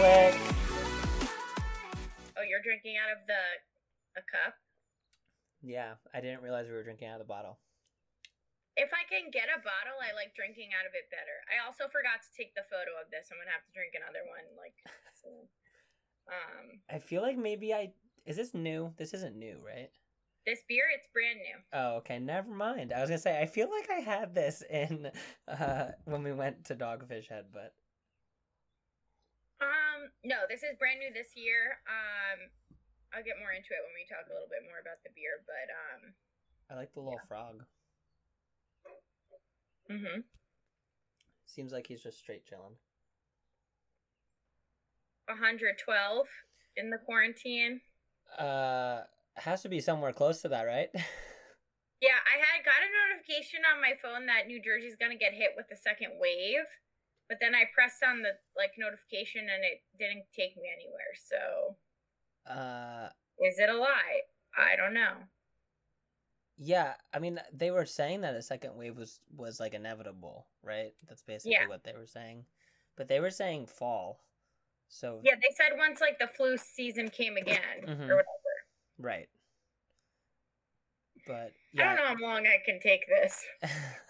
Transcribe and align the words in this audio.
Click. 0.00 0.32
Oh, 2.32 2.40
you're 2.48 2.64
drinking 2.64 2.96
out 2.96 3.12
of 3.12 3.20
the 3.28 3.44
a 4.16 4.24
cup. 4.24 4.56
Yeah, 5.60 6.00
I 6.16 6.24
didn't 6.24 6.40
realize 6.40 6.64
we 6.64 6.72
were 6.72 6.88
drinking 6.88 7.12
out 7.12 7.20
of 7.20 7.28
the 7.28 7.28
bottle. 7.28 7.60
If 8.80 8.96
I 8.96 9.04
can 9.04 9.28
get 9.28 9.52
a 9.52 9.60
bottle, 9.60 10.00
I 10.00 10.16
like 10.16 10.32
drinking 10.32 10.72
out 10.72 10.88
of 10.88 10.96
it 10.96 11.12
better. 11.12 11.44
I 11.52 11.60
also 11.68 11.84
forgot 11.92 12.24
to 12.24 12.32
take 12.32 12.56
the 12.56 12.64
photo 12.72 12.96
of 12.96 13.12
this. 13.12 13.28
I'm 13.28 13.36
gonna 13.36 13.52
have 13.52 13.68
to 13.68 13.76
drink 13.76 13.92
another 13.92 14.24
one 14.24 14.48
like 14.56 14.72
soon. 15.20 15.44
Um, 16.32 16.80
I 16.88 16.96
feel 16.96 17.20
like 17.20 17.36
maybe 17.36 17.76
I 17.76 17.92
is 18.24 18.40
this 18.40 18.56
new? 18.56 18.96
This 18.96 19.12
isn't 19.12 19.36
new, 19.36 19.60
right? 19.60 19.92
this 20.46 20.64
beer, 20.66 20.88
it's 20.96 21.12
brand 21.12 21.44
new. 21.44 21.60
Oh, 21.76 22.00
okay. 22.00 22.18
Never 22.18 22.48
mind. 22.48 22.96
I 22.96 23.04
was 23.04 23.12
gonna 23.12 23.20
say 23.20 23.36
I 23.36 23.44
feel 23.44 23.68
like 23.68 23.92
I 23.92 24.00
had 24.00 24.34
this 24.34 24.64
in 24.64 25.12
uh 25.44 25.92
when 26.08 26.24
we 26.24 26.32
went 26.32 26.64
to 26.72 26.74
Dogfish 26.74 27.28
Head, 27.28 27.52
but 27.52 27.76
Um, 29.60 30.08
no, 30.24 30.48
this 30.48 30.62
is 30.64 30.76
brand 30.80 31.00
new 31.00 31.12
this 31.12 31.36
year. 31.36 31.76
Um, 31.84 32.48
I'll 33.12 33.24
get 33.24 33.36
more 33.38 33.52
into 33.52 33.72
it 33.76 33.82
when 33.84 33.94
we 33.96 34.08
talk 34.08 34.24
a 34.28 34.32
little 34.32 34.48
bit 34.48 34.64
more 34.64 34.80
about 34.80 35.02
the 35.04 35.12
beer, 35.12 35.42
but 35.44 35.68
um, 35.68 36.02
I 36.70 36.74
like 36.80 36.92
the 36.94 37.00
little 37.00 37.20
frog. 37.28 37.64
mhm. 39.90 40.24
Seems 41.46 41.72
like 41.72 41.86
he's 41.86 42.02
just 42.02 42.18
straight 42.18 42.46
chilling. 42.46 42.78
112 45.26 46.26
in 46.76 46.90
the 46.90 46.98
quarantine. 47.04 47.80
Uh, 48.38 49.02
has 49.36 49.62
to 49.62 49.68
be 49.68 49.80
somewhere 49.80 50.12
close 50.12 50.40
to 50.42 50.48
that, 50.48 50.64
right? 50.64 50.88
Yeah, 52.00 52.16
I 52.16 52.40
had 52.40 52.64
got 52.64 52.80
a 52.80 52.88
notification 52.88 53.60
on 53.68 53.76
my 53.84 53.92
phone 54.00 54.24
that 54.24 54.48
New 54.48 54.56
Jersey's 54.64 54.96
gonna 54.96 55.20
get 55.20 55.36
hit 55.36 55.52
with 55.52 55.68
the 55.68 55.76
second 55.76 56.16
wave, 56.16 56.64
but 57.30 57.38
then 57.40 57.54
I 57.54 57.62
pressed 57.72 58.02
on 58.02 58.20
the 58.22 58.32
like 58.56 58.72
notification 58.76 59.42
and 59.42 59.62
it 59.64 59.80
didn't 59.98 60.24
take 60.36 60.56
me 60.56 60.64
anywhere. 60.68 61.14
So 61.24 61.76
uh, 62.52 63.08
is 63.38 63.58
it 63.58 63.70
a 63.70 63.76
lie? 63.76 64.20
I 64.58 64.74
don't 64.76 64.92
know. 64.92 65.12
yeah. 66.58 66.94
I 67.14 67.20
mean, 67.20 67.40
they 67.52 67.70
were 67.70 67.86
saying 67.86 68.22
that 68.22 68.34
a 68.34 68.42
second 68.42 68.74
wave 68.76 68.96
was 68.98 69.20
was 69.34 69.60
like 69.60 69.74
inevitable, 69.74 70.48
right? 70.64 70.92
That's 71.08 71.22
basically 71.22 71.52
Yeah. 71.52 71.68
what 71.68 71.84
they 71.84 71.94
were 71.94 72.06
saying. 72.08 72.44
But 72.96 73.06
they 73.08 73.20
were 73.20 73.30
saying 73.30 73.66
fall. 73.66 74.24
So 74.88 75.20
Yeah, 75.22 75.36
they 75.36 75.54
said 75.56 75.78
once 75.78 76.00
like 76.00 76.18
the 76.18 76.26
flu 76.26 76.56
season 76.58 77.08
came 77.10 77.36
again 77.36 77.86
Mhm. 77.86 78.08
or 78.10 78.16
whatever. 78.16 78.54
right. 78.98 79.28
But 81.28 81.52
I 81.78 81.84
don't 81.84 81.96
know 81.96 82.06
how 82.06 82.16
long 82.18 82.46
I 82.48 82.58
can 82.64 82.80
take 82.80 83.06
this. 83.06 83.46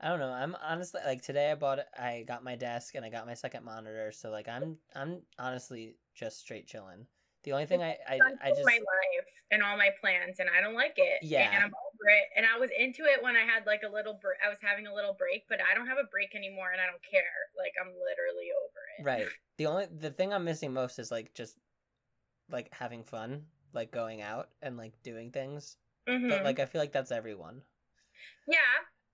I 0.00 0.08
don't 0.08 0.20
know. 0.20 0.30
I'm 0.30 0.56
honestly 0.62 1.00
like 1.04 1.22
today 1.22 1.50
I 1.50 1.54
bought 1.56 1.80
I 1.98 2.24
got 2.26 2.44
my 2.44 2.54
desk 2.56 2.94
and 2.94 3.04
I 3.04 3.10
got 3.10 3.26
my 3.26 3.34
second 3.34 3.64
monitor, 3.64 4.12
so 4.12 4.30
like 4.30 4.48
I'm 4.48 4.76
I'm 4.94 5.22
honestly 5.38 5.96
just 6.14 6.38
straight 6.40 6.66
chilling. 6.66 7.06
The 7.44 7.52
only 7.52 7.66
thing 7.66 7.82
I 7.82 7.96
I, 8.08 8.18
I 8.42 8.50
just 8.50 8.64
my 8.64 8.78
life 8.78 9.26
and 9.50 9.62
all 9.62 9.76
my 9.76 9.90
plans, 10.00 10.38
and 10.38 10.48
I 10.56 10.60
don't 10.60 10.74
like 10.74 10.94
it. 10.96 11.20
Yeah. 11.22 11.50
and 11.50 11.64
I'm 11.64 11.70
over 11.72 12.08
it. 12.10 12.24
And 12.36 12.46
I 12.46 12.58
was 12.58 12.70
into 12.78 13.04
it 13.04 13.22
when 13.22 13.34
I 13.36 13.40
had 13.40 13.66
like 13.66 13.82
a 13.82 13.92
little 13.92 14.14
break. 14.20 14.38
I 14.44 14.48
was 14.48 14.58
having 14.60 14.86
a 14.86 14.94
little 14.94 15.14
break, 15.14 15.44
but 15.48 15.58
I 15.60 15.74
don't 15.74 15.86
have 15.86 15.98
a 15.98 16.06
break 16.10 16.34
anymore, 16.34 16.70
and 16.70 16.80
I 16.80 16.86
don't 16.86 17.02
care. 17.02 17.22
Like 17.56 17.72
I'm 17.80 17.88
literally 17.88 18.50
over 18.52 18.80
it. 18.98 19.04
right. 19.04 19.28
The 19.58 19.66
only 19.66 19.86
the 19.86 20.10
thing 20.12 20.32
I'm 20.32 20.44
missing 20.44 20.72
most 20.72 21.00
is 21.00 21.10
like 21.10 21.34
just 21.34 21.56
like 22.48 22.72
having 22.72 23.02
fun, 23.02 23.42
like 23.72 23.90
going 23.90 24.22
out 24.22 24.50
and 24.62 24.76
like 24.76 24.92
doing 25.02 25.32
things. 25.32 25.76
Mhm. 26.08 26.28
But 26.28 26.44
like 26.44 26.60
I 26.60 26.66
feel 26.66 26.80
like 26.80 26.92
that's 26.92 27.10
everyone. 27.10 27.62
yeah, 28.46 28.58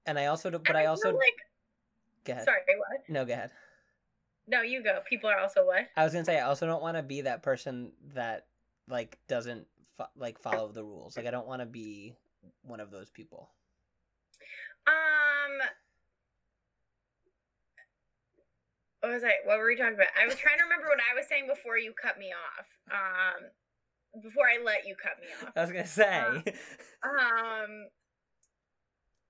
And 0.07 0.19
I 0.19 0.27
also 0.27 0.51
but 0.51 0.77
I 0.77 0.83
feel 0.83 0.91
also 0.91 1.13
like. 1.13 1.33
go 2.25 2.33
ahead. 2.35 2.45
Sorry, 2.45 2.59
what? 2.79 3.01
No, 3.09 3.25
go 3.25 3.33
ahead. 3.33 3.51
No, 4.47 4.61
you 4.63 4.83
go. 4.83 5.01
People 5.09 5.31
are 5.31 5.39
also 5.39 5.65
what? 5.65 5.87
I 5.97 6.05
was 6.05 6.13
gonna 6.13 6.25
say 6.25 6.39
I 6.39 6.43
also 6.47 6.67
don't 6.67 6.83
want 6.83 6.97
to 6.97 7.03
be 7.03 7.23
that 7.23 7.43
person 7.43 7.93
that 8.15 8.47
like 8.89 9.19
doesn't 9.29 9.67
fo- 9.97 10.11
like 10.17 10.39
follow 10.39 10.71
the 10.71 10.85
rules. 10.85 11.17
Like 11.17 11.27
I 11.27 11.31
don't 11.31 11.47
want 11.47 11.63
to 11.63 11.67
be 11.67 12.15
one 12.63 12.81
of 12.81 12.91
those 12.91 13.09
people. 13.11 13.49
Um. 14.87 15.69
What 19.01 19.13
was 19.13 19.25
I? 19.25 19.33
What 19.45 19.59
were 19.59 19.67
we 19.67 19.77
talking 19.77 19.95
about? 19.95 20.09
I 20.21 20.27
was 20.27 20.35
trying 20.37 20.59
to 20.59 20.65
remember 20.65 20.87
what 20.89 20.99
I 20.99 21.15
was 21.17 21.27
saying 21.29 21.47
before 21.47 21.79
you 21.79 21.93
cut 21.93 22.19
me 22.19 22.33
off. 22.33 22.67
Um, 22.91 24.23
before 24.23 24.45
I 24.45 24.63
let 24.63 24.87
you 24.87 24.95
cut 25.03 25.13
me 25.21 25.27
off. 25.47 25.53
I 25.57 25.61
was 25.63 25.71
gonna 25.71 25.87
say. 25.87 26.09
Uh, 26.09 27.09
Um, 27.09 27.87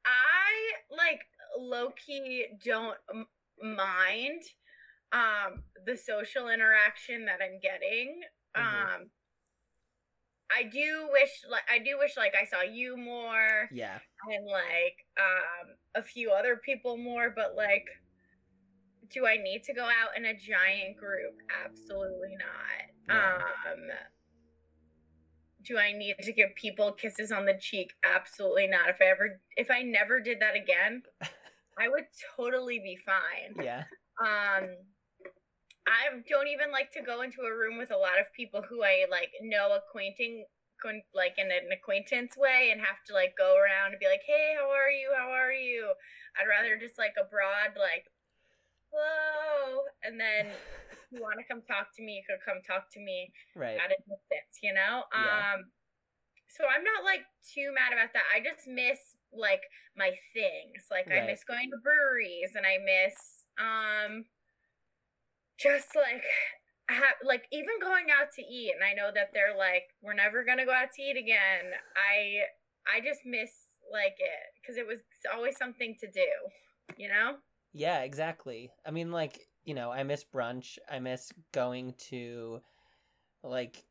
I 0.05 0.95
like 0.97 1.21
low 1.59 1.91
key 1.91 2.47
don't 2.65 2.97
m- 3.13 3.27
mind 3.77 4.43
um 5.13 5.63
the 5.87 5.97
social 5.97 6.49
interaction 6.49 7.27
that 7.27 7.41
I'm 7.43 7.61
getting. 7.61 8.23
Mhm. 8.57 8.95
Um, 8.95 9.11
I 10.51 10.65
do 10.65 11.09
wish 11.13 11.31
like 11.51 11.65
I 11.71 11.79
do 11.79 11.99
wish 11.99 12.17
like 12.17 12.35
I 12.41 12.45
saw 12.45 12.63
you 12.63 12.97
more 12.97 13.69
yeah. 13.73 13.99
and 14.31 14.47
like 14.47 15.07
um 15.19 15.77
a 15.95 16.03
few 16.03 16.31
other 16.31 16.57
people 16.57 16.97
more, 16.97 17.31
but 17.35 17.55
like. 17.57 17.87
Do 19.13 19.27
I 19.27 19.37
need 19.37 19.63
to 19.65 19.75
go 19.75 19.85
out 19.85 20.17
in 20.17 20.25
a 20.25 20.35
giant 20.35 20.97
group? 20.97 21.37
Absolutely 21.65 22.37
not. 22.41 22.89
No. 23.07 23.15
Um, 23.15 23.81
do 25.65 25.79
I 25.79 25.93
need 25.93 26.17
to 26.23 26.33
give 26.33 26.55
people 26.55 26.93
kisses 26.93 27.33
on 27.33 27.47
the 27.47 27.59
cheek? 27.61 27.93
Absolutely 28.05 28.67
not. 28.67 28.89
If 28.89 28.97
I 29.01 29.07
ever, 29.07 29.41
if 29.57 29.71
I 29.71 29.83
never 29.83 30.21
did 30.21 30.41
that 30.41 30.57
again, 30.57 31.03
I 31.79 31.89
would 31.89 32.07
totally 32.37 32.79
be 32.79 32.99
fine. 33.05 33.65
Yeah. 33.65 33.85
Um, 34.21 34.77
I 35.87 36.09
don't 36.29 36.49
even 36.49 36.73
like 36.73 36.93
to 36.93 37.03
go 37.03 37.23
into 37.23 37.43
a 37.43 37.53
room 37.53 37.77
with 37.77 37.91
a 37.91 37.97
lot 37.97 38.21
of 38.21 38.33
people 38.33 38.63
who 38.63 38.83
I 38.83 39.05
like 39.11 39.31
know 39.43 39.77
acquainting, 39.77 40.45
like 41.15 41.37
in 41.37 41.47
an 41.47 41.69
acquaintance 41.73 42.37
way, 42.37 42.71
and 42.73 42.81
have 42.81 43.05
to 43.09 43.13
like 43.13 43.35
go 43.37 43.57
around 43.57 43.93
and 43.93 44.01
be 44.01 44.09
like, 44.09 44.25
"Hey, 44.25 44.57
how 44.57 44.71
are 44.71 44.91
you? 44.91 45.13
How 45.17 45.29
are 45.29 45.53
you?" 45.53 45.93
I'd 46.41 46.49
rather 46.49 46.79
just 46.81 46.99
like 46.99 47.15
a 47.21 47.29
broad 47.29 47.77
like, 47.77 48.09
"Hello," 48.95 49.83
and 50.05 50.21
then 50.21 50.47
if 50.93 50.99
you 51.11 51.21
want 51.21 51.39
to 51.39 51.45
come 51.45 51.63
talk 51.63 51.95
to 51.97 52.03
me, 52.03 52.15
you 52.17 52.23
could 52.23 52.39
come 52.45 52.63
talk 52.63 52.91
to 52.93 53.01
me 53.01 53.33
Right. 53.55 53.79
at 53.79 53.91
a 53.91 53.97
distance, 54.07 54.63
you 54.63 54.73
know? 54.73 55.05
Yeah. 55.13 55.55
Um 55.55 55.73
so 56.49 56.65
I'm 56.71 56.85
not 56.85 57.03
like 57.03 57.27
too 57.43 57.73
mad 57.75 57.93
about 57.93 58.13
that. 58.15 58.23
I 58.33 58.39
just 58.39 58.69
miss 58.69 59.17
like 59.33 59.63
my 59.97 60.15
things. 60.33 60.87
Like 60.91 61.11
I 61.11 61.27
miss 61.27 61.43
going 61.43 61.71
to 61.71 61.79
breweries 61.83 62.55
and 62.55 62.65
I 62.65 62.79
miss 62.79 63.47
um 63.59 64.25
just 65.59 65.97
like 65.97 66.23
ha- 66.91 67.19
like 67.25 67.47
even 67.51 67.81
going 67.81 68.07
out 68.11 68.31
to 68.37 68.43
eat 68.43 68.73
and 68.75 68.85
I 68.85 68.93
know 68.95 69.11
that 69.15 69.31
they're 69.35 69.57
like 69.57 69.91
we're 70.03 70.15
never 70.15 70.45
going 70.45 70.59
to 70.59 70.65
go 70.65 70.73
out 70.73 70.93
to 70.95 71.03
eat 71.03 71.17
again. 71.17 71.75
I 71.99 72.47
I 72.87 73.01
just 73.01 73.27
miss 73.27 73.67
like 73.91 74.17
it 74.19 74.47
cuz 74.65 74.77
it 74.77 74.87
was 74.87 75.01
always 75.35 75.57
something 75.57 75.97
to 76.01 76.07
do, 76.07 76.31
you 76.97 77.09
know? 77.09 77.39
Yeah, 77.75 78.01
exactly. 78.01 78.71
I 78.87 78.93
mean, 78.93 79.11
like, 79.13 79.49
you 79.65 79.75
know, 79.75 79.91
I 79.91 80.05
miss 80.05 80.25
brunch. 80.25 80.79
I 80.91 81.01
miss 81.01 81.33
going 81.53 81.95
to, 82.11 82.61
like, 83.43 83.85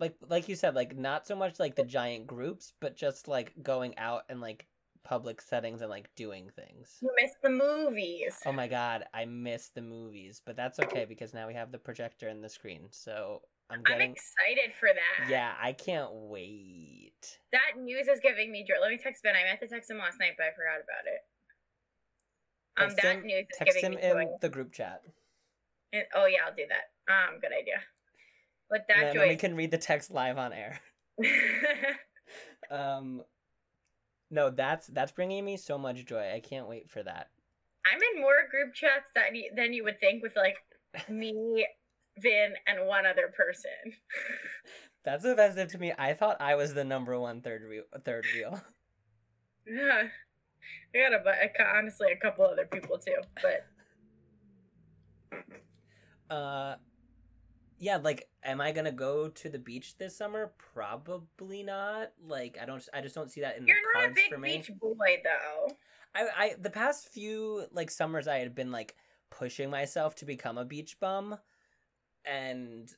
like, 0.00 0.16
like 0.28 0.48
you 0.48 0.56
said, 0.56 0.74
like, 0.74 0.96
not 0.96 1.26
so 1.26 1.36
much 1.36 1.60
like 1.60 1.76
the 1.76 1.84
giant 1.84 2.26
groups, 2.26 2.72
but 2.80 2.96
just 2.96 3.28
like 3.28 3.52
going 3.62 3.96
out 3.98 4.24
and 4.28 4.40
like 4.40 4.66
public 5.04 5.40
settings 5.40 5.82
and 5.82 5.90
like 5.90 6.08
doing 6.16 6.50
things. 6.56 6.96
You 7.02 7.10
miss 7.20 7.32
the 7.42 7.50
movies. 7.50 8.34
Oh 8.46 8.52
my 8.52 8.66
god, 8.66 9.04
I 9.12 9.26
miss 9.26 9.68
the 9.68 9.82
movies, 9.82 10.40
but 10.44 10.56
that's 10.56 10.80
okay 10.80 11.04
because 11.04 11.34
now 11.34 11.46
we 11.46 11.54
have 11.54 11.70
the 11.70 11.78
projector 11.78 12.28
and 12.28 12.42
the 12.42 12.48
screen, 12.48 12.86
so 12.90 13.42
I'm 13.70 13.82
I'm 13.86 13.98
getting. 13.98 14.12
excited 14.12 14.74
for 14.78 14.88
that. 14.88 15.30
Yeah, 15.30 15.52
I 15.60 15.72
can't 15.72 16.10
wait. 16.12 17.38
That 17.52 17.80
news 17.80 18.08
is 18.08 18.20
giving 18.20 18.50
me 18.50 18.64
joy. 18.66 18.80
Let 18.80 18.90
me 18.90 18.98
text 18.98 19.22
Ben. 19.22 19.34
I 19.36 19.44
meant 19.44 19.60
to 19.60 19.68
text 19.68 19.90
him 19.90 19.98
last 19.98 20.18
night, 20.18 20.32
but 20.36 20.46
I 20.46 20.50
forgot 20.56 20.82
about 20.82 21.06
it. 21.06 21.20
Um, 22.76 22.88
Text 22.88 23.02
that 23.02 23.16
him- 23.16 23.26
news 23.26 23.46
is 23.50 23.58
Text 23.58 23.78
giving 23.80 23.98
him 23.98 24.18
in 24.18 24.28
the 24.40 24.48
group 24.48 24.72
chat. 24.72 25.02
And- 25.92 26.06
oh 26.14 26.26
yeah, 26.26 26.40
I'll 26.46 26.54
do 26.54 26.64
that. 26.68 27.12
Um, 27.12 27.40
good 27.40 27.52
idea. 27.52 27.80
But 28.70 28.86
that 28.88 29.04
and 29.04 29.14
joy. 29.14 29.28
we 29.28 29.36
can 29.36 29.54
read 29.54 29.70
the 29.70 29.78
text 29.78 30.10
live 30.10 30.38
on 30.38 30.52
air. 30.52 30.80
Um, 32.70 33.22
no, 34.30 34.50
that's 34.50 34.86
that's 34.88 35.12
bringing 35.12 35.44
me 35.44 35.56
so 35.56 35.78
much 35.78 36.04
joy. 36.06 36.32
I 36.34 36.40
can't 36.40 36.68
wait 36.68 36.90
for 36.90 37.02
that. 37.02 37.28
I'm 37.86 38.00
in 38.14 38.20
more 38.20 38.48
group 38.50 38.74
chats 38.74 39.04
that 39.14 39.34
you, 39.34 39.50
than 39.54 39.72
you 39.72 39.84
would 39.84 40.00
think 40.00 40.22
with 40.22 40.32
like 40.36 40.56
me, 41.08 41.66
Vin, 42.18 42.54
and 42.66 42.86
one 42.86 43.06
other 43.06 43.32
person. 43.36 43.70
That's 45.04 45.24
offensive 45.24 45.70
to 45.72 45.78
me. 45.78 45.92
I 45.98 46.14
thought 46.14 46.40
I 46.40 46.54
was 46.54 46.72
the 46.72 46.84
number 46.84 47.18
one 47.20 47.42
third 47.42 47.68
wheel. 47.68 47.82
Third 48.06 48.24
wheel. 48.34 48.62
yeah, 49.66 50.04
I 50.94 50.98
got 50.98 51.20
a 51.20 51.22
but 51.24 51.36
honestly 51.76 52.12
a 52.12 52.16
couple 52.16 52.44
other 52.44 52.66
people 52.66 52.98
too, 52.98 53.16
but 53.42 53.66
Uh, 56.30 56.76
yeah. 57.78 57.96
Like, 57.96 58.28
am 58.42 58.60
I 58.60 58.72
gonna 58.72 58.92
go 58.92 59.28
to 59.28 59.48
the 59.48 59.58
beach 59.58 59.96
this 59.98 60.16
summer? 60.16 60.52
Probably 60.74 61.62
not. 61.62 62.12
Like, 62.26 62.58
I 62.60 62.64
don't. 62.64 62.86
I 62.94 63.00
just 63.00 63.14
don't 63.14 63.30
see 63.30 63.40
that 63.42 63.56
in 63.58 63.66
you're 63.66 63.76
the 63.76 63.98
not 63.98 64.04
a 64.04 64.06
cards 64.06 64.14
big 64.14 64.30
for 64.32 64.38
me. 64.38 64.56
beach 64.58 64.70
boy 64.80 65.22
though. 65.22 65.74
I, 66.14 66.28
I 66.36 66.54
the 66.60 66.70
past 66.70 67.08
few 67.08 67.66
like 67.72 67.90
summers 67.90 68.28
I 68.28 68.38
had 68.38 68.54
been 68.54 68.70
like 68.70 68.94
pushing 69.30 69.70
myself 69.70 70.14
to 70.16 70.24
become 70.24 70.58
a 70.58 70.64
beach 70.64 70.98
bum 71.00 71.36
and 72.24 72.88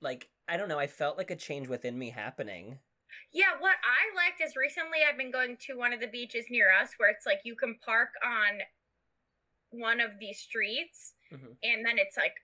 like 0.00 0.28
I 0.48 0.56
don't 0.56 0.68
know, 0.68 0.78
I 0.78 0.86
felt 0.86 1.18
like 1.18 1.30
a 1.30 1.36
change 1.36 1.68
within 1.68 1.98
me 1.98 2.10
happening. 2.10 2.78
Yeah, 3.32 3.52
what 3.58 3.76
I 3.84 4.14
liked 4.16 4.40
is 4.40 4.56
recently 4.56 4.98
I've 5.08 5.18
been 5.18 5.30
going 5.30 5.56
to 5.66 5.76
one 5.76 5.92
of 5.92 6.00
the 6.00 6.06
beaches 6.08 6.46
near 6.50 6.72
us 6.72 6.90
where 6.98 7.10
it's 7.10 7.26
like 7.26 7.40
you 7.44 7.54
can 7.56 7.76
park 7.84 8.10
on 8.24 8.60
one 9.70 10.00
of 10.00 10.18
these 10.18 10.38
streets 10.38 11.14
Mhm. 11.32 11.56
and 11.62 11.84
then 11.84 11.98
it's 11.98 12.16
like 12.16 12.34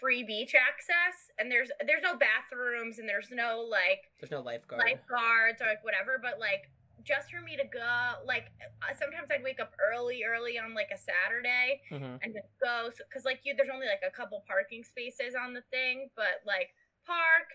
free 0.00 0.22
beach 0.22 0.54
access 0.54 1.30
and 1.38 1.50
there's 1.50 1.70
there's 1.86 2.02
no 2.02 2.14
bathrooms 2.16 2.98
and 2.98 3.08
there's 3.08 3.30
no 3.30 3.60
like 3.60 4.10
There's 4.20 4.30
no 4.30 4.40
lifeguard. 4.40 4.82
lifeguards 4.82 5.60
or 5.62 5.66
like 5.66 5.82
whatever 5.82 6.18
but 6.22 6.38
like 6.38 6.70
just 7.02 7.30
for 7.30 7.40
me 7.40 7.56
to 7.56 7.64
go 7.64 8.12
like 8.24 8.46
uh, 8.82 8.92
sometimes 8.94 9.28
I'd 9.30 9.42
wake 9.42 9.60
up 9.60 9.74
early 9.80 10.24
early 10.24 10.58
on 10.58 10.74
like 10.74 10.90
a 10.92 10.98
Saturday 10.98 11.82
Mhm. 11.90 12.20
and 12.22 12.34
just 12.34 12.48
go 12.62 12.90
because 12.98 13.24
like 13.24 13.40
you 13.44 13.54
there's 13.56 13.70
only 13.70 13.86
like 13.86 14.02
a 14.06 14.10
couple 14.10 14.40
parking 14.46 14.84
spaces 14.84 15.34
on 15.34 15.52
the 15.52 15.62
thing 15.62 16.10
but 16.16 16.42
like 16.46 16.74
park 17.06 17.48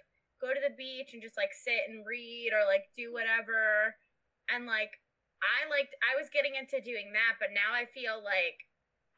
go 0.43 0.51
to 0.51 0.59
the 0.59 0.75
beach 0.75 1.15
and 1.15 1.23
just 1.23 1.39
like 1.39 1.55
sit 1.55 1.87
and 1.87 2.03
read 2.03 2.51
or 2.51 2.67
like 2.67 2.91
do 2.91 3.15
whatever. 3.15 3.95
And 4.51 4.67
like 4.67 4.99
i 5.43 5.67
liked 5.67 5.91
i 6.07 6.15
was 6.15 6.31
getting 6.31 6.55
into 6.55 6.79
doing 6.79 7.11
that 7.11 7.35
but 7.35 7.51
now 7.51 7.75
i 7.75 7.83
feel 7.91 8.23
like 8.23 8.63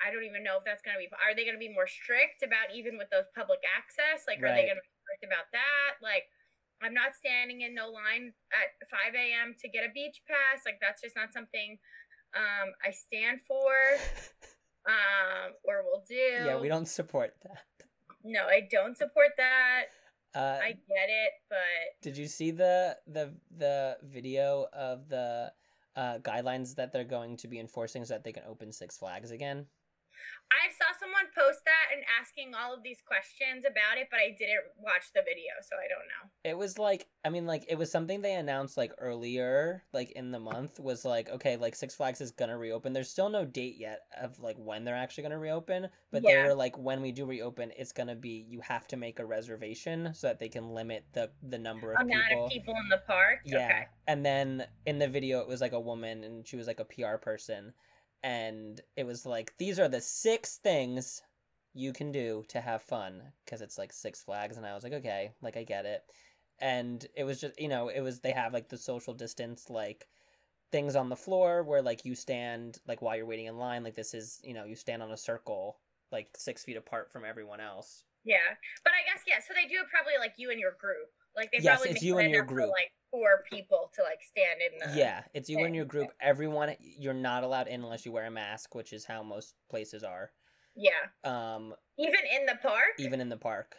i 0.01 0.10
don't 0.10 0.25
even 0.25 0.42
know 0.42 0.57
if 0.57 0.66
that's 0.66 0.81
going 0.81 0.98
to 0.98 1.01
be 1.01 1.07
are 1.22 1.38
they 1.38 1.45
going 1.45 1.56
to 1.56 1.62
be 1.62 1.69
more 1.69 1.86
strict 1.86 2.42
about 2.42 2.74
even 2.74 2.98
with 2.98 3.07
those 3.13 3.30
public 3.38 3.62
access? 3.63 4.25
Like 4.25 4.42
are 4.42 4.50
they 4.51 4.66
going 4.68 4.81
to 4.81 4.86
be 4.86 4.98
strict 5.06 5.24
about 5.25 5.48
that? 5.54 6.01
Like 6.01 6.25
i'm 6.83 6.94
not 6.98 7.16
standing 7.16 7.62
in 7.62 7.78
no 7.78 7.88
line 7.94 8.33
at 8.51 8.74
5 8.89 9.16
a.m 9.16 9.56
to 9.62 9.69
get 9.69 9.86
a 9.86 9.92
beach 9.94 10.25
pass. 10.25 10.66
Like 10.66 10.81
that's 10.81 11.01
just 11.01 11.16
not 11.16 11.31
something 11.31 11.78
um 12.33 12.74
i 12.83 12.89
stand 12.92 13.39
for 13.48 13.69
um 14.92 15.56
or 15.63 15.86
will 15.86 16.04
do. 16.10 16.16
Yeah, 16.16 16.60
we 16.60 16.68
don't 16.68 16.89
support 16.89 17.38
that. 17.45 17.66
no 18.25 18.50
i 18.50 18.66
don't 18.66 18.98
support 18.98 19.38
that 19.38 19.94
Uh 20.35 20.59
i 20.61 20.71
get 20.71 21.07
it 21.07 21.31
but 21.49 22.01
did 22.01 22.17
you 22.17 22.27
see 22.27 22.51
the 22.51 22.97
the 23.07 23.33
the 23.57 23.97
video 24.03 24.67
of 24.73 25.07
the 25.07 25.51
uh 25.95 26.17
guidelines 26.19 26.75
that 26.75 26.91
they're 26.91 27.05
going 27.05 27.37
to 27.37 27.47
be 27.47 27.59
enforcing 27.59 28.03
so 28.03 28.13
that 28.13 28.23
they 28.23 28.33
can 28.33 28.43
open 28.47 28.71
Six 28.71 28.97
Flags 28.97 29.31
again? 29.31 29.65
I 30.51 30.69
saw 30.71 30.97
someone 31.00 31.25
post 31.38 31.65
that 31.65 31.94
and 31.95 32.03
asking 32.19 32.53
all 32.56 32.74
of 32.74 32.81
these 32.83 33.01
questions 33.06 33.65
about 33.65 33.97
it, 33.97 34.07
but 34.09 34.19
I 34.19 34.30
didn't 34.38 34.65
watch 34.80 35.12
the 35.13 35.21
video, 35.21 35.51
so 35.62 35.75
I 35.75 35.88
don't 35.88 36.07
know. 36.07 36.30
It 36.44 36.57
was 36.57 36.77
like 36.80 37.07
I 37.24 37.30
mean 37.30 37.45
like 37.45 37.65
it 37.68 37.77
was 37.77 37.92
something 37.92 38.21
they 38.21 38.33
announced 38.36 38.77
like 38.77 38.92
earlier 39.00 39.83
like 39.94 40.12
in 40.12 40.31
the 40.31 40.39
month 40.39 40.80
was 40.80 41.03
like 41.06 41.30
okay 41.30 41.57
like 41.57 41.75
Six 41.75 41.95
Flags 41.95 42.21
is 42.21 42.31
going 42.31 42.50
to 42.50 42.57
reopen. 42.57 42.94
There's 42.94 43.09
still 43.09 43.30
no 43.30 43.45
date 43.45 43.75
yet 43.77 44.01
of 44.21 44.39
like 44.39 44.56
when 44.57 44.83
they're 44.86 44.95
actually 44.95 45.24
going 45.24 45.31
to 45.33 45.38
reopen, 45.39 45.89
but 46.12 46.24
they 46.24 46.33
Yeah. 46.33 46.47
were 46.47 46.56
like 46.56 46.77
when 46.77 47.01
we 47.01 47.12
do 47.12 47.25
reopen 47.25 47.71
it's 47.77 47.92
going 47.92 48.07
to 48.07 48.15
be 48.15 48.45
you 48.47 48.62
have 48.62 48.88
to 48.89 48.97
make 48.97 49.19
a 49.19 49.25
reservation 49.25 50.13
so 50.13 50.27
that 50.27 50.39
they 50.39 50.50
can 50.50 50.69
limit 50.74 51.06
the 51.13 51.31
the 51.44 51.57
number 51.57 51.94
of 51.94 52.01
Amount 52.01 52.24
people. 52.30 52.45
of 52.45 52.51
people 52.51 52.74
in 52.81 52.89
the 52.89 53.01
park. 53.07 53.39
Yeah. 53.45 53.65
Okay. 53.65 53.88
And 54.07 54.25
then 54.25 54.65
in 54.86 55.00
the 55.00 55.07
video, 55.07 55.39
it 55.42 55.47
was 55.47 55.62
like 55.62 55.74
a 55.74 55.80
woman 55.80 56.24
and 56.24 56.47
she 56.47 56.56
was 56.57 56.68
like 56.68 56.80
a 56.80 56.86
PR 56.86 57.18
person. 57.18 57.74
And 58.23 58.81
it 58.95 59.06
was 59.06 59.25
like, 59.25 59.53
these 59.57 59.79
are 59.79 59.88
the 59.88 60.01
six 60.01 60.57
things 60.57 61.21
you 61.73 61.94
can 61.94 62.12
do 62.12 62.44
to 62.47 62.62
have 62.62 62.81
fun 62.81 63.21
because 63.44 63.62
it's 63.62 63.77
like 63.77 63.94
Six 63.94 64.23
Flags. 64.23 64.57
And 64.57 64.65
I 64.65 64.73
was 64.73 64.83
like, 64.83 64.94
okay, 64.94 65.31
like 65.41 65.57
I 65.57 65.63
get 65.63 65.85
it. 65.85 66.03
And 66.59 67.06
it 67.15 67.25
was 67.25 67.41
just, 67.41 67.59
you 67.59 67.67
know, 67.67 67.89
it 67.89 68.01
was, 68.01 68.19
they 68.19 68.31
have 68.31 68.53
like 68.53 68.69
the 68.69 68.77
social 68.77 69.13
distance, 69.13 69.69
like 69.69 70.07
things 70.71 70.95
on 70.95 71.09
the 71.09 71.15
floor 71.15 71.63
where 71.63 71.81
like 71.81 72.06
you 72.06 72.15
stand, 72.15 72.79
like 72.88 73.01
while 73.01 73.15
you're 73.15 73.25
waiting 73.25 73.47
in 73.47 73.57
line. 73.57 73.83
Like 73.83 73.95
this 73.95 74.13
is, 74.13 74.39
you 74.44 74.53
know, 74.53 74.63
you 74.63 74.75
stand 74.75 75.03
on 75.03 75.11
a 75.11 75.18
circle, 75.18 75.77
like 76.11 76.29
six 76.35 76.63
feet 76.63 76.77
apart 76.77 77.11
from 77.11 77.25
everyone 77.25 77.59
else. 77.59 78.06
Yeah, 78.23 78.57
but 78.83 78.94
I 78.94 79.06
guess 79.06 79.23
yeah. 79.27 79.39
So 79.45 79.53
they 79.53 79.68
do 79.68 79.81
it 79.81 79.89
probably 79.91 80.13
like 80.19 80.33
you 80.38 80.50
and 80.50 80.59
your 80.59 80.75
group. 80.79 81.11
Like 81.35 81.51
they 81.51 81.59
Yes, 81.61 81.75
probably 81.77 81.91
it's 81.91 82.01
make 82.01 82.03
you 82.07 82.17
and 82.19 82.29
your 82.29 82.39
enough 82.39 82.49
for, 82.49 82.55
group. 82.55 82.69
like 82.69 82.91
four 83.11 83.43
people 83.51 83.91
to 83.95 84.03
like 84.03 84.19
stand 84.23 84.59
in 84.61 84.79
the. 84.93 84.97
Yeah, 84.99 85.23
it's 85.33 85.49
you 85.49 85.59
and 85.65 85.75
your 85.75 85.85
group. 85.85 86.09
Everyone, 86.21 86.75
you're 86.79 87.13
not 87.13 87.43
allowed 87.43 87.67
in 87.67 87.83
unless 87.83 88.05
you 88.05 88.11
wear 88.11 88.25
a 88.25 88.31
mask, 88.31 88.73
which 88.75 88.93
is 88.93 89.05
how 89.05 89.23
most 89.23 89.55
places 89.69 90.03
are. 90.03 90.31
Yeah. 90.75 90.91
Um, 91.23 91.73
Even 91.97 92.19
in 92.37 92.45
the 92.45 92.55
park. 92.61 92.95
even 92.99 93.21
in 93.21 93.29
the 93.29 93.37
park. 93.37 93.75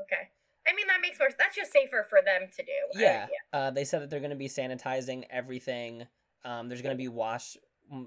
Okay. 0.00 0.28
I 0.68 0.74
mean 0.74 0.86
that 0.88 1.00
makes 1.00 1.18
more. 1.18 1.30
That's 1.38 1.56
just 1.56 1.72
safer 1.72 2.06
for 2.08 2.20
them 2.24 2.48
to 2.56 2.62
do. 2.62 2.72
I- 2.98 3.00
Yeah. 3.02 3.26
Uh, 3.52 3.70
they 3.70 3.84
said 3.84 4.02
that 4.02 4.10
they're 4.10 4.20
going 4.20 4.30
to 4.30 4.36
be 4.36 4.48
sanitizing 4.48 5.24
everything. 5.30 6.06
Um, 6.44 6.68
there's 6.68 6.82
going 6.82 6.94
to 6.94 6.98
be 6.98 7.08
wash 7.08 7.56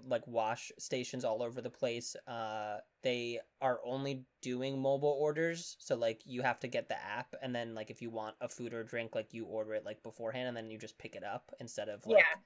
like 0.07 0.25
wash 0.27 0.71
stations 0.79 1.25
all 1.25 1.43
over 1.43 1.61
the 1.61 1.69
place. 1.69 2.15
Uh, 2.27 2.77
they 3.03 3.39
are 3.61 3.79
only 3.85 4.23
doing 4.41 4.81
mobile 4.81 5.17
orders, 5.19 5.75
so 5.79 5.95
like 5.95 6.21
you 6.25 6.41
have 6.41 6.59
to 6.61 6.67
get 6.67 6.87
the 6.87 7.01
app, 7.03 7.33
and 7.41 7.53
then 7.53 7.75
like 7.75 7.89
if 7.89 8.01
you 8.01 8.09
want 8.09 8.35
a 8.41 8.47
food 8.49 8.73
or 8.73 8.83
drink, 8.83 9.15
like 9.15 9.33
you 9.33 9.45
order 9.45 9.73
it 9.73 9.85
like 9.85 10.01
beforehand, 10.03 10.47
and 10.47 10.55
then 10.55 10.69
you 10.69 10.77
just 10.77 10.97
pick 10.97 11.15
it 11.15 11.23
up 11.23 11.51
instead 11.59 11.89
of 11.89 12.05
like 12.05 12.19
Yeah. 12.19 12.39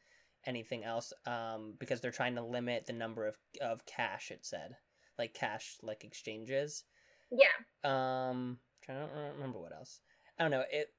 anything 0.46 0.84
else. 0.84 1.14
Um, 1.26 1.76
because 1.80 2.02
they're 2.02 2.12
trying 2.12 2.36
to 2.36 2.44
limit 2.44 2.86
the 2.86 2.94
number 2.94 3.28
of 3.28 3.38
of 3.62 3.86
cash. 3.86 4.32
It 4.32 4.46
said 4.46 4.76
like 5.18 5.34
cash 5.34 5.78
like 5.82 6.04
exchanges. 6.04 6.84
Yeah. 7.32 7.48
Um, 7.84 8.60
trying 8.84 9.08
to 9.08 9.14
remember 9.36 9.60
what 9.60 9.74
else. 9.74 10.00
I 10.40 10.44
don't 10.44 10.52
know. 10.52 10.64
It 10.72 10.94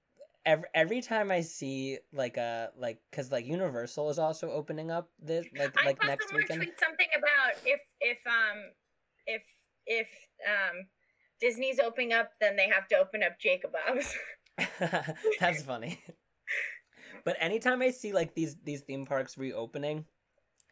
every 0.44 0.68
every 0.74 1.00
time 1.00 1.30
I 1.30 1.40
see 1.40 1.98
like 2.12 2.36
a 2.36 2.70
like 2.76 3.00
because 3.10 3.30
like 3.30 3.46
Universal 3.46 4.10
is 4.10 4.18
also 4.18 4.50
opening 4.50 4.90
up 4.90 5.08
this 5.20 5.46
like 5.56 5.74
I 5.78 5.86
like 5.86 6.02
next 6.04 6.32
weekend. 6.32 6.62
tweet 6.62 6.80
something 6.80 7.08
about 7.16 7.56
if 7.64 7.80
if 8.00 8.18
um 8.26 8.58
if 9.26 9.42
if 9.86 10.08
um 10.46 10.86
Disney's 11.40 11.78
opening 11.78 12.12
up, 12.12 12.30
then 12.40 12.56
they 12.56 12.68
have 12.68 12.88
to 12.88 12.96
open 12.96 13.22
up 13.22 13.38
Jacob 13.40 13.72
Bob's. 13.72 14.14
That's 15.40 15.62
funny. 15.62 16.00
but 17.24 17.36
anytime 17.38 17.82
I 17.82 17.90
see 17.90 18.12
like 18.12 18.34
these 18.34 18.56
these 18.64 18.80
theme 18.80 19.06
parks 19.06 19.38
reopening, 19.38 20.04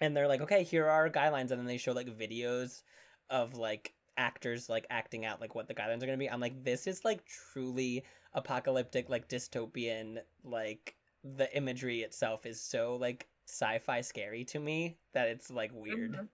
and 0.01 0.17
they're 0.17 0.29
like, 0.29 0.41
okay, 0.41 0.65
here 0.65 0.87
are 0.87 0.91
our 0.91 1.11
guidelines, 1.11 1.51
and 1.51 1.61
then 1.61 1.67
they 1.67 1.77
show 1.77 1.93
like 1.93 2.09
videos 2.09 2.83
of 3.31 3.55
like 3.55 3.93
actors 4.19 4.69
like 4.69 4.87
acting 4.89 5.27
out 5.27 5.41
like 5.41 5.55
what 5.55 5.69
the 5.69 5.75
guidelines 5.75 6.03
are 6.03 6.07
gonna 6.07 6.19
be. 6.19 6.31
I'm 6.31 6.41
like, 6.41 6.65
this 6.65 6.87
is 6.87 7.05
like 7.05 7.25
truly 7.27 8.05
apocalyptic, 8.37 9.09
like 9.09 9.29
dystopian. 9.29 10.19
Like 10.45 10.95
the 11.25 11.55
imagery 11.57 12.03
itself 12.03 12.47
is 12.47 12.61
so 12.63 12.97
like 13.01 13.27
sci-fi 13.49 14.01
scary 14.01 14.45
to 14.45 14.61
me 14.61 14.99
that 15.15 15.29
it's 15.29 15.51
like 15.51 15.71
weird. 15.75 16.13
Mhm. 16.13 16.15
It's- 16.15 16.29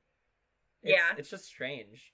Yeah. 0.99 1.14
it's 1.16 1.30
just 1.30 1.44
strange. 1.47 2.12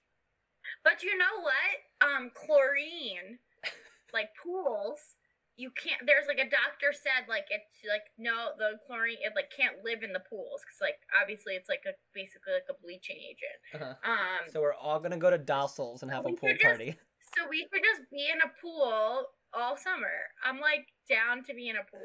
But 0.85 1.03
you 1.03 1.17
know 1.17 1.41
what? 1.41 2.07
Um, 2.09 2.31
chlorine, 2.35 3.39
like 4.13 4.29
pools, 4.43 5.17
you 5.57 5.71
can't. 5.73 6.03
There's 6.07 6.27
like 6.29 6.39
a 6.39 6.49
doctor 6.49 6.93
said 6.93 7.27
like 7.29 7.47
it's 7.51 7.81
like 7.89 8.03
no, 8.19 8.51
the 8.59 8.79
chlorine 8.87 9.17
it 9.23 9.33
like 9.35 9.51
can't 9.57 9.83
live 9.83 10.03
in 10.03 10.13
the 10.13 10.21
pools 10.21 10.61
because 10.63 10.79
like 10.81 10.99
obviously 11.21 11.55
it's 11.55 11.69
like 11.69 11.83
a 11.87 11.93
basically 12.15 12.53
like 12.53 12.69
a 12.71 12.81
bleaching 12.83 13.17
agent. 13.17 13.83
Uh-huh. 13.83 14.11
Um, 14.13 14.49
So 14.53 14.61
we're 14.61 14.75
all 14.75 15.01
gonna 15.01 15.17
go 15.17 15.31
to 15.31 15.39
Dossel's 15.39 16.03
and 16.03 16.11
have 16.13 16.27
a 16.27 16.33
pool 16.33 16.51
just- 16.51 16.63
party. 16.63 16.97
so 17.35 17.49
we 17.49 17.67
could 17.73 17.83
just 17.83 18.09
be 18.11 18.29
in 18.31 18.39
a 18.43 18.53
pool 18.63 19.27
all 19.55 19.77
summer. 19.77 20.13
I'm 20.45 20.61
like 20.61 20.87
down 21.09 21.45
to 21.45 21.55
be 21.55 21.69
in 21.69 21.77
a 21.77 21.85
pool. 21.91 22.01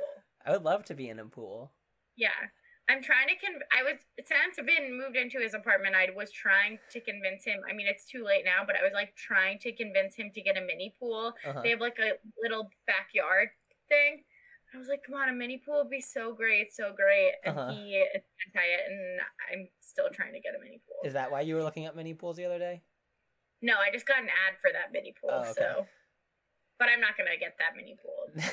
I 0.46 0.52
would 0.52 0.64
love 0.64 0.84
to 0.86 0.94
be 0.94 1.10
in 1.10 1.20
a 1.20 1.26
pool. 1.26 1.72
Yeah. 2.16 2.30
I'm 2.90 3.02
trying 3.02 3.28
to 3.30 3.36
con. 3.40 3.62
I 3.72 3.82
was 3.84 3.96
since 4.28 4.58
Vin 4.60 4.98
moved 4.98 5.16
into 5.16 5.40
his 5.40 5.54
apartment. 5.54 5.96
I 5.96 6.10
was 6.14 6.32
trying 6.34 6.80
to 6.92 7.00
convince 7.00 7.46
him. 7.46 7.62
I 7.70 7.74
mean, 7.74 7.88
it's 7.88 8.06
too 8.06 8.26
late 8.26 8.44
now, 8.44 8.64
but 8.68 8.76
I 8.76 8.84
was 8.84 8.92
like 8.94 9.16
trying 9.16 9.58
to 9.60 9.72
convince 9.72 10.16
him 10.16 10.32
to 10.36 10.42
get 10.42 10.58
a 10.58 10.62
mini 10.62 10.94
pool. 11.00 11.34
Uh-huh. 11.48 11.62
They 11.64 11.70
have 11.70 11.80
like 11.80 11.98
a 12.00 12.20
little 12.42 12.70
backyard 12.86 13.50
thing. 13.88 14.24
I 14.76 14.78
was 14.78 14.90
like, 14.90 15.00
"Come 15.06 15.16
on, 15.16 15.30
a 15.30 15.32
mini 15.32 15.62
pool 15.66 15.78
would 15.84 15.90
be 15.92 16.02
so 16.02 16.34
great, 16.34 16.74
so 16.74 16.92
great." 16.94 17.32
And 17.46 17.58
Uh-huh. 17.58 17.72
he 17.72 17.96
is 17.96 18.22
anti 18.48 18.66
it, 18.68 18.82
and 18.92 19.22
I'm 19.54 19.70
still 19.80 20.10
trying 20.12 20.34
to 20.34 20.42
get 20.42 20.54
a 20.54 20.60
mini 20.60 20.82
pool. 20.86 20.98
Is 21.08 21.14
that 21.14 21.32
why 21.32 21.40
you 21.40 21.56
were 21.56 21.64
looking 21.64 21.86
at 21.86 21.96
mini 21.96 22.14
pools 22.14 22.36
the 22.36 22.46
other 22.46 22.60
day? 22.60 22.82
no, 23.62 23.76
I 23.78 23.92
just 23.94 24.06
got 24.06 24.20
an 24.22 24.28
ad 24.28 24.56
for 24.62 24.72
that 24.74 24.92
mini 24.92 25.14
pool, 25.22 25.30
Oh, 25.32 25.40
okay. 25.52 25.54
so. 25.56 25.88
But 26.80 26.90
I'm 26.90 27.02
not 27.02 27.18
gonna 27.18 27.38
get 27.40 27.56
that 27.60 27.76
mini 27.76 27.98
pool. 28.02 28.44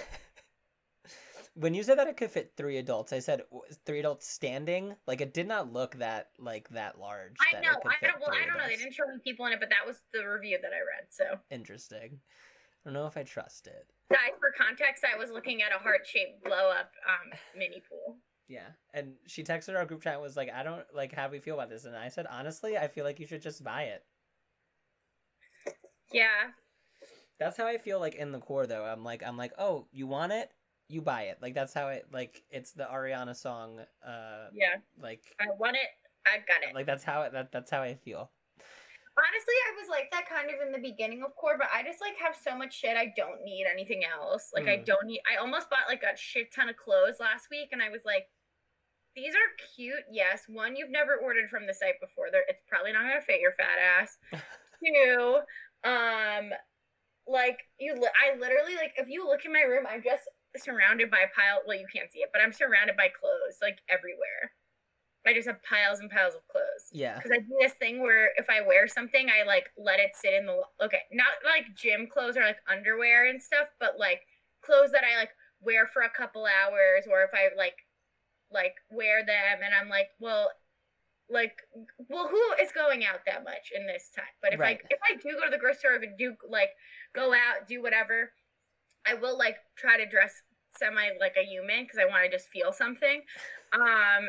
when 1.54 1.74
you 1.74 1.82
said 1.82 1.98
that 1.98 2.06
it 2.06 2.16
could 2.16 2.30
fit 2.30 2.52
three 2.56 2.78
adults, 2.78 3.12
I 3.12 3.18
said 3.18 3.42
three 3.84 4.00
adults 4.00 4.28
standing. 4.28 4.94
Like 5.06 5.20
it 5.20 5.34
did 5.34 5.48
not 5.48 5.72
look 5.72 5.96
that 5.98 6.28
like 6.38 6.68
that 6.70 6.98
large. 6.98 7.36
I 7.40 7.54
that 7.54 7.62
know. 7.62 7.78
I 7.84 8.06
don't. 8.06 8.20
Well, 8.20 8.30
I 8.30 8.46
don't 8.46 8.58
know. 8.58 8.68
They 8.68 8.76
didn't 8.76 8.94
show 8.94 9.04
any 9.08 9.20
people 9.22 9.46
in 9.46 9.52
it, 9.52 9.60
but 9.60 9.70
that 9.70 9.86
was 9.86 10.00
the 10.12 10.26
review 10.26 10.58
that 10.62 10.70
I 10.72 10.80
read. 10.80 11.08
So. 11.10 11.24
Interesting. 11.50 12.20
I 12.84 12.88
don't 12.88 12.94
know 12.94 13.06
if 13.06 13.16
I 13.16 13.24
trust 13.24 13.66
it. 13.66 13.86
Guys, 14.10 14.32
for 14.40 14.52
context, 14.58 15.04
I 15.04 15.18
was 15.18 15.30
looking 15.30 15.62
at 15.62 15.74
a 15.74 15.78
heart 15.78 16.06
shaped 16.06 16.42
blow 16.44 16.70
up 16.70 16.92
um, 17.06 17.38
mini 17.56 17.82
pool. 17.88 18.16
Yeah, 18.48 18.66
and 18.94 19.12
she 19.26 19.44
texted 19.44 19.76
our 19.76 19.84
group 19.84 20.02
chat 20.02 20.14
and 20.14 20.22
was 20.22 20.36
like, 20.36 20.50
"I 20.52 20.62
don't 20.62 20.84
like 20.94 21.14
how 21.14 21.26
do 21.26 21.32
we 21.32 21.40
feel 21.40 21.54
about 21.54 21.68
this," 21.68 21.84
and 21.84 21.94
I 21.94 22.08
said, 22.08 22.26
"Honestly, 22.30 22.76
I 22.76 22.88
feel 22.88 23.04
like 23.04 23.20
you 23.20 23.26
should 23.26 23.42
just 23.42 23.62
buy 23.62 23.82
it." 23.82 24.04
Yeah. 26.12 26.50
That's 27.40 27.56
how 27.56 27.66
I 27.66 27.78
feel 27.78 27.99
like 27.99 28.14
in 28.14 28.30
the 28.32 28.38
core 28.38 28.66
though. 28.66 28.85
I'm 28.85 29.02
like, 29.02 29.23
I'm 29.26 29.37
like, 29.37 29.52
oh, 29.59 29.87
you 29.90 30.06
want 30.06 30.32
it, 30.32 30.52
you 30.88 31.00
buy 31.00 31.23
it. 31.23 31.38
Like 31.40 31.54
that's 31.54 31.73
how 31.75 31.88
it 31.88 32.06
like 32.12 32.44
it's 32.50 32.73
the 32.73 32.85
Ariana 32.85 33.35
song. 33.35 33.80
Uh, 34.06 34.49
Yeah. 34.52 34.76
like 35.00 35.23
I 35.40 35.47
want 35.59 35.76
it. 35.76 35.88
I 36.26 36.37
got 36.47 36.62
it. 36.68 36.75
like 36.75 36.87
that's 36.87 37.02
how 37.02 37.23
it 37.23 37.32
that 37.32 37.50
that's 37.50 37.70
how 37.70 37.80
I 37.82 37.94
feel. 37.94 38.30
Honestly, 39.18 39.54
I 39.68 39.80
was 39.80 39.88
like 39.90 40.11
that 40.12 40.28
kind 40.28 40.49
of 40.50 40.64
in 40.64 40.73
the 40.73 40.78
beginning 40.78 41.23
of 41.25 41.35
core, 41.35 41.56
but 41.59 41.68
I 41.75 41.82
just 41.82 42.00
like 42.00 42.16
have 42.16 42.37
so 42.37 42.56
much 42.56 42.78
shit. 42.78 42.97
I 42.97 43.12
don't 43.16 43.42
need 43.42 43.66
anything 43.70 44.02
else. 44.04 44.50
Like 44.54 44.68
I 44.68 44.76
Mm. 44.78 44.85
don't 44.87 45.06
need. 45.06 45.20
I 45.30 45.37
almost 45.40 45.68
bought 45.70 45.88
like 45.88 46.02
a 46.02 46.16
shit 46.16 46.52
ton 46.54 46.68
of 46.68 46.76
clothes 46.76 47.16
last 47.20 47.49
week, 47.50 47.70
and 47.73 47.82
I 47.82 47.88
was 47.90 48.02
like, 48.04 48.28
these 49.16 49.35
are 49.35 49.66
cute. 49.75 50.04
Yes, 50.11 50.44
one 50.47 50.76
you've 50.76 50.90
never 50.90 51.16
ordered 51.16 51.50
from 51.50 51.66
the 51.66 51.75
site 51.75 52.00
before. 52.00 52.26
They're, 52.30 52.44
it's 52.49 52.62
probably 52.68 52.92
not 52.92 53.02
gonna 53.02 53.20
fit 53.20 53.40
your 53.40 53.52
fat 53.52 53.78
ass. 53.82 54.16
Two, 54.85 55.40
um, 55.85 56.50
like 57.30 57.60
you. 57.78 57.94
li- 57.94 58.16
I 58.18 58.37
literally 58.38 58.76
like 58.76 58.94
if 58.96 59.08
you 59.08 59.26
look 59.26 59.44
in 59.44 59.52
my 59.52 59.62
room, 59.62 59.87
I'm 59.88 60.02
just 60.02 60.25
surrounded 60.56 61.10
by 61.10 61.20
a 61.20 61.32
pile. 61.34 61.62
Well, 61.66 61.78
you 61.78 61.87
can't 61.92 62.10
see 62.12 62.20
it, 62.20 62.30
but 62.32 62.42
I'm 62.42 62.52
surrounded 62.52 62.96
by 62.96 63.08
clothes 63.08 63.58
like 63.62 63.78
everywhere. 63.88 64.52
I 65.26 65.34
just 65.34 65.46
have 65.49 65.62
piles 65.62 66.00
and 66.00 66.10
piles 66.10 66.34
of 66.34 66.46
clothes 66.49 66.88
Yeah. 66.92 67.16
because 67.16 67.30
I 67.32 67.38
do 67.40 67.56
this 67.60 67.75
thing 67.75 68.00
where 68.00 68.32
if 68.37 68.49
I 68.49 68.62
wear 68.62 68.88
something, 68.88 69.28
I 69.28 69.44
like 69.46 69.70
let 69.76 70.00
it 70.00 70.12
sit 70.16 70.34
in 70.34 70.46
the 70.46 70.62
okay, 70.82 71.02
not 71.12 71.32
like 71.44 71.75
gym 71.76 72.08
clothes 72.10 72.37
or 72.37 72.42
like 72.42 72.58
underwear 72.68 73.26
and 73.26 73.42
stuff, 73.42 73.68
but 73.78 73.99
like 73.99 74.22
clothes 74.62 74.92
that 74.92 75.04
I 75.04 75.18
like 75.18 75.30
wear 75.60 75.87
for 75.87 76.02
a 76.02 76.10
couple 76.10 76.46
hours, 76.46 77.04
or 77.10 77.22
if 77.22 77.30
I 77.34 77.50
like 77.56 77.76
like 78.50 78.75
wear 78.90 79.25
them 79.25 79.60
and 79.64 79.75
I'm 79.75 79.88
like, 79.88 80.08
well, 80.18 80.50
like, 81.30 81.56
well, 82.08 82.28
who 82.28 82.42
is 82.62 82.72
going 82.72 83.04
out 83.04 83.20
that 83.26 83.44
much 83.44 83.72
in 83.75 83.87
this 83.87 84.10
time? 84.14 84.25
But 84.42 84.52
if 84.54 84.60
Right. 84.60 84.80
I 84.80 84.94
if 84.94 85.00
I 85.08 85.16
do 85.16 85.37
go 85.38 85.44
to 85.44 85.50
the 85.50 85.58
grocery 85.58 85.78
store, 85.78 85.92
if 85.94 86.02
I 86.02 86.12
do 86.18 86.34
like 86.49 86.70
go 87.14 87.32
out, 87.32 87.68
do 87.68 87.82
whatever, 87.82 88.32
I 89.06 89.14
will 89.14 89.38
like 89.38 89.56
try 89.76 89.96
to 89.96 90.06
dress 90.06 90.42
semi 90.78 91.10
like 91.20 91.37
a 91.40 91.44
human 91.44 91.84
because 91.84 91.99
I 91.99 92.06
want 92.06 92.25
to 92.25 92.30
just 92.30 92.49
feel 92.49 92.72
something. 92.72 93.22
Um, 93.72 94.28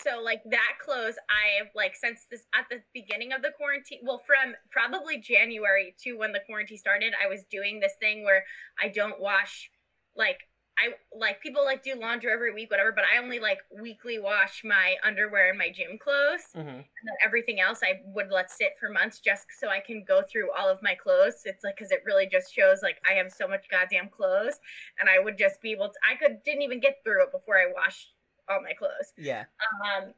so 0.00 0.20
like 0.22 0.42
that 0.50 0.72
clothes 0.82 1.16
i've 1.28 1.68
like 1.74 1.94
since 1.94 2.26
this 2.30 2.44
at 2.58 2.66
the 2.70 2.80
beginning 2.94 3.32
of 3.32 3.42
the 3.42 3.50
quarantine 3.56 3.98
well 4.02 4.22
from 4.26 4.54
probably 4.70 5.18
january 5.18 5.94
to 6.02 6.14
when 6.14 6.32
the 6.32 6.40
quarantine 6.46 6.78
started 6.78 7.12
i 7.22 7.28
was 7.28 7.44
doing 7.50 7.80
this 7.80 7.92
thing 8.00 8.24
where 8.24 8.44
i 8.82 8.88
don't 8.88 9.20
wash 9.20 9.70
like 10.16 10.38
i 10.78 10.88
like 11.18 11.40
people 11.40 11.64
like 11.64 11.82
do 11.82 11.94
laundry 11.94 12.32
every 12.32 12.52
week 12.52 12.70
whatever 12.70 12.92
but 12.92 13.04
i 13.04 13.22
only 13.22 13.38
like 13.38 13.58
weekly 13.80 14.18
wash 14.18 14.62
my 14.64 14.94
underwear 15.04 15.50
and 15.50 15.58
my 15.58 15.70
gym 15.70 15.98
clothes 15.98 16.44
hmm 16.54 16.60
and 16.60 17.08
then 17.08 17.16
everything 17.24 17.60
else 17.60 17.80
i 17.82 18.00
would 18.14 18.30
let 18.30 18.50
sit 18.50 18.72
for 18.78 18.88
months 18.88 19.18
just 19.18 19.46
so 19.60 19.68
i 19.68 19.80
can 19.80 20.04
go 20.06 20.22
through 20.22 20.48
all 20.58 20.68
of 20.68 20.78
my 20.82 20.94
clothes. 20.94 21.42
It's 21.44 21.64
like 21.64 21.76
because 21.76 21.90
it 21.90 22.02
really 22.06 22.26
just 22.26 22.52
shows 22.54 22.78
like 22.82 22.96
i 23.08 23.14
have 23.14 23.30
so 23.32 23.46
much 23.48 23.66
goddamn 23.70 24.08
clothes 24.08 24.58
and 25.00 25.08
i 25.08 25.18
would 25.18 25.36
just 25.38 25.60
be 25.60 25.72
able 25.72 25.88
to 25.88 25.94
i 26.08 26.14
could 26.16 26.42
didn't 26.44 26.62
even 26.62 26.80
get 26.80 26.96
through 27.04 27.22
it 27.24 27.32
before 27.32 27.56
i 27.58 27.66
washed 27.72 28.14
all 28.48 28.60
my 28.62 28.72
clothes. 28.72 29.12
Yeah. 29.16 29.44
um 29.84 30.14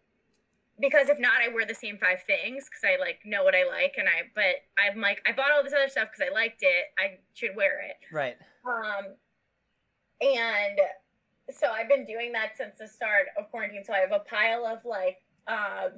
because 0.80 1.08
if 1.08 1.18
not 1.20 1.40
i 1.44 1.52
wear 1.52 1.64
the 1.66 1.74
same 1.74 1.98
five 1.98 2.22
things 2.26 2.64
because 2.68 2.82
i 2.84 3.00
like 3.00 3.20
know 3.24 3.44
what 3.44 3.54
i 3.54 3.64
like 3.64 3.94
and 3.96 4.08
i 4.08 4.22
but 4.34 4.56
i'm 4.78 5.00
like 5.00 5.22
i 5.26 5.32
bought 5.32 5.50
all 5.52 5.62
this 5.62 5.72
other 5.72 5.88
stuff 5.88 6.08
because 6.10 6.28
i 6.30 6.34
liked 6.34 6.62
it. 6.62 6.84
I 6.98 7.18
should 7.34 7.54
wear 7.56 7.80
it. 7.88 7.96
Right. 8.12 8.36
um 8.66 9.14
and 10.20 10.78
so 11.50 11.68
i've 11.72 11.88
been 11.88 12.04
doing 12.06 12.32
that 12.32 12.56
since 12.56 12.78
the 12.78 12.88
start 12.88 13.26
of 13.38 13.50
quarantine 13.50 13.82
so 13.84 13.92
i 13.92 13.98
have 13.98 14.12
a 14.12 14.20
pile 14.20 14.64
of 14.66 14.78
like 14.84 15.18
um 15.48 15.90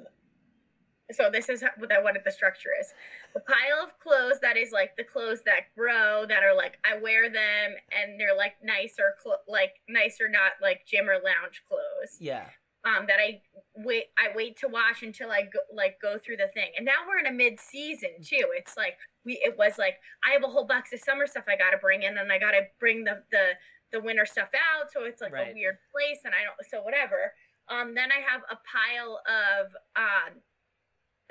so 1.12 1.30
this 1.30 1.48
is 1.48 1.62
what 1.78 1.88
that 1.88 2.02
what 2.02 2.16
the 2.24 2.32
structure 2.32 2.70
is 2.80 2.92
the 3.34 3.40
pile 3.40 3.84
of 3.84 3.96
clothes 4.00 4.40
that 4.42 4.56
is 4.56 4.72
like 4.72 4.96
the 4.96 5.04
clothes 5.04 5.40
that 5.46 5.72
grow 5.76 6.24
that 6.26 6.42
are 6.42 6.56
like 6.56 6.78
i 6.84 6.98
wear 6.98 7.30
them 7.30 7.74
and 7.92 8.18
they're 8.18 8.36
like 8.36 8.54
nicer 8.64 9.14
clo- 9.22 9.36
like 9.46 9.74
nicer 9.88 10.28
not 10.28 10.52
like 10.60 10.84
gym 10.86 11.08
or 11.08 11.14
lounge 11.14 11.62
clothes 11.68 12.16
Yeah. 12.18 12.46
um 12.84 13.06
that 13.06 13.18
I 13.20 13.40
wait 13.76 14.06
I 14.18 14.34
wait 14.34 14.56
to 14.58 14.68
wash 14.68 15.02
until 15.02 15.30
I 15.30 15.42
go, 15.42 15.60
like 15.72 16.00
go 16.00 16.18
through 16.18 16.38
the 16.38 16.48
thing. 16.54 16.70
And 16.76 16.86
now 16.86 17.04
we're 17.06 17.18
in 17.18 17.26
a 17.26 17.32
mid 17.32 17.60
season 17.60 18.10
too. 18.22 18.46
It's 18.56 18.74
like 18.76 18.96
we 19.24 19.34
it 19.44 19.56
was 19.58 19.76
like 19.78 19.96
I 20.26 20.32
have 20.32 20.42
a 20.44 20.46
whole 20.48 20.64
box 20.66 20.92
of 20.94 21.00
summer 21.00 21.26
stuff 21.26 21.44
I 21.46 21.56
got 21.56 21.70
to 21.72 21.78
bring 21.78 22.02
in 22.04 22.16
and 22.16 22.32
I 22.32 22.38
got 22.38 22.52
to 22.52 22.62
bring 22.80 23.04
the 23.04 23.22
the 23.30 23.50
the 23.96 24.04
winter 24.04 24.26
stuff 24.28 24.52
out 24.52 24.92
so 24.92 25.04
it's 25.08 25.22
like 25.24 25.32
Right. 25.32 25.48
a 25.50 25.54
weird 25.56 25.78
place 25.92 26.20
and 26.28 26.34
I 26.36 26.44
don't 26.44 26.60
so 26.68 26.82
whatever. 26.84 27.32
Um 27.72 27.94
then 27.96 28.12
I 28.12 28.20
have 28.20 28.42
a 28.52 28.58
pile 28.68 29.20
of 29.26 29.72
um 29.96 30.44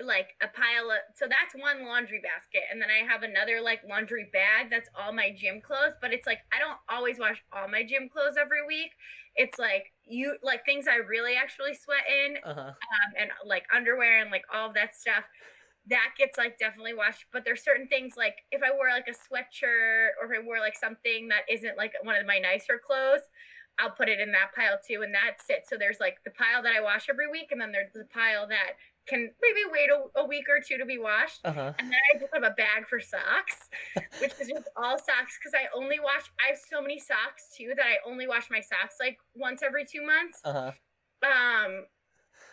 like 0.03 0.35
a 0.43 0.47
pile 0.51 0.91
of 0.91 0.99
so 1.15 1.25
that's 1.25 1.55
one 1.55 1.85
laundry 1.87 2.19
basket 2.19 2.63
and 2.69 2.81
then 2.81 2.89
I 2.91 3.07
have 3.07 3.23
another 3.23 3.61
like 3.61 3.79
laundry 3.87 4.27
bag 4.33 4.67
that's 4.69 4.89
all 4.99 5.13
my 5.13 5.31
gym 5.31 5.61
clothes 5.61 5.95
but 6.01 6.11
it's 6.11 6.27
like 6.27 6.39
I 6.51 6.59
don't 6.59 6.77
always 6.89 7.17
wash 7.17 7.39
all 7.53 7.69
my 7.69 7.83
gym 7.83 8.09
clothes 8.11 8.35
every 8.35 8.65
week 8.67 8.91
it's 9.37 9.57
like 9.57 9.93
you 10.03 10.35
like 10.43 10.65
things 10.65 10.87
I 10.87 10.97
really 10.97 11.35
actually 11.39 11.75
sweat 11.75 12.03
in 12.11 12.35
Uh 12.43 12.53
huh. 12.55 12.73
um, 12.75 13.09
and 13.19 13.29
like 13.47 13.63
underwear 13.73 14.19
and 14.19 14.31
like 14.31 14.43
all 14.53 14.67
of 14.67 14.75
that 14.75 14.95
stuff 14.95 15.23
that 15.87 16.09
gets 16.17 16.37
like 16.37 16.57
definitely 16.57 16.93
washed 16.93 17.25
but 17.31 17.43
there's 17.45 17.63
certain 17.63 17.87
things 17.87 18.13
like 18.17 18.37
if 18.51 18.61
I 18.63 18.73
wore 18.75 18.89
like 18.89 19.07
a 19.07 19.11
sweatshirt 19.11 20.09
or 20.21 20.31
if 20.33 20.39
I 20.41 20.45
wore 20.45 20.59
like 20.59 20.77
something 20.77 21.27
that 21.29 21.43
isn't 21.49 21.77
like 21.77 21.93
one 22.03 22.15
of 22.15 22.25
my 22.25 22.39
nicer 22.39 22.79
clothes 22.83 23.21
I'll 23.77 23.91
put 23.91 24.07
it 24.09 24.19
in 24.19 24.31
that 24.31 24.55
pile 24.55 24.77
too 24.87 25.01
and 25.03 25.13
that's 25.13 25.45
it 25.49 25.65
so 25.67 25.75
there's 25.77 25.99
like 25.99 26.17
the 26.25 26.31
pile 26.31 26.63
that 26.63 26.73
I 26.75 26.81
wash 26.81 27.07
every 27.09 27.29
week 27.29 27.49
and 27.51 27.59
then 27.61 27.71
there's 27.71 27.91
the 27.93 28.05
pile 28.13 28.47
that 28.47 28.77
can 29.07 29.29
maybe 29.41 29.61
wait 29.71 29.89
a, 29.91 30.19
a 30.21 30.25
week 30.25 30.45
or 30.49 30.59
two 30.65 30.77
to 30.79 30.85
be 30.85 30.97
washed 30.97 31.41
Uh 31.45 31.51
huh. 31.51 31.73
and 31.77 31.87
then 31.91 31.99
I 32.15 32.17
just 32.17 32.33
have 32.33 32.41
a 32.41 32.55
bag 32.57 32.87
for 32.89 32.99
socks, 32.99 33.69
which 34.19 34.33
is 34.41 34.47
just 34.47 34.67
all 34.75 34.97
socks 34.97 35.37
because 35.37 35.53
I 35.53 35.67
only 35.77 35.99
wash. 35.99 36.25
I 36.43 36.49
have 36.49 36.57
so 36.57 36.81
many 36.81 36.97
socks 36.97 37.53
too 37.55 37.73
that 37.77 37.85
I 37.85 37.97
only 38.09 38.25
wash 38.27 38.49
my 38.49 38.61
socks 38.61 38.95
like 38.99 39.19
once 39.35 39.61
every 39.61 39.85
two 39.85 40.03
months, 40.03 40.41
Uh 40.43 40.53
huh. 40.53 40.71
um, 41.21 41.85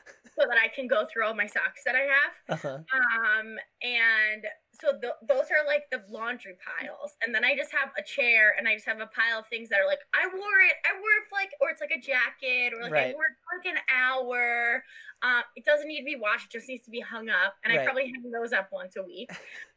so 0.38 0.47
that 0.49 0.59
I 0.62 0.68
can 0.68 0.87
go 0.87 1.04
through 1.04 1.26
all 1.26 1.35
my 1.35 1.47
socks 1.47 1.82
that 1.85 1.94
I 1.94 2.06
have. 2.09 2.32
Uh 2.49 2.56
huh. 2.56 2.78
Um, 2.78 3.56
and 3.82 4.44
so 4.73 4.92
th- 4.99 5.21
those 5.28 5.47
are 5.52 5.66
like 5.66 5.85
the 5.90 6.02
laundry 6.11 6.56
piles, 6.59 7.12
and 7.25 7.35
then 7.35 7.44
I 7.44 7.54
just 7.56 7.71
have 7.73 7.90
a 7.99 8.02
chair, 8.02 8.54
and 8.56 8.66
I 8.66 8.75
just 8.75 8.87
have 8.87 9.00
a 9.00 9.06
pile 9.06 9.40
of 9.40 9.47
things 9.47 9.68
that 9.68 9.80
are 9.80 9.87
like 9.87 10.00
I 10.14 10.26
wore 10.26 10.61
it, 10.64 10.75
I 10.85 10.99
wore 10.99 11.14
it 11.21 11.28
for 11.28 11.37
like, 11.37 11.50
or 11.61 11.71
it's 11.71 11.80
like 11.80 11.92
a 11.92 12.00
jacket, 12.00 12.73
or 12.73 12.82
like 12.82 12.92
I 12.92 13.12
wore 13.12 13.26
it 13.28 13.37
for 13.44 13.59
like 13.59 13.76
an 13.76 13.80
hour. 13.92 14.82
Um, 15.23 15.42
it 15.54 15.64
doesn't 15.64 15.87
need 15.87 16.00
to 16.00 16.04
be 16.04 16.16
washed; 16.16 16.47
it 16.47 16.59
just 16.59 16.68
needs 16.68 16.85
to 16.85 16.90
be 16.90 17.00
hung 17.00 17.28
up, 17.28 17.54
and 17.64 17.73
I 17.73 17.85
probably 17.85 18.06
hang 18.06 18.30
those 18.30 18.52
up 18.52 18.68
once 18.73 18.97
a 18.97 19.02
week. 19.02 19.30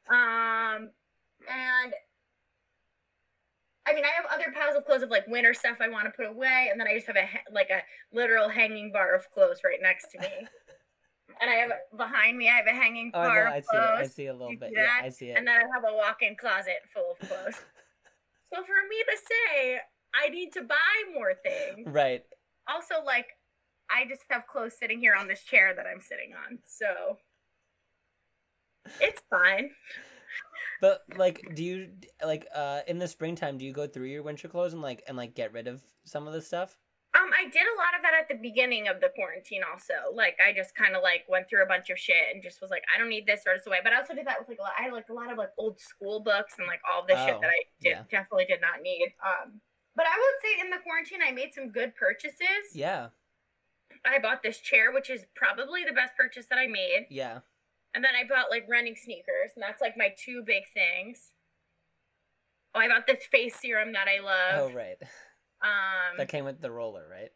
Um, 0.08 0.92
and 1.50 1.94
I 3.88 3.94
mean, 3.94 4.04
I 4.04 4.10
have 4.16 4.26
other 4.34 4.52
piles 4.54 4.76
of 4.76 4.86
clothes 4.86 5.04
of 5.04 5.10
like 5.10 5.28
winter 5.28 5.54
stuff 5.54 5.78
I 5.80 5.88
want 5.90 6.06
to 6.06 6.12
put 6.12 6.26
away, 6.26 6.70
and 6.72 6.80
then 6.80 6.88
I 6.88 6.96
just 6.96 7.08
have 7.08 7.16
a 7.16 7.28
like 7.52 7.70
a 7.70 7.82
literal 8.16 8.50
hanging 8.50 8.92
bar 8.92 9.14
of 9.14 9.30
clothes 9.32 9.60
right 9.64 9.80
next 9.82 10.08
to 10.12 10.20
me. 10.20 10.28
and 11.42 11.50
I 11.50 11.54
have 11.56 11.72
behind 11.96 12.38
me, 12.38 12.50
I 12.50 12.54
have 12.58 12.68
a 12.68 12.72
hanging 12.72 13.12
Oh, 13.14 13.22
bar 13.24 13.48
of 13.48 13.54
I 13.54 13.60
see 13.62 13.68
it. 13.78 13.80
I 13.80 14.08
see 14.08 14.26
a 14.28 14.34
little 14.34 14.52
You 14.52 14.58
bit. 14.60 14.72
Yeah. 14.76 14.88
I 15.04 15.10
see 15.10 15.30
it. 15.30 15.38
and 15.38 15.48
then 15.48 15.56
I 15.56 15.64
have 15.74 15.84
a 15.88 15.96
walk-in 15.96 16.36
closet 16.36 16.78
full 16.94 17.12
of 17.20 17.20
clothes. 17.30 17.56
so 18.54 18.64
for 18.64 18.88
me 18.90 19.04
to 19.10 19.18
say 19.18 19.80
I 20.14 20.30
need 20.30 20.52
to 20.54 20.62
buy 20.64 20.76
more 21.14 21.34
things, 21.34 21.86
Right. 21.88 22.24
also 22.68 22.96
like 23.06 23.28
I 23.90 24.06
just 24.08 24.24
have 24.32 24.48
clothes 24.48 24.74
sitting 24.80 25.00
here 25.00 25.14
on 25.14 25.28
this 25.28 25.44
chair 25.44 25.74
that 25.76 25.86
I'm 25.86 26.02
sitting 26.02 26.32
on, 26.34 26.58
so 26.66 27.20
it's 29.00 29.22
fine. 29.30 29.70
But 30.82 31.04
like, 31.18 31.42
do 31.56 31.64
you 31.64 31.90
like 32.24 32.48
uh 32.54 32.82
in 32.88 32.98
the 33.00 33.08
springtime? 33.08 33.58
Do 33.58 33.66
you 33.66 33.74
go 33.74 33.88
through 33.88 34.08
your 34.08 34.24
winter 34.24 34.48
clothes 34.48 34.74
and 34.74 34.82
like 34.82 35.04
and 35.08 35.16
like 35.18 35.34
get 35.36 35.54
rid 35.54 35.68
of 35.68 35.82
some 36.06 36.28
of 36.28 36.34
the 36.34 36.42
stuff? 36.42 36.78
Um, 37.16 37.30
I 37.32 37.46
did 37.46 37.64
a 37.64 37.78
lot 37.80 37.96
of 37.96 38.02
that 38.04 38.12
at 38.14 38.28
the 38.28 38.36
beginning 38.36 38.90
of 38.90 39.00
the 39.00 39.08
quarantine. 39.16 39.62
Also, 39.72 39.94
like 40.14 40.36
I 40.46 40.52
just 40.52 40.76
kind 40.76 40.96
of 40.98 41.02
like 41.02 41.24
went 41.30 41.48
through 41.50 41.64
a 41.64 41.66
bunch 41.66 41.90
of 41.90 41.98
shit 41.98 42.28
and 42.34 42.44
just 42.44 42.60
was 42.62 42.70
like, 42.70 42.84
I 42.94 43.00
don't 43.00 43.08
need 43.08 43.26
this 43.26 43.44
or 43.48 43.56
this 43.56 43.66
away. 43.66 43.78
But 43.82 43.94
I 43.94 43.98
also 44.04 44.14
did 44.14 44.28
that 44.28 44.36
with 44.38 44.50
like 44.50 44.60
a 44.60 44.64
lot. 44.64 44.74
I 44.78 44.84
had 44.84 44.92
like 44.94 45.08
a 45.10 45.14
lot 45.14 45.32
of 45.32 45.38
like 45.38 45.52
old 45.58 45.80
school 45.80 46.20
books 46.20 46.56
and 46.60 46.68
like 46.68 46.82
all 46.84 47.06
the 47.08 47.16
shit 47.26 47.36
Oh, 47.36 47.40
that 47.40 47.50
I 47.50 47.64
did 47.80 47.90
yeah. 47.90 48.04
definitely 48.12 48.46
did 48.52 48.60
not 48.60 48.82
need. 48.84 49.16
Um, 49.24 49.62
but 49.96 50.06
I 50.06 50.12
would 50.20 50.38
say 50.44 50.60
in 50.60 50.70
the 50.72 50.84
quarantine 50.84 51.20
I 51.26 51.32
made 51.32 51.54
some 51.54 51.70
good 51.72 51.96
purchases. 51.96 52.76
Yeah. 52.76 53.16
I 54.06 54.20
bought 54.20 54.44
this 54.44 54.60
chair, 54.60 54.92
which 54.92 55.10
is 55.10 55.24
probably 55.38 55.86
the 55.88 55.94
best 55.94 56.18
purchase 56.18 56.48
that 56.50 56.60
I 56.60 56.68
made, 56.68 57.08
Yeah. 57.10 57.40
And 57.96 58.04
then 58.04 58.12
I 58.14 58.28
bought 58.28 58.52
like 58.52 58.68
running 58.70 58.96
sneakers, 58.96 59.56
and 59.56 59.64
that's 59.64 59.82
like 59.82 59.96
my 59.98 60.14
two 60.18 60.44
big 60.46 60.64
things. 60.74 61.32
Oh, 62.76 62.80
I 62.80 62.90
bought 62.90 63.08
this 63.08 63.26
face 63.32 63.56
serum 63.56 63.94
that 63.94 64.08
I 64.08 64.20
love. 64.20 64.70
Oh 64.70 64.76
right. 64.76 64.98
Um, 65.64 66.18
That 66.18 66.28
came 66.28 66.44
with 66.44 66.62
the 66.62 66.70
roller, 66.70 67.08
right? 67.10 67.32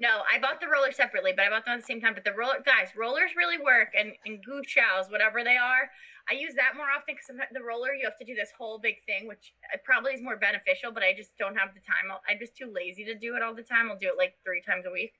No, 0.00 0.22
I 0.26 0.40
bought 0.40 0.60
the 0.60 0.66
roller 0.66 0.90
separately, 0.90 1.32
but 1.36 1.44
I 1.44 1.50
bought 1.50 1.64
them 1.64 1.74
at 1.74 1.80
the 1.80 1.86
same 1.86 2.00
time. 2.00 2.14
But 2.14 2.24
the 2.24 2.32
roller, 2.32 2.58
guys, 2.66 2.88
rollers 2.96 3.36
really 3.36 3.62
work, 3.62 3.94
and 3.96 4.12
and 4.26 4.42
gua 4.44 4.62
shas, 4.66 5.10
whatever 5.10 5.44
they 5.44 5.56
are, 5.56 5.88
I 6.28 6.34
use 6.34 6.54
that 6.54 6.74
more 6.76 6.90
often 6.90 7.14
because 7.14 7.26
sometimes 7.26 7.50
the 7.52 7.62
roller 7.62 7.94
you 7.94 8.04
have 8.04 8.18
to 8.18 8.24
do 8.24 8.34
this 8.34 8.50
whole 8.56 8.78
big 8.78 9.04
thing, 9.06 9.28
which 9.28 9.54
uh, 9.72 9.78
probably 9.84 10.12
is 10.12 10.22
more 10.22 10.36
beneficial, 10.36 10.90
but 10.90 11.02
I 11.02 11.14
just 11.14 11.36
don't 11.38 11.56
have 11.56 11.70
the 11.74 11.80
time. 11.80 12.10
I'll, 12.10 12.22
I'm 12.28 12.38
just 12.38 12.56
too 12.56 12.72
lazy 12.74 13.04
to 13.04 13.14
do 13.14 13.36
it 13.36 13.42
all 13.42 13.54
the 13.54 13.62
time. 13.62 13.90
I'll 13.90 13.98
do 13.98 14.08
it 14.08 14.18
like 14.18 14.34
three 14.42 14.62
times 14.62 14.86
a 14.86 14.90
week. 14.90 15.14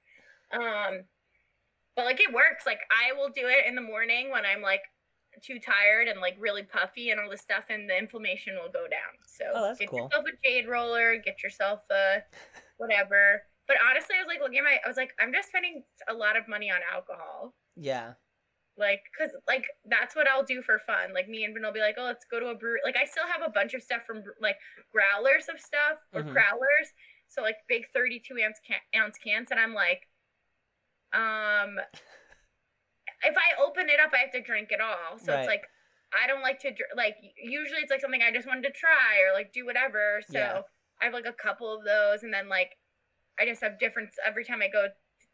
Um, 0.50 1.04
but 1.96 2.04
like 2.04 2.20
it 2.20 2.32
works. 2.32 2.64
Like 2.66 2.80
I 2.90 3.12
will 3.16 3.28
do 3.28 3.46
it 3.46 3.66
in 3.66 3.74
the 3.74 3.80
morning 3.82 4.30
when 4.30 4.44
I'm 4.44 4.62
like 4.62 4.82
too 5.42 5.58
tired 5.60 6.08
and 6.08 6.20
like 6.20 6.36
really 6.38 6.62
puffy 6.62 7.10
and 7.10 7.20
all 7.20 7.30
this 7.30 7.40
stuff, 7.40 7.64
and 7.68 7.88
the 7.88 7.96
inflammation 7.96 8.54
will 8.54 8.70
go 8.72 8.86
down. 8.88 9.14
So 9.26 9.44
Oh, 9.54 9.62
that's 9.68 9.78
get 9.78 9.88
cool. 9.90 10.04
yourself 10.04 10.24
a 10.26 10.48
jade 10.48 10.68
roller, 10.68 11.16
get 11.24 11.42
yourself 11.42 11.80
a 11.90 12.18
whatever. 12.78 13.42
But 13.66 13.76
honestly, 13.88 14.16
I 14.18 14.22
was 14.24 14.28
like 14.28 14.40
looking 14.42 14.58
at 14.58 14.64
my, 14.64 14.78
I 14.84 14.88
was 14.88 14.96
like, 14.96 15.12
I'm 15.20 15.32
just 15.32 15.48
spending 15.48 15.84
a 16.08 16.14
lot 16.14 16.36
of 16.36 16.48
money 16.48 16.70
on 16.70 16.80
alcohol. 16.92 17.54
Yeah. 17.76 18.14
Like, 18.76 19.02
cause 19.16 19.30
like 19.46 19.66
that's 19.84 20.16
what 20.16 20.26
I'll 20.26 20.42
do 20.44 20.62
for 20.62 20.78
fun. 20.78 21.12
Like 21.14 21.28
me 21.28 21.44
and 21.44 21.52
Vin 21.54 21.62
will 21.62 21.72
be 21.72 21.80
like, 21.80 21.96
oh, 21.98 22.04
let's 22.04 22.24
go 22.28 22.40
to 22.40 22.46
a 22.48 22.54
brewery. 22.54 22.80
Like 22.84 22.96
I 22.96 23.04
still 23.04 23.26
have 23.30 23.42
a 23.46 23.52
bunch 23.52 23.74
of 23.74 23.82
stuff 23.82 24.02
from 24.06 24.22
like 24.40 24.56
growlers 24.90 25.46
of 25.52 25.60
stuff 25.60 25.98
or 26.14 26.22
Mhm. 26.22 26.32
growlers. 26.32 26.88
So 27.28 27.42
like 27.42 27.56
big 27.68 27.84
thirty-two 27.94 28.38
ounce 28.44 28.58
can- 28.66 29.00
ounce 29.00 29.16
cans, 29.18 29.52
and 29.52 29.60
I'm 29.60 29.74
like, 29.74 30.08
um, 31.12 31.78
if 33.22 33.36
I 33.36 33.60
open 33.62 33.88
it 33.88 34.00
up, 34.00 34.12
I 34.14 34.18
have 34.18 34.32
to 34.32 34.40
drink 34.42 34.68
it 34.70 34.80
all. 34.80 35.18
So 35.18 35.32
Right. 35.32 35.40
it's 35.40 35.48
like 35.48 35.64
I 36.12 36.26
don't 36.26 36.42
like 36.42 36.58
to 36.60 36.70
dr- 36.70 36.90
like. 36.96 37.16
Usually 37.36 37.80
it's 37.80 37.90
like 37.90 38.00
something 38.00 38.22
I 38.22 38.32
just 38.32 38.46
wanted 38.46 38.64
to 38.64 38.72
try 38.72 39.20
or 39.28 39.32
like 39.32 39.52
do 39.52 39.64
whatever. 39.64 40.20
So 40.28 40.38
Yeah. 40.38 40.62
I 41.00 41.04
have 41.04 41.14
like 41.14 41.26
a 41.26 41.32
couple 41.32 41.72
of 41.72 41.84
those, 41.84 42.22
and 42.22 42.32
then 42.34 42.48
like 42.48 42.76
I 43.38 43.44
just 43.46 43.62
have 43.62 43.78
different 43.78 44.10
every 44.26 44.44
time 44.44 44.60
I 44.62 44.68
go 44.68 44.88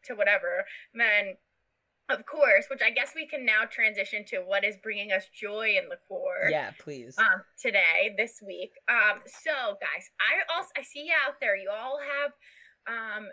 to 0.05 0.13
whatever. 0.15 0.65
And 0.93 1.01
then, 1.01 1.37
of 2.09 2.25
course, 2.25 2.67
which 2.69 2.81
I 2.81 2.91
guess 2.91 3.13
we 3.15 3.27
can 3.27 3.45
now 3.45 3.65
transition 3.69 4.23
to 4.27 4.37
what 4.39 4.63
is 4.63 4.77
bringing 4.81 5.11
us 5.11 5.25
joy 5.33 5.75
in 5.81 5.89
the 5.89 5.97
core. 6.07 6.47
Yeah, 6.49 6.71
please. 6.79 7.17
Um, 7.17 7.41
today, 7.59 8.13
this 8.17 8.39
week. 8.45 8.71
Um, 8.87 9.21
so 9.25 9.51
guys, 9.81 10.09
I 10.21 10.53
also 10.55 10.69
I 10.77 10.83
see 10.83 11.05
you 11.07 11.13
out 11.25 11.35
there. 11.41 11.57
You 11.57 11.69
all 11.71 11.99
have, 11.99 12.31
um, 12.87 13.27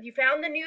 you 0.00 0.12
found 0.12 0.44
the 0.44 0.48
new 0.48 0.66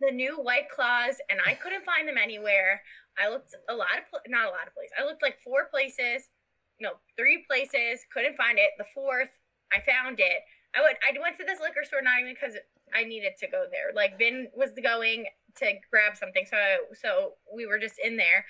the 0.00 0.10
new 0.10 0.36
white 0.36 0.68
claws, 0.70 1.16
and 1.30 1.40
I 1.46 1.54
couldn't 1.54 1.84
find 1.84 2.08
them 2.08 2.18
anywhere. 2.18 2.82
I 3.18 3.28
looked 3.30 3.54
a 3.68 3.74
lot 3.74 3.94
of 3.98 4.20
not 4.28 4.46
a 4.46 4.50
lot 4.50 4.66
of 4.66 4.74
places. 4.74 4.92
I 4.98 5.04
looked 5.04 5.22
like 5.22 5.38
four 5.42 5.66
places, 5.70 6.28
no, 6.80 6.92
three 7.16 7.44
places. 7.48 8.04
Couldn't 8.12 8.36
find 8.36 8.58
it. 8.58 8.70
The 8.78 8.86
fourth, 8.94 9.30
I 9.72 9.80
found 9.80 10.18
it. 10.20 10.42
I 10.74 10.82
went. 10.82 10.98
I 11.02 11.18
went 11.20 11.36
to 11.38 11.44
this 11.44 11.60
liquor 11.60 11.84
store 11.84 12.02
not 12.02 12.20
even 12.20 12.34
because 12.34 12.56
I 12.94 13.04
needed 13.04 13.32
to 13.40 13.46
go 13.46 13.66
there. 13.70 13.94
Like 13.94 14.18
Vin 14.18 14.48
was 14.56 14.70
going 14.82 15.26
to 15.56 15.72
grab 15.90 16.16
something, 16.16 16.44
so 16.50 16.58
so 16.94 17.34
we 17.54 17.66
were 17.66 17.78
just 17.78 17.98
in 18.02 18.16
there. 18.16 18.44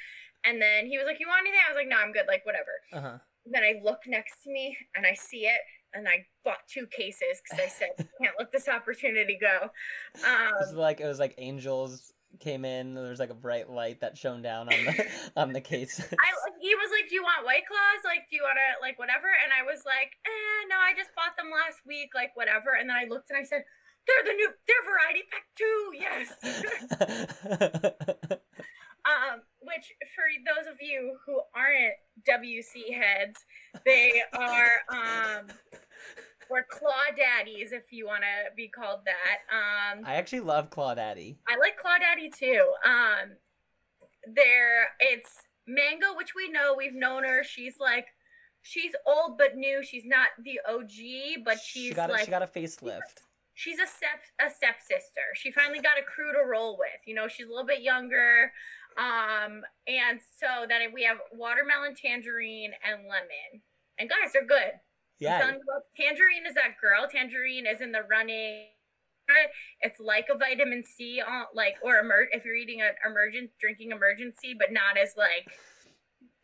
And 0.46 0.60
then 0.60 0.86
he 0.86 0.96
was 0.96 1.06
like, 1.06 1.20
"You 1.20 1.28
want 1.28 1.40
anything?" 1.46 1.60
I 1.64 1.72
was 1.72 1.76
like, 1.76 1.88
"No, 1.88 1.96
I'm 1.96 2.12
good. 2.12 2.26
Like 2.26 2.44
whatever." 2.46 2.72
Uh 2.92 3.00
huh. 3.00 3.18
Then 3.46 3.62
I 3.62 3.80
look 3.84 4.00
next 4.06 4.42
to 4.44 4.50
me 4.50 4.76
and 4.96 5.04
I 5.04 5.12
see 5.12 5.44
it, 5.44 5.60
and 5.94 6.08
I 6.08 6.26
bought 6.44 6.66
two 6.68 6.86
cases 6.86 7.40
because 7.42 7.64
I 7.64 7.68
said, 7.68 8.08
"Can't 8.20 8.34
let 8.38 8.52
this 8.52 8.68
opportunity 8.68 9.38
go." 9.40 9.70
It 10.14 10.24
Um, 10.24 10.52
was 10.60 10.74
like 10.74 11.00
it 11.00 11.06
was 11.06 11.18
like 11.18 11.34
angels 11.38 12.12
came 12.40 12.64
in. 12.64 12.94
There 12.94 13.08
was 13.10 13.20
like 13.20 13.30
a 13.30 13.34
bright 13.34 13.70
light 13.70 14.00
that 14.00 14.18
shone 14.18 14.42
down 14.42 14.68
on 14.72 14.84
the 14.84 15.06
on 15.36 15.52
the 15.52 15.60
case. 15.60 16.00
I 16.18 16.28
he 16.60 16.74
was 16.74 16.90
like, 16.90 17.08
"Do 17.08 17.14
you 17.14 17.22
want 17.22 17.44
White 17.46 17.66
Claws? 17.66 18.02
Like, 18.04 18.28
do 18.28 18.36
you 18.36 18.42
want 18.42 18.56
to 18.58 18.80
like 18.82 18.98
whatever?" 18.98 19.28
And 19.42 19.52
I 19.52 19.62
was 19.64 19.82
like, 19.86 20.12
"Eh, 20.26 20.66
no, 20.68 20.76
I 20.76 20.92
just 20.96 21.14
bought 21.14 21.36
them 21.36 21.50
last 21.50 21.80
week, 21.86 22.10
like 22.14 22.36
whatever." 22.36 22.74
And 22.78 22.88
then 22.90 22.96
I 22.96 23.04
looked 23.08 23.30
and 23.30 23.38
I 23.38 23.44
said, 23.44 23.64
"They're 24.06 24.24
the 24.24 24.32
new, 24.34 24.50
they're 24.66 24.84
variety 24.84 25.22
pack 25.30 25.46
two. 25.54 25.92
yes." 25.94 26.34
um, 29.04 29.42
which 29.60 29.92
for 30.14 30.24
those 30.48 30.66
of 30.66 30.80
you 30.80 31.16
who 31.26 31.40
aren't 31.54 31.94
WC 32.28 32.94
heads, 32.94 33.44
they 33.84 34.22
are 34.32 34.80
um, 34.88 35.46
or 36.50 36.64
claw 36.68 37.12
daddies, 37.16 37.72
if 37.72 37.92
you 37.92 38.06
want 38.06 38.22
to 38.22 38.54
be 38.56 38.68
called 38.68 39.00
that. 39.04 39.40
Um, 39.50 40.04
I 40.04 40.16
actually 40.16 40.40
love 40.40 40.70
claw 40.70 40.94
daddy. 40.94 41.38
I 41.48 41.56
like 41.56 41.76
claw 41.76 41.98
daddy 41.98 42.30
too. 42.30 42.64
Um, 42.84 43.36
there 44.34 44.88
it's 45.00 45.30
Mango, 45.66 46.16
which 46.16 46.34
we 46.34 46.50
know 46.50 46.74
we've 46.76 46.94
known 46.94 47.24
her. 47.24 47.42
She's 47.44 47.76
like, 47.80 48.06
she's 48.62 48.92
old 49.06 49.38
but 49.38 49.56
new. 49.56 49.82
She's 49.82 50.04
not 50.04 50.28
the 50.42 50.60
OG, 50.68 51.44
but 51.44 51.58
she's 51.58 51.88
she 51.88 51.94
got 51.94 52.10
a, 52.10 52.14
like 52.14 52.24
she 52.24 52.30
got 52.30 52.42
a 52.42 52.46
facelift. 52.46 53.22
she's 53.54 53.78
a 53.78 53.86
step 53.86 54.20
a 54.40 54.50
stepsister. 54.50 55.34
She 55.34 55.50
finally 55.52 55.80
got 55.80 55.98
a 55.98 56.02
crew 56.02 56.32
to 56.32 56.48
roll 56.48 56.76
with. 56.78 57.00
You 57.06 57.14
know, 57.14 57.28
she's 57.28 57.46
a 57.46 57.50
little 57.50 57.66
bit 57.66 57.82
younger. 57.82 58.52
Um, 58.96 59.62
and 59.86 60.20
so 60.38 60.66
then 60.68 60.80
we 60.92 61.02
have 61.04 61.18
watermelon, 61.32 61.94
tangerine, 61.94 62.72
and 62.84 63.02
lemon. 63.08 63.62
And 63.98 64.08
guys, 64.08 64.32
they're 64.32 64.46
good. 64.46 64.72
Yeah, 65.18 65.52
Tangerine 65.96 66.46
is 66.46 66.54
that 66.54 66.80
girl. 66.80 67.06
Tangerine 67.10 67.66
is 67.66 67.80
in 67.80 67.92
the 67.92 68.02
running. 68.10 68.66
It's 69.80 69.98
like 70.00 70.26
a 70.30 70.36
vitamin 70.36 70.84
C, 70.84 71.20
on, 71.26 71.46
like 71.54 71.76
or 71.82 71.98
emer- 71.98 72.28
if 72.32 72.44
you're 72.44 72.56
eating 72.56 72.82
an 72.82 72.92
emergent 73.06 73.50
drinking 73.58 73.90
Emergen-C, 73.90 74.54
but 74.58 74.70
not 74.70 74.98
as 74.98 75.14
like 75.16 75.48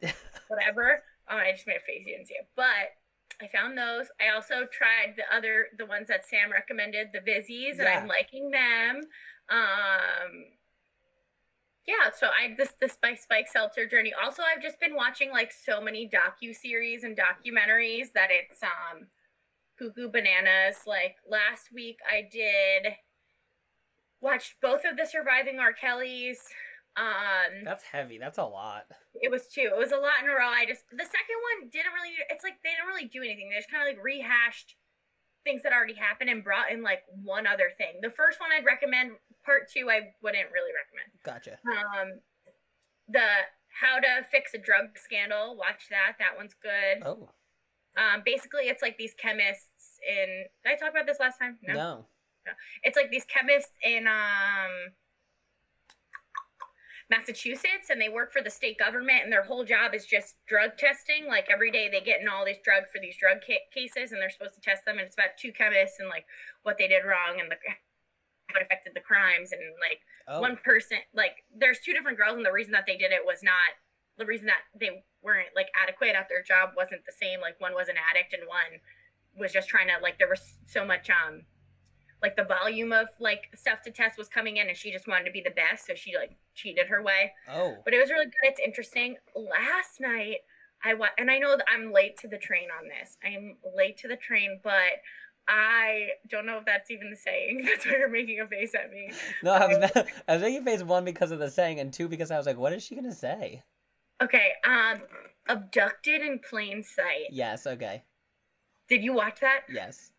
whatever. 0.48 1.02
Oh, 1.28 1.37
I 1.37 1.52
just 1.52 1.66
made 1.66 1.76
a 1.76 1.80
face. 1.80 2.04
You 2.06 2.16
didn't 2.16 2.28
see 2.28 2.35
it, 2.35 2.48
but 2.56 2.96
I 3.42 3.48
found 3.48 3.76
those. 3.76 4.06
I 4.20 4.35
also 4.35 4.66
tried 4.72 5.14
the 5.16 5.24
other 5.35 5.66
the 5.76 5.87
ones 5.87 6.09
that 6.09 6.26
Sam 6.26 6.50
recommended, 6.50 7.09
the 7.12 7.20
Vizzies, 7.20 7.78
and 7.78 7.88
I'm 7.88 8.09
liking 8.09 8.50
them. 8.50 9.02
Um, 9.50 10.30
yeah, 11.86 12.10
so 12.16 12.28
I 12.28 12.54
this 12.56 12.74
this 12.80 12.92
Spike 12.92 13.20
Spike 13.20 13.48
Seltzer 13.48 13.86
journey. 13.86 14.12
Also, 14.22 14.42
I've 14.42 14.62
just 14.62 14.78
been 14.80 14.94
watching 14.94 15.30
like 15.30 15.52
so 15.52 15.80
many 15.80 16.08
docu 16.08 16.54
series 16.54 17.04
and 17.04 17.16
documentaries 17.16 18.12
that 18.14 18.28
it's 18.30 18.62
um 18.62 19.06
cuckoo 19.78 20.08
bananas. 20.10 20.82
Like 20.86 21.16
last 21.28 21.72
week, 21.72 21.98
I 22.08 22.28
did 22.30 22.94
watched 24.20 24.54
both 24.60 24.84
of 24.84 24.96
the 24.96 25.06
surviving 25.06 25.58
R. 25.58 25.72
Kellys. 25.72 26.38
Um, 26.96 27.64
that's 27.64 27.84
heavy. 27.84 28.18
That's 28.18 28.38
a 28.38 28.44
lot. 28.44 28.84
it 29.14 29.30
was 29.30 29.46
two. 29.46 29.70
It 29.72 29.78
was 29.78 29.92
a 29.92 29.96
lot 29.96 30.22
in 30.22 30.28
a 30.28 30.34
row. 30.34 30.48
I 30.48 30.66
just 30.66 30.84
the 30.90 31.04
second 31.04 31.38
one 31.60 31.70
didn't 31.70 31.92
really. 31.94 32.14
It's 32.28 32.44
like 32.44 32.58
they 32.62 32.70
didn't 32.70 32.88
really 32.88 33.08
do 33.08 33.22
anything. 33.22 33.48
They 33.48 33.56
just 33.56 33.70
kind 33.70 33.88
of 33.88 33.94
like 33.94 34.04
rehashed 34.04 34.76
things 35.44 35.62
that 35.62 35.72
already 35.72 35.94
happened 35.94 36.28
and 36.28 36.44
brought 36.44 36.70
in 36.70 36.82
like 36.82 37.02
one 37.08 37.46
other 37.46 37.70
thing. 37.78 38.00
The 38.02 38.10
first 38.10 38.40
one 38.40 38.50
I'd 38.52 38.66
recommend. 38.66 39.12
Part 39.44 39.70
two, 39.72 39.88
I 39.90 40.12
wouldn't 40.22 40.50
really 40.53 40.72
recommend. 40.76 41.11
Gotcha. 41.24 41.59
Um, 41.66 42.20
the 43.09 43.26
how 43.81 43.98
to 44.00 44.24
fix 44.31 44.53
a 44.55 44.59
drug 44.59 44.96
scandal. 44.96 45.57
Watch 45.57 45.88
that. 45.90 46.16
That 46.18 46.37
one's 46.37 46.55
good. 46.62 47.03
Oh 47.05 47.31
Um, 47.96 48.22
basically, 48.24 48.64
it's 48.68 48.83
like 48.83 48.98
these 48.98 49.14
chemists 49.14 49.98
in. 50.07 50.44
Did 50.64 50.72
I 50.72 50.76
talk 50.76 50.90
about 50.90 51.07
this 51.07 51.18
last 51.20 51.38
time? 51.38 51.59
no. 51.66 52.07
No. 52.46 52.53
It's 52.83 52.96
like 52.96 53.11
these 53.11 53.26
chemists 53.26 53.72
in 53.85 54.07
um 54.07 54.92
Massachusetts 57.11 57.90
and 57.90 58.00
they 58.00 58.09
work 58.09 58.33
for 58.33 58.40
the 58.40 58.48
state 58.50 58.79
government 58.79 59.24
and 59.24 59.33
their 59.33 59.42
whole 59.42 59.64
job 59.64 59.94
is 59.94 60.07
just 60.07 60.37
drug 60.46 60.79
testing. 60.79 61.26
Like 61.26 61.48
every 61.53 61.70
day 61.72 61.88
they 61.90 62.00
get 62.00 62.20
in 62.20 62.29
all 62.29 62.46
these 62.46 62.62
drugs 62.64 62.87
for 62.92 63.00
these 63.00 63.16
drug 63.18 63.38
ca- 63.44 63.66
cases 63.74 64.12
and 64.12 64.22
they're 64.22 64.31
supposed 64.31 64.55
to 64.55 64.61
test 64.61 64.85
them 64.87 64.98
and 64.98 65.07
it's 65.07 65.16
about 65.16 65.37
two 65.38 65.53
chemists 65.53 65.98
and 65.98 66.09
like 66.09 66.24
what 66.62 66.79
they 66.79 66.87
did 66.87 67.03
wrong 67.05 67.40
and 67.40 67.50
the 67.50 67.57
how 68.52 68.60
it 68.60 68.62
affected 68.64 68.92
the 68.94 69.00
crimes 69.00 69.52
and 69.52 69.60
like 69.80 70.00
Oh. 70.28 70.40
one 70.40 70.56
person 70.62 70.98
like 71.14 71.42
there's 71.56 71.80
two 71.80 71.92
different 71.92 72.16
girls 72.18 72.36
and 72.36 72.46
the 72.46 72.52
reason 72.52 72.72
that 72.72 72.84
they 72.86 72.96
did 72.96 73.10
it 73.10 73.24
was 73.26 73.42
not 73.42 73.74
the 74.18 74.26
reason 74.26 74.46
that 74.46 74.62
they 74.78 75.02
weren't 75.22 75.48
like 75.56 75.68
adequate 75.80 76.14
at 76.14 76.28
their 76.28 76.42
job 76.42 76.70
wasn't 76.76 77.04
the 77.06 77.12
same 77.12 77.40
like 77.40 77.60
one 77.60 77.74
was 77.74 77.88
an 77.88 77.96
addict 77.98 78.32
and 78.34 78.42
one 78.46 78.78
was 79.38 79.52
just 79.52 79.68
trying 79.68 79.88
to 79.88 79.94
like 80.02 80.18
there 80.18 80.28
was 80.28 80.54
so 80.66 80.84
much 80.84 81.08
um 81.10 81.42
like 82.22 82.36
the 82.36 82.44
volume 82.44 82.92
of 82.92 83.08
like 83.18 83.48
stuff 83.56 83.80
to 83.82 83.90
test 83.90 84.18
was 84.18 84.28
coming 84.28 84.58
in 84.58 84.68
and 84.68 84.76
she 84.76 84.92
just 84.92 85.08
wanted 85.08 85.24
to 85.24 85.30
be 85.32 85.40
the 85.40 85.50
best 85.50 85.86
so 85.86 85.94
she 85.94 86.14
like 86.16 86.36
cheated 86.54 86.86
her 86.88 87.02
way. 87.02 87.32
Oh. 87.50 87.78
but 87.84 87.94
it 87.94 87.98
was 87.98 88.10
really 88.10 88.26
good. 88.26 88.34
It's 88.42 88.60
interesting. 88.60 89.16
Last 89.34 90.00
night 90.00 90.38
i 90.84 90.94
wa- 90.94 91.08
and 91.18 91.30
i 91.30 91.38
know 91.38 91.56
that 91.58 91.66
i'm 91.74 91.92
late 91.92 92.16
to 92.18 92.28
the 92.28 92.38
train 92.38 92.68
on 92.78 92.88
this. 92.88 93.16
I'm 93.24 93.56
late 93.76 93.96
to 93.98 94.08
the 94.08 94.16
train 94.16 94.60
but 94.62 95.00
i 95.50 96.06
don't 96.30 96.46
know 96.46 96.58
if 96.58 96.64
that's 96.64 96.90
even 96.90 97.10
the 97.10 97.16
saying 97.16 97.62
that's 97.66 97.84
why 97.84 97.92
you're 97.98 98.08
making 98.08 98.40
a 98.40 98.46
face 98.46 98.74
at 98.74 98.90
me 98.90 99.10
No, 99.42 99.52
I 99.52 99.66
was 99.66 99.90
I 100.28 100.32
was 100.34 100.42
making 100.42 100.64
face 100.64 100.82
one 100.82 101.04
because 101.04 101.30
of 101.32 101.38
the 101.40 101.50
saying, 101.50 101.80
and 101.80 101.92
two 101.92 102.08
because 102.08 102.30
I 102.30 102.36
was 102.36 102.46
like, 102.46 102.56
what 102.56 102.72
is 102.72 102.82
she 102.84 102.94
gonna 102.94 103.12
say? 103.14 103.62
okay 104.22 104.52
um 104.66 105.00
abducted 105.48 106.22
in 106.22 106.38
plain 106.48 106.82
sight 106.82 107.26
Yes. 107.30 107.66
Okay. 107.66 108.04
did 108.88 109.02
you 109.02 109.12
watch 109.12 109.40
that 109.40 109.60
Yes. 109.68 110.12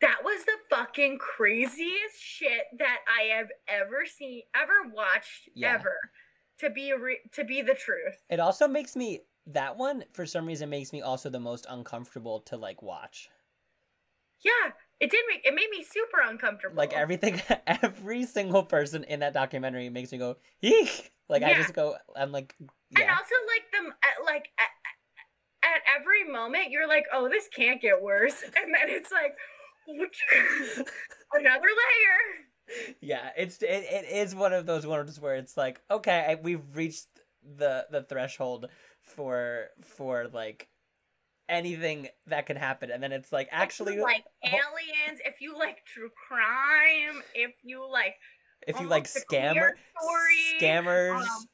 that 0.00 0.18
was 0.24 0.44
the 0.44 0.56
fucking 0.76 1.18
craziest 1.18 2.18
shit 2.20 2.64
that 2.78 2.98
i 3.08 3.34
have 3.36 3.48
ever 3.68 4.04
seen 4.06 4.42
ever 4.54 4.90
watched 4.92 5.48
Yeah. 5.54 5.74
ever 5.74 5.96
to 6.58 6.70
be 6.70 6.92
re- 6.94 7.20
to 7.32 7.44
be 7.44 7.62
the 7.62 7.74
truth 7.74 8.16
It 8.30 8.40
also 8.40 8.66
makes 8.66 8.96
me 8.96 9.20
that 9.48 9.76
one 9.76 10.04
for 10.12 10.26
some 10.26 10.46
reason 10.46 10.68
makes 10.70 10.92
me 10.92 11.02
also 11.02 11.28
the 11.30 11.38
most 11.38 11.66
uncomfortable 11.70 12.40
to 12.40 12.56
like 12.56 12.82
watch. 12.82 13.28
Yeah 14.44 14.72
it 15.00 15.10
did 15.10 15.24
make 15.28 15.44
it 15.44 15.54
made 15.54 15.68
me 15.70 15.84
super 15.84 16.20
uncomfortable 16.26 16.76
Like 16.76 16.92
everything, 16.94 17.40
every 17.66 18.24
single 18.24 18.62
person 18.62 19.04
in 19.04 19.20
that 19.20 19.34
documentary 19.34 19.88
makes 19.90 20.10
me 20.12 20.18
go 20.18 20.36
eek. 20.62 21.12
Like 21.28 21.42
I 21.42 21.54
just 21.54 21.74
go, 21.74 21.96
I'm 22.14 22.32
like, 22.32 22.54
And 22.58 23.10
also, 23.10 23.34
like 23.46 23.70
them, 23.72 23.92
uh, 23.92 24.24
like 24.24 24.48
at, 24.58 24.68
at 25.64 25.82
every 26.00 26.24
moment, 26.30 26.70
you're 26.70 26.88
like, 26.88 27.04
"Oh, 27.12 27.28
this 27.28 27.48
can't 27.54 27.82
get 27.82 28.00
worse," 28.00 28.42
and 28.44 28.74
then 28.74 28.88
it's 28.88 29.10
like, 29.12 29.34
another 31.32 31.66
layer. 31.66 32.96
yeah. 33.00 33.30
It's 33.36 33.60
it, 33.62 33.66
it 33.68 34.06
is 34.10 34.34
one 34.34 34.52
of 34.52 34.66
those 34.66 34.86
ones 34.86 35.20
where 35.20 35.34
it's 35.36 35.56
like, 35.56 35.80
okay, 35.90 36.26
I, 36.30 36.34
we've 36.42 36.64
reached 36.74 37.08
the 37.58 37.86
the 37.90 38.02
threshold 38.02 38.66
for 39.02 39.66
for 39.82 40.28
like 40.32 40.68
anything 41.48 42.08
that 42.26 42.46
can 42.46 42.56
happen, 42.56 42.90
and 42.90 43.02
then 43.02 43.12
it's 43.12 43.32
like 43.32 43.48
actually, 43.50 43.92
If 43.94 43.98
you 43.98 44.04
like 44.04 44.24
aliens, 44.44 45.20
if 45.24 45.40
you 45.40 45.58
like 45.58 45.84
true 45.84 46.10
crime, 46.28 47.22
if 47.34 47.52
you 47.62 47.90
like 47.90 48.14
if 48.66 48.80
you 48.80 48.88
like 48.88 49.04
scammer 49.04 49.70
story, 49.98 50.60
scammers, 50.60 51.20
um, 51.20 51.46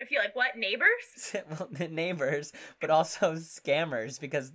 I 0.00 0.04
feel 0.04 0.20
like 0.20 0.36
what 0.36 0.56
neighbors? 0.56 1.36
well, 1.50 1.68
neighbors, 1.90 2.52
but 2.80 2.90
also 2.90 3.34
scammers 3.34 4.20
because 4.20 4.52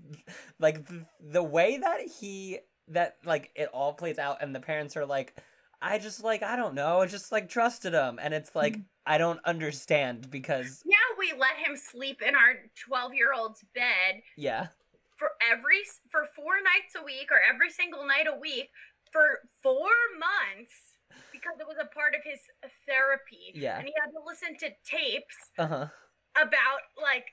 like 0.60 0.86
the, 0.88 1.06
the 1.20 1.44
way 1.44 1.78
that 1.78 2.02
he 2.02 2.60
that 2.90 3.18
like 3.26 3.52
it 3.56 3.70
all 3.74 3.94
plays 3.94 4.20
out 4.20 4.38
and 4.42 4.54
the 4.54 4.60
parents 4.60 4.96
are 4.96 5.06
like 5.06 5.36
I 5.82 5.98
just 5.98 6.24
like 6.24 6.44
I 6.44 6.56
don't 6.56 6.76
know, 6.76 7.06
just 7.06 7.32
like 7.32 7.50
trusted 7.50 7.94
him 7.94 8.20
and 8.22 8.34
it's 8.34 8.56
like 8.56 8.78
I 9.06 9.18
don't 9.18 9.40
understand 9.46 10.30
because 10.30 10.84
Yeah, 10.86 10.98
we 11.22 11.38
let 11.38 11.56
him 11.58 11.78
sleep 11.78 12.22
in 12.28 12.34
our 12.36 12.58
12 12.88 13.14
year 13.14 13.32
old's 13.34 13.64
bed 13.76 14.22
yeah. 14.36 14.68
for 15.16 15.30
every 15.40 15.86
for 16.10 16.26
four 16.36 16.58
nights 16.64 16.98
a 17.00 17.04
week 17.06 17.30
or 17.30 17.38
every 17.48 17.70
single 17.70 18.06
night 18.08 18.26
a 18.28 18.38
week 18.38 18.70
for 19.12 19.40
four 19.62 19.94
months 20.18 20.98
because 21.32 21.60
it 21.60 21.68
was 21.68 21.78
a 21.80 21.94
part 21.94 22.16
of 22.16 22.22
his 22.24 22.40
therapy. 22.88 23.54
Yeah. 23.54 23.78
And 23.78 23.88
he 23.88 23.94
had 24.02 24.12
to 24.12 24.20
listen 24.26 24.58
to 24.58 24.70
tapes 24.84 25.38
Uh-huh. 25.60 25.88
about 26.36 26.82
like 27.02 27.28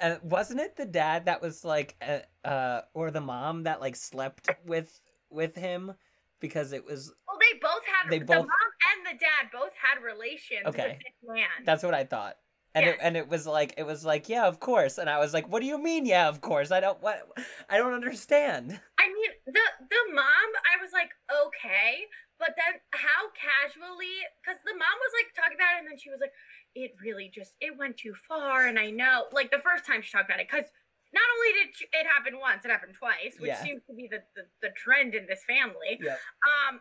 And 0.00 0.18
wasn't 0.22 0.60
it 0.60 0.76
the 0.76 0.86
dad 0.86 1.26
that 1.26 1.42
was 1.42 1.64
like 1.64 1.94
uh, 2.00 2.48
uh 2.48 2.80
or 2.94 3.10
the 3.10 3.20
mom 3.20 3.64
that 3.64 3.80
like 3.80 3.96
slept 3.96 4.48
with 4.64 4.98
with 5.28 5.54
him 5.54 5.92
because 6.40 6.72
it 6.72 6.84
was 6.84 7.12
well 7.28 7.38
they 7.40 7.58
both 7.60 7.84
had 7.86 8.10
They 8.10 8.18
the 8.18 8.24
both- 8.24 8.46
mom 8.46 8.70
and 8.92 9.06
the 9.06 9.18
dad 9.18 9.50
both 9.52 9.72
had 9.80 10.02
relations 10.02 10.66
Okay. 10.66 10.88
with 10.88 10.98
this 10.98 11.14
man. 11.34 11.46
That's 11.64 11.82
what 11.82 11.94
I 11.94 12.04
thought. 12.04 12.36
And 12.72 12.86
it, 12.86 12.98
and 13.02 13.16
it 13.16 13.28
was 13.28 13.46
like 13.48 13.74
it 13.78 13.82
was 13.84 14.04
like 14.04 14.28
yeah 14.28 14.46
of 14.46 14.60
course 14.60 14.98
and 14.98 15.10
I 15.10 15.18
was 15.18 15.34
like 15.34 15.48
what 15.48 15.60
do 15.60 15.66
you 15.66 15.76
mean 15.76 16.06
yeah 16.06 16.28
of 16.28 16.40
course 16.40 16.70
I 16.70 16.78
don't 16.78 17.02
what 17.02 17.26
I 17.68 17.78
don't 17.78 17.94
understand 17.94 18.78
I 18.98 19.06
mean, 19.08 19.30
the 19.46 19.66
the 19.90 20.14
mom, 20.14 20.48
I 20.70 20.80
was 20.80 20.92
like, 20.92 21.10
okay, 21.32 22.04
but 22.38 22.50
then 22.56 22.80
how 22.92 23.28
casually? 23.34 24.22
Because 24.40 24.60
the 24.64 24.72
mom 24.76 24.96
was 25.00 25.12
like 25.18 25.32
talking 25.34 25.56
about 25.56 25.76
it, 25.76 25.78
and 25.80 25.88
then 25.90 25.98
she 25.98 26.10
was 26.10 26.20
like, 26.20 26.32
it 26.76 26.92
really 27.02 27.30
just 27.32 27.54
it 27.60 27.76
went 27.78 27.96
too 27.96 28.14
far, 28.28 28.66
and 28.68 28.78
I 28.78 28.90
know, 28.90 29.24
like 29.32 29.50
the 29.50 29.58
first 29.64 29.84
time 29.86 30.00
she 30.02 30.12
talked 30.12 30.28
about 30.30 30.38
it, 30.40 30.48
because 30.52 30.68
not 31.12 31.26
only 31.36 31.50
did 31.58 31.68
it 31.92 32.06
happen 32.06 32.38
once, 32.38 32.64
it 32.64 32.70
happened 32.70 32.94
twice, 32.94 33.34
which 33.38 33.48
Yeah. 33.50 33.62
seems 33.62 33.82
to 33.86 33.94
be 33.94 34.06
the, 34.06 34.22
the 34.36 34.46
the 34.62 34.70
trend 34.76 35.14
in 35.14 35.26
this 35.26 35.42
family. 35.44 35.98
Yep. 36.00 36.18
Um, 36.46 36.80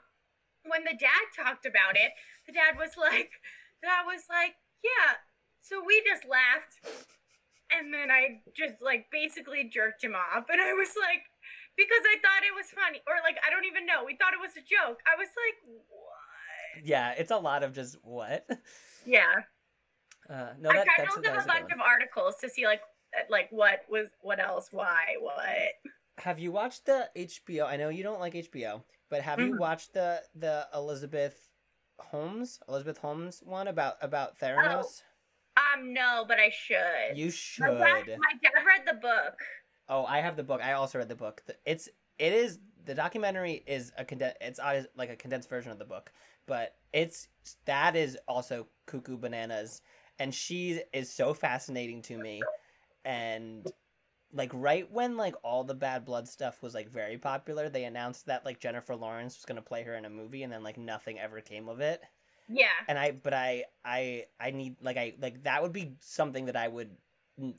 when 0.66 0.84
the 0.84 0.94
dad 0.94 1.26
talked 1.36 1.66
about 1.66 1.96
it, 1.96 2.12
the 2.46 2.54
dad 2.54 2.78
was 2.78 2.94
like, 2.98 3.32
that 3.82 4.04
was 4.06 4.24
like, 4.30 4.56
yeah. 4.84 5.18
So 5.62 5.82
we 5.86 6.02
just 6.06 6.26
laughed, 6.26 6.78
and 7.72 7.94
then 7.94 8.12
I 8.12 8.42
just 8.56 8.82
like 8.82 9.08
basically 9.12 9.66
jerked 9.72 10.04
him 10.04 10.16
off, 10.16 10.46
and 10.50 10.62
I 10.62 10.74
was 10.74 10.94
like, 11.00 11.24
because 11.76 12.04
I 12.06 12.16
thought 12.22 12.44
it 12.44 12.54
was 12.56 12.68
funny, 12.72 13.02
or 13.08 13.16
like 13.24 13.38
I 13.46 13.50
don't 13.50 13.66
even 13.66 13.86
know, 13.86 14.04
we 14.06 14.16
thought 14.16 14.34
it 14.34 14.40
was 14.42 14.56
a 14.58 14.62
joke. 14.64 15.00
I 15.08 15.18
was 15.18 15.30
like, 15.34 15.58
what? 15.90 16.86
yeah 16.86 17.12
it's 17.18 17.32
a 17.32 17.38
lot 17.38 17.64
of 17.64 17.74
just 17.74 17.98
what 18.04 18.46
Yeah, 19.06 19.24
uh 20.30 20.54
no 20.60 20.70
I 20.70 20.74
that, 20.74 20.86
tried 20.86 20.96
that's, 21.00 21.16
to 21.16 21.22
look 21.22 21.28
up 21.38 21.44
a 21.44 21.48
bunch 21.48 21.72
of 21.74 21.82
articles 21.82 22.36
to 22.42 22.50
see 22.50 22.66
like 22.68 22.82
like 23.30 23.48
what 23.52 23.82
was 23.90 24.10
what 24.22 24.40
else, 24.40 24.70
why, 24.72 25.16
what. 25.20 25.94
have 26.18 26.40
you 26.40 26.52
watched 26.52 26.86
the 26.86 27.10
HBO 27.16 27.66
I 27.66 27.78
know 27.78 27.90
you 27.90 28.04
don't 28.04 28.20
like 28.20 28.34
HBO 28.36 28.84
but 29.10 29.22
have 29.22 29.40
you 29.40 29.54
Mhm. 29.54 29.58
watched 29.58 29.94
the 29.94 30.22
the 30.36 30.68
Elizabeth 30.74 31.50
Holmes 32.00 32.60
Elizabeth 32.68 32.98
Holmes 32.98 33.42
one 33.44 33.68
about 33.68 33.98
about 34.02 34.38
Theranos 34.40 35.04
Um, 35.58 35.94
no, 35.94 36.24
but 36.28 36.40
I 36.40 36.50
should. 36.50 37.18
you 37.18 37.26
My 37.60 37.68
dad, 37.70 38.06
should 38.06 38.18
my 38.20 38.34
dad 38.42 38.66
read 38.66 38.86
the 38.86 38.94
book. 38.94 39.40
Oh, 39.90 40.06
I 40.06 40.22
have 40.22 40.36
the 40.38 40.44
book. 40.44 40.62
I 40.62 40.74
also 40.74 41.00
read 41.00 41.10
the 41.10 41.16
book. 41.16 41.42
It's 41.66 41.90
it 42.18 42.34
is 42.34 42.60
the 42.86 42.96
documentary 42.96 43.64
is 43.68 43.92
a 43.98 44.06
conden- 44.06 44.36
it's 44.42 44.60
like 44.96 45.10
a 45.10 45.16
condensed 45.16 45.50
version 45.50 45.72
of 45.72 45.80
the 45.80 45.86
book, 45.86 46.12
but 46.46 46.76
it's 46.94 47.28
that 47.66 47.96
is 47.96 48.18
also 48.28 48.68
cuckoo 48.88 49.18
bananas, 49.18 49.82
and 50.20 50.34
she 50.34 50.82
is 50.94 51.12
so 51.12 51.34
fascinating 51.34 52.02
to 52.04 52.18
me, 52.18 52.42
and 53.06 53.68
like 54.34 54.52
right 54.54 54.90
when 54.92 55.18
like 55.18 55.36
all 55.44 55.64
the 55.64 55.74
bad 55.74 56.06
blood 56.06 56.28
stuff 56.28 56.62
was 56.62 56.74
like 56.74 56.90
very 56.90 57.18
popular, 57.18 57.70
they 57.70 57.86
announced 57.86 58.26
that 58.28 58.46
like 58.46 58.60
Jennifer 58.60 58.96
Lawrence 58.96 59.38
was 59.38 59.46
gonna 59.46 59.62
play 59.62 59.84
her 59.84 59.96
in 59.96 60.06
a 60.06 60.10
movie, 60.10 60.44
and 60.44 60.54
then 60.54 60.64
like 60.64 60.78
nothing 60.78 61.20
ever 61.20 61.42
came 61.42 61.68
of 61.68 61.80
it. 61.80 62.02
Yeah. 62.50 62.66
And 62.88 62.98
I, 62.98 63.12
but 63.12 63.34
I, 63.34 63.66
I, 63.86 64.26
I 64.40 64.52
need 64.52 64.78
like 64.82 64.98
I 64.98 65.14
like 65.22 65.44
that 65.44 65.62
would 65.62 65.74
be 65.74 65.94
something 66.00 66.46
that 66.48 66.56
I 66.56 66.68
would 66.68 66.90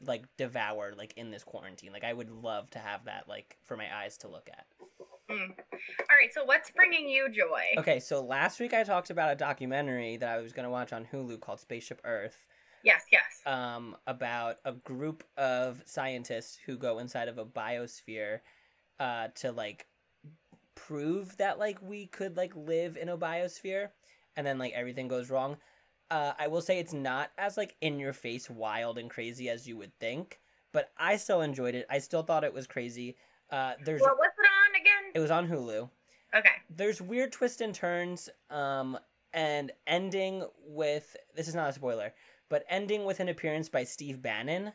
like 0.04 0.24
devour 0.36 0.92
like 0.96 1.14
in 1.16 1.30
this 1.30 1.44
quarantine. 1.44 1.92
Like 1.92 2.04
I 2.04 2.12
would 2.12 2.30
love 2.30 2.70
to 2.70 2.78
have 2.78 3.04
that 3.04 3.28
like 3.28 3.56
for 3.62 3.76
my 3.76 3.86
eyes 3.94 4.18
to 4.18 4.28
look 4.28 4.48
at. 4.50 4.66
Mm. 5.30 5.50
All 5.50 6.16
right. 6.20 6.32
So 6.32 6.44
what's 6.44 6.70
bringing 6.70 7.08
you 7.08 7.28
joy? 7.30 7.62
Okay, 7.78 8.00
so 8.00 8.20
last 8.20 8.58
week 8.58 8.74
I 8.74 8.82
talked 8.82 9.10
about 9.10 9.32
a 9.32 9.36
documentary 9.36 10.16
that 10.16 10.28
I 10.28 10.40
was 10.40 10.52
gonna 10.52 10.70
watch 10.70 10.92
on 10.92 11.06
Hulu 11.12 11.40
called 11.40 11.60
Spaceship 11.60 12.00
Earth. 12.04 12.46
Yes. 12.84 13.04
Yes. 13.12 13.40
Um, 13.46 13.96
about 14.06 14.56
a 14.64 14.72
group 14.72 15.24
of 15.36 15.82
scientists 15.86 16.58
who 16.64 16.76
go 16.76 16.98
inside 16.98 17.28
of 17.28 17.38
a 17.38 17.44
biosphere, 17.44 18.40
uh, 18.98 19.28
to 19.36 19.52
like 19.52 19.86
prove 20.74 21.36
that 21.38 21.58
like 21.58 21.78
we 21.82 22.06
could 22.06 22.36
like 22.36 22.54
live 22.54 22.96
in 22.96 23.08
a 23.08 23.16
biosphere, 23.18 23.90
and 24.36 24.46
then 24.46 24.58
like 24.58 24.72
everything 24.72 25.08
goes 25.08 25.30
wrong. 25.30 25.56
Uh, 26.10 26.32
I 26.38 26.48
will 26.48 26.60
say 26.60 26.78
it's 26.78 26.92
not 26.92 27.30
as 27.38 27.56
like 27.56 27.76
in 27.80 27.98
your 27.98 28.12
face, 28.12 28.50
wild 28.50 28.98
and 28.98 29.08
crazy 29.08 29.48
as 29.48 29.66
you 29.68 29.76
would 29.76 29.96
think, 30.00 30.40
but 30.72 30.90
I 30.98 31.16
still 31.16 31.40
enjoyed 31.40 31.74
it. 31.74 31.86
I 31.88 31.98
still 31.98 32.22
thought 32.22 32.44
it 32.44 32.52
was 32.54 32.66
crazy. 32.66 33.16
Uh, 33.50 33.74
there's 33.84 34.00
Well, 34.00 34.14
what's 34.16 34.36
it 34.38 34.46
on 34.46 34.80
again? 34.80 35.10
it 35.14 35.20
was 35.20 35.30
on 35.30 35.48
Hulu 35.48 35.88
Okay. 36.34 36.50
there's 36.76 37.02
weird 37.02 37.32
twists 37.32 37.60
and 37.60 37.74
turns 37.74 38.28
um 38.50 38.96
and 39.32 39.72
ending 39.86 40.44
with 40.64 41.16
this 41.34 41.48
is 41.48 41.54
not 41.54 41.68
a 41.68 41.72
spoiler 41.72 42.12
but 42.50 42.64
ending 42.68 43.06
with 43.06 43.20
an 43.20 43.28
appearance 43.30 43.70
by 43.70 43.84
steve 43.84 44.20
bannon 44.20 44.72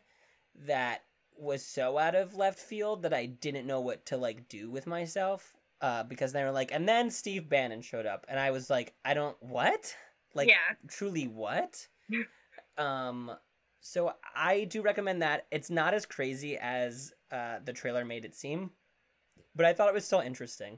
that 0.55 1.03
was 1.37 1.63
so 1.63 1.97
out 1.97 2.15
of 2.15 2.35
left 2.35 2.57
field 2.57 3.03
that 3.03 3.13
i 3.13 3.25
didn't 3.27 3.67
know 3.67 3.81
what 3.81 4.05
to 4.07 4.17
like 4.17 4.47
do 4.49 4.71
with 4.71 4.87
myself 4.87 5.53
uh 5.81 6.01
because 6.03 6.31
they 6.31 6.43
were 6.43 6.51
like 6.51 6.71
and 6.71 6.87
then 6.87 7.11
steve 7.11 7.47
bannon 7.47 7.81
showed 7.81 8.05
up 8.05 8.25
and 8.27 8.39
i 8.39 8.49
was 8.49 8.69
like 8.69 8.93
i 9.03 9.13
don't 9.13 9.37
what? 9.41 9.95
Like 10.33 10.49
yeah. 10.49 10.75
truly 10.87 11.27
what? 11.27 11.87
Um 12.77 13.31
so 13.79 14.13
i 14.35 14.65
do 14.65 14.81
recommend 14.81 15.21
that. 15.21 15.45
It's 15.51 15.69
not 15.69 15.93
as 15.93 16.05
crazy 16.05 16.57
as 16.57 17.13
uh 17.31 17.59
the 17.63 17.73
trailer 17.73 18.03
made 18.03 18.25
it 18.25 18.35
seem 18.35 18.71
but 19.55 19.65
i 19.65 19.73
thought 19.73 19.87
it 19.87 19.93
was 19.93 20.05
still 20.05 20.19
interesting. 20.19 20.77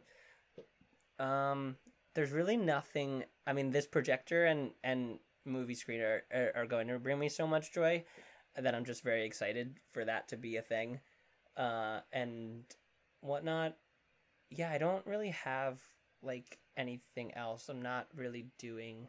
Um 1.19 1.77
there's 2.13 2.31
really 2.31 2.57
nothing 2.57 3.23
i 3.45 3.53
mean 3.53 3.71
this 3.71 3.87
projector 3.87 4.45
and 4.45 4.71
and 4.83 5.19
movie 5.47 5.75
screen 5.75 6.01
are, 6.01 6.23
are, 6.33 6.51
are 6.55 6.65
going 6.65 6.87
to 6.87 6.99
bring 6.99 7.19
me 7.19 7.29
so 7.29 7.47
much 7.47 7.73
joy 7.73 8.03
that 8.55 8.75
i'm 8.75 8.85
just 8.85 9.03
very 9.03 9.25
excited 9.25 9.77
for 9.91 10.05
that 10.05 10.27
to 10.27 10.37
be 10.37 10.57
a 10.57 10.61
thing 10.61 10.99
uh 11.57 11.99
and 12.11 12.63
whatnot 13.21 13.75
yeah 14.49 14.69
i 14.71 14.77
don't 14.77 15.05
really 15.05 15.29
have 15.29 15.81
like 16.21 16.59
anything 16.75 17.33
else 17.35 17.69
i'm 17.69 17.81
not 17.81 18.07
really 18.15 18.47
doing 18.59 19.07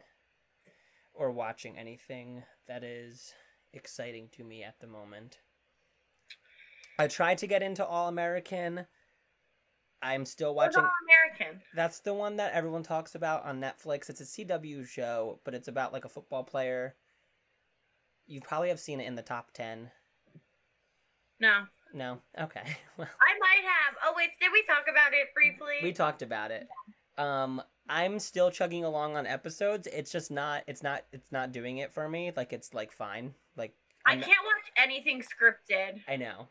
or 1.13 1.31
watching 1.31 1.77
anything 1.77 2.43
that 2.67 2.83
is 2.83 3.33
exciting 3.73 4.29
to 4.31 4.43
me 4.43 4.63
at 4.63 4.79
the 4.79 4.87
moment. 4.87 5.39
I 6.97 7.07
tried 7.07 7.37
to 7.39 7.47
get 7.47 7.61
into 7.61 7.85
All 7.85 8.07
American. 8.07 8.85
I'm 10.01 10.25
still 10.25 10.55
watching. 10.55 10.83
American? 11.39 11.61
That's 11.75 11.99
the 11.99 12.13
one 12.13 12.37
that 12.37 12.53
everyone 12.53 12.83
talks 12.83 13.15
about 13.15 13.45
on 13.45 13.59
Netflix. 13.59 14.09
It's 14.09 14.21
a 14.21 14.23
CW 14.45 14.87
show, 14.87 15.39
but 15.43 15.53
it's 15.53 15.67
about 15.67 15.91
like 15.93 16.05
a 16.05 16.09
football 16.09 16.43
player. 16.43 16.95
You 18.27 18.41
probably 18.41 18.69
have 18.69 18.79
seen 18.79 18.99
it 19.01 19.07
in 19.07 19.15
the 19.15 19.21
top 19.21 19.51
10. 19.53 19.89
No. 21.39 21.63
No? 21.93 22.19
Okay. 22.39 22.61
Well, 22.97 23.07
I 23.21 23.39
might 23.39 23.63
have. 23.63 23.95
Oh 24.05 24.13
wait, 24.17 24.29
did 24.41 24.51
we 24.51 24.61
talk 24.63 24.83
about 24.91 25.13
it 25.13 25.33
briefly? 25.33 25.75
we 25.81 25.93
talked 25.93 26.21
about 26.21 26.51
it. 26.51 26.67
Um 27.17 27.61
I'm 27.87 28.19
still 28.19 28.51
chugging 28.51 28.83
along 28.83 29.15
on 29.15 29.25
episodes. 29.25 29.87
It's 29.87 30.11
just 30.11 30.31
not 30.31 30.63
it's 30.67 30.83
not 30.83 31.05
it's 31.13 31.31
not 31.31 31.53
doing 31.53 31.77
it 31.77 31.93
for 31.93 32.09
me. 32.09 32.31
Like 32.35 32.51
it's 32.51 32.73
like 32.73 32.91
fine. 32.91 33.33
Like 33.55 33.73
I 34.05 34.11
I'm- 34.11 34.19
can't 34.21 34.37
watch 34.45 34.69
anything 34.77 35.21
scripted. 35.21 36.01
I 36.09 36.17
know. 36.17 36.49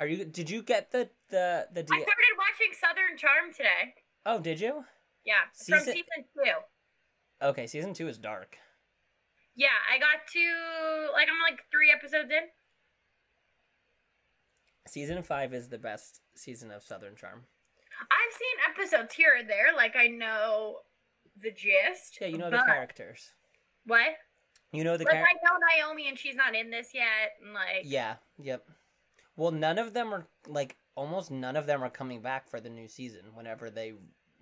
Are 0.00 0.06
you? 0.06 0.24
Did 0.24 0.48
you 0.48 0.62
get 0.62 0.92
the 0.92 1.10
the 1.30 1.66
the? 1.72 1.80
I 1.80 1.82
D- 1.82 1.86
started 1.88 2.27
watching 2.58 2.74
Southern 2.78 3.16
Charm 3.16 3.52
today. 3.52 3.94
oh, 4.26 4.40
did 4.40 4.60
you? 4.60 4.84
Yeah, 5.24 5.42
from 5.66 5.78
Season- 5.78 5.94
season 5.94 6.24
two. 6.34 7.46
Okay, 7.46 7.66
season 7.66 7.94
two 7.94 8.08
is 8.08 8.18
dark. 8.18 8.56
Yeah, 9.54 9.68
I 9.92 9.98
got 9.98 10.26
to 10.32 11.12
like 11.12 11.28
I'm 11.28 11.40
like 11.42 11.60
three 11.70 11.92
episodes 11.94 12.30
in. 12.30 12.48
Season 14.86 15.22
five 15.22 15.52
is 15.52 15.68
the 15.68 15.78
best 15.78 16.20
season 16.34 16.70
of 16.70 16.82
Southern 16.82 17.16
Charm. 17.16 17.44
I've 18.00 18.32
seen 18.32 18.70
episodes 18.70 19.14
here 19.14 19.36
or 19.40 19.42
there, 19.46 19.74
like 19.76 19.96
I 19.96 20.06
know 20.06 20.78
the 21.40 21.50
gist. 21.50 22.18
Yeah, 22.20 22.28
you 22.28 22.38
know 22.38 22.50
the 22.50 22.58
characters. 22.58 23.32
What? 23.84 24.16
You 24.72 24.84
know 24.84 24.96
the 24.96 25.04
like 25.04 25.14
characters. 25.14 25.38
I 25.42 25.52
know 25.52 25.86
Naomi 25.86 26.08
and 26.08 26.18
she's 26.18 26.36
not 26.36 26.54
in 26.54 26.70
this 26.70 26.90
yet, 26.94 27.32
and 27.44 27.52
like 27.52 27.82
Yeah. 27.84 28.16
Yep. 28.38 28.64
Well, 29.36 29.50
none 29.52 29.78
of 29.78 29.92
them 29.94 30.12
are 30.14 30.26
like 30.46 30.76
almost 30.98 31.30
none 31.30 31.54
of 31.54 31.66
them 31.66 31.82
are 31.82 31.90
coming 31.90 32.20
back 32.20 32.48
for 32.48 32.60
the 32.60 32.68
new 32.68 32.88
season. 32.88 33.20
Whenever 33.34 33.70
they 33.70 33.92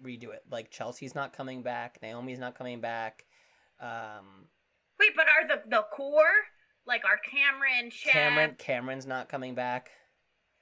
redo 0.03 0.33
it, 0.33 0.43
like 0.51 0.71
Chelsea's 0.71 1.15
not 1.15 1.37
coming 1.37 1.63
back, 1.63 1.99
Naomi's 2.03 2.39
not 2.39 2.57
coming 2.57 2.81
back. 2.81 3.27
Um, 3.79 4.49
Wait, 4.99 5.11
but 5.15 5.27
are 5.27 5.47
the 5.47 5.63
the 5.69 5.85
core 5.93 6.25
like 6.87 7.03
our 7.05 7.19
Cameron, 7.31 7.91
Shep? 7.91 8.13
Cameron 8.13 8.55
Cameron's 8.59 9.07
not 9.07 9.29
coming 9.29 9.55
back. 9.55 9.91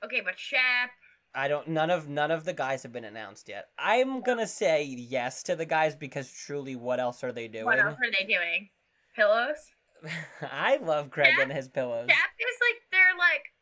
Okay, 0.04 0.20
but 0.22 0.36
Shep. 0.36 0.90
I 1.32 1.46
don't. 1.46 1.68
None 1.68 1.90
of 1.90 2.08
none 2.08 2.32
of 2.32 2.44
the 2.44 2.52
guys 2.52 2.82
have 2.82 2.92
been 2.92 3.04
announced 3.04 3.48
yet. 3.48 3.66
I'm 3.78 4.20
gonna 4.22 4.48
say 4.48 4.82
yes 4.84 5.44
to 5.44 5.54
the 5.54 5.66
guys 5.66 5.94
because 5.94 6.30
truly, 6.30 6.74
what 6.74 6.98
else 6.98 7.22
are 7.22 7.32
they 7.32 7.46
doing? 7.46 7.66
What 7.66 7.78
else 7.78 7.96
are 8.02 8.10
they 8.10 8.26
doing? 8.26 8.68
Pillows. 9.14 9.70
I 10.42 10.78
love 10.78 11.10
Craig 11.10 11.34
Shep- 11.36 11.44
and 11.44 11.52
his 11.52 11.68
pillows. 11.68 12.08
Shep 12.08 12.16
is 12.40 12.56
like 12.60 12.82
they're 12.90 13.16
like 13.16 13.53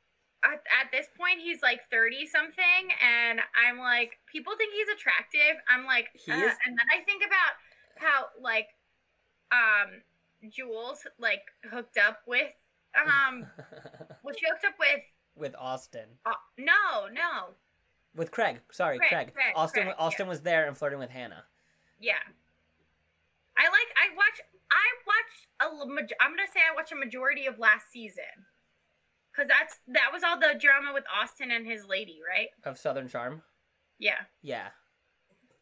at, 0.44 0.62
at 0.74 0.90
this 0.90 1.06
point 1.16 1.38
he's 1.42 1.62
like 1.62 1.80
30 1.90 2.26
something 2.26 2.82
and 3.02 3.40
i'm 3.56 3.78
like 3.78 4.18
people 4.30 4.52
think 4.56 4.72
he's 4.74 4.88
attractive 4.94 5.56
i'm 5.68 5.84
like 5.86 6.08
He 6.14 6.32
uh, 6.32 6.36
is- 6.36 6.58
and 6.66 6.76
then 6.76 6.86
i 6.92 7.02
think 7.04 7.22
about 7.24 7.52
how 7.96 8.26
like 8.40 8.68
um 9.52 10.02
jules 10.50 10.98
like 11.18 11.42
hooked 11.70 11.96
up 11.98 12.20
with 12.26 12.50
um 12.96 13.46
well 14.24 14.34
she 14.38 14.44
hooked 14.50 14.64
up 14.64 14.74
with 14.78 15.00
with 15.34 15.54
Austin, 15.58 16.08
uh, 16.26 16.32
no 16.58 17.08
no 17.12 17.54
with 18.14 18.30
Craig. 18.30 18.60
Sorry, 18.70 18.98
Craig, 18.98 19.08
Craig. 19.10 19.32
Craig, 19.32 19.52
Austin. 19.56 19.84
Craig, 19.84 19.96
Austin 19.98 20.28
was 20.28 20.42
there 20.42 20.66
and 20.66 20.76
flirting 20.76 20.98
with 20.98 21.08
Hannah. 21.08 21.44
yeah 22.00 22.20
i 23.56 23.64
like 23.64 23.88
i 23.96 24.14
watch 24.14 24.40
i 24.70 24.86
watched 25.06 25.46
a 25.60 25.64
l- 25.80 25.86
maj- 25.88 26.12
i'm 26.20 26.30
gonna 26.32 26.48
say 26.52 26.60
i 26.60 26.74
watched 26.74 26.92
a 26.92 26.96
majority 26.96 27.46
of 27.46 27.58
last 27.58 27.90
season 27.90 28.24
because 29.32 29.48
that's 29.48 29.78
that 29.88 30.10
was 30.12 30.22
all 30.22 30.38
the 30.38 30.58
drama 30.58 30.92
with 30.92 31.04
austin 31.14 31.50
and 31.50 31.66
his 31.66 31.84
lady 31.86 32.20
right 32.28 32.48
of 32.64 32.78
Southern 32.78 33.08
Charm. 33.08 33.42
yeah 33.98 34.20
Yeah, 34.42 34.68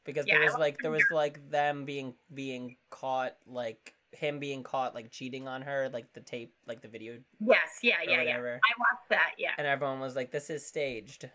because 0.04 0.26
Yeah, 0.26 0.38
there 0.38 0.44
was 0.44 0.54
like 0.54 0.78
there 0.82 0.90
was 0.90 1.04
like 1.10 1.50
them 1.50 1.84
being 1.84 2.14
being 2.34 2.76
caught 2.90 3.36
like 3.46 3.94
him 4.12 4.40
being 4.40 4.62
caught 4.64 4.94
like 4.94 5.10
cheating 5.10 5.46
on 5.46 5.62
her 5.62 5.88
like 5.92 6.12
the 6.14 6.20
tape 6.20 6.54
like 6.66 6.82
the 6.82 6.88
video 6.88 7.18
yes 7.38 7.78
yeah 7.82 7.96
yeah 8.04 8.10
yeah 8.10 8.18
whatever, 8.18 8.54
I 8.54 8.72
watched 8.78 9.08
that, 9.10 9.32
yeah. 9.38 9.52
and 9.56 9.66
everyone 9.66 10.00
was 10.00 10.16
like, 10.16 10.32
"This 10.32 10.50
is 10.50 10.66
staged." 10.66 11.30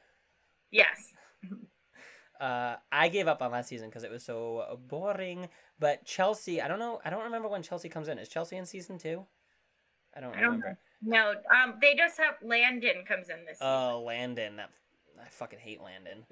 Yes. 0.71 1.13
Uh, 2.37 2.75
I 2.91 3.07
gave 3.07 3.29
up 3.29 3.41
on 3.41 3.51
last 3.51 3.69
season 3.69 3.87
because 3.87 4.03
it 4.03 4.11
was 4.11 4.25
so 4.25 4.77
boring. 4.89 5.47
But 5.79 6.03
Chelsea, 6.03 6.61
I 6.61 6.67
don't 6.67 6.79
know. 6.79 6.99
I 7.05 7.09
don't 7.09 7.23
remember 7.23 7.47
when 7.47 7.63
Chelsea 7.63 7.87
comes 7.87 8.09
in. 8.09 8.19
Is 8.19 8.27
Chelsea 8.27 8.57
in 8.57 8.65
season 8.65 8.97
two? 8.97 9.25
I 10.13 10.19
don't 10.19 10.35
I 10.35 10.41
don't 10.41 10.51
remember. 10.51 10.77
No, 11.05 11.33
um, 11.51 11.75
they 11.81 11.95
just 11.95 12.17
have 12.17 12.35
Landon 12.43 13.03
comes 13.07 13.29
in 13.29 13.45
this 13.45 13.59
season. 13.59 13.67
Oh, 13.67 14.03
Landon. 14.05 14.57
That 14.57 14.69
I 15.21 15.27
fucking 15.29 15.59
hate 15.59 15.81
Landon. 15.81 16.25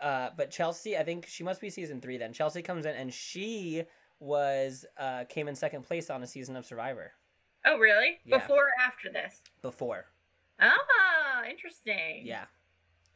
Uh, 0.00 0.30
but 0.36 0.50
Chelsea, 0.50 0.96
I 0.96 1.04
think 1.04 1.26
she 1.26 1.44
must 1.44 1.60
be 1.60 1.70
season 1.70 2.00
three 2.00 2.16
then. 2.18 2.32
Chelsea 2.32 2.62
comes 2.62 2.86
in 2.86 2.94
and 2.94 3.12
she 3.12 3.84
was 4.18 4.84
uh 4.98 5.24
came 5.30 5.48
in 5.48 5.54
second 5.54 5.82
place 5.82 6.10
on 6.10 6.22
a 6.22 6.26
season 6.26 6.54
of 6.54 6.66
Survivor 6.66 7.12
oh, 7.64 7.78
really? 7.78 8.18
yeah. 8.24 8.38
Before 8.38 8.64
or 8.64 8.82
after 8.84 9.10
this? 9.10 9.40
before. 9.62 10.06
Oh, 10.60 11.42
interesting. 11.48 12.22
Yeah. 12.24 12.44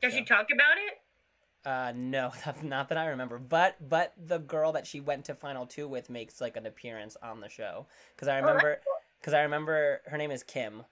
Does 0.00 0.14
she 0.14 0.24
talk 0.24 0.46
about 0.52 0.76
it? 0.78 1.68
Uh, 1.68 1.92
no, 1.96 2.30
not 2.62 2.88
that 2.88 2.98
I 2.98 3.06
remember. 3.06 3.38
But 3.38 3.76
but 3.88 4.12
the 4.26 4.38
girl 4.38 4.72
that 4.72 4.86
she 4.86 5.00
went 5.00 5.24
to 5.26 5.34
final 5.34 5.66
two 5.66 5.88
with 5.88 6.10
makes 6.10 6.40
like 6.40 6.56
an 6.56 6.66
appearance 6.66 7.16
on 7.22 7.40
the 7.40 7.48
show 7.48 7.86
because 8.14 8.28
I 8.28 8.38
Oh, 8.38 8.42
remember 8.42 8.80
because 9.24 9.32
I 9.32 9.40
remember 9.40 10.02
her 10.04 10.18
name 10.18 10.30
is 10.30 10.42
Kim, 10.42 10.82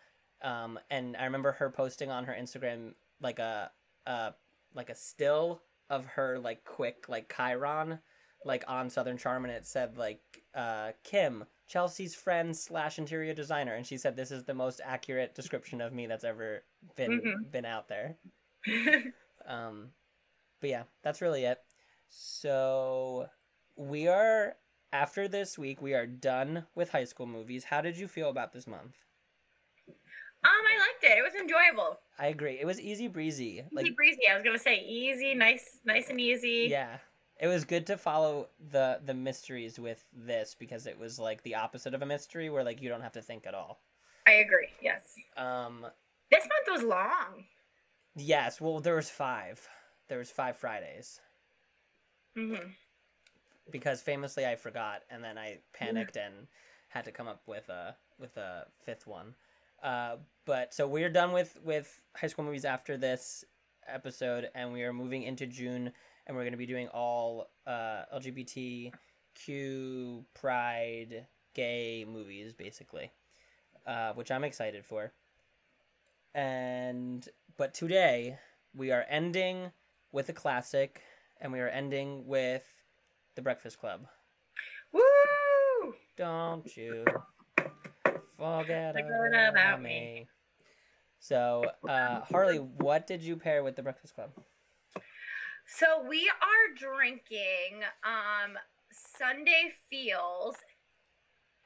um, 0.41 0.79
and 0.91 1.19
I 1.19 1.25
remember 1.25 1.53
her 1.53 1.69
posting 1.69 2.11
on 2.11 2.25
her 2.25 2.33
Instagram 2.33 2.95
like 3.21 3.39
a 3.39 3.71
uh 4.07 4.31
like 4.75 4.89
a 4.89 4.95
still 4.95 5.61
of 5.91 6.07
her 6.07 6.39
like 6.39 6.65
quick 6.65 7.05
like 7.11 7.31
Chiron 7.37 7.99
like 8.47 8.65
on 8.67 8.89
Southern 8.89 9.19
Charm 9.19 9.45
and 9.45 9.53
it 9.53 9.67
said 9.67 9.99
like 9.99 10.43
uh 10.55 10.93
Kim 11.05 11.45
Chelsea's 11.69 12.15
friend 12.15 12.57
slash 12.57 12.99
interior 12.99 13.35
designer 13.35 13.75
and 13.75 13.87
she 13.87 13.99
said 13.99 14.17
this 14.17 14.31
is 14.31 14.45
the 14.45 14.55
most 14.55 14.81
accurate 14.83 15.35
description 15.35 15.83
of 15.83 15.93
me 15.93 16.07
that's 16.07 16.25
ever 16.25 16.65
been 16.97 17.21
Mhm. 17.21 17.51
been 17.53 17.67
out 17.67 17.87
there. 17.89 18.17
Um, 19.45 19.91
but 20.61 20.71
yeah, 20.71 20.85
that's 21.03 21.21
really 21.21 21.45
it. 21.45 21.59
So 22.09 23.29
we 23.77 24.07
are 24.07 24.57
after 24.93 25.29
this 25.29 25.59
week. 25.59 25.81
We 25.83 25.95
are 25.95 26.07
done 26.07 26.67
with 26.75 26.91
high 26.91 27.05
school 27.05 27.27
movies. 27.27 27.65
How 27.65 27.81
did 27.81 27.97
you 27.97 28.09
feel 28.09 28.29
about 28.31 28.53
this 28.53 28.67
month? 28.67 28.97
Um, 30.45 30.51
I 30.51 30.79
liked 30.79 31.05
it. 31.05 31.19
It 31.19 31.23
was 31.23 31.35
enjoyable. 31.41 32.01
I 32.19 32.27
agree. 32.27 32.59
It 32.61 32.67
was 32.67 32.81
easy 32.81 33.07
breezy. 33.09 33.63
Like 33.73 33.87
Easy 33.87 33.95
breezy. 33.95 34.21
I 34.31 34.35
was 34.35 34.43
gonna 34.43 34.59
say 34.59 34.81
easy, 34.85 35.35
nice, 35.35 35.79
nice 35.85 36.11
and 36.11 36.21
easy. 36.21 36.67
yeah, 36.69 36.97
it 37.41 37.47
was 37.47 37.65
good 37.65 37.87
to 37.87 37.97
follow 37.97 38.49
the 38.71 39.01
the 39.05 39.15
mysteries 39.15 39.79
with 39.79 40.05
this 40.13 40.57
because 40.59 40.87
it 40.87 40.99
was 40.99 41.19
like 41.19 41.43
the 41.45 41.55
opposite 41.55 41.95
of 41.95 42.03
a 42.03 42.07
mystery 42.07 42.51
where 42.51 42.65
like 42.65 42.83
you 42.83 42.89
don't 42.89 43.03
have 43.03 43.13
to 43.13 43.23
think 43.23 43.47
at 43.47 43.55
all. 43.55 43.81
I 44.27 44.33
agree. 44.33 44.69
Yes. 44.81 45.15
Um, 45.37 45.87
This 46.31 46.43
month 46.45 46.81
was 46.81 46.89
long. 46.89 47.45
yes. 48.17 48.61
Well, 48.61 48.81
there 48.81 48.97
was 48.97 49.11
five. 49.11 49.67
There 50.09 50.19
was 50.19 50.31
five 50.31 50.57
Fridays 50.57 51.21
hmm 52.37 52.55
because 53.71 54.01
famously 54.03 54.47
I 54.47 54.57
forgot 54.57 55.03
and 55.11 55.23
then 55.23 55.39
I 55.39 55.59
panicked 55.73 56.17
and 56.17 56.49
had 56.89 57.05
to 57.07 57.13
come 57.13 57.29
up 57.29 57.43
with 57.47 57.69
a 57.69 57.97
with 58.19 58.37
a 58.37 58.67
fifth 58.85 59.07
one. 59.07 59.35
Uh, 59.83 60.17
but 60.45 60.73
so 60.75 60.87
we're 60.87 61.11
done 61.11 61.33
with 61.33 61.59
with 61.65 62.01
high 62.17 62.27
school 62.29 62.45
movies 62.45 62.65
after 62.65 62.97
this 62.97 63.45
episode, 63.87 64.49
and 64.55 64.73
we 64.73 64.83
are 64.83 64.93
moving 64.93 65.23
into 65.23 65.47
June, 65.47 65.93
and 66.27 66.37
we're 66.37 66.43
going 66.43 66.53
to 66.53 66.59
be 66.59 66.67
doing 66.67 66.89
all 66.89 67.51
uh, 67.67 68.03
LGBTQ 68.15 68.93
Pride 70.35 71.27
gay 71.55 72.07
movies, 72.09 72.53
basically, 72.53 73.11
uh, 73.87 74.13
which 74.13 74.31
I'm 74.31 74.45
excited 74.45 74.85
for. 74.85 75.13
And 76.35 77.29
but 77.57 77.75
today 77.75 78.39
we 78.75 78.91
are 78.93 79.05
ending 79.09 79.73
with 80.13 80.29
a 80.29 80.33
classic, 80.33 81.03
and 81.41 81.53
we 81.53 81.61
are 81.61 81.69
ending 81.69 82.27
with 82.27 82.72
The 83.35 83.43
Breakfast 83.43 83.79
Club. 83.79 84.07
Woo! 84.93 85.95
Don't 86.17 86.77
you 86.77 87.05
forget 88.37 88.95
about, 88.95 89.51
about 89.51 89.83
me. 89.83 89.89
me. 89.89 90.27
So, 91.19 91.71
uh, 91.89 92.21
Harley, 92.21 92.59
what 92.59 93.07
did 93.07 93.23
you 93.23 93.37
pair 93.37 93.63
with 93.63 93.77
the 93.77 93.83
Breakfast 93.83 94.15
Club? 94.15 94.31
So 95.67 96.05
we 96.07 96.29
are 96.29 96.75
drinking 96.77 97.85
um 98.05 98.59
Sunday 99.17 99.73
Feels, 99.89 100.57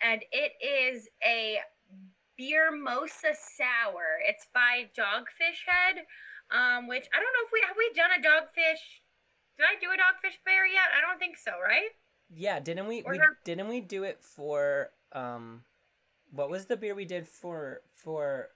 and 0.01 0.23
it 0.31 0.53
is 0.63 1.09
a 1.25 1.59
beer 2.37 2.71
mosa 2.71 3.35
sour. 3.35 4.21
It's 4.29 4.47
by 4.55 4.91
Dogfish 4.97 5.65
Head, 5.67 6.05
um, 6.51 6.87
which 6.87 7.09
I 7.13 7.19
don't 7.19 7.33
know 7.33 7.47
if 7.47 7.53
we 7.53 7.63
have 7.67 7.77
we 7.77 7.93
done 7.95 8.11
a 8.13 8.23
dogfish. 8.23 9.03
Did 9.59 9.65
I 9.67 9.81
do 9.81 9.87
a 9.91 9.95
dogfish 9.97 10.37
bear 10.45 10.67
yet? 10.67 10.89
I 10.97 11.01
don't 11.01 11.19
think 11.19 11.37
so, 11.39 11.53
right? 11.63 11.91
Yeah, 12.35 12.61
didn't 12.61 12.87
we? 12.89 13.03
Or 13.03 13.13
we 13.13 13.19
her- 13.19 13.39
didn't 13.45 13.69
we 13.69 13.81
do 13.81 14.03
it 14.05 14.19
for 14.23 14.91
um, 15.13 15.63
what 16.31 16.51
was 16.51 16.67
the 16.67 16.77
beer 16.77 16.95
we 16.95 17.05
did 17.05 17.27
for 17.27 17.81
for 17.95 18.49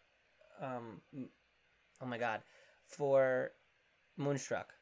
um, 0.60 1.00
oh 2.02 2.06
my 2.06 2.18
god, 2.18 2.42
for 2.86 3.52
Moonstruck? 4.16 4.74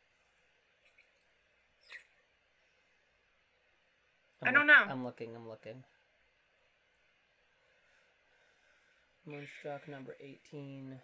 I 4.43 4.49
I'm 4.49 4.55
don't 4.55 4.67
look- 4.67 4.77
know. 4.87 4.93
I'm 4.93 5.05
looking. 5.05 5.37
I'm 5.37 5.49
looking. 5.49 5.85
Moonstruck 9.27 9.87
number 9.89 10.17
eighteen. 10.21 10.99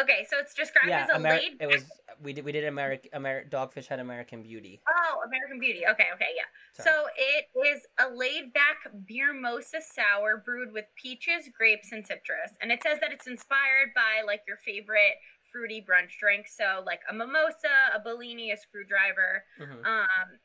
Okay, 0.00 0.24
so 0.30 0.38
it's 0.38 0.54
described 0.54 0.88
yeah, 0.88 1.04
as 1.04 1.10
a 1.10 1.14
Ameri- 1.20 1.38
laid. 1.38 1.52
it 1.60 1.66
was 1.68 1.84
we 2.22 2.32
did 2.32 2.44
we 2.46 2.52
did 2.52 2.64
American 2.64 3.10
Amer- 3.14 3.44
Dogfish 3.44 3.86
Head 3.86 4.00
American 4.00 4.42
Beauty. 4.42 4.80
Oh, 4.88 5.20
American 5.26 5.60
Beauty. 5.60 5.82
Okay, 5.86 6.06
okay, 6.14 6.32
yeah. 6.34 6.48
Sorry. 6.82 6.88
So 6.96 7.06
it 7.16 7.66
is 7.68 7.82
a 8.00 8.08
laid 8.14 8.52
back 8.54 8.78
beer 9.06 9.34
mosa 9.34 9.82
sour 9.82 10.38
brewed 10.42 10.72
with 10.72 10.86
peaches, 10.96 11.50
grapes, 11.56 11.92
and 11.92 12.06
citrus. 12.06 12.52
And 12.62 12.72
it 12.72 12.82
says 12.82 13.00
that 13.00 13.12
it's 13.12 13.26
inspired 13.26 13.92
by 13.94 14.24
like 14.26 14.40
your 14.48 14.56
favorite 14.56 15.20
fruity 15.52 15.84
brunch 15.86 16.16
drink. 16.18 16.48
So 16.48 16.82
like 16.86 17.00
a 17.10 17.12
mimosa, 17.12 17.92
a 17.94 18.00
Bellini, 18.00 18.50
a 18.50 18.56
screwdriver, 18.56 19.44
Mhm. 19.60 19.84
um, 19.84 20.38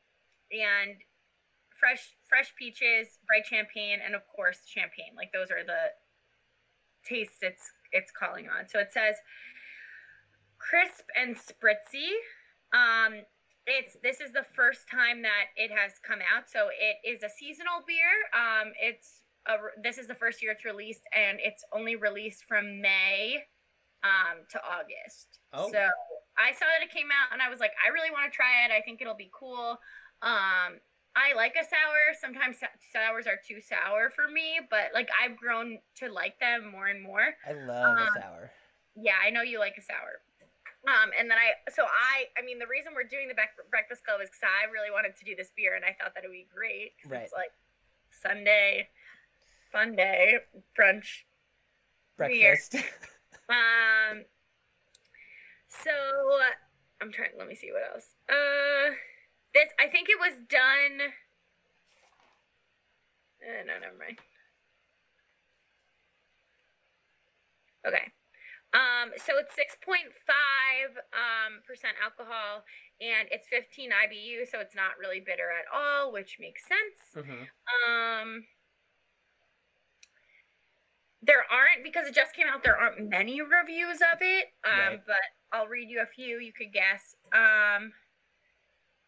and 0.52 0.96
fresh 1.80 2.12
fresh 2.28 2.52
peaches, 2.58 3.18
bright 3.26 3.46
champagne, 3.46 4.00
and 4.04 4.14
of 4.14 4.26
course 4.28 4.66
champagne. 4.66 5.14
Like 5.16 5.32
those 5.32 5.50
are 5.50 5.64
the 5.64 5.92
tastes 7.04 7.38
it's 7.40 7.72
it's 7.92 8.10
calling 8.10 8.46
on. 8.48 8.68
So 8.68 8.78
it 8.78 8.92
says 8.92 9.16
crisp 10.58 11.06
and 11.16 11.36
spritzy. 11.36 12.12
Um, 12.72 13.24
it's 13.66 13.96
this 14.02 14.20
is 14.20 14.32
the 14.32 14.44
first 14.56 14.88
time 14.90 15.22
that 15.22 15.52
it 15.56 15.70
has 15.70 15.92
come 16.02 16.20
out, 16.24 16.48
so 16.48 16.68
it 16.72 16.96
is 17.06 17.22
a 17.22 17.28
seasonal 17.28 17.84
beer. 17.86 18.24
Um, 18.32 18.72
it's 18.80 19.22
a, 19.46 19.56
this 19.82 19.98
is 19.98 20.06
the 20.06 20.14
first 20.14 20.42
year 20.42 20.52
it's 20.52 20.64
released, 20.64 21.02
and 21.14 21.38
it's 21.40 21.64
only 21.72 21.96
released 21.96 22.44
from 22.48 22.80
May 22.80 23.44
um, 24.02 24.44
to 24.50 24.58
August. 24.64 25.40
Oh. 25.52 25.70
So 25.70 25.84
I 26.38 26.52
saw 26.52 26.64
that 26.64 26.82
it 26.82 26.90
came 26.90 27.08
out, 27.12 27.32
and 27.32 27.42
I 27.42 27.50
was 27.50 27.60
like, 27.60 27.72
I 27.84 27.92
really 27.92 28.10
want 28.10 28.30
to 28.30 28.34
try 28.34 28.64
it. 28.64 28.72
I 28.72 28.80
think 28.80 29.02
it'll 29.02 29.14
be 29.14 29.30
cool. 29.32 29.78
Um, 30.22 30.80
I 31.18 31.34
like 31.34 31.56
a 31.60 31.64
sour. 31.66 32.14
Sometimes 32.20 32.58
sours 32.92 33.26
are 33.26 33.38
too 33.42 33.58
sour 33.60 34.08
for 34.14 34.30
me, 34.30 34.60
but 34.70 34.94
like 34.94 35.08
I've 35.18 35.36
grown 35.36 35.80
to 35.96 36.06
like 36.12 36.38
them 36.38 36.70
more 36.70 36.86
and 36.86 37.02
more. 37.02 37.34
I 37.46 37.52
love 37.54 37.98
Um, 37.98 38.06
a 38.06 38.10
sour. 38.20 38.50
Yeah, 38.94 39.18
I 39.24 39.30
know 39.30 39.42
you 39.42 39.58
like 39.58 39.74
a 39.76 39.82
sour. 39.82 40.22
Um, 40.86 41.10
and 41.18 41.28
then 41.28 41.36
I, 41.36 41.70
so 41.74 41.82
I, 41.82 42.30
I 42.38 42.42
mean, 42.46 42.60
the 42.60 42.66
reason 42.70 42.92
we're 42.94 43.02
doing 43.02 43.26
the 43.26 43.34
breakfast 43.68 44.04
club 44.06 44.20
is 44.22 44.30
because 44.30 44.46
I 44.46 44.70
really 44.70 44.90
wanted 44.92 45.16
to 45.16 45.24
do 45.24 45.34
this 45.34 45.50
beer, 45.56 45.74
and 45.74 45.84
I 45.84 45.94
thought 45.98 46.14
that 46.14 46.22
it 46.24 46.28
would 46.28 46.32
be 46.32 46.46
great. 46.54 46.92
Right. 47.04 47.22
It's 47.24 47.32
like 47.32 47.50
Sunday, 48.10 48.88
fun 49.72 49.96
day, 49.96 50.38
brunch. 50.78 51.24
beer. 52.16 52.56
Breakfast. 52.56 52.76
Um, 53.50 54.24
so 55.68 55.90
I'm 57.00 57.10
trying. 57.12 57.30
Let 57.38 57.48
me 57.48 57.54
see 57.54 57.70
what 57.72 57.82
else. 57.94 58.14
Uh, 58.28 58.92
this 59.54 59.68
I 59.78 59.88
think 59.88 60.08
it 60.08 60.18
was 60.18 60.34
done. 60.48 61.12
Uh, 63.42 63.64
no, 63.66 63.74
never 63.80 63.96
mind. 63.98 64.18
Okay. 67.86 68.12
Um, 68.74 69.10
so 69.16 69.38
it's 69.38 69.54
six 69.54 69.76
point 69.82 70.12
five 70.26 70.92
um 71.16 71.62
percent 71.66 71.94
alcohol, 72.04 72.64
and 73.00 73.28
it's 73.30 73.48
fifteen 73.48 73.90
IBU, 73.90 74.44
so 74.50 74.60
it's 74.60 74.74
not 74.74 74.98
really 75.00 75.20
bitter 75.20 75.48
at 75.48 75.64
all, 75.72 76.12
which 76.12 76.36
makes 76.38 76.62
sense. 76.68 77.00
hmm 77.26 77.44
Um, 77.88 78.44
there 81.22 81.44
aren't 81.50 81.82
because 81.82 82.06
it 82.06 82.14
just 82.14 82.34
came 82.34 82.46
out. 82.46 82.62
There 82.62 82.76
aren't 82.76 83.08
many 83.08 83.40
reviews 83.40 83.98
of 84.12 84.18
it. 84.20 84.52
Um, 84.64 84.78
Right. 84.78 85.06
but 85.06 85.24
I'll 85.52 85.66
read 85.66 85.88
you 85.88 86.00
a 86.02 86.06
few. 86.06 86.38
You 86.38 86.52
could 86.52 86.72
guess. 86.72 87.16
Um, 87.32 87.92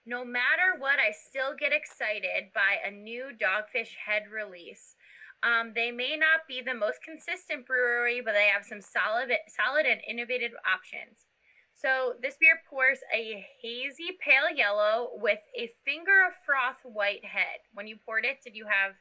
no 0.06 0.24
matter 0.24 0.78
what, 0.78 0.98
I 0.98 1.12
still 1.12 1.54
get 1.58 1.72
excited 1.72 2.52
by 2.54 2.78
a 2.84 2.90
new 2.90 3.30
Dogfish 3.30 3.94
Head 4.06 4.24
release. 4.32 4.96
Um, 5.42 5.72
they 5.74 5.90
may 5.90 6.16
not 6.16 6.46
be 6.48 6.60
the 6.60 6.74
most 6.74 7.02
consistent 7.02 7.66
brewery, 7.66 8.20
but 8.24 8.32
they 8.32 8.48
have 8.52 8.64
some 8.64 8.80
solid, 8.80 9.30
solid 9.48 9.86
and 9.86 10.00
innovative 10.08 10.52
options. 10.68 11.26
So 11.74 12.14
this 12.20 12.36
beer 12.38 12.60
pours 12.68 12.98
a 13.14 13.46
hazy 13.62 14.18
pale 14.20 14.54
yellow 14.54 15.10
with 15.14 15.38
a 15.58 15.70
finger 15.84 16.26
of 16.26 16.34
froth 16.44 16.76
white 16.84 17.24
head. 17.24 17.64
When 17.72 17.86
you 17.86 17.96
poured 18.04 18.26
it, 18.26 18.42
did 18.44 18.54
you 18.54 18.66
have 18.66 18.92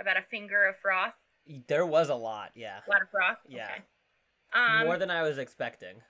about 0.00 0.16
a 0.16 0.22
finger 0.28 0.66
of 0.66 0.76
froth? 0.82 1.14
There 1.68 1.86
was 1.86 2.08
a 2.08 2.14
lot, 2.14 2.50
yeah. 2.54 2.80
A 2.86 2.90
lot 2.90 3.02
of 3.02 3.10
froth. 3.10 3.38
Yeah. 3.48 3.66
Okay. 3.66 3.82
Um, 4.52 4.86
More 4.86 4.98
than 4.98 5.10
I 5.10 5.22
was 5.22 5.38
expecting. 5.38 6.02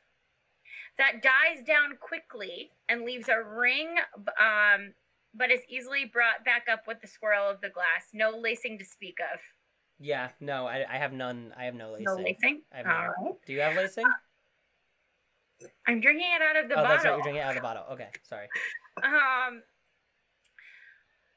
That 1.02 1.20
dies 1.20 1.64
down 1.66 1.98
quickly 2.00 2.70
and 2.88 3.02
leaves 3.02 3.28
a 3.28 3.42
ring, 3.42 3.96
um, 4.38 4.94
but 5.34 5.50
is 5.50 5.60
easily 5.68 6.04
brought 6.04 6.44
back 6.44 6.66
up 6.70 6.86
with 6.86 7.00
the 7.00 7.08
swirl 7.08 7.50
of 7.50 7.60
the 7.60 7.68
glass. 7.68 8.10
No 8.12 8.30
lacing 8.30 8.78
to 8.78 8.84
speak 8.84 9.16
of. 9.34 9.40
Yeah, 9.98 10.28
no, 10.38 10.66
I, 10.66 10.84
I 10.88 10.98
have 10.98 11.12
none. 11.12 11.52
I 11.58 11.64
have 11.64 11.74
no 11.74 11.90
lacing. 11.90 12.04
No 12.04 12.14
lacing. 12.14 12.62
I 12.72 12.76
have 12.78 12.86
All 12.86 12.92
none. 12.92 13.06
right. 13.24 13.34
Do 13.46 13.52
you 13.52 13.60
have 13.60 13.74
lacing? 13.74 14.04
I'm 15.88 16.00
drinking 16.00 16.30
it 16.36 16.42
out 16.42 16.62
of 16.62 16.68
the 16.68 16.74
oh, 16.74 16.82
bottle. 16.82 16.90
that's 16.90 17.04
right. 17.04 17.14
You're 17.14 17.22
drinking 17.22 17.42
it 17.42 17.44
out 17.44 17.50
of 17.50 17.56
the 17.56 17.62
bottle. 17.62 17.84
Okay, 17.92 18.08
sorry. 18.22 18.48
Um, 19.02 19.62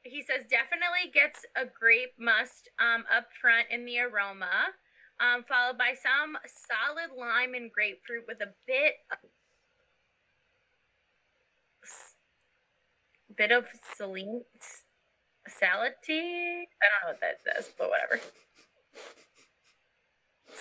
he 0.02 0.20
says 0.20 0.44
definitely 0.44 1.08
gets 1.08 1.40
a 1.56 1.64
grape 1.64 2.12
must 2.20 2.68
um, 2.78 3.04
up 3.08 3.28
front 3.40 3.66
in 3.70 3.86
the 3.86 3.98
aroma, 3.98 4.76
um, 5.24 5.42
followed 5.48 5.78
by 5.78 5.94
some 5.96 6.36
solid 6.44 7.16
lime 7.16 7.54
and 7.54 7.72
grapefruit 7.72 8.28
with 8.28 8.42
a 8.42 8.52
bit, 8.66 9.00
bit 13.36 13.52
of 13.52 13.64
saline, 13.96 14.42
sality. 15.48 16.62
I 16.62 16.86
don't 16.88 17.02
know 17.02 17.08
what 17.08 17.20
that 17.20 17.38
says, 17.44 17.70
but 17.78 17.90
whatever. 17.90 18.20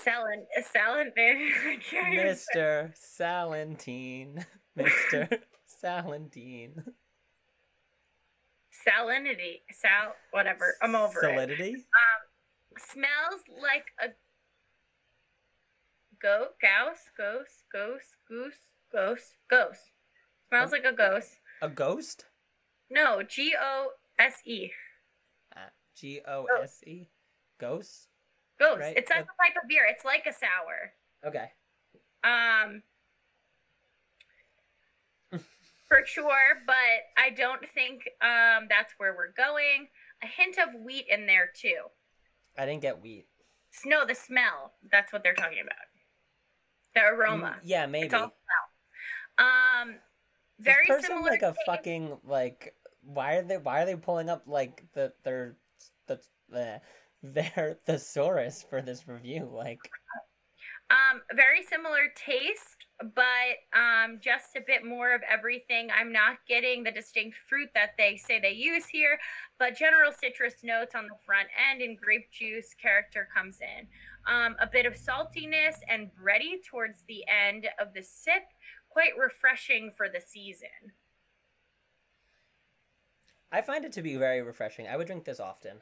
Salin, 0.04 0.46
salin, 0.72 1.12
I 1.18 1.78
can't 1.90 2.14
even 2.14 2.36
say- 2.36 2.44
Mr. 2.56 2.92
Salentine. 2.96 4.46
Mr. 4.78 5.40
Salentine. 5.66 6.84
salinity, 8.86 9.62
sal, 9.72 10.14
whatever. 10.32 10.76
I'm 10.82 10.96
over 10.96 11.20
it. 11.26 11.32
Solidity? 11.34 11.74
Um, 11.76 12.78
smells 12.78 13.42
like 13.62 13.86
a 14.02 14.10
go 16.22 16.48
goose 16.60 17.00
ghost, 17.18 17.64
ghost, 17.72 18.18
goose 18.28 18.54
ghost 18.92 19.34
ghost 19.50 19.92
smells 20.50 20.72
like 20.72 20.86
a 20.86 20.94
ghost 20.94 21.40
A 21.62 21.70
ghost? 21.70 22.26
No 22.90 23.22
g-o-s-e 23.24 24.72
Uh, 25.56 25.60
G 25.96 26.22
O 26.28 26.46
S 26.62 26.84
E? 26.86 27.08
Ghost? 27.60 28.10
ghost 28.60 28.80
Right, 28.82 28.98
it's 28.98 29.10
not 29.10 29.20
the 29.20 29.34
type 29.44 29.56
of 29.62 29.68
beer 29.68 29.86
it's 29.90 30.06
like 30.06 30.26
a 30.26 30.34
sour 30.34 30.94
Okay. 31.26 31.52
um 32.24 32.82
for 35.90 36.02
sure 36.06 36.62
but 36.66 36.76
i 37.18 37.30
don't 37.30 37.68
think 37.70 38.02
um 38.22 38.68
that's 38.70 38.94
where 38.98 39.14
we're 39.16 39.34
going 39.36 39.88
a 40.24 40.28
hint 40.28 40.58
of 40.58 40.70
wheat 40.82 41.06
in 41.10 41.26
there 41.26 41.50
too 41.54 41.84
I 42.58 42.66
didn't 42.66 42.82
get 42.82 43.02
wheat. 43.02 43.28
no 43.86 44.06
the 44.06 44.16
smell 44.16 44.74
that's 44.92 45.12
what 45.12 45.24
they're 45.24 45.34
talking 45.34 45.60
about 45.62 45.76
the 46.96 47.02
aroma 47.02 47.58
Mm, 47.58 47.62
Yeah, 47.66 47.86
maybe. 47.88 48.06
It's 48.06 48.14
all 48.14 48.32
smell. 49.38 49.48
Um, 49.48 49.96
Very 50.60 50.86
person 50.88 51.04
similar. 51.10 51.30
like 51.32 51.42
a 51.42 51.54
taste. 51.54 51.60
fucking 51.66 52.18
like 52.24 52.76
why 53.02 53.36
are 53.36 53.44
they 53.44 53.58
why 53.58 53.82
are 53.82 53.86
they 53.86 53.96
pulling 53.96 54.30
up 54.30 54.44
like 54.48 54.84
the 54.94 55.14
their 55.24 55.58
the 56.08 56.20
the 56.50 56.82
their 57.24 57.78
thesaurus 57.86 58.64
for 58.70 58.82
this 58.82 59.08
review 59.08 59.50
like 59.52 59.80
Um, 60.92 61.22
very 61.36 61.64
similar 61.64 62.14
taste, 62.16 62.86
but 63.02 63.58
um, 63.74 64.20
just 64.22 64.56
a 64.56 64.62
bit 64.68 64.86
more 64.86 65.16
of 65.16 65.22
everything. 65.28 65.90
I'm 65.90 66.12
not 66.14 66.38
getting 66.48 66.84
the 66.84 66.92
distinct 66.92 67.38
fruit 67.50 67.70
that 67.74 67.94
they 67.98 68.18
say 68.18 68.40
they 68.40 68.52
use 68.52 68.86
here, 68.86 69.18
but 69.58 69.76
general 69.76 70.12
citrus 70.12 70.58
notes 70.64 70.94
on 70.94 71.06
the 71.08 71.16
front 71.26 71.48
end 71.72 71.82
and 71.82 71.98
grape 71.98 72.30
juice 72.32 72.76
character 72.80 73.28
comes 73.36 73.62
in. 73.62 73.88
Um, 74.32 74.56
a 74.62 74.68
bit 74.68 74.86
of 74.86 74.94
saltiness 74.94 75.78
and 75.90 76.12
bready 76.14 76.64
towards 76.70 77.02
the 77.08 77.24
end 77.28 77.68
of 77.80 77.96
the 77.96 78.04
sip, 78.04 78.44
quite 78.96 79.12
refreshing 79.22 79.92
for 79.98 80.08
the 80.08 80.22
season. 80.26 80.94
I 83.52 83.62
find 83.62 83.84
it 83.84 83.92
to 83.94 84.02
be 84.02 84.16
very 84.16 84.42
refreshing. 84.42 84.88
I 84.88 84.96
would 84.96 85.06
drink 85.08 85.26
this 85.26 85.42
often. 85.42 85.78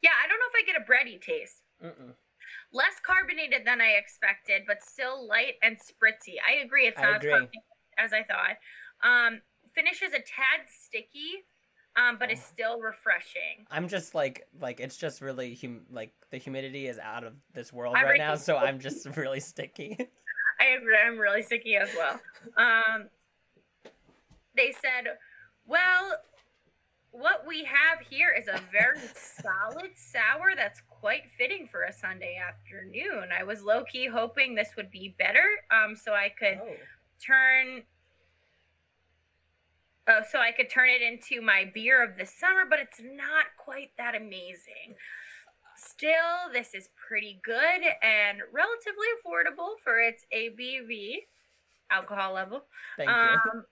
Yeah, 0.00 0.10
I 0.24 0.26
don't 0.26 0.38
know 0.38 0.46
if 0.50 0.62
I 0.62 0.72
get 0.72 0.80
a 0.80 0.90
bready 0.90 1.20
taste. 1.20 1.62
Mm-mm. 1.84 2.14
less 2.72 2.94
carbonated 3.04 3.66
than 3.66 3.80
I 3.82 3.90
expected, 3.98 4.62
but 4.66 4.82
still 4.82 5.28
light 5.28 5.54
and 5.62 5.76
spritzy. 5.76 6.36
I 6.46 6.64
agree. 6.64 6.86
It's 6.86 6.98
not 6.98 7.16
agree. 7.16 7.30
as 7.32 7.38
carbonated 7.40 7.60
as 7.98 8.12
I 8.14 8.22
thought. 8.22 8.56
Um, 9.04 9.42
finishes 9.74 10.08
a 10.14 10.18
tad 10.20 10.66
sticky, 10.68 11.44
um, 11.96 12.16
but 12.18 12.30
it's 12.30 12.40
Oh. 12.40 12.50
still 12.52 12.80
refreshing. 12.80 13.66
I'm 13.70 13.88
just 13.88 14.14
like 14.14 14.48
like 14.58 14.80
it's 14.80 14.96
just 14.96 15.20
really 15.20 15.54
hum- 15.60 15.84
like 15.90 16.14
the 16.30 16.38
humidity 16.38 16.86
is 16.88 16.98
out 16.98 17.24
of 17.24 17.34
this 17.52 17.72
world 17.72 17.94
I 17.96 18.04
right 18.04 18.18
now, 18.18 18.34
so 18.36 18.56
I'm 18.56 18.78
just 18.80 19.04
really 19.16 19.40
sticky. 19.40 19.98
I 20.60 20.76
agree. 20.76 20.96
I'm 20.96 21.18
really 21.18 21.42
sticky 21.42 21.76
as 21.76 21.88
well. 21.96 22.20
Um, 22.56 23.08
they 24.56 24.72
said, 24.72 25.16
well, 25.66 26.18
what 27.10 27.44
we 27.46 27.64
have 27.64 28.00
here 28.08 28.34
is 28.36 28.48
a 28.48 28.60
very 28.72 29.00
solid 29.14 29.92
sour 29.96 30.54
that's 30.56 30.80
quite 30.88 31.22
fitting 31.36 31.68
for 31.70 31.84
a 31.84 31.92
Sunday 31.92 32.36
afternoon. 32.36 33.28
I 33.36 33.44
was 33.44 33.62
low 33.62 33.84
key 33.84 34.08
hoping 34.08 34.54
this 34.54 34.70
would 34.76 34.90
be 34.90 35.14
better, 35.18 35.44
um, 35.70 35.94
so 35.96 36.12
I 36.12 36.30
could 36.36 36.60
oh. 36.62 36.76
turn 37.24 37.82
oh 40.08 40.20
so 40.30 40.38
i 40.38 40.50
could 40.50 40.70
turn 40.70 40.88
it 40.88 41.02
into 41.02 41.42
my 41.42 41.70
beer 41.72 42.02
of 42.02 42.16
the 42.16 42.24
summer 42.24 42.64
but 42.68 42.78
it's 42.78 43.00
not 43.00 43.46
quite 43.58 43.90
that 43.98 44.14
amazing 44.14 44.94
still 45.78 46.50
this 46.52 46.74
is 46.74 46.88
pretty 47.08 47.40
good 47.44 47.80
and 48.02 48.38
relatively 48.52 49.06
affordable 49.16 49.74
for 49.82 49.98
its 50.00 50.24
abv 50.34 51.16
alcohol 51.90 52.34
level 52.34 52.64
Thank 52.96 53.08
you. 53.08 53.14
um, 53.14 53.64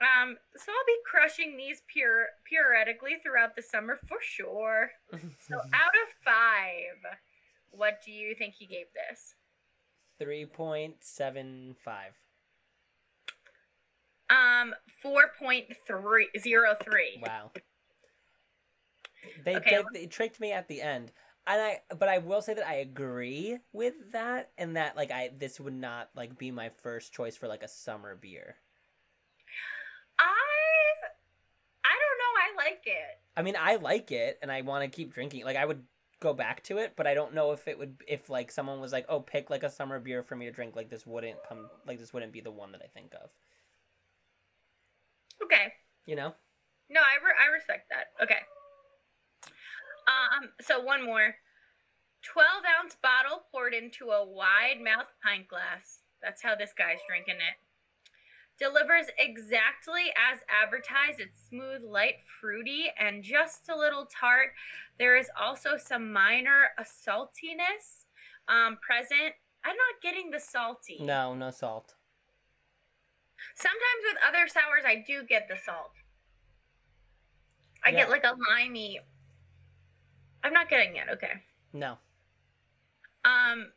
um 0.00 0.36
so 0.56 0.72
i'll 0.72 0.86
be 0.86 0.96
crushing 1.08 1.56
these 1.56 1.82
pure 1.86 2.26
periodically 2.48 3.16
throughout 3.22 3.54
the 3.56 3.62
summer 3.62 3.98
for 4.08 4.18
sure 4.20 4.90
so 5.12 5.56
out 5.56 5.94
of 6.02 6.08
five 6.24 6.98
what 7.70 8.00
do 8.04 8.10
you 8.12 8.34
think 8.34 8.54
he 8.54 8.66
gave 8.66 8.86
this 8.94 9.34
Three 10.18 10.46
point 10.46 10.96
seven 11.00 11.74
five. 11.84 12.12
um 14.30 14.74
4.303 15.04 17.20
Wow. 17.20 17.50
They, 19.44 19.56
Okay, 19.56 19.82
they 19.92 20.00
they 20.00 20.06
tricked 20.06 20.38
me 20.40 20.52
at 20.52 20.68
the 20.68 20.80
end. 20.82 21.12
And 21.46 21.60
I 21.60 21.80
but 21.94 22.08
I 22.08 22.18
will 22.18 22.40
say 22.40 22.54
that 22.54 22.66
I 22.66 22.76
agree 22.76 23.58
with 23.72 24.12
that 24.12 24.50
and 24.56 24.76
that 24.76 24.96
like 24.96 25.10
I 25.10 25.30
this 25.36 25.60
would 25.60 25.74
not 25.74 26.08
like 26.16 26.38
be 26.38 26.50
my 26.50 26.70
first 26.70 27.12
choice 27.12 27.36
for 27.36 27.48
like 27.48 27.62
a 27.62 27.68
summer 27.68 28.14
beer. 28.16 28.56
I 30.18 30.24
I 31.84 31.92
don't 31.92 32.18
know. 32.18 32.64
I 32.64 32.66
like 32.68 32.82
it. 32.86 33.20
I 33.36 33.42
mean, 33.42 33.56
I 33.58 33.76
like 33.76 34.10
it 34.10 34.38
and 34.40 34.50
I 34.50 34.62
want 34.62 34.84
to 34.84 34.96
keep 34.96 35.12
drinking. 35.12 35.44
Like 35.44 35.56
I 35.56 35.66
would 35.66 35.82
go 36.20 36.32
back 36.32 36.62
to 36.64 36.78
it, 36.78 36.94
but 36.96 37.06
I 37.06 37.12
don't 37.12 37.34
know 37.34 37.52
if 37.52 37.68
it 37.68 37.78
would 37.78 37.96
if 38.08 38.30
like 38.30 38.50
someone 38.50 38.80
was 38.80 38.92
like, 38.92 39.04
"Oh, 39.10 39.20
pick 39.20 39.50
like 39.50 39.62
a 39.64 39.70
summer 39.70 40.00
beer 40.00 40.22
for 40.22 40.36
me 40.36 40.46
to 40.46 40.52
drink." 40.52 40.74
Like 40.76 40.88
this 40.88 41.06
wouldn't 41.06 41.38
come 41.46 41.68
like 41.86 41.98
this 42.00 42.12
wouldn't 42.14 42.32
be 42.32 42.40
the 42.40 42.50
one 42.50 42.72
that 42.72 42.80
I 42.82 42.86
think 42.88 43.12
of. 43.14 43.28
Okay. 45.42 45.72
You 46.06 46.16
know? 46.16 46.34
No, 46.90 47.00
I 47.00 47.16
re- 47.24 47.38
I 47.42 47.52
respect 47.52 47.90
that. 47.90 48.08
Okay. 48.22 48.40
Um. 50.06 50.50
So 50.60 50.80
one 50.80 51.04
more. 51.04 51.36
Twelve 52.22 52.64
ounce 52.80 52.96
bottle 53.02 53.44
poured 53.52 53.74
into 53.74 54.10
a 54.10 54.24
wide 54.26 54.80
mouth 54.82 55.08
pint 55.22 55.48
glass. 55.48 56.00
That's 56.22 56.42
how 56.42 56.54
this 56.54 56.72
guy's 56.76 57.00
drinking 57.06 57.36
it. 57.36 57.56
Delivers 58.58 59.06
exactly 59.18 60.12
as 60.16 60.38
advertised. 60.48 61.20
It's 61.20 61.48
smooth, 61.48 61.82
light, 61.82 62.14
fruity, 62.40 62.86
and 62.98 63.22
just 63.22 63.68
a 63.68 63.76
little 63.76 64.06
tart. 64.06 64.50
There 64.98 65.16
is 65.16 65.28
also 65.38 65.76
some 65.76 66.12
minor 66.12 66.68
uh, 66.78 66.84
saltiness 66.84 68.06
um, 68.48 68.78
present. 68.80 69.34
I'm 69.64 69.76
not 69.76 70.02
getting 70.02 70.30
the 70.30 70.40
salty. 70.40 70.98
No, 71.00 71.34
no 71.34 71.50
salt. 71.50 71.94
Sometimes 73.56 74.02
with 74.04 74.18
other 74.26 74.46
sours, 74.48 74.84
I 74.86 75.04
do 75.06 75.24
get 75.24 75.48
the 75.48 75.56
salt. 75.56 75.92
I 77.84 77.90
Yeah. 77.90 77.96
get 77.96 78.10
like 78.10 78.24
a 78.24 78.34
limey. 78.50 79.00
I'm 80.44 80.52
not 80.52 80.68
getting 80.68 80.94
it. 80.96 81.08
Okay. 81.10 81.42
No. 81.72 81.96
Um, 83.24 83.72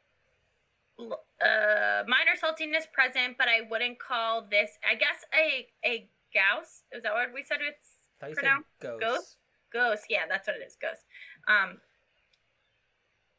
uh, 0.99 2.03
minor 2.07 2.36
saltiness 2.41 2.91
present, 2.93 3.38
but 3.38 3.47
I 3.47 3.61
wouldn't 3.70 3.97
call 3.99 4.45
this. 4.49 4.72
I 4.88 4.95
guess 4.95 5.24
a 5.34 5.68
a 5.88 6.09
gauss. 6.34 6.84
Is 6.91 7.01
that 7.03 7.13
what 7.13 7.30
we 7.34 7.43
said? 7.43 7.59
It's 7.61 7.88
I 8.22 8.26
thought 8.26 8.30
you 8.30 8.36
Pronoun- 8.36 8.65
ghost. 8.82 9.01
ghost? 9.01 9.38
ghost. 9.72 10.03
Yeah, 10.09 10.24
that's 10.30 10.47
what 10.47 10.57
it 10.57 10.63
is. 10.68 10.76
Ghost. 10.80 11.05
Um, 11.47 11.80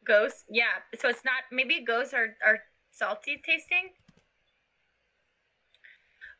ghost. 0.07 0.45
Yeah. 0.51 0.81
So 0.99 1.09
it's 1.09 1.24
not. 1.24 1.45
Maybe 1.53 1.85
ghosts 1.85 2.14
are 2.14 2.37
are 2.45 2.61
salty 2.91 3.41
tasting. 3.45 3.91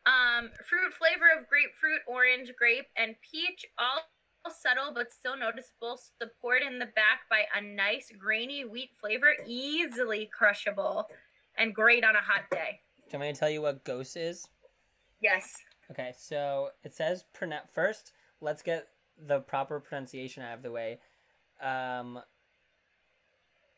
Um, 0.07 0.51
fruit 0.65 0.95
flavor 0.95 1.29
of 1.39 1.47
grapefruit, 1.49 2.01
orange, 2.07 2.53
grape, 2.59 2.87
and 2.97 3.17
peach. 3.21 3.67
All 3.79 4.01
subtle 4.51 4.93
but 4.95 5.13
still 5.13 5.37
noticeable. 5.37 5.99
Support 6.21 6.63
in 6.63 6.79
the 6.79 6.87
back 6.87 7.29
by 7.31 7.45
a 7.57 7.61
nice 7.61 8.13
grainy 8.19 8.65
wheat 8.65 8.91
flavor, 9.01 9.35
easily 9.47 10.29
crushable, 10.33 11.07
and 11.57 11.75
great 11.75 12.05
on 12.05 12.17
a 12.17 12.21
hot 12.21 12.51
day. 12.51 12.81
Do 13.11 13.17
you 13.17 13.19
want 13.19 13.29
me 13.29 13.33
to 13.35 13.39
tell 13.39 13.51
you 13.51 13.63
what 13.63 13.85
ghost 13.85 14.17
is? 14.17 14.47
Yes. 15.21 15.57
Okay, 15.91 16.13
so 16.17 16.71
it 16.85 16.95
says 16.95 17.25
pronoun 17.33 17.63
first. 17.73 18.13
Let's 18.41 18.63
get 18.63 18.89
the 19.19 19.41
proper 19.41 19.81
pronunciation 19.81 20.43
out 20.43 20.57
of 20.59 20.63
the 20.63 20.71
way. 20.71 21.01
Um, 21.63 22.21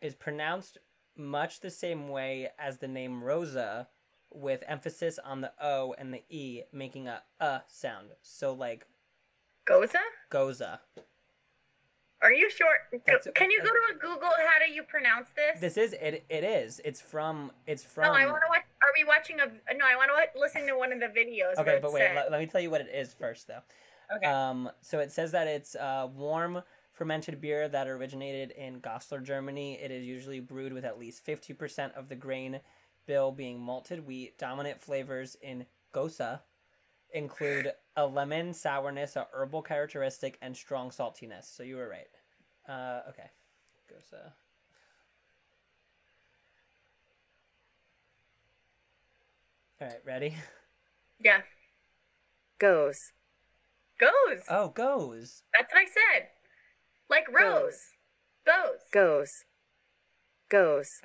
is 0.03 0.15
pronounced 0.15 0.79
much 1.17 1.61
the 1.61 1.71
same 1.71 2.09
way 2.09 2.49
as 2.59 2.79
the 2.79 2.89
name 2.89 3.23
Rosa, 3.23 3.89
with 4.33 4.63
emphasis 4.69 5.19
on 5.25 5.41
the 5.41 5.53
O 5.61 5.95
and 5.99 6.13
the 6.15 6.23
E, 6.29 6.63
making 6.73 7.09
a 7.09 7.23
uh 7.41 7.61
sound. 7.69 8.09
So 8.23 8.53
like 8.53 8.87
Goza? 9.65 9.99
Goza. 10.31 10.81
Are 12.23 12.33
you 12.33 12.51
sure? 12.51 12.77
That's- 13.07 13.27
Can 13.35 13.51
you 13.51 13.61
go 13.61 13.71
to 13.71 13.95
a 13.95 13.99
Google? 13.99 14.29
How 14.29 14.65
do 14.65 14.71
you 14.71 14.83
pronounce 14.83 15.31
this? 15.31 15.59
This 15.61 15.77
is 15.79 15.95
it. 15.95 16.25
It 16.29 16.45
is. 16.45 16.81
It's 16.85 17.01
from. 17.01 17.51
It's 17.67 17.83
from. 17.83 18.05
No, 18.05 18.13
I 18.13 18.27
want 18.27 18.43
to 18.43 18.49
watch. 18.51 18.63
Are 18.83 18.93
we 18.97 19.05
watching 19.05 19.41
a? 19.41 19.47
No, 19.75 19.87
I 19.87 19.97
want 19.97 20.11
to 20.35 20.39
listen 20.39 20.67
to 20.67 20.77
one 20.77 20.93
of 20.93 21.01
the 21.01 21.07
videos. 21.07 21.57
Okay, 21.59 21.79
but 21.81 21.93
wait. 21.93 22.15
Let, 22.15 22.31
let 22.31 22.41
me 22.41 22.47
tell 22.47 22.61
you 22.61 22.71
what 22.71 22.83
it 22.83 22.91
is 22.93 23.15
first, 23.15 23.47
though. 23.49 23.61
Okay. 24.15 24.27
Um, 24.27 24.71
so 24.83 24.99
it 24.99 25.13
says 25.13 25.33
that 25.33 25.47
it's 25.47 25.75
uh, 25.77 26.09
warm 26.15 26.63
fermented 26.93 27.41
beer 27.41 27.69
that 27.69 27.89
originated 27.89 28.51
in 28.51 28.81
Goslar, 28.81 29.23
Germany. 29.23 29.79
It 29.81 29.91
is 29.91 30.05
usually 30.05 30.41
brewed 30.41 30.73
with 30.75 30.85
at 30.85 30.99
least 30.99 31.25
50% 31.25 31.97
of 31.97 32.09
the 32.11 32.17
grain 32.17 32.61
bill 33.07 33.33
being 33.33 33.59
malted 33.59 34.07
wheat. 34.07 34.37
Dominant 34.37 34.81
flavors 34.83 35.37
in 35.41 35.65
Gosa 35.95 36.41
include 37.15 37.73
a 37.97 38.07
lemon 38.07 38.53
sourness, 38.53 39.17
a 39.17 39.27
herbal 39.33 39.63
characteristic, 39.63 40.39
and 40.43 40.57
strong 40.57 40.91
saltiness. 40.91 41.45
So 41.45 41.63
you 41.63 41.77
were 41.77 41.89
right. 41.89 42.09
Uh, 42.69 43.09
okay. 43.09 43.31
Gosa. 43.91 44.33
All 49.81 49.89
right, 49.89 50.01
ready? 50.05 50.35
yeah. 51.25 51.41
goes, 52.59 53.13
Goes. 54.01 54.43
Oh, 54.49 54.69
goes. 54.69 55.43
That's 55.53 55.73
what 55.75 55.81
I 55.81 55.85
said. 55.85 56.29
Like 57.11 57.27
Rose. 57.29 57.79
Goes. 58.47 58.79
goes, 58.93 59.45
goes, 60.51 61.01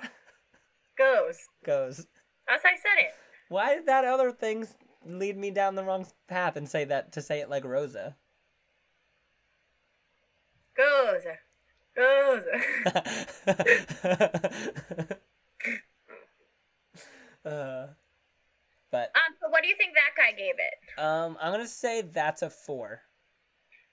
Goes. 0.96 1.36
Goes. 1.64 2.06
That's 2.48 2.62
how 2.62 2.70
I 2.70 2.76
said 2.76 3.04
it. 3.04 3.12
Why 3.50 3.74
did 3.74 3.86
that 3.86 4.06
other 4.06 4.32
thing 4.32 4.66
lead 5.06 5.36
me 5.36 5.50
down 5.50 5.74
the 5.74 5.84
wrong 5.84 6.06
path 6.28 6.56
and 6.56 6.68
say 6.68 6.84
that 6.84 7.12
to 7.12 7.22
say 7.22 7.40
it 7.40 7.50
like 7.50 7.64
Rosa? 7.64 8.16
Goes. 10.76 11.22
Goes. 11.96 12.42
uh, 17.44 17.86
but 18.90 19.10
um. 19.14 19.34
So 19.40 19.48
what 19.48 19.62
do 19.62 19.68
you 19.68 19.76
think 19.78 19.94
that 19.94 20.12
guy 20.16 20.32
gave 20.36 20.54
it? 20.58 21.00
um, 21.02 21.38
I'm 21.40 21.52
gonna 21.52 21.66
say 21.66 22.02
that's 22.02 22.42
a 22.42 22.50
four. 22.50 23.00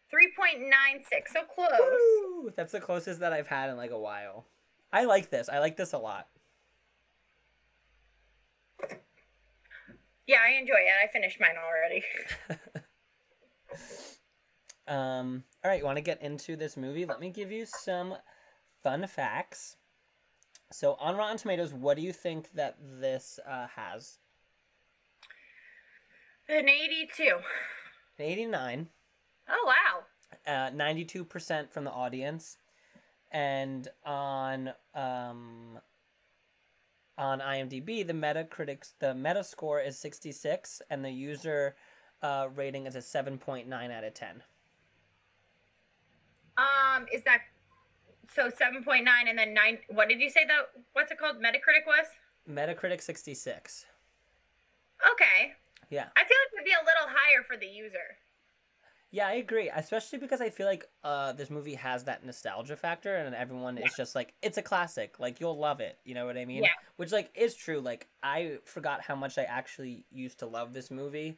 Three 0.10 0.32
point 0.38 0.60
nine 0.60 1.04
six. 1.10 1.32
So 1.32 1.44
close. 1.44 1.70
Woo! 1.80 2.52
That's 2.56 2.74
the 2.74 2.82
closest 2.82 3.22
that 3.22 3.32
I've 3.32 3.48
had 3.48 3.70
in 3.70 3.78
like 3.78 3.92
a 3.92 4.00
while. 4.00 4.46
I 4.92 5.06
like 5.06 5.30
this. 5.30 5.48
I 5.50 5.60
like 5.60 5.78
this 5.78 5.94
a 5.94 5.98
lot. 5.98 6.28
Yeah, 10.28 10.38
I 10.48 10.60
enjoy 10.60 10.74
it. 10.76 11.04
I 11.04 11.08
finished 11.12 11.40
mine 11.40 11.56
already. 11.58 12.04
Um, 14.88 15.44
all 15.64 15.72
right, 15.72 15.80
you 15.80 15.86
want 15.86 15.98
to 15.98 16.02
get 16.04 16.22
into 16.22 16.56
this 16.56 16.76
movie? 16.76 17.06
Let 17.06 17.20
me 17.22 17.30
give 17.30 17.52
you 17.52 17.66
some 17.66 18.16
fun 18.82 19.08
facts. 19.08 19.78
So, 20.72 20.98
on 21.00 21.16
Rotten 21.16 21.38
Tomatoes, 21.38 21.74
what 21.74 21.96
do 21.96 22.04
you 22.04 22.12
think 22.12 22.50
that 22.56 22.76
this 23.00 23.40
uh, 23.50 23.68
has? 23.76 24.18
An 26.50 26.68
eighty-two. 26.68 27.38
An 28.20 28.26
89. 28.26 28.90
Oh 29.50 29.64
wow. 29.66 30.04
uh, 30.68 30.72
92% 30.72 31.70
from 31.72 31.84
the 31.86 31.92
audience 31.92 32.58
and 33.32 33.88
on 34.06 34.72
um 34.94 35.80
on 37.18 37.40
IMDb 37.40 38.06
the 38.06 38.14
Metacritic 38.14 38.92
the 39.00 39.14
Metascore 39.14 39.86
is 39.86 39.98
66 39.98 40.82
and 40.90 41.04
the 41.04 41.12
user 41.12 41.76
uh, 42.22 42.48
rating 42.56 42.86
is 42.86 42.96
a 42.96 43.00
7.9 43.00 43.92
out 43.92 44.04
of 44.04 44.14
10. 44.14 44.44
Um, 46.58 47.06
is 47.12 47.24
that 47.24 47.40
so? 48.34 48.50
Seven 48.56 48.84
point 48.84 49.06
nine, 49.06 49.28
and 49.28 49.38
then 49.38 49.54
nine. 49.54 49.80
What 49.90 50.10
did 50.10 50.20
you 50.20 50.30
say 50.30 50.46
that? 50.46 50.82
What's 50.94 51.12
it 51.12 51.18
called? 51.18 51.38
Metacritic 51.38 51.86
was. 51.88 52.06
Metacritic 52.50 53.02
66. 53.02 53.86
Okay. 55.12 55.54
Yeah. 55.90 56.08
I 56.16 56.24
feel 56.24 56.38
like 56.38 56.54
it'd 56.54 56.66
be 56.66 56.72
a 56.72 56.86
little 56.86 57.08
higher 57.08 57.44
for 57.48 57.58
the 57.58 57.66
user. 57.66 58.18
Yeah, 59.14 59.28
I 59.28 59.34
agree, 59.34 59.70
especially 59.70 60.18
because 60.18 60.42
I 60.42 60.50
feel 60.50 60.66
like 60.66 60.90
uh 61.04 61.34
this 61.34 61.52
movie 61.52 61.76
has 61.76 62.06
that 62.06 62.26
nostalgia 62.26 62.76
factor 62.76 63.16
and 63.16 63.36
everyone 63.36 63.78
is 63.78 63.94
just 63.96 64.16
like 64.16 64.34
it's 64.42 64.58
a 64.58 64.64
classic, 64.64 65.20
like 65.20 65.40
you'll 65.40 65.60
love 65.60 65.82
it, 65.82 66.00
you 66.04 66.16
know 66.16 66.26
what 66.26 66.36
I 66.36 66.46
mean? 66.46 66.64
Yeah. 66.64 66.70
Which 66.96 67.12
like 67.12 67.30
is 67.36 67.54
true. 67.54 67.80
Like 67.80 68.08
I 68.24 68.58
forgot 68.66 69.02
how 69.02 69.14
much 69.16 69.38
I 69.38 69.44
actually 69.44 70.04
used 70.12 70.40
to 70.40 70.48
love 70.48 70.74
this 70.74 70.90
movie. 70.90 71.38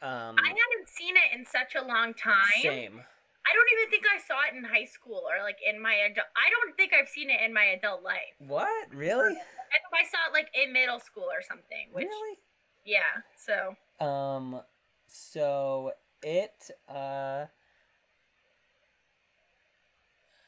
Um 0.00 0.36
I 0.38 0.46
haven't 0.46 0.88
seen 0.96 1.16
it 1.16 1.36
in 1.36 1.44
such 1.44 1.74
a 1.74 1.84
long 1.84 2.14
time. 2.14 2.62
same. 2.62 3.00
I 3.00 3.50
don't 3.52 3.68
even 3.80 3.90
think 3.90 4.04
I 4.14 4.20
saw 4.20 4.36
it 4.48 4.56
in 4.56 4.62
high 4.62 4.84
school 4.84 5.24
or 5.26 5.42
like 5.42 5.58
in 5.68 5.82
my 5.82 5.94
adult. 5.94 6.28
I 6.36 6.50
don't 6.50 6.76
think 6.76 6.92
I've 6.94 7.08
seen 7.08 7.30
it 7.30 7.40
in 7.44 7.52
my 7.52 7.64
adult 7.76 8.04
life. 8.04 8.38
What? 8.38 8.94
Really? 8.94 9.32
I 9.32 9.34
think 9.34 9.92
I 9.92 10.04
saw 10.04 10.18
it 10.30 10.32
like 10.32 10.50
in 10.54 10.72
middle 10.72 11.00
school 11.00 11.26
or 11.26 11.42
something. 11.42 11.88
Which 11.90 12.06
Really? 12.06 12.38
yeah. 12.86 13.22
So 13.34 14.06
Um 14.06 14.60
so 15.08 15.94
it 16.22 16.70
uh 16.88 17.46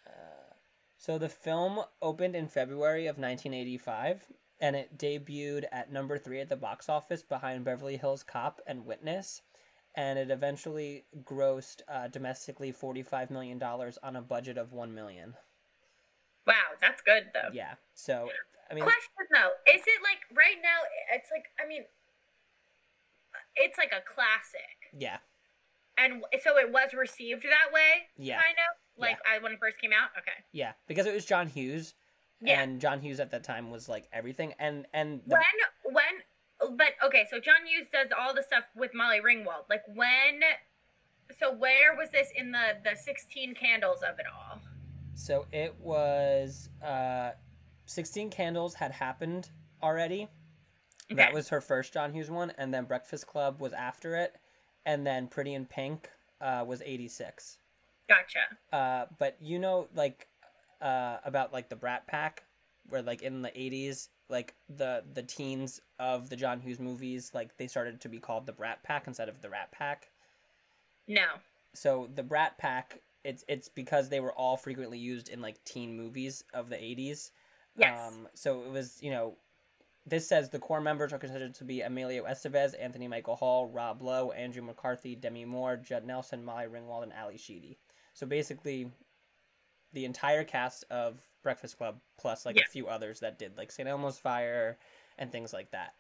uh, 0.07 0.55
so 0.97 1.19
the 1.19 1.29
film 1.29 1.81
opened 2.03 2.35
in 2.37 2.49
February 2.49 3.07
of 3.07 3.17
1985 3.17 4.25
and 4.61 4.77
it 4.77 4.99
debuted 4.99 5.65
at 5.73 5.91
number 5.93 6.19
3 6.19 6.41
at 6.41 6.49
the 6.49 6.57
box 6.57 6.89
office 6.89 7.23
behind 7.23 7.65
Beverly 7.65 7.97
Hills 7.97 8.23
Cop 8.23 8.61
and 8.67 8.85
Witness 8.85 9.43
and 9.95 10.19
it 10.19 10.31
eventually 10.31 11.05
grossed 11.25 11.81
uh, 11.89 12.09
domestically 12.09 12.73
45 12.73 13.31
million 13.31 13.59
dollars 13.59 13.99
on 14.03 14.17
a 14.17 14.23
budget 14.23 14.59
of 14.59 14.73
1 14.73 14.95
million. 14.95 15.35
wow, 16.47 16.55
that's 16.81 17.01
good 17.03 17.25
though. 17.35 17.49
Yeah. 17.53 17.75
So 17.95 18.29
I 18.71 18.75
mean 18.75 18.85
Question 18.85 19.27
though, 19.33 19.51
is 19.73 19.81
it 19.83 20.01
like 20.03 20.21
right 20.37 20.59
now? 20.63 20.79
It's 21.15 21.31
like 21.31 21.45
I 21.63 21.67
mean, 21.67 21.85
it's 23.57 23.79
like 23.79 23.93
a 23.93 24.03
classic. 24.07 24.93
yeah. 24.97 25.19
And 26.03 26.23
so 26.43 26.57
it 26.59 26.73
was 26.73 26.95
received 26.95 27.43
that 27.45 27.73
way, 27.73 28.09
Yeah, 28.17 28.41
kind 28.41 28.57
of 28.57 29.01
like 29.01 29.19
I, 29.31 29.39
when 29.43 29.53
it 29.53 29.59
first 29.61 29.79
came 29.81 29.93
out. 29.93 30.09
Okay. 30.19 30.33
yeah, 30.53 30.73
because 30.87 31.05
it 31.07 31.13
was 31.15 31.25
John 31.27 31.47
Hughes, 31.47 31.95
Yeah. 32.41 32.63
and 32.63 32.81
John 32.81 33.01
Hughes 33.01 33.21
at 33.21 33.31
that 33.33 33.45
time 33.45 33.71
was 33.71 33.89
like 33.89 34.09
everything, 34.13 34.55
and 34.59 34.87
and 34.95 35.21
the, 35.27 35.35
When 35.37 35.95
when 35.95 36.77
but 36.77 36.89
okay, 37.05 37.27
so 37.31 37.39
John 37.41 37.67
Hughes 37.67 37.87
does 37.93 38.09
all 38.19 38.35
the 38.35 38.43
stuff 38.43 38.65
with 38.75 38.93
Molly 38.95 39.21
Ringwald. 39.21 39.65
Like 39.69 39.83
when 39.95 40.41
so 41.39 41.53
where 41.53 41.95
was 41.97 42.11
this 42.11 42.29
in 42.37 42.51
the 42.53 42.79
the 42.83 42.97
16 42.97 43.55
candles 43.55 44.01
of 44.03 44.19
it 44.19 44.27
all? 44.27 44.61
so 45.15 45.45
it 45.53 45.75
was 45.81 46.71
uh, 46.83 47.33
Sixteen 47.85 48.31
Candles 48.31 48.73
had 48.75 48.91
happened 48.93 49.51
already. 49.83 50.29
That 51.11 51.35
was 51.35 51.49
her 51.49 51.61
first 51.61 51.93
John 51.93 52.13
Hughes 52.13 52.31
one, 52.31 52.53
and 52.57 52.73
then 52.73 52.85
Breakfast 52.85 53.27
Club 53.27 53.61
was 53.61 53.73
after 53.75 54.15
it, 54.15 54.37
and 54.87 55.07
then 55.07 55.27
Pretty 55.27 55.55
in 55.55 55.67
Pink 55.67 56.11
uh, 56.41 56.65
was 56.67 56.83
eighty 56.85 57.09
six. 57.09 57.59
Gotcha. 58.09 58.77
Uh, 58.77 59.07
but 59.19 59.37
you 59.41 59.59
know, 59.59 59.89
like, 59.95 60.27
uh, 60.81 61.19
about 61.25 61.53
like 61.53 61.69
the 61.69 61.77
Brat 61.77 62.07
Pack, 62.07 62.45
where 62.89 63.03
like 63.03 63.23
in 63.23 63.43
the 63.43 63.51
'80s, 63.51 64.09
like 64.29 64.55
the 64.77 65.05
the 65.15 65.23
teens 65.23 65.81
of 65.99 66.29
the 66.29 66.37
John 66.37 66.61
Hughes 66.61 66.81
movies, 66.81 67.31
like 67.35 67.57
they 67.57 67.67
started 67.67 68.01
to 68.01 68.09
be 68.09 68.19
called 68.19 68.47
the 68.47 68.53
Brat 68.53 68.83
Pack 68.83 69.07
instead 69.07 69.29
of 69.29 69.41
the 69.43 69.51
Rat 69.51 69.71
Pack. 69.73 70.09
No. 71.07 71.27
So 71.73 72.09
the 72.15 72.23
Brat 72.23 72.59
Pack, 72.59 73.01
it's 73.25 73.45
it's 73.49 73.69
because 73.69 74.09
they 74.09 74.21
were 74.21 74.33
all 74.33 74.57
frequently 74.57 74.99
used 74.99 75.29
in 75.29 75.41
like 75.41 75.63
teen 75.65 75.97
movies 75.97 76.43
of 76.53 76.69
the 76.69 76.77
'80s. 76.77 77.31
Yes. 77.77 77.99
Um, 77.99 78.29
so 78.35 78.63
it 78.63 78.71
was, 78.71 78.99
you 79.01 79.11
know, 79.11 79.35
this 80.07 80.27
says 80.29 80.49
the 80.51 80.59
core 80.59 80.81
members 80.81 81.13
are 81.13 81.19
considered 81.19 81.55
to 81.55 81.65
be 81.65 81.83
Emilio 81.83 82.25
Estevez, 82.25 82.75
Anthony 82.81 83.07
Michael 83.09 83.37
Hall, 83.37 83.69
Rob 83.69 84.03
Lowe, 84.03 84.31
Andrew 84.33 84.63
McCarthy, 84.63 85.15
Demi 85.15 85.45
Moore, 85.45 85.77
Judd 85.77 86.05
Nelson, 86.05 86.45
Molly 86.45 86.67
Ringwald, 86.67 87.03
and 87.05 87.13
Ally 87.13 87.37
Sheedy. 87.37 87.79
So 88.15 88.27
basically, 88.27 88.91
the 89.93 90.05
entire 90.05 90.45
cast 90.45 90.85
of 90.91 91.21
Breakfast 91.43 91.77
Club 91.77 92.01
plus 92.19 92.45
like 92.47 92.57
Yeah. 92.57 92.63
a 92.67 92.71
few 92.71 92.87
others 92.89 93.21
that 93.21 93.39
did 93.39 93.57
like 93.57 93.71
St. 93.73 93.89
Elmo's 93.89 94.19
Fire 94.19 94.79
and 95.19 95.31
things 95.33 95.53
like 95.53 95.71
that. 95.73 95.95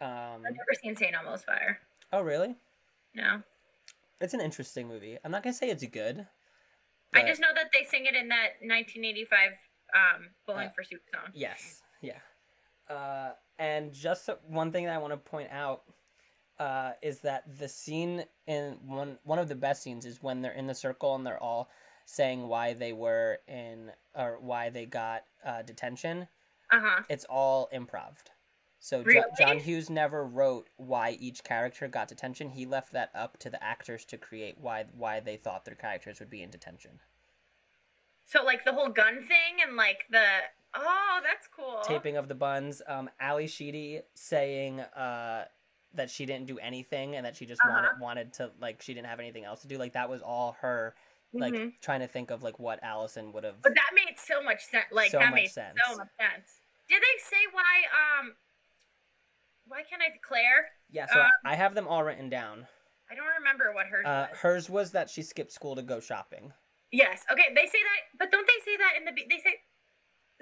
Um, 0.00 0.42
I've 0.46 0.52
never 0.54 0.74
seen 0.82 0.94
St. 0.96 1.14
Elmo's 1.14 1.44
Fire. 1.44 1.80
oh, 2.12 2.22
really? 2.22 2.54
No. 3.14 3.42
It's 4.20 4.34
an 4.34 4.40
interesting 4.40 4.88
movie. 4.88 5.18
I'm 5.24 5.30
not 5.30 5.42
gonna 5.42 5.54
say 5.54 5.68
it's 5.70 5.84
good. 5.86 6.26
I 7.14 7.22
just 7.26 7.40
know 7.40 7.52
that 7.54 7.70
they 7.72 7.84
sing 7.84 8.04
it 8.06 8.14
in 8.14 8.28
that 8.28 8.60
1985 8.60 9.52
um 9.94 10.28
Bowling 10.46 10.68
Uh, 10.68 10.72
for 10.74 10.82
Soup 10.84 11.00
song. 11.14 11.30
Yes, 11.32 11.82
yeah. 12.02 12.18
Uh, 12.88 13.30
and 13.58 13.92
just 13.92 14.28
one 14.46 14.72
thing 14.72 14.84
that 14.84 14.94
I 14.94 14.98
want 14.98 15.12
to 15.12 15.16
point 15.16 15.50
out 15.50 15.82
uh, 16.58 16.92
is 17.02 17.20
that 17.20 17.44
the 17.58 17.68
scene 17.68 18.24
in 18.46 18.78
one 18.84 19.18
one 19.24 19.38
of 19.38 19.48
the 19.48 19.54
best 19.54 19.82
scenes 19.82 20.06
is 20.06 20.22
when 20.22 20.40
they're 20.40 20.52
in 20.52 20.66
the 20.66 20.74
circle 20.74 21.14
and 21.14 21.26
they're 21.26 21.42
all 21.42 21.70
saying 22.06 22.46
why 22.48 22.72
they 22.72 22.92
were 22.92 23.38
in 23.48 23.90
or 24.14 24.38
why 24.40 24.70
they 24.70 24.86
got 24.86 25.24
uh, 25.44 25.62
detention. 25.62 26.28
Uh-huh. 26.70 27.02
It's 27.08 27.24
all 27.28 27.68
improv. 27.74 28.14
So 28.78 29.02
Jo- 29.02 29.24
John 29.38 29.58
Hughes 29.58 29.90
never 29.90 30.24
wrote 30.24 30.68
why 30.76 31.16
each 31.18 31.42
character 31.42 31.88
got 31.88 32.08
detention. 32.08 32.50
He 32.50 32.66
left 32.66 32.92
that 32.92 33.10
up 33.14 33.38
to 33.40 33.50
the 33.50 33.62
actors 33.62 34.04
to 34.06 34.16
create 34.16 34.56
why 34.60 34.84
why 34.96 35.20
they 35.20 35.36
thought 35.36 35.64
their 35.64 35.74
characters 35.74 36.20
would 36.20 36.30
be 36.30 36.42
in 36.42 36.50
detention. 36.50 37.00
So 38.26 38.44
like 38.44 38.64
the 38.64 38.72
whole 38.72 38.88
gun 38.88 39.22
thing 39.26 39.62
and 39.66 39.76
like 39.76 40.04
the 40.10 40.24
oh, 40.78 41.20
that's 41.22 41.46
cool. 41.48 41.80
taping 41.86 42.16
of 42.16 42.28
the 42.28 42.34
buns. 42.34 42.82
Um, 42.86 43.08
Ally 43.20 43.46
Sheedy 43.46 44.00
saying 44.14 44.80
uh, 44.80 45.44
that 45.94 46.10
she 46.10 46.26
didn't 46.26 46.46
do 46.46 46.58
anything 46.58 47.16
and 47.16 47.24
that 47.26 47.36
she 47.36 47.46
just 47.46 47.60
Uh-huh. 47.62 47.72
wanted 47.72 48.00
wanted 48.00 48.32
to 48.34 48.50
like 48.60 48.82
she 48.82 48.94
didn't 48.94 49.06
have 49.08 49.20
anything 49.20 49.44
else 49.44 49.62
to 49.62 49.68
do. 49.68 49.78
Like 49.78 49.92
that 49.94 50.08
was 50.08 50.22
all 50.22 50.52
her 50.60 50.94
like 51.32 51.52
Mhm. 51.54 51.72
trying 51.80 52.00
to 52.00 52.06
think 52.08 52.30
of 52.30 52.42
like 52.42 52.58
what 52.58 52.82
Allison 52.82 53.32
would 53.32 53.44
have. 53.44 53.60
But 53.62 53.74
that 53.74 53.90
made 53.94 54.18
so 54.18 54.42
much 54.42 54.64
sense. 54.64 54.86
Like 54.90 55.10
So 55.10 55.18
that 55.18 55.34
made 55.34 55.48
sense. 55.50 55.78
so 55.84 55.96
much 55.96 56.08
sense. 56.18 56.60
Did 56.88 57.02
they 57.02 57.18
say 57.22 57.42
why? 57.52 57.82
Um, 58.20 58.36
why 59.66 59.82
can't 59.82 60.00
I 60.02 60.10
declare? 60.10 60.70
Yeah, 60.90 61.06
so 61.06 61.20
um, 61.20 61.30
I 61.44 61.56
have 61.56 61.74
them 61.74 61.88
all 61.88 62.04
written 62.04 62.28
down. 62.30 62.66
I 63.10 63.14
don't 63.14 63.26
remember 63.38 63.72
what 63.72 63.86
hers 63.86 64.06
Uh, 64.06 64.28
was. 64.30 64.38
hers 64.38 64.70
was 64.70 64.92
that 64.92 65.10
she 65.10 65.22
skipped 65.22 65.52
school 65.52 65.74
to 65.76 65.82
go 65.82 65.98
shopping. 66.00 66.52
Yes. 66.92 67.24
Okay. 67.30 67.52
They 67.54 67.66
say 67.66 67.82
that, 67.82 68.18
but 68.18 68.30
don't 68.30 68.46
they 68.46 68.64
say 68.64 68.76
that 68.76 68.92
in 68.96 69.04
the? 69.04 69.12
They 69.28 69.38
say 69.38 69.60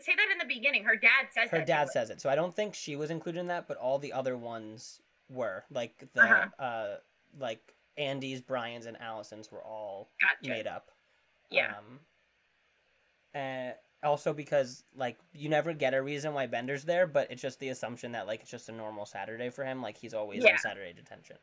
say 0.01 0.15
that 0.15 0.27
in 0.33 0.39
the 0.39 0.53
beginning. 0.53 0.85
Her 0.85 0.97
dad 0.97 1.27
says 1.33 1.47
it. 1.53 1.57
Her 1.57 1.65
dad 1.65 1.89
says 1.91 2.11
it, 2.11 2.21
so 2.21 2.29
I 2.31 2.35
don't 2.35 2.55
think 2.55 2.75
she 2.75 2.97
was 2.97 3.11
included 3.11 3.41
in 3.41 3.47
that, 3.49 3.69
but 3.69 3.77
all 3.77 3.99
the 3.99 4.13
other 4.13 4.37
ones 4.37 5.01
were 5.29 5.65
like 5.71 6.05
the 6.15 6.23
Uh-huh. 6.23 6.63
uh 6.63 6.97
like 7.39 7.75
Andy's, 7.97 8.41
Brian's, 8.41 8.87
and 8.87 9.01
Allison's 9.01 9.51
were 9.51 9.63
all 9.63 10.11
Gotcha. 10.21 10.51
made 10.51 10.67
up. 10.67 10.91
Yeah. 11.51 11.77
Um, 11.79 12.01
and 13.33 13.75
also 14.03 14.33
because 14.33 14.85
like 14.95 15.17
you 15.33 15.49
never 15.49 15.73
get 15.73 15.95
a 15.95 16.03
reason 16.03 16.35
why 16.35 16.47
Bender's 16.47 16.85
there, 16.85 17.07
but 17.07 17.31
it's 17.31 17.43
just 17.43 17.59
the 17.61 17.69
assumption 17.71 18.13
that 18.13 18.27
like 18.27 18.41
it's 18.43 18.51
just 18.51 18.69
a 18.69 18.73
normal 18.73 19.07
Saturday 19.07 19.51
for 19.51 19.65
him. 19.65 19.83
Like 19.83 19.97
he's 19.97 20.15
always 20.15 20.43
Yeah. 20.45 20.53
in 20.53 20.59
Saturday 20.59 20.93
detention. 20.93 21.37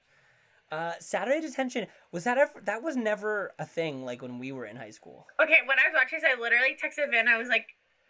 Uh, 0.71 0.93
Saturday 0.99 1.41
detention 1.41 1.85
was 2.13 2.23
that 2.23 2.37
ever? 2.37 2.61
That 2.63 2.81
was 2.81 2.95
never 2.95 3.53
a 3.59 3.65
thing. 3.65 4.05
Like 4.05 4.21
when 4.21 4.39
we 4.39 4.51
were 4.53 4.65
in 4.65 4.77
high 4.77 4.91
school. 4.91 5.27
Okay, 5.41 5.57
when 5.65 5.77
I 5.79 5.89
was 5.89 5.93
watching 5.93 6.19
this, 6.21 6.29
I 6.29 6.39
literally 6.39 6.77
texted 6.81 7.09
Vin. 7.11 7.27
I 7.27 7.37
was 7.37 7.49
like, 7.49 7.67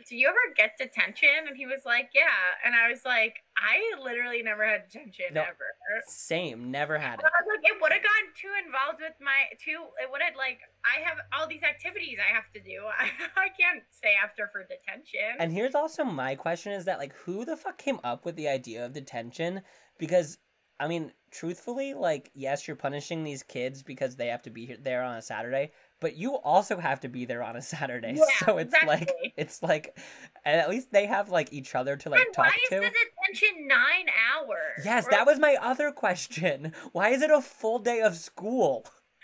"Do 0.08 0.16
you 0.16 0.28
ever 0.28 0.54
get 0.56 0.78
detention?" 0.78 1.48
And 1.48 1.58
he 1.58 1.66
was 1.66 1.82
like, 1.86 2.10
"Yeah." 2.14 2.28
And 2.66 2.76
I 2.76 2.90
was 2.90 3.06
like, 3.06 3.44
"I 3.58 3.80
literally 4.02 4.42
never 4.44 4.66
had 4.66 4.90
detention 4.90 5.34
No. 5.34 5.42
ever." 5.42 5.76
Same, 6.08 6.72
never 6.72 6.98
had 6.98 7.20
it. 7.20 7.26
I 7.26 7.30
was 7.44 7.58
like, 7.58 7.72
it 7.72 7.82
would 7.82 7.92
have 7.92 8.02
gotten 8.02 8.30
too 8.36 8.54
involved 8.66 9.00
with 9.02 9.14
my 9.20 9.46
too. 9.64 9.86
It 10.02 10.10
would 10.12 10.22
have 10.22 10.36
like 10.36 10.60
I 10.86 11.02
have 11.02 11.18
all 11.34 11.48
these 11.48 11.64
activities 11.64 12.18
I 12.20 12.34
have 12.34 12.52
to 12.54 12.60
do. 12.60 12.86
I, 13.00 13.10
I 13.36 13.50
can't 13.50 13.84
stay 13.92 14.14
after 14.22 14.50
for 14.52 14.64
detention. 14.64 15.38
And 15.40 15.52
here's 15.52 15.76
also 15.76 16.04
my 16.04 16.36
question: 16.36 16.72
is 16.72 16.86
that 16.86 17.00
like 17.00 17.14
who 17.14 17.46
the 17.46 17.58
fuck 17.58 17.78
came 17.78 18.00
up 18.04 18.26
with 18.26 18.36
the 18.36 18.48
idea 18.48 18.86
of 18.86 18.94
detention? 18.94 19.62
Because 19.98 20.38
I 20.80 20.88
mean, 20.88 21.12
truthfully, 21.30 21.94
like 21.94 22.32
yes, 22.34 22.68
you're 22.68 22.76
punishing 22.76 23.24
these 23.24 23.44
kids 23.44 23.84
because 23.84 24.16
they 24.16 24.28
have 24.28 24.42
to 24.44 24.50
be 24.50 24.66
here 24.66 24.78
there 24.82 25.04
on 25.04 25.16
a 25.18 25.22
Saturday, 25.22 25.72
but 26.02 26.18
you 26.18 26.36
also 26.36 26.78
have 26.78 27.00
to 27.02 27.08
be 27.08 27.24
there 27.26 27.42
on 27.44 27.56
a 27.56 27.62
Saturday. 27.62 28.16
Yeah, 28.18 28.46
so 28.46 28.58
it's 28.58 28.76
like 28.86 29.10
it's 29.38 29.64
like, 29.64 29.98
and 30.44 30.60
at 30.60 30.70
least 30.70 30.92
they 30.92 31.06
have 31.06 31.30
like 31.30 31.54
each 31.54 31.76
other 31.76 31.96
to 31.96 32.10
like 32.10 32.20
and 32.26 32.34
talk 32.34 32.48
why 32.48 32.58
is 32.64 32.70
to. 32.70 32.76
the 32.76 32.92
detention 32.92 33.68
nine 33.68 34.08
hours? 34.34 34.84
Yes, 34.84 35.08
Or- 35.08 35.12
that 35.12 35.26
was 35.26 35.40
my 35.40 35.56
other 35.62 35.92
question. 35.92 36.74
Why 36.92 37.10
is 37.10 37.22
it 37.22 37.32
a 37.32 37.42
full 37.42 37.80
day 37.80 38.02
of 38.02 38.18
school? 38.18 38.84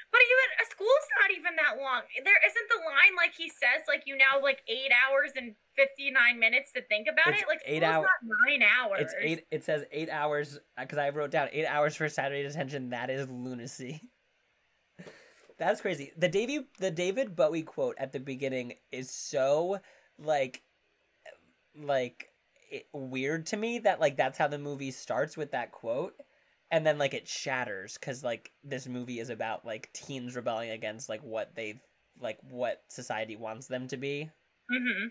But 0.09 0.21
even 0.21 0.65
a 0.65 0.65
school's 0.71 1.07
not 1.21 1.31
even 1.37 1.55
that 1.57 1.81
long. 1.83 2.01
There 2.23 2.39
isn't 2.45 2.69
the 2.69 2.77
line 2.85 3.15
like 3.17 3.33
he 3.37 3.49
says, 3.49 3.83
like 3.87 4.03
you 4.05 4.15
now 4.17 4.41
like 4.41 4.61
eight 4.69 4.91
hours 4.91 5.31
and 5.35 5.53
fifty 5.75 6.11
nine 6.11 6.39
minutes 6.39 6.71
to 6.73 6.81
think 6.83 7.07
about 7.11 7.33
It's 7.33 7.41
it. 7.41 7.47
Like 7.47 7.61
eight 7.65 7.83
hours, 7.83 8.07
nine 8.47 8.61
hours. 8.63 9.01
It's 9.01 9.13
eight. 9.19 9.45
It 9.51 9.65
says 9.65 9.83
eight 9.91 10.09
hours 10.09 10.57
uh, 10.77 10.81
because 10.83 10.97
I 10.97 11.09
wrote 11.09 11.31
down 11.31 11.49
eight 11.51 11.65
hours 11.65 11.95
for 11.95 12.07
Saturday 12.07 12.43
detention. 12.43 12.89
That 12.91 13.09
is 13.09 13.27
lunacy. 13.29 14.01
That's 15.57 15.81
crazy. 15.81 16.11
The 16.17 16.29
Davy, 16.29 16.67
the 16.79 16.91
David 16.91 17.35
Bowie 17.35 17.63
quote 17.63 17.95
at 17.97 18.11
the 18.11 18.19
beginning 18.19 18.73
is 18.91 19.09
so 19.11 19.79
like, 20.19 20.63
like 21.75 22.29
it, 22.69 22.87
weird 22.93 23.45
to 23.47 23.57
me 23.57 23.79
that 23.79 23.99
like 23.99 24.17
that's 24.17 24.37
how 24.37 24.47
the 24.47 24.57
movie 24.57 24.91
starts 24.91 25.37
with 25.37 25.51
that 25.51 25.71
quote, 25.71 26.15
and 26.71 26.85
then 26.85 26.97
like 26.97 27.13
it 27.13 27.27
shatters 27.27 27.97
because 27.97 28.23
like 28.23 28.51
this 28.63 28.87
movie 28.87 29.19
is 29.19 29.29
about 29.29 29.65
like 29.65 29.91
teens 29.93 30.35
rebelling 30.35 30.71
against 30.71 31.09
like 31.09 31.21
what 31.21 31.55
they 31.55 31.81
like 32.19 32.39
what 32.49 32.83
society 32.89 33.35
wants 33.35 33.67
them 33.67 33.87
to 33.87 33.97
be 33.97 34.29
Mm-hmm. 34.71 35.07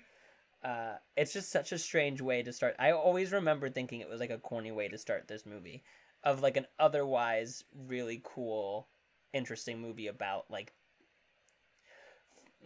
uh, 0.62 0.94
it's 1.16 1.32
just 1.32 1.50
such 1.50 1.72
a 1.72 1.78
strange 1.78 2.20
way 2.20 2.42
to 2.42 2.52
start. 2.52 2.74
I 2.78 2.92
always 2.92 3.32
remember 3.32 3.68
thinking 3.70 4.00
it 4.00 4.08
was 4.08 4.20
like 4.20 4.30
a 4.30 4.38
corny 4.38 4.72
way 4.72 4.88
to 4.88 4.98
start 4.98 5.28
this 5.28 5.46
movie, 5.46 5.82
of 6.24 6.42
like 6.42 6.56
an 6.56 6.66
otherwise 6.78 7.64
really 7.74 8.20
cool, 8.24 8.88
interesting 9.36 9.80
movie 9.80 10.06
about 10.08 10.50
like, 10.50 10.72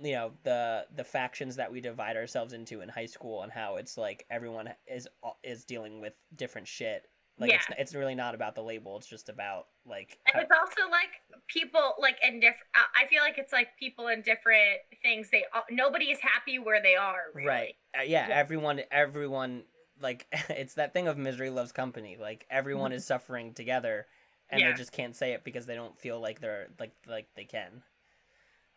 you 0.02 0.12
know, 0.12 0.32
the 0.44 0.86
the 0.94 1.04
factions 1.04 1.56
that 1.56 1.70
we 1.70 1.80
divide 1.80 2.16
ourselves 2.16 2.52
into 2.52 2.80
in 2.80 2.88
high 2.88 3.06
school 3.06 3.42
and 3.42 3.52
how 3.52 3.76
it's 3.76 3.98
like 3.98 4.24
everyone 4.30 4.70
is 4.86 5.06
is 5.42 5.64
dealing 5.64 6.00
with 6.00 6.14
different 6.36 6.66
shit. 6.66 7.06
Like 7.38 7.52
it's 7.52 7.66
Yeah. 7.68 7.76
it's 7.78 7.94
really 7.94 8.14
not 8.14 8.34
about 8.34 8.54
the 8.54 8.62
label. 8.62 8.96
It's 8.96 9.06
just 9.06 9.28
about 9.28 9.66
like 9.86 10.18
And 10.32 10.42
it's 10.42 10.50
also 10.58 10.90
like 10.90 11.08
people 11.48 11.94
like 11.98 12.16
in 12.26 12.40
different. 12.40 12.66
I 12.74 13.06
feel 13.08 13.22
like 13.22 13.36
it's 13.38 13.52
like 13.52 13.68
people 13.78 14.08
in 14.08 14.22
different 14.22 14.80
things. 15.02 15.28
They 15.30 15.44
all, 15.54 15.64
nobody 15.70 16.06
is 16.06 16.18
happy 16.20 16.58
where 16.58 16.80
they 16.82 16.96
are. 16.96 17.24
Really. 17.34 17.48
Right. 17.48 17.74
Uh, 17.98 18.02
yeah, 18.02 18.28
Yeah. 18.28 18.34
everyone 18.36 18.80
everyone 18.90 19.64
like 20.00 20.26
it's 20.50 20.74
that 20.74 20.92
thing 20.94 21.08
of 21.08 21.18
misery 21.18 21.50
loves 21.50 21.72
company. 21.72 22.16
Like 22.18 22.46
everyone 22.50 22.92
is 22.92 23.06
suffering 23.06 23.52
together 23.54 24.06
and 24.51 24.61
Yeah. 24.61 24.70
they 24.70 24.76
just 24.76 24.92
can't 24.92 25.14
say 25.16 25.32
it 25.32 25.44
because 25.44 25.66
they 25.66 25.74
don't 25.74 25.98
feel 25.98 26.20
like 26.20 26.40
they're 26.40 26.68
like 26.78 26.92
like 27.07 27.26
they 27.34 27.44
can. 27.44 27.82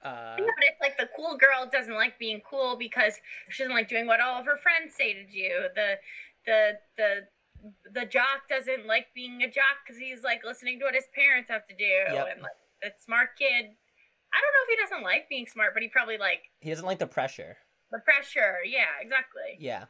Uh 0.04 0.36
Yeah, 0.38 0.46
but 0.58 0.66
it's 0.66 0.82
like 0.82 0.98
the 0.98 1.10
cool 1.16 1.38
girl 1.38 1.70
doesn't 1.72 1.94
like 1.96 2.20
being 2.20 2.42
cool 2.50 2.76
because 2.78 3.16
she 3.50 3.64
doesn't 3.64 3.76
like 3.76 3.88
doing 3.90 4.06
what 4.08 4.20
all 4.20 4.40
of 4.40 4.46
her 4.46 4.58
friends 4.58 4.96
say 4.96 5.14
to 5.14 5.24
do. 5.26 5.68
The 5.76 5.96
the 6.46 6.72
the 6.98 7.28
the 7.94 8.06
jock 8.06 8.50
doesn't 8.50 8.86
like 8.86 9.08
being 9.16 9.42
a 9.44 9.48
jock 9.50 9.80
because 9.86 9.98
he's 10.00 10.22
like 10.24 10.44
listening 10.44 10.80
to 10.80 10.86
what 10.86 10.96
his 10.96 11.06
parents 11.16 11.50
have 11.50 11.66
to 11.68 11.76
do, 11.76 11.86
Yep. 11.86 12.28
and 12.34 12.42
like 12.42 12.52
the 12.82 12.92
smart 13.00 13.30
kid. 13.38 13.66
I 14.36 14.42
don't 14.42 14.52
know 14.52 14.64
if 14.64 14.70
he 14.70 14.84
doesn't 14.84 15.04
like 15.04 15.30
being 15.30 15.46
smart, 15.46 15.74
but 15.74 15.84
he 15.84 15.90
probably 15.90 16.18
like 16.18 16.42
He 16.60 16.70
doesn't 16.72 16.86
like 16.86 17.00
the 17.00 17.08
pressure. 17.08 17.56
the 17.92 18.00
pressure. 18.00 18.58
Yeah, 18.66 18.88
exactly. 19.00 19.58
Yeah. 19.60 19.86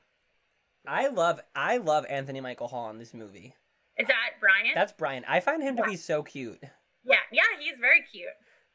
I 0.85 1.07
love 1.07 1.39
I 1.55 1.77
love 1.77 2.05
Anthony 2.09 2.41
Michael 2.41 2.67
Hall 2.67 2.89
in 2.91 2.99
this 2.99 3.13
movie. 3.13 3.55
Is 3.97 4.07
that 4.07 4.31
Brian? 4.39 4.71
That's 4.73 4.91
Brian. 4.91 5.23
I 5.27 5.39
find 5.39 5.61
him 5.61 5.77
to 5.77 5.83
be 5.83 5.95
so 5.95 6.23
cute. 6.23 6.59
yeah, 7.03 7.17
yeah, 7.31 7.43
he's 7.59 7.77
very 7.79 8.03
cute. 8.11 8.27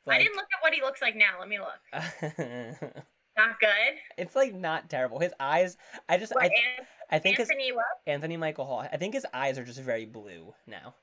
I 0.06 0.16
didn't 0.18 0.36
look 0.36 0.46
at 0.54 0.62
what 0.62 0.72
he 0.72 0.80
looks 0.80 1.02
like 1.02 1.16
now. 1.16 1.38
Let 1.38 1.48
me 1.48 1.58
look. 1.58 1.82
Not 3.36 3.60
good. 3.60 3.94
it's 4.16 4.34
like 4.34 4.52
not 4.52 4.90
terrible. 4.90 5.20
His 5.20 5.32
eyes, 5.38 5.76
I 6.08 6.18
just 6.18 6.34
What, 6.34 6.44
I, 6.44 6.46
An- 6.46 6.86
I 7.10 7.18
think 7.20 7.36
his 7.36 7.48
Anthony 7.48 7.70
what? 7.72 7.84
Anthony 8.06 8.36
Michael 8.36 8.64
Hall. 8.64 8.80
I 8.90 8.96
think 8.96 9.14
his 9.14 9.24
eyes 9.32 9.58
are 9.58 9.64
just 9.64 9.80
very 9.80 10.06
blue 10.06 10.54
now. 10.66 10.94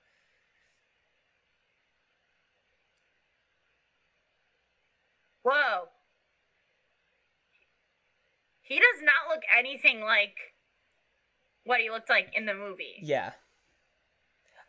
Whoa. 5.43 5.87
He 8.61 8.75
does 8.79 9.01
not 9.03 9.29
look 9.33 9.43
anything 9.57 10.01
like 10.01 10.35
what 11.65 11.79
he 11.79 11.89
looked 11.89 12.09
like 12.09 12.31
in 12.35 12.45
the 12.45 12.53
movie. 12.55 12.95
Yeah. 13.01 13.31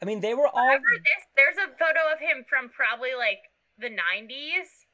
I 0.03 0.05
mean, 0.05 0.21
they 0.21 0.35
were 0.35 0.49
all 0.49 0.79
this? 0.79 1.25
There's 1.37 1.57
a 1.57 1.73
photo 1.79 2.13
of 2.13 2.21
him 2.21 2.45
from 2.49 2.69
probably 2.69 3.15
like 3.17 3.51
the 3.79 3.89
90s. 3.89 4.87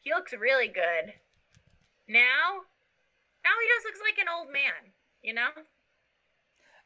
He 0.00 0.10
looks 0.10 0.32
really 0.32 0.66
good. 0.66 1.14
Now, 2.08 2.66
now 3.44 3.54
he 3.60 3.68
just 3.68 3.86
looks 3.86 4.00
like 4.04 4.18
an 4.18 4.32
old 4.32 4.52
man, 4.52 4.92
you 5.22 5.34
know? 5.34 5.48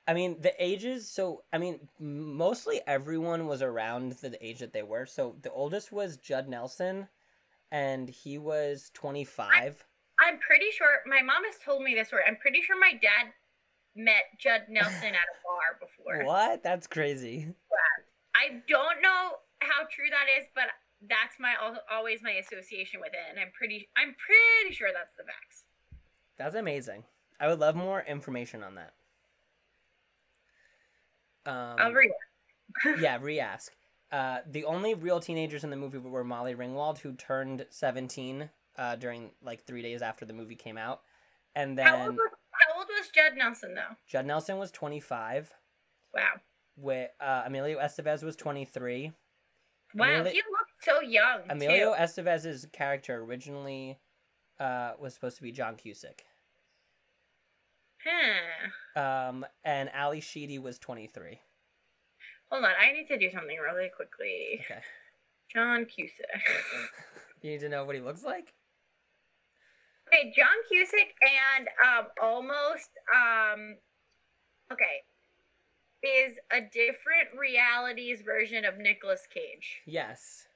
I 0.07 0.15
mean, 0.15 0.37
the 0.41 0.53
ages. 0.63 1.09
So, 1.09 1.43
I 1.53 1.59
mean, 1.59 1.81
mostly 1.99 2.81
everyone 2.87 3.47
was 3.47 3.63
around 3.63 4.13
the 4.13 4.47
age 4.47 4.61
that 4.61 4.73
they 4.73 4.83
were. 4.83 5.07
So, 5.07 5.37
the 5.43 5.51
oldest 5.51 5.91
was 5.91 6.19
Judd 6.19 6.49
Nelson, 6.49 7.09
and 7.73 8.09
he 8.09 8.39
was 8.39 8.91
25. 8.95 9.85
I'm 10.21 10.39
pretty 10.39 10.71
sure 10.77 10.89
my 11.07 11.23
mom 11.23 11.45
has 11.45 11.57
told 11.65 11.83
me 11.83 11.95
this 11.95 12.09
story. 12.09 12.23
I'm 12.27 12.37
pretty 12.37 12.63
sure 12.63 12.79
my 12.79 12.93
dad 12.93 13.33
met 13.97 14.25
Judd 14.39 14.63
Nelson 14.69 15.09
at 15.09 15.15
a 15.15 15.37
bar 15.45 15.79
before. 15.81 16.25
What? 16.25 16.63
That's 16.63 16.87
crazy. 16.87 17.55
I 18.35 18.63
don't 18.69 19.03
know 19.03 19.33
how 19.61 19.85
true 19.91 20.11
that 20.11 20.27
is, 20.41 20.47
but 20.55 20.65
that's 21.09 21.37
my 21.41 21.55
always 21.91 22.23
my 22.23 22.33
association 22.33 23.01
with 23.01 23.13
it, 23.13 23.31
and 23.31 23.39
I'm 23.39 23.51
pretty 23.57 23.89
I'm 23.97 24.15
pretty 24.15 24.75
sure 24.75 24.89
that's 24.93 25.15
the 25.17 25.25
facts. 25.25 25.65
That's 26.39 26.55
amazing. 26.55 27.05
I 27.41 27.49
would 27.49 27.61
love 27.61 27.75
more 27.75 28.03
information 28.03 28.63
on 28.63 28.77
that. 28.77 28.93
Um, 31.47 31.77
I'll 31.79 31.93
read. 31.93 32.11
yeah, 33.01 33.19
re-ask. 33.21 33.73
Uh, 34.11 34.39
the 34.51 34.65
only 34.65 34.95
real 34.95 35.21
teenagers 35.21 35.65
in 35.65 35.71
the 35.71 35.77
movie 35.77 35.99
were 35.99 36.25
Molly 36.25 36.55
Ringwald, 36.55 36.99
who 36.99 37.13
turned 37.13 37.67
17 37.71 38.49
uh, 38.79 38.97
during 38.97 39.31
like 39.43 39.65
three 39.65 39.83
days 39.83 40.03
after 40.03 40.25
the 40.25 40.33
movie 40.33 40.57
came 40.57 40.79
out, 40.79 41.03
and 41.55 41.77
then 41.79 41.87
how 41.87 42.07
old 42.07 42.17
was 42.17 42.31
Judd 43.15 43.37
Nelson 43.37 43.75
though? 43.75 43.95
Judd 44.07 44.27
Nelson 44.27 44.59
was 44.59 44.71
25. 44.73 45.53
Wow, 46.15 46.23
With 46.77 47.11
uh, 47.21 47.43
Emilio 47.47 47.79
Estevez 47.79 48.23
was 48.23 48.37
23. 48.37 49.13
wow, 49.95 50.05
Emilio- 50.07 50.31
he 50.33 50.37
looked 50.51 50.73
so 50.83 51.01
young 51.01 51.41
Emilio 51.51 51.95
too. 51.95 52.01
Estevez's 52.01 52.67
character 52.73 53.17
originally 53.23 53.99
uh, 54.59 54.93
was 54.99 55.13
supposed 55.15 55.37
to 55.37 55.43
be 55.43 55.53
John 55.53 55.77
Cusack, 55.77 56.25
Huh. 58.05 59.01
um, 59.01 59.47
and 59.65 59.91
Ally 59.93 60.21
Sheedy 60.21 60.59
was 60.59 60.79
23. 60.79 61.41
Hold 62.51 62.65
on, 62.65 62.71
I 62.81 62.93
need 62.93 63.09
to 63.09 63.19
do 63.19 63.31
something 63.31 63.59
really 63.59 63.91
quickly. 63.95 64.61
Okay, 64.65 64.81
John 65.53 65.85
Cusack. 65.87 66.43
you 67.43 67.51
need 67.51 67.61
to 67.61 67.69
know 67.69 67.85
what 67.85 67.97
he 67.97 68.01
looks 68.01 68.23
like. 68.23 68.55
Okay, 70.17 70.33
John 70.37 70.47
Cusack 70.69 71.15
and 71.23 71.69
um 71.85 72.07
almost 72.23 72.91
um 73.15 73.77
okay 74.73 75.03
is 76.03 76.39
a 76.53 76.61
different 76.61 77.37
realities 77.39 78.23
version 78.23 78.65
of 78.65 78.79
Nicolas 78.79 79.27
Cage. 79.33 79.83
Yes, 79.87 80.47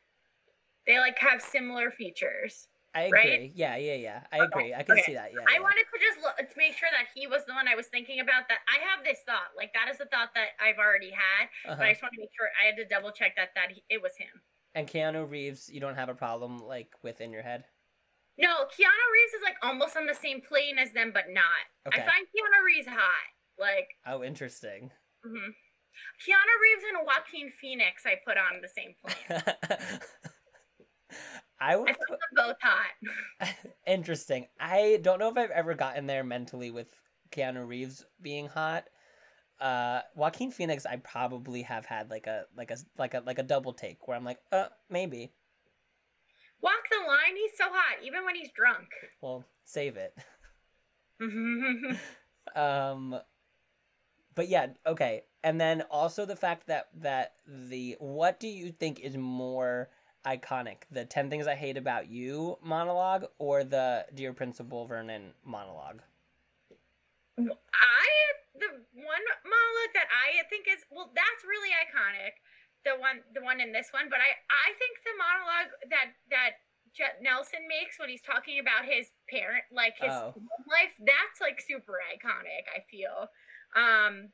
They 0.86 0.98
like 0.98 1.18
have 1.18 1.42
similar 1.42 1.90
features. 1.90 2.68
I 2.94 3.08
Right? 3.11 3.24
agree. 3.26 3.52
Yeah, 3.54 3.76
yeah, 3.76 3.94
yeah. 3.94 4.20
I 4.32 4.44
agree. 4.44 4.74
I 4.74 4.82
can 4.82 4.92
okay. 4.98 5.02
see 5.06 5.14
that. 5.14 5.32
Yeah. 5.32 5.40
I 5.48 5.54
yeah. 5.54 5.61
wanted 5.61 5.86
to 5.92 5.98
just 6.00 6.20
look, 6.22 6.36
to 6.36 6.58
make 6.58 6.76
sure 6.76 6.88
that 6.92 7.06
he 7.14 7.26
was 7.26 7.44
the 7.46 7.54
one 7.54 7.68
I 7.68 7.74
was 7.74 7.86
thinking 7.86 8.20
about. 8.20 8.48
That 8.48 8.58
I 8.68 8.78
have 8.84 9.04
this 9.04 9.18
thought, 9.26 9.54
like 9.56 9.72
that 9.74 9.90
is 9.90 9.98
the 9.98 10.06
thought 10.06 10.30
that 10.34 10.50
I've 10.62 10.78
already 10.78 11.11
had, 11.11 11.48
but 11.64 11.72
Uh-huh. 11.72 11.82
I 11.82 11.90
just 11.92 12.02
want 12.02 12.14
to 12.14 12.20
make 12.20 12.30
sure 12.36 12.48
I 12.61 12.66
had 12.66 12.76
to 12.76 12.84
double 12.86 13.11
check 13.11 13.34
that 13.36 13.50
that 13.54 13.72
he, 13.72 13.82
it 13.88 14.02
was 14.02 14.16
him. 14.16 14.40
And 14.74 14.86
Keanu 14.86 15.28
Reeves, 15.28 15.68
you 15.68 15.80
don't 15.80 15.96
have 15.96 16.08
a 16.08 16.14
problem 16.14 16.58
like 16.58 16.94
within 17.02 17.32
your 17.32 17.42
head. 17.42 17.64
No, 18.41 18.64
Keanu 18.72 19.07
Reeves 19.12 19.34
is 19.36 19.43
like 19.45 19.57
almost 19.62 19.97
on 19.97 20.07
the 20.07 20.14
same 20.14 20.41
plane 20.41 20.78
as 20.78 20.93
them, 20.93 21.11
but 21.12 21.24
not. 21.28 21.62
Okay. 21.86 22.01
I 22.01 22.05
find 22.07 22.26
Keanu 22.26 22.64
Reeves 22.64 22.88
hot. 22.88 23.28
Like, 23.59 23.88
Oh, 24.07 24.24
interesting. 24.24 24.91
hmm 25.22 25.51
Keanu 26.24 26.55
Reeves 26.62 26.84
and 26.88 27.07
Joaquin 27.07 27.51
Phoenix, 27.61 28.05
I 28.07 28.14
put 28.26 28.38
on 28.38 28.62
the 28.62 28.68
same 28.68 28.95
plane. 29.05 29.43
I 31.61 31.72
I 31.72 31.76
would. 31.76 31.86
find 31.88 31.99
them 32.09 32.18
both 32.47 32.57
hot. 32.62 33.55
interesting. 33.86 34.47
I 34.59 34.99
don't 35.03 35.18
know 35.18 35.28
if 35.28 35.36
I've 35.36 35.51
ever 35.51 35.74
gotten 35.74 36.07
there 36.07 36.24
mentally 36.24 36.70
with 36.70 36.88
Keanu 37.32 37.66
Reeves 37.68 38.07
being 38.22 38.47
hot. 38.47 38.84
Uh, 39.61 40.01
Joaquin 40.14 40.51
Phoenix, 40.51 40.86
I 40.86 40.97
probably 40.97 41.61
have 41.62 41.84
had 41.84 42.09
like 42.09 42.26
a 42.26 42.45
like 42.57 42.70
a 42.70 42.78
like 42.97 43.12
a 43.12 43.20
like 43.26 43.38
a 43.38 43.43
double 43.43 43.74
take 43.74 44.09
where 44.09 44.16
I'm 44.16 44.24
like, 44.24 44.38
uh, 44.53 44.68
maybe. 44.88 45.32
Walk 46.62 46.88
the 46.90 47.06
line. 47.06 47.36
He's 47.36 47.56
so 47.56 47.64
hot, 47.70 48.04
even 48.04 48.24
when 48.24 48.34
he's 48.34 48.50
drunk. 48.52 48.88
Well, 49.20 49.44
save 49.64 49.96
it. 49.96 50.16
um 52.56 53.20
but 54.34 54.48
yeah 54.48 54.68
okay 54.86 55.22
and 55.44 55.61
then 55.61 55.82
also 55.90 56.24
the 56.24 56.34
fact 56.34 56.66
that 56.66 56.88
that 56.94 57.34
the 57.46 57.94
what 58.00 58.40
do 58.40 58.48
you 58.48 58.72
think 58.72 58.98
is 59.00 59.18
more 59.18 59.90
iconic 60.26 60.78
the 60.90 61.04
10 61.04 61.28
things 61.28 61.46
i 61.46 61.54
hate 61.54 61.76
about 61.76 62.08
you 62.08 62.56
monologue 62.62 63.26
or 63.38 63.62
the 63.62 64.06
dear 64.14 64.32
principal 64.32 64.86
vernon 64.86 65.32
monologue 65.44 66.00
I 67.48 68.08
the 68.58 68.68
one 68.92 69.24
monologue 69.48 69.92
that 69.96 70.08
I 70.12 70.44
think 70.52 70.68
is 70.68 70.84
well, 70.92 71.08
that's 71.14 71.42
really 71.46 71.72
iconic. 71.72 72.44
The 72.85 72.97
one, 72.97 73.20
the 73.35 73.43
one 73.45 73.61
in 73.61 73.72
this 73.72 73.89
one, 73.93 74.09
but 74.09 74.20
I 74.20 74.33
I 74.49 74.72
think 74.81 74.99
the 75.05 75.12
monologue 75.20 75.70
that 75.91 76.09
that 76.31 76.53
Judd 76.97 77.20
Nelson 77.20 77.68
makes 77.68 77.99
when 78.01 78.09
he's 78.09 78.22
talking 78.22 78.59
about 78.59 78.85
his 78.89 79.12
parent, 79.28 79.64
like 79.70 79.95
his 80.01 80.11
Oh. 80.11 80.35
life, 80.66 80.97
that's 80.99 81.41
like 81.41 81.61
super 81.61 82.01
iconic. 82.09 82.64
I 82.74 82.81
feel. 82.91 83.28
Um, 83.76 84.33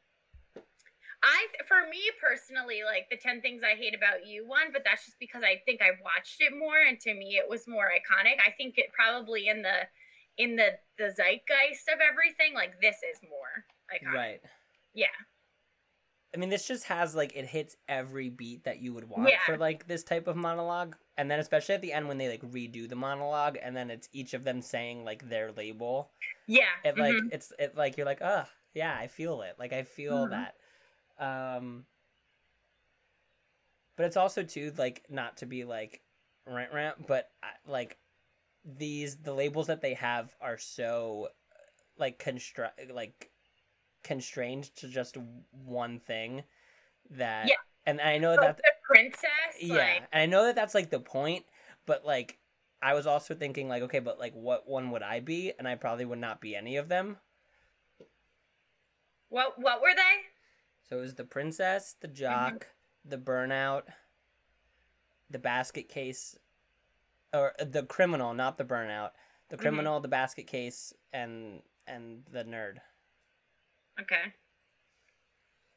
I 1.23 1.47
for 1.67 1.89
me 1.91 2.03
personally, 2.21 2.83
like 2.85 3.09
the 3.11 3.17
ten 3.17 3.41
things 3.41 3.63
I 3.65 3.75
hate 3.75 3.95
about 3.97 4.27
you 4.27 4.47
one, 4.47 4.71
but 4.73 4.83
that's 4.85 5.05
just 5.07 5.19
because 5.19 5.43
I 5.43 5.61
think 5.65 5.83
I 5.83 5.91
watched 6.03 6.41
it 6.41 6.57
more, 6.57 6.79
and 6.79 7.01
to 7.01 7.15
me 7.15 7.37
it 7.37 7.49
was 7.49 7.67
more 7.67 7.91
iconic. 7.91 8.39
I 8.47 8.53
think 8.53 8.79
it 8.79 8.93
probably 8.93 9.49
in 9.49 9.63
the 9.63 9.89
in 10.39 10.57
the 10.57 10.79
the 10.99 11.11
zeitgeist 11.17 11.89
of 11.93 11.99
everything, 12.01 12.55
like 12.55 12.81
this 12.81 12.97
is 13.03 13.19
more 13.23 13.65
iconic. 13.91 14.15
right 14.15 14.41
Yeah. 14.95 15.07
I 16.37 16.39
mean 16.39 16.51
this 16.51 16.69
just 16.69 16.85
has 16.85 17.15
like 17.15 17.35
it 17.35 17.47
hits 17.47 17.77
every 17.89 18.29
beat 18.29 18.65
that 18.65 18.79
you 18.81 18.93
would 18.93 19.09
want 19.09 19.29
Yeah. 19.29 19.39
for 19.47 19.57
like 19.57 19.87
this 19.89 20.05
type 20.05 20.27
of 20.29 20.37
monologue 20.37 20.95
and 21.17 21.31
then 21.31 21.41
especially 21.41 21.75
at 21.75 21.81
the 21.81 21.93
end 21.93 22.07
when 22.09 22.19
they 22.19 22.29
like 22.29 22.43
redo 22.43 22.89
the 22.89 22.95
monologue 22.97 23.57
and 23.63 23.75
then 23.77 23.91
it's 23.91 24.09
each 24.13 24.35
of 24.35 24.45
them 24.45 24.61
saying 24.61 25.05
like 25.05 25.29
their 25.29 25.51
label 25.53 26.11
Yeah. 26.47 26.65
it 26.85 26.99
like 26.99 27.15
mhm. 27.15 27.29
it's 27.33 27.53
it 27.59 27.77
like 27.77 27.97
you're 27.97 28.07
like 28.07 28.21
oh 28.23 28.45
yeah 28.75 28.95
i 29.01 29.07
feel 29.07 29.41
it 29.43 29.57
like 29.59 29.73
i 29.73 29.83
feel 29.83 30.27
Mhm. 30.27 30.31
that 30.31 30.55
um 31.19 31.87
but 33.97 34.05
it's 34.07 34.17
also 34.17 34.43
too 34.43 34.73
like 34.77 35.05
not 35.09 35.39
to 35.39 35.47
be 35.47 35.65
like 35.65 36.03
rant 36.47 36.73
rant 36.73 37.07
but 37.07 37.31
like 37.67 37.97
these 38.65 39.17
the 39.17 39.33
labels 39.33 39.69
that 39.69 39.81
they 39.81 39.95
have 39.95 40.35
are 40.41 40.59
so 40.59 41.29
like 41.99 42.19
construct 42.19 42.79
like 42.93 43.31
constrained 44.07 44.65
to 44.77 44.89
just 44.89 45.17
one 45.51 45.99
thing 45.99 46.45
that 47.11 47.49
Yeah. 47.49 47.57
and 47.87 48.01
i 48.01 48.19
know 48.19 48.35
So 48.37 48.41
that 48.41 48.57
the 48.59 48.71
princess. 48.85 49.31
yeah 49.61 49.79
Like, 49.79 50.09
and 50.13 50.23
i 50.23 50.27
know 50.27 50.45
that 50.45 50.55
that's 50.55 50.75
like 50.75 50.91
the 50.91 51.01
point 51.01 51.45
but 51.87 52.05
like 52.07 52.39
i 52.83 52.95
was 52.95 53.07
also 53.07 53.35
thinking 53.35 53.69
like 53.69 53.83
okay 53.83 53.99
but 53.99 54.19
like 54.19 54.33
what 54.35 54.69
one 54.69 54.91
would 54.93 55.03
i 55.03 55.19
be 55.21 55.53
and 55.59 55.67
i 55.67 55.75
probably 55.75 56.05
would 56.05 56.19
not 56.21 56.41
be 56.41 56.55
any 56.57 56.77
of 56.77 56.89
them 56.89 57.17
what 59.29 59.59
what 59.59 59.81
were 59.83 59.95
they? 59.95 60.23
so 60.89 60.99
it 60.99 61.01
was 61.01 61.15
the 61.17 61.25
princess 61.25 61.97
the 62.01 62.07
Mm-hmm. 62.07 62.15
jock 62.17 62.67
the 63.05 63.19
burnout 63.19 63.83
the 65.31 65.39
basket 65.39 65.89
case 65.89 66.39
or 67.35 67.53
uh, 67.61 67.65
the 67.65 67.83
criminal 67.83 68.33
not 68.35 68.57
the 68.59 68.65
burnout 68.65 69.11
the 69.49 69.57
Mhm. 69.57 69.63
criminal 69.63 70.01
the 70.01 70.09
basket 70.09 70.47
case 70.47 70.93
and 71.13 71.63
and 71.87 72.23
the 72.33 72.45
nerd 72.45 72.79
Okay. 74.01 74.35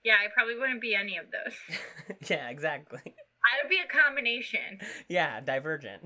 Yeah, 0.04 0.16
I 0.24 0.28
probably 0.34 0.56
wouldn't 0.58 0.82
be 0.82 0.96
any 0.96 1.18
of 1.18 1.26
those. 1.32 2.18
yeah 2.30 2.50
exactly 2.50 3.02
I 3.06 3.64
would 3.64 3.70
be 3.70 3.80
a 3.80 3.88
combination. 3.88 4.80
yeah, 5.08 5.40
Divergent. 5.40 6.04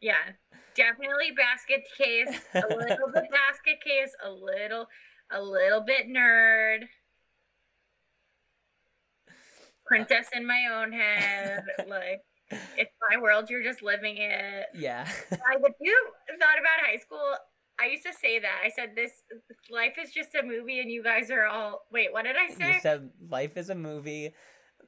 Yeah, 0.00 0.32
definitely 0.74 1.32
basket 1.36 1.82
case. 1.96 2.40
A 2.54 2.62
little 2.68 3.08
bit 3.12 3.24
basket 3.30 3.80
case. 3.84 4.12
A 4.24 4.30
little, 4.30 4.86
a 5.30 5.42
little 5.42 5.82
bit 5.84 6.06
nerd. 6.08 6.84
Princess 9.86 10.28
in 10.34 10.46
my 10.46 10.64
own 10.72 10.92
head. 10.92 11.64
Like 11.88 12.22
it's 12.76 12.92
my 13.10 13.20
world. 13.20 13.50
You're 13.50 13.62
just 13.62 13.82
living 13.82 14.16
it. 14.18 14.66
Yeah. 14.74 15.06
I 15.30 15.56
if 15.56 15.74
you 15.80 15.96
thought 16.40 16.58
about 16.58 16.86
high 16.86 16.96
school, 16.96 17.34
I 17.80 17.86
used 17.86 18.04
to 18.04 18.12
say 18.12 18.38
that. 18.40 18.60
I 18.64 18.70
said 18.70 18.90
this 18.96 19.12
life 19.70 19.94
is 20.02 20.12
just 20.12 20.34
a 20.34 20.42
movie 20.42 20.80
and 20.80 20.90
you 20.90 21.02
guys 21.02 21.30
are 21.30 21.46
all 21.46 21.82
wait, 21.92 22.12
what 22.12 22.24
did 22.24 22.36
I 22.36 22.52
say? 22.52 22.74
you 22.74 22.80
said 22.80 23.10
life 23.30 23.56
is 23.56 23.70
a 23.70 23.74
movie, 23.74 24.34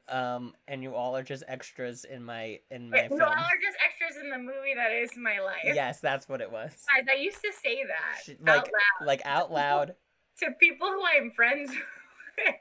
um, 0.09 0.55
and 0.67 0.83
you 0.83 0.95
all 0.95 1.17
are 1.17 1.23
just 1.23 1.45
extras 1.47 2.05
in 2.05 2.25
my 2.25 2.59
in 2.71 2.91
my 2.91 3.03
Wait, 3.03 3.11
you 3.11 3.23
all 3.23 3.29
are 3.31 3.61
just 3.63 3.79
extras 3.87 4.23
in 4.23 4.31
the 4.31 4.39
movie 4.39 4.75
that 4.75 4.93
is 4.93 5.11
my 5.17 5.41
life. 5.41 5.63
Yes, 5.65 6.01
that's 6.01 6.29
what 6.29 6.41
it 6.41 6.51
was. 6.51 6.73
Guys, 6.95 7.07
I 7.11 7.21
used 7.21 7.41
to 7.43 7.53
say 7.63 7.85
that 7.85 8.23
Sh- 8.25 8.31
out 8.47 8.57
Like 8.57 8.65
loud 8.65 9.07
like 9.07 9.23
out 9.25 9.53
loud. 9.53 9.95
to 10.41 10.47
people 10.59 10.89
who 10.89 11.03
I'm 11.05 11.31
friends 11.31 11.71
with. 11.71 12.55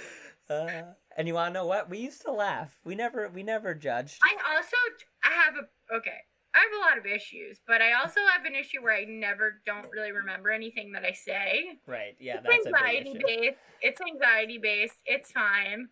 Uh, 0.50 0.82
and 1.16 1.28
you 1.28 1.34
wanna 1.34 1.52
know 1.54 1.66
what? 1.66 1.88
We 1.88 1.98
used 1.98 2.22
to 2.22 2.32
laugh. 2.32 2.76
We 2.84 2.94
never 2.94 3.28
we 3.28 3.42
never 3.42 3.74
judged. 3.74 4.18
I 4.22 4.54
also 4.54 4.76
I 5.24 5.30
have 5.44 5.54
a 5.54 5.96
okay. 5.96 6.18
I 6.54 6.58
have 6.58 6.72
a 6.78 6.84
lot 6.84 6.98
of 6.98 7.06
issues, 7.06 7.60
but 7.66 7.80
I 7.80 7.94
also 7.94 8.20
have 8.30 8.44
an 8.44 8.54
issue 8.54 8.82
where 8.82 8.94
I 8.94 9.04
never 9.04 9.62
don't 9.64 9.86
really 9.90 10.12
remember 10.12 10.50
anything 10.50 10.92
that 10.92 11.02
I 11.04 11.12
say. 11.12 11.78
Right. 11.86 12.14
Yeah, 12.20 12.40
it's 12.44 12.46
that's 12.46 12.66
anxiety 12.66 13.20
based. 13.26 13.56
It's 13.80 14.00
anxiety 14.00 14.58
based. 14.58 14.98
It's 15.06 15.32
fine. 15.32 15.88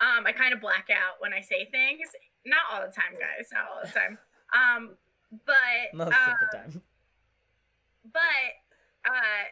Um, 0.00 0.26
I 0.26 0.32
kind 0.32 0.52
of 0.52 0.60
black 0.60 0.88
out 0.90 1.16
when 1.20 1.32
I 1.32 1.40
say 1.40 1.68
things. 1.70 2.08
Not 2.46 2.60
all 2.72 2.80
the 2.86 2.92
time, 2.92 3.14
guys. 3.18 3.48
Not 3.52 3.64
all 3.70 3.80
the 3.84 3.90
time. 3.90 4.18
Um, 4.52 4.96
but 5.46 5.94
Most 5.94 6.12
uh, 6.12 6.30
of 6.30 6.36
the 6.40 6.58
time. 6.58 6.82
but 8.12 9.08
uh, 9.10 9.48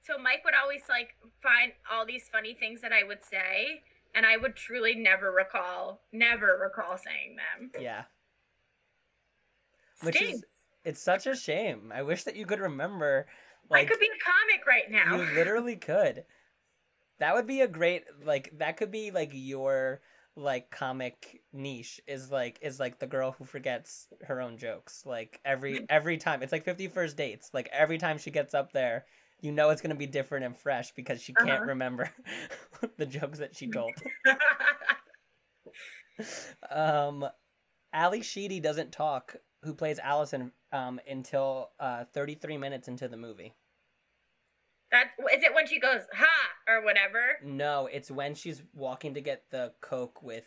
so 0.00 0.16
Mike 0.16 0.42
would 0.46 0.54
always 0.54 0.80
like 0.88 1.10
find 1.42 1.72
all 1.92 2.06
these 2.06 2.24
funny 2.32 2.56
things 2.58 2.80
that 2.80 2.90
I 2.90 3.04
would 3.04 3.22
say, 3.22 3.82
and 4.14 4.24
I 4.24 4.38
would 4.38 4.56
truly 4.56 4.94
never 4.94 5.30
recall, 5.30 6.00
never 6.10 6.58
recall 6.58 6.96
saying 6.96 7.36
them. 7.36 7.70
Yeah. 7.78 8.04
Which 10.02 10.20
is 10.20 10.44
it's 10.84 11.02
such 11.02 11.26
a 11.26 11.36
shame. 11.36 11.92
I 11.94 12.02
wish 12.02 12.24
that 12.24 12.36
you 12.36 12.46
could 12.46 12.60
remember 12.60 13.26
I 13.72 13.78
like 13.80 13.88
could 13.88 14.00
be 14.00 14.06
a 14.06 14.24
comic 14.24 14.66
right 14.66 14.90
now. 14.90 15.18
you 15.18 15.34
literally 15.34 15.76
could. 15.76 16.24
That 17.18 17.34
would 17.34 17.46
be 17.46 17.62
a 17.62 17.68
great 17.68 18.04
like 18.24 18.52
that 18.58 18.76
could 18.76 18.90
be 18.90 19.10
like 19.10 19.30
your 19.32 20.00
like 20.36 20.70
comic 20.70 21.42
niche 21.52 22.00
is 22.06 22.30
like 22.30 22.58
is 22.62 22.78
like 22.78 23.00
the 23.00 23.06
girl 23.08 23.32
who 23.32 23.44
forgets 23.44 24.06
her 24.24 24.40
own 24.40 24.56
jokes 24.56 25.02
like 25.04 25.40
every 25.44 25.80
every 25.88 26.16
time 26.16 26.44
it's 26.44 26.52
like 26.52 26.64
51st 26.64 27.16
dates 27.16 27.50
like 27.52 27.68
every 27.72 27.98
time 27.98 28.18
she 28.18 28.30
gets 28.30 28.54
up 28.54 28.72
there 28.72 29.04
you 29.40 29.50
know 29.50 29.70
it's 29.70 29.82
going 29.82 29.90
to 29.90 29.96
be 29.96 30.06
different 30.06 30.44
and 30.44 30.56
fresh 30.56 30.92
because 30.92 31.20
she 31.20 31.32
can't 31.32 31.60
Uh-huh. 31.60 31.64
remember 31.64 32.08
the 32.98 33.06
jokes 33.06 33.40
that 33.40 33.56
she 33.56 33.66
told 33.66 34.00
um 36.70 37.26
ally 37.92 38.20
sheedy 38.20 38.60
doesn't 38.60 38.92
talk 38.92 39.36
who 39.62 39.74
plays 39.74 39.98
allison 39.98 40.52
um 40.72 41.00
until 41.08 41.70
uh 41.80 42.04
33 42.12 42.56
minutes 42.58 42.88
into 42.88 43.08
the 43.08 43.16
movie 43.16 43.54
that 44.90 45.08
is 45.34 45.42
it 45.42 45.54
when 45.54 45.66
she 45.66 45.78
goes 45.78 46.02
ha 46.14 46.26
or 46.66 46.82
whatever. 46.82 47.36
No, 47.44 47.86
it's 47.92 48.10
when 48.10 48.34
she's 48.34 48.62
walking 48.74 49.12
to 49.14 49.20
get 49.20 49.44
the 49.50 49.72
coke 49.82 50.22
with 50.22 50.46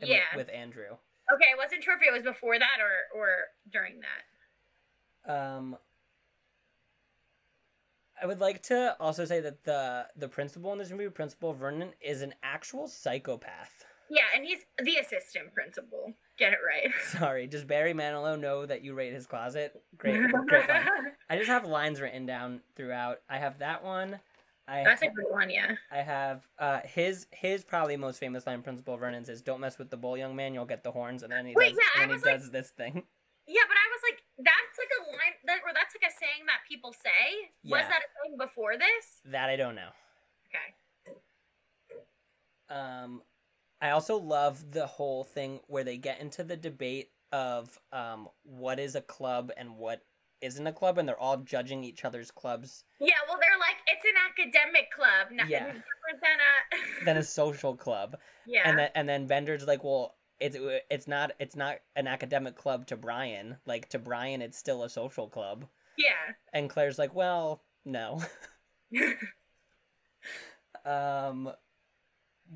with- 0.00 0.08
Yeah. 0.08 0.34
with 0.34 0.48
Andrew. 0.50 0.96
Okay, 1.32 1.46
I 1.52 1.56
wasn't 1.56 1.82
sure 1.84 1.94
if 1.94 2.00
it 2.02 2.10
was 2.12 2.22
before 2.22 2.58
that 2.58 2.78
or 2.80 3.20
or 3.20 3.28
during 3.70 4.00
that. 4.00 5.30
Um 5.34 5.76
I 8.22 8.26
would 8.26 8.40
like 8.40 8.62
to 8.64 8.96
also 9.00 9.24
say 9.26 9.40
that 9.40 9.64
the 9.64 10.06
the 10.16 10.28
principal 10.28 10.72
in 10.72 10.78
this 10.78 10.90
movie, 10.90 11.08
Principal 11.10 11.52
Vernon, 11.52 11.92
is 12.00 12.22
an 12.22 12.34
actual 12.42 12.86
psychopath. 12.88 13.84
Yeah, 14.08 14.22
and 14.34 14.44
he's 14.46 14.60
the 14.78 14.96
assistant 14.96 15.52
principal. 15.52 16.14
Get 16.38 16.52
it 16.52 16.58
right. 16.66 16.92
Sorry, 17.18 17.46
does 17.46 17.64
Barry 17.64 17.94
Manilow 17.94 18.38
know 18.38 18.66
that 18.66 18.82
you 18.82 18.94
rate 18.94 19.12
his 19.12 19.26
closet? 19.26 19.80
Great, 19.96 20.20
great 20.46 20.68
line. 20.68 20.86
I 21.30 21.36
just 21.36 21.48
have 21.48 21.64
lines 21.64 22.00
written 22.00 22.26
down 22.26 22.60
throughout. 22.76 23.18
I 23.30 23.38
have 23.38 23.58
that 23.60 23.84
one. 23.84 24.18
I 24.66 24.82
That's 24.82 25.02
a 25.02 25.08
good 25.08 25.26
one, 25.30 25.50
yeah. 25.50 25.72
I 25.92 25.98
have 25.98 26.48
uh 26.58 26.80
his 26.84 27.26
his 27.32 27.64
probably 27.64 27.96
most 27.98 28.18
famous 28.18 28.46
line 28.46 28.62
Principal 28.62 28.96
Vernon's 28.96 29.28
is 29.28 29.42
don't 29.42 29.60
mess 29.60 29.78
with 29.78 29.90
the 29.90 29.96
bull 29.98 30.16
young 30.16 30.34
man, 30.34 30.54
you'll 30.54 30.64
get 30.64 30.82
the 30.82 30.90
horns 30.90 31.22
and 31.22 31.30
then 31.30 31.44
he 31.46 31.52
Wait, 31.54 31.70
does 31.74 31.78
yeah, 31.96 32.02
and 32.02 32.10
he 32.10 32.16
like- 32.16 32.40
does 32.40 32.50
this 32.50 32.70
thing. 32.70 33.02
Yeah, 33.46 33.60
but 33.68 33.76
I 33.76 33.86
was 33.92 34.00
like, 34.10 34.22
that's 34.38 34.78
like 34.78 34.88
a 35.00 35.10
line 35.10 35.34
that 35.44 35.58
or 35.66 35.74
that's 35.74 35.94
like 35.94 36.10
a 36.10 36.14
saying 36.18 36.46
that 36.46 36.60
people 36.66 36.94
say. 36.94 37.50
Was 37.70 37.82
that 37.82 38.00
a 38.00 38.26
thing 38.26 38.38
before 38.38 38.78
this? 38.78 39.20
That 39.30 39.50
I 39.50 39.56
don't 39.56 39.74
know. 39.74 39.90
Okay. 40.48 41.18
Um, 42.70 43.20
I 43.84 43.90
also 43.90 44.16
love 44.16 44.72
the 44.72 44.86
whole 44.86 45.24
thing 45.24 45.60
where 45.66 45.84
they 45.84 45.98
get 45.98 46.18
into 46.20 46.42
the 46.42 46.56
debate 46.56 47.10
of 47.32 47.78
um, 47.92 48.28
what 48.42 48.80
is 48.80 48.94
a 48.94 49.02
club 49.02 49.50
and 49.58 49.76
what 49.76 50.00
isn't 50.40 50.66
a 50.66 50.72
club, 50.72 50.96
and 50.96 51.06
they're 51.06 51.18
all 51.20 51.36
judging 51.36 51.84
each 51.84 52.04
other's 52.04 52.30
clubs 52.30 52.84
Yeah, 52.98 53.14
well, 53.28 53.38
they're 53.40 53.58
like, 53.58 53.76
it's 53.86 54.04
an 54.04 54.14
academic 54.30 54.90
club, 54.90 55.28
nothing 55.32 55.50
Yeah. 55.52 55.66
different 55.66 55.84
than 56.22 56.38
a. 56.40 57.04
than 57.04 57.16
a 57.18 57.22
social 57.22 57.76
club. 57.76 58.16
yeah. 58.46 58.62
And 58.68 58.78
then 58.78 58.88
and 58.94 59.06
then 59.08 59.26
Bender's 59.26 59.66
like, 59.66 59.84
well, 59.84 60.14
it's 60.40 60.56
it's 60.90 61.06
not 61.06 61.32
it's 61.38 61.56
not 61.56 61.76
an 61.94 62.06
academic 62.06 62.56
club 62.56 62.86
to 62.86 62.96
Brian. 62.96 63.56
Like 63.66 63.88
to 63.90 63.98
Brian, 63.98 64.40
it's 64.42 64.56
still 64.58 64.82
a 64.82 64.88
social 64.88 65.28
club. 65.28 65.66
yeah. 65.98 66.32
And 66.54 66.70
Claire's 66.70 66.98
like, 66.98 67.14
well, 67.14 67.62
no. 67.84 68.22
um, 70.84 71.50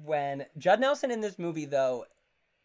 when 0.05 0.47
Judd 0.57 0.81
Nelson 0.81 1.11
in 1.11 1.21
this 1.21 1.39
movie 1.39 1.65
though 1.65 2.07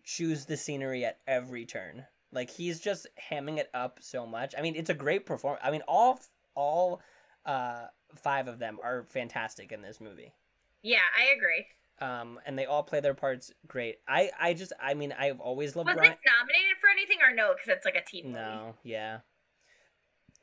chews 0.04 0.46
the 0.46 0.58
scenery 0.58 1.06
at 1.06 1.20
every 1.28 1.66
turn. 1.66 2.06
Like 2.32 2.50
he's 2.50 2.80
just 2.80 3.08
hamming 3.32 3.58
it 3.58 3.70
up 3.74 4.00
so 4.02 4.26
much. 4.26 4.54
I 4.58 4.62
mean, 4.62 4.76
it's 4.76 4.90
a 4.90 4.96
great 4.96 5.26
performance. 5.26 5.62
I 5.64 5.72
mean, 5.72 5.84
all 5.88 6.20
all 6.56 7.02
uh 7.46 7.86
five 8.16 8.48
of 8.48 8.60
them 8.60 8.80
are 8.84 9.06
fantastic 9.10 9.72
in 9.72 9.82
this 9.82 10.02
movie. 10.02 10.34
Yeah, 10.82 11.00
I 11.18 11.36
agree. 11.36 11.66
Um, 12.02 12.40
and 12.46 12.58
they 12.58 12.66
all 12.66 12.84
play 12.84 13.00
their 13.00 13.14
parts 13.14 13.52
great. 13.68 14.00
I 14.08 14.32
I 14.40 14.54
just 14.54 14.74
I 14.82 14.94
mean 14.94 15.14
I've 15.18 15.40
always 15.40 15.76
loved 15.76 15.88
Was 15.88 15.96
Brian. 15.96 16.12
this 16.12 16.20
nominated 16.26 16.78
for 16.82 16.90
anything 16.90 17.18
or 17.22 17.34
no? 17.34 17.54
Because 17.54 17.78
it's 17.78 17.86
like 17.86 17.96
a 17.96 18.16
movie. 18.16 18.34
No, 18.34 18.76
yeah. 18.84 19.20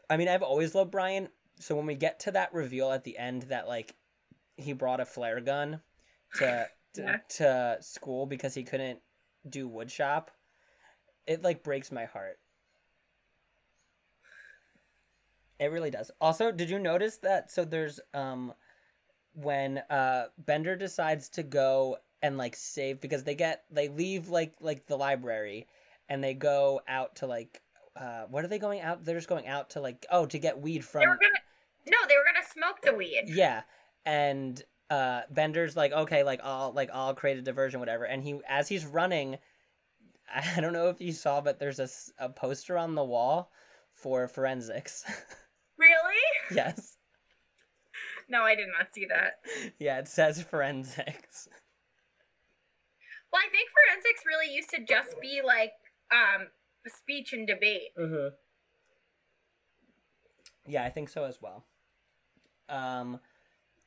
I 0.08 0.16
mean, 0.16 0.28
I've 0.28 0.42
always 0.42 0.74
loved 0.74 0.90
Brian. 0.90 1.28
So 1.60 1.76
when 1.76 1.86
we 1.86 1.94
get 1.94 2.20
to 2.20 2.32
that 2.32 2.52
reveal 2.54 2.90
at 2.90 3.04
the 3.04 3.18
end 3.18 3.42
that 3.42 3.68
like 3.68 3.94
he 4.56 4.72
brought 4.72 5.00
a 5.00 5.04
flare 5.04 5.40
gun 5.40 5.80
to 6.36 6.68
to, 6.94 7.02
Yeah. 7.02 7.16
to 7.28 7.76
school 7.80 8.26
because 8.26 8.54
he 8.54 8.62
couldn't 8.64 9.00
do 9.48 9.68
wood 9.68 9.90
shop, 9.90 10.30
it 11.26 11.42
like 11.42 11.62
breaks 11.62 11.90
my 11.92 12.04
heart. 12.04 12.38
It 15.58 15.70
really 15.70 15.90
does. 15.90 16.10
Also, 16.20 16.50
did 16.50 16.70
you 16.70 16.78
notice 16.78 17.18
that? 17.18 17.50
So 17.50 17.64
there's 17.64 18.00
um 18.14 18.52
when 19.34 19.78
uh 19.90 20.24
Bender 20.38 20.74
decides 20.76 21.28
to 21.30 21.42
go 21.42 21.98
and 22.22 22.36
like 22.38 22.56
save 22.56 23.00
because 23.00 23.24
they 23.24 23.34
get 23.34 23.64
they 23.70 23.88
leave 23.88 24.28
like 24.28 24.54
like 24.60 24.86
the 24.86 24.96
library 24.96 25.66
and 26.08 26.22
they 26.24 26.34
go 26.34 26.80
out 26.88 27.14
to 27.16 27.26
like 27.26 27.62
uh 27.96 28.22
what 28.30 28.44
are 28.44 28.48
they 28.48 28.58
going 28.58 28.80
out 28.80 29.04
they're 29.04 29.14
just 29.16 29.28
going 29.28 29.46
out 29.46 29.70
to 29.70 29.80
like 29.80 30.04
oh 30.10 30.26
to 30.26 30.38
get 30.38 30.58
weed 30.60 30.84
from 30.84 31.00
They 31.02 31.06
were 31.06 31.14
gonna. 31.14 31.38
No, 31.88 31.96
they 32.08 32.14
were 32.16 32.24
gonna 32.24 32.46
smoke 32.52 32.80
the 32.82 32.94
weed. 32.94 33.24
yeah 33.26 33.62
and 34.04 34.62
uh 34.90 35.22
bender's 35.30 35.76
like 35.76 35.92
okay 35.92 36.22
like 36.24 36.40
i'll 36.42 36.72
like 36.72 36.90
i'll 36.92 37.14
create 37.14 37.38
a 37.38 37.42
diversion 37.42 37.78
whatever 37.80 38.04
and 38.04 38.22
he 38.24 38.40
as 38.48 38.68
he's 38.68 38.84
running 38.84 39.38
i 40.56 40.60
don't 40.60 40.72
know 40.72 40.88
if 40.88 41.00
you 41.00 41.12
saw 41.12 41.40
but 41.40 41.58
there's 41.58 41.78
a, 41.78 41.88
a 42.18 42.28
poster 42.28 42.76
on 42.76 42.94
the 42.94 43.04
wall 43.04 43.50
for 43.94 44.26
forensics 44.28 45.04
Really? 45.78 46.54
yes 46.54 46.96
No, 48.28 48.42
I 48.42 48.54
did 48.54 48.68
not 48.78 48.88
see 48.94 49.06
that. 49.06 49.40
yeah 49.78 49.98
it 49.98 50.08
says 50.08 50.42
forensics 50.42 51.48
Well, 53.32 53.42
I 53.46 53.50
think 53.50 53.68
forensics 53.88 54.22
really 54.26 54.52
used 54.54 54.70
to 54.70 54.84
just 54.84 55.20
be 55.22 55.40
like 55.44 55.72
um 56.12 56.48
speech 56.86 57.32
and 57.32 57.46
debate. 57.46 57.94
mm-hmm. 57.98 58.28
yeah 60.66 60.84
i 60.84 60.90
think 60.90 61.08
so 61.08 61.24
as 61.24 61.38
well 61.40 61.64
um 62.68 63.18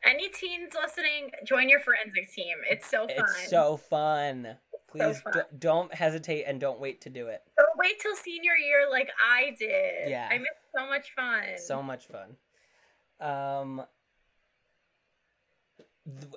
Any 0.05 0.29
teens 0.29 0.73
listening, 0.79 1.31
join 1.45 1.69
your 1.69 1.79
forensics 1.79 2.35
team. 2.35 2.57
It's 2.69 2.89
so 2.89 3.07
fun. 3.07 3.15
it's 3.17 3.49
so 3.49 3.77
fun 3.77 4.57
please 4.93 5.21
fun. 5.21 5.33
d- 5.33 5.57
don't 5.59 5.93
hesitate 5.93 6.43
and 6.43 6.59
don't 6.59 6.79
wait 6.79 7.01
to 7.01 7.09
do 7.09 7.27
it 7.27 7.41
Don't 7.57 7.77
wait 7.77 7.99
till 7.99 8.15
senior 8.15 8.55
year 8.55 8.89
like 8.89 9.09
I 9.19 9.55
did. 9.57 10.09
Yeah. 10.09 10.29
I 10.31 10.37
missed 10.37 10.51
so 10.77 10.87
much 10.87 11.11
fun. 11.15 11.43
so 11.57 11.83
much 11.83 12.07
fun 12.07 12.35
um 13.19 13.85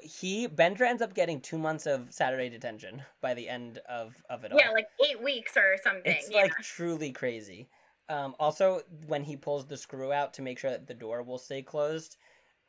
he 0.03 0.47
Bender 0.47 0.85
ends 0.85 1.03
up 1.03 1.13
getting 1.13 1.41
two 1.41 1.59
months 1.59 1.87
of 1.87 2.07
Saturday 2.11 2.49
detention 2.49 3.03
by 3.21 3.35
the 3.35 3.49
end 3.49 3.79
of 3.89 4.15
of 4.31 4.45
it 4.45 4.53
all. 4.53 4.59
Yeah, 4.61 4.71
like 4.71 4.87
eight 5.05 5.21
weeks 5.21 5.57
or 5.57 5.77
something. 5.83 6.03
it's 6.05 6.31
yeah. 6.31 6.43
like 6.43 6.53
truly 6.63 7.11
crazy. 7.11 7.69
Um, 8.09 8.37
also, 8.39 8.83
when 9.09 9.25
he 9.25 9.37
pulls 9.37 9.67
the 9.67 9.77
screw 9.77 10.13
out 10.13 10.33
to 10.35 10.43
make 10.43 10.61
sure 10.61 10.71
that 10.71 10.87
the 10.87 10.95
door 10.95 11.25
will 11.25 11.39
stay 11.39 11.63
closed, 11.63 12.17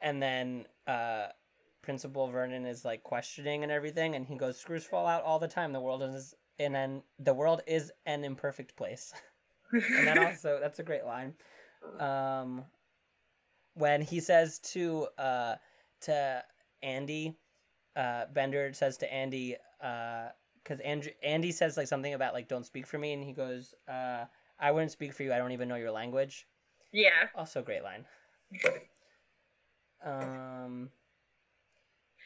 and 0.01 0.21
then 0.21 0.65
uh, 0.87 1.27
Principal 1.81 2.27
Vernon 2.27 2.65
is 2.65 2.83
like 2.85 3.03
questioning 3.03 3.63
and 3.63 3.71
everything, 3.71 4.15
and 4.15 4.25
he 4.25 4.35
goes, 4.35 4.59
"Screws 4.59 4.83
fall 4.83 5.07
out 5.07 5.23
all 5.23 5.39
the 5.39 5.47
time. 5.47 5.73
The 5.73 5.79
world 5.79 6.03
is 6.03 6.35
in 6.59 6.75
an 6.75 7.03
the 7.19 7.33
world 7.33 7.61
is 7.67 7.91
an 8.05 8.23
imperfect 8.23 8.75
place." 8.75 9.13
and 9.71 10.07
then 10.07 10.19
also 10.25 10.59
that's 10.61 10.79
a 10.79 10.83
great 10.83 11.05
line. 11.05 11.33
Um, 11.99 12.65
when 13.75 14.01
he 14.01 14.19
says 14.19 14.59
to 14.59 15.07
uh 15.17 15.55
to 16.01 16.43
Andy, 16.83 17.37
uh, 17.95 18.25
Bender 18.33 18.71
says 18.73 18.97
to 18.97 19.11
Andy, 19.11 19.55
uh, 19.81 20.29
because 20.63 20.79
Andrew 20.81 21.11
Andy 21.23 21.51
says 21.51 21.77
like 21.77 21.87
something 21.87 22.13
about 22.13 22.33
like 22.33 22.47
don't 22.47 22.65
speak 22.65 22.85
for 22.85 22.97
me, 22.97 23.13
and 23.13 23.23
he 23.23 23.33
goes, 23.33 23.73
uh, 23.87 24.25
I 24.59 24.71
wouldn't 24.71 24.91
speak 24.91 25.13
for 25.13 25.23
you. 25.23 25.33
I 25.33 25.37
don't 25.37 25.51
even 25.51 25.67
know 25.67 25.75
your 25.75 25.91
language. 25.91 26.47
yeah. 26.91 27.29
Also, 27.35 27.61
great 27.61 27.83
line. 27.83 28.05
Um, 30.03 30.89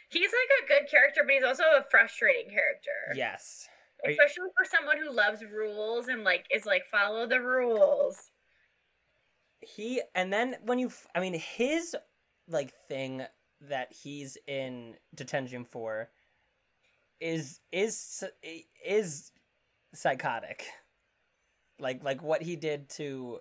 He's 0.10 0.30
like 0.32 0.64
a 0.64 0.68
good 0.82 0.90
character, 0.92 1.22
but 1.26 1.34
he's 1.34 1.44
also 1.44 1.64
a 1.78 1.84
frustrating 1.90 2.50
character. 2.52 2.92
yes. 3.16 3.68
Are 4.04 4.10
you- 4.12 4.18
Especially 4.20 4.50
for 4.58 4.66
someone 4.66 4.98
who 4.98 5.10
loves 5.12 5.44
rules 5.44 6.08
and 6.08 6.24
like 6.24 6.46
is 6.54 6.66
like 6.66 6.86
follow 6.86 7.26
the 7.28 7.40
rules. 7.40 8.32
he 9.62 10.02
and 10.16 10.34
then 10.34 10.56
when 10.64 10.80
you 10.80 10.92
I 11.16 11.20
mean 11.22 11.36
his 11.36 11.96
like 12.48 12.74
thing 12.88 13.24
that 13.62 13.94
he's 13.94 14.38
in 14.48 14.96
detention 15.14 15.64
for 15.66 16.10
is 17.20 17.60
is 17.72 18.24
is 18.84 19.32
psychotic 19.94 20.66
like 21.80 22.04
like 22.04 22.24
what 22.24 22.42
he 22.42 22.56
did 22.56 22.90
to 22.90 23.40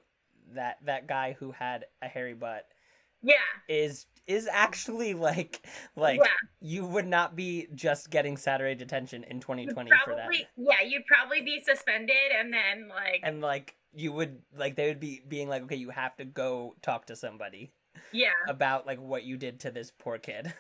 that 0.52 0.76
that 0.84 1.06
guy 1.06 1.32
who 1.38 1.52
had 1.52 1.86
a 2.02 2.06
hairy 2.08 2.34
butt 2.34 2.66
Yeah. 3.22 3.34
is 3.68 4.06
is 4.26 4.48
actually 4.50 5.14
like 5.14 5.66
like 5.96 6.18
yeah. 6.18 6.26
you 6.60 6.86
would 6.86 7.06
not 7.06 7.36
be 7.36 7.66
just 7.74 8.10
getting 8.10 8.36
saturday 8.36 8.74
detention 8.74 9.24
in 9.24 9.36
You'd 9.36 9.42
2020 9.42 9.90
for 10.04 10.14
that 10.14 10.30
yeah, 10.56 10.86
you'd 10.86 11.04
probably 11.06 11.42
be 11.42 11.60
suspended 11.60 12.14
and 12.38 12.52
then 12.52 12.88
like 12.88 13.20
and 13.22 13.40
like 13.40 13.76
you 13.92 14.12
would 14.12 14.38
like 14.56 14.76
they 14.76 14.88
would 14.88 15.00
be 15.00 15.22
being 15.26 15.48
like 15.48 15.62
okay 15.64 15.76
you 15.76 15.90
have 15.90 16.16
to 16.16 16.24
go 16.24 16.76
talk 16.80 17.06
to 17.06 17.16
somebody 17.16 17.72
yeah. 18.12 18.28
about 18.48 18.86
like 18.86 19.00
what 19.00 19.24
you 19.24 19.36
did 19.36 19.60
to 19.60 19.70
this 19.70 19.92
poor 19.98 20.18
kid 20.18 20.52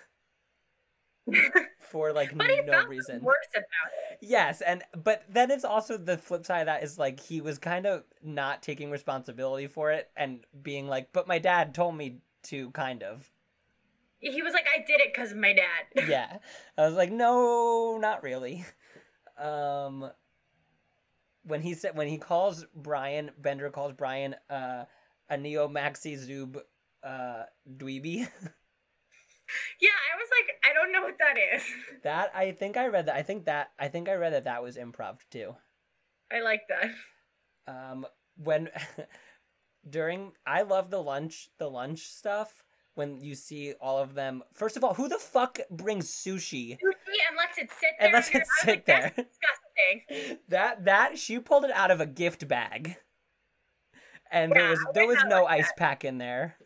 for 1.80 2.12
like 2.12 2.36
But 2.36 2.48
no 2.66 2.86
reason. 2.86 3.20
worse 3.22 3.48
about 3.52 3.64
it. 4.10 4.18
Yes, 4.20 4.60
and 4.60 4.82
but 5.02 5.24
then 5.28 5.50
it's 5.50 5.64
also 5.64 5.96
the 5.96 6.18
flip 6.18 6.44
side 6.44 6.60
of 6.60 6.66
that 6.66 6.82
is 6.82 6.98
like 6.98 7.20
he 7.20 7.40
was 7.40 7.58
kind 7.58 7.86
of 7.86 8.04
not 8.22 8.62
taking 8.62 8.90
responsibility 8.90 9.66
for 9.66 9.90
it 9.90 10.10
and 10.16 10.40
being 10.62 10.88
like, 10.88 11.12
"But 11.12 11.28
my 11.28 11.38
dad 11.38 11.74
told 11.74 11.96
me 11.96 12.18
to," 12.44 12.70
kind 12.70 13.02
of. 13.02 13.30
He 14.20 14.42
was 14.42 14.52
like, 14.52 14.66
I 14.66 14.84
did 14.86 15.00
it 15.00 15.12
because 15.14 15.32
of 15.32 15.38
my 15.38 15.54
dad. 15.54 16.06
Yeah, 16.08 16.38
I 16.76 16.86
was 16.86 16.94
like, 16.94 17.10
"No, 17.10 17.98
not 17.98 18.22
really." 18.22 18.64
Um, 19.38 20.10
when 21.44 21.62
he 21.62 21.74
said 21.74 21.96
when 21.96 22.08
he 22.08 22.18
calls 22.18 22.66
Brian 22.74 23.30
Bender 23.38 23.70
calls 23.70 23.92
Brian 23.92 24.36
uh 24.50 24.84
a 25.28 25.36
neo 25.36 25.68
maxi 25.68 26.16
zoob 26.18 26.60
uh 27.02 27.44
dweeby. 27.76 28.28
Yeah, 29.80 29.88
I 29.90 30.16
was 30.16 30.28
like, 30.30 30.70
I 30.70 30.72
don't 30.72 30.92
know 30.92 31.02
what 31.02 31.18
that 31.18 31.34
is. 31.56 31.62
That 32.04 32.30
I 32.34 32.52
think 32.52 32.76
I 32.76 32.86
read 32.86 33.06
that. 33.06 33.16
I 33.16 33.22
think 33.22 33.46
that 33.46 33.72
I 33.80 33.88
think 33.88 34.08
I 34.08 34.14
read 34.14 34.32
that 34.32 34.44
that 34.44 34.62
was 34.62 34.76
improv 34.76 35.18
too. 35.28 35.56
I 36.32 36.40
like 36.40 36.62
that. 36.68 36.90
Um, 37.66 38.06
when 38.36 38.68
during 39.88 40.32
I 40.46 40.62
love 40.62 40.90
the 40.90 41.02
lunch 41.02 41.48
the 41.58 41.70
lunch 41.70 42.08
stuff 42.10 42.64
when 42.94 43.20
you 43.20 43.34
see 43.34 43.74
all 43.80 43.98
of 43.98 44.14
them. 44.14 44.42
First 44.52 44.76
of 44.76 44.84
all, 44.84 44.94
who 44.94 45.08
the 45.08 45.18
fuck 45.18 45.58
brings 45.70 46.10
sushi? 46.10 46.72
Sushi 46.72 47.18
and 47.28 47.36
lets 47.36 47.58
it 47.58 47.70
sit 47.70 47.90
there. 47.98 48.06
And 48.08 48.12
lets 48.12 48.34
it 48.34 48.46
sit 48.60 48.68
like, 48.68 48.86
That's 48.86 49.16
there. 49.16 49.24
disgusting. 49.24 50.38
That 50.48 50.84
that 50.84 51.18
she 51.18 51.38
pulled 51.38 51.64
it 51.64 51.70
out 51.72 51.90
of 51.90 52.00
a 52.00 52.06
gift 52.06 52.46
bag, 52.48 52.96
and 54.30 54.52
there 54.52 54.70
was 54.70 54.84
there 54.94 55.06
was 55.06 55.18
no 55.26 55.44
like 55.44 55.60
ice 55.60 55.72
pack 55.76 56.04
in 56.04 56.18
there. 56.18 56.56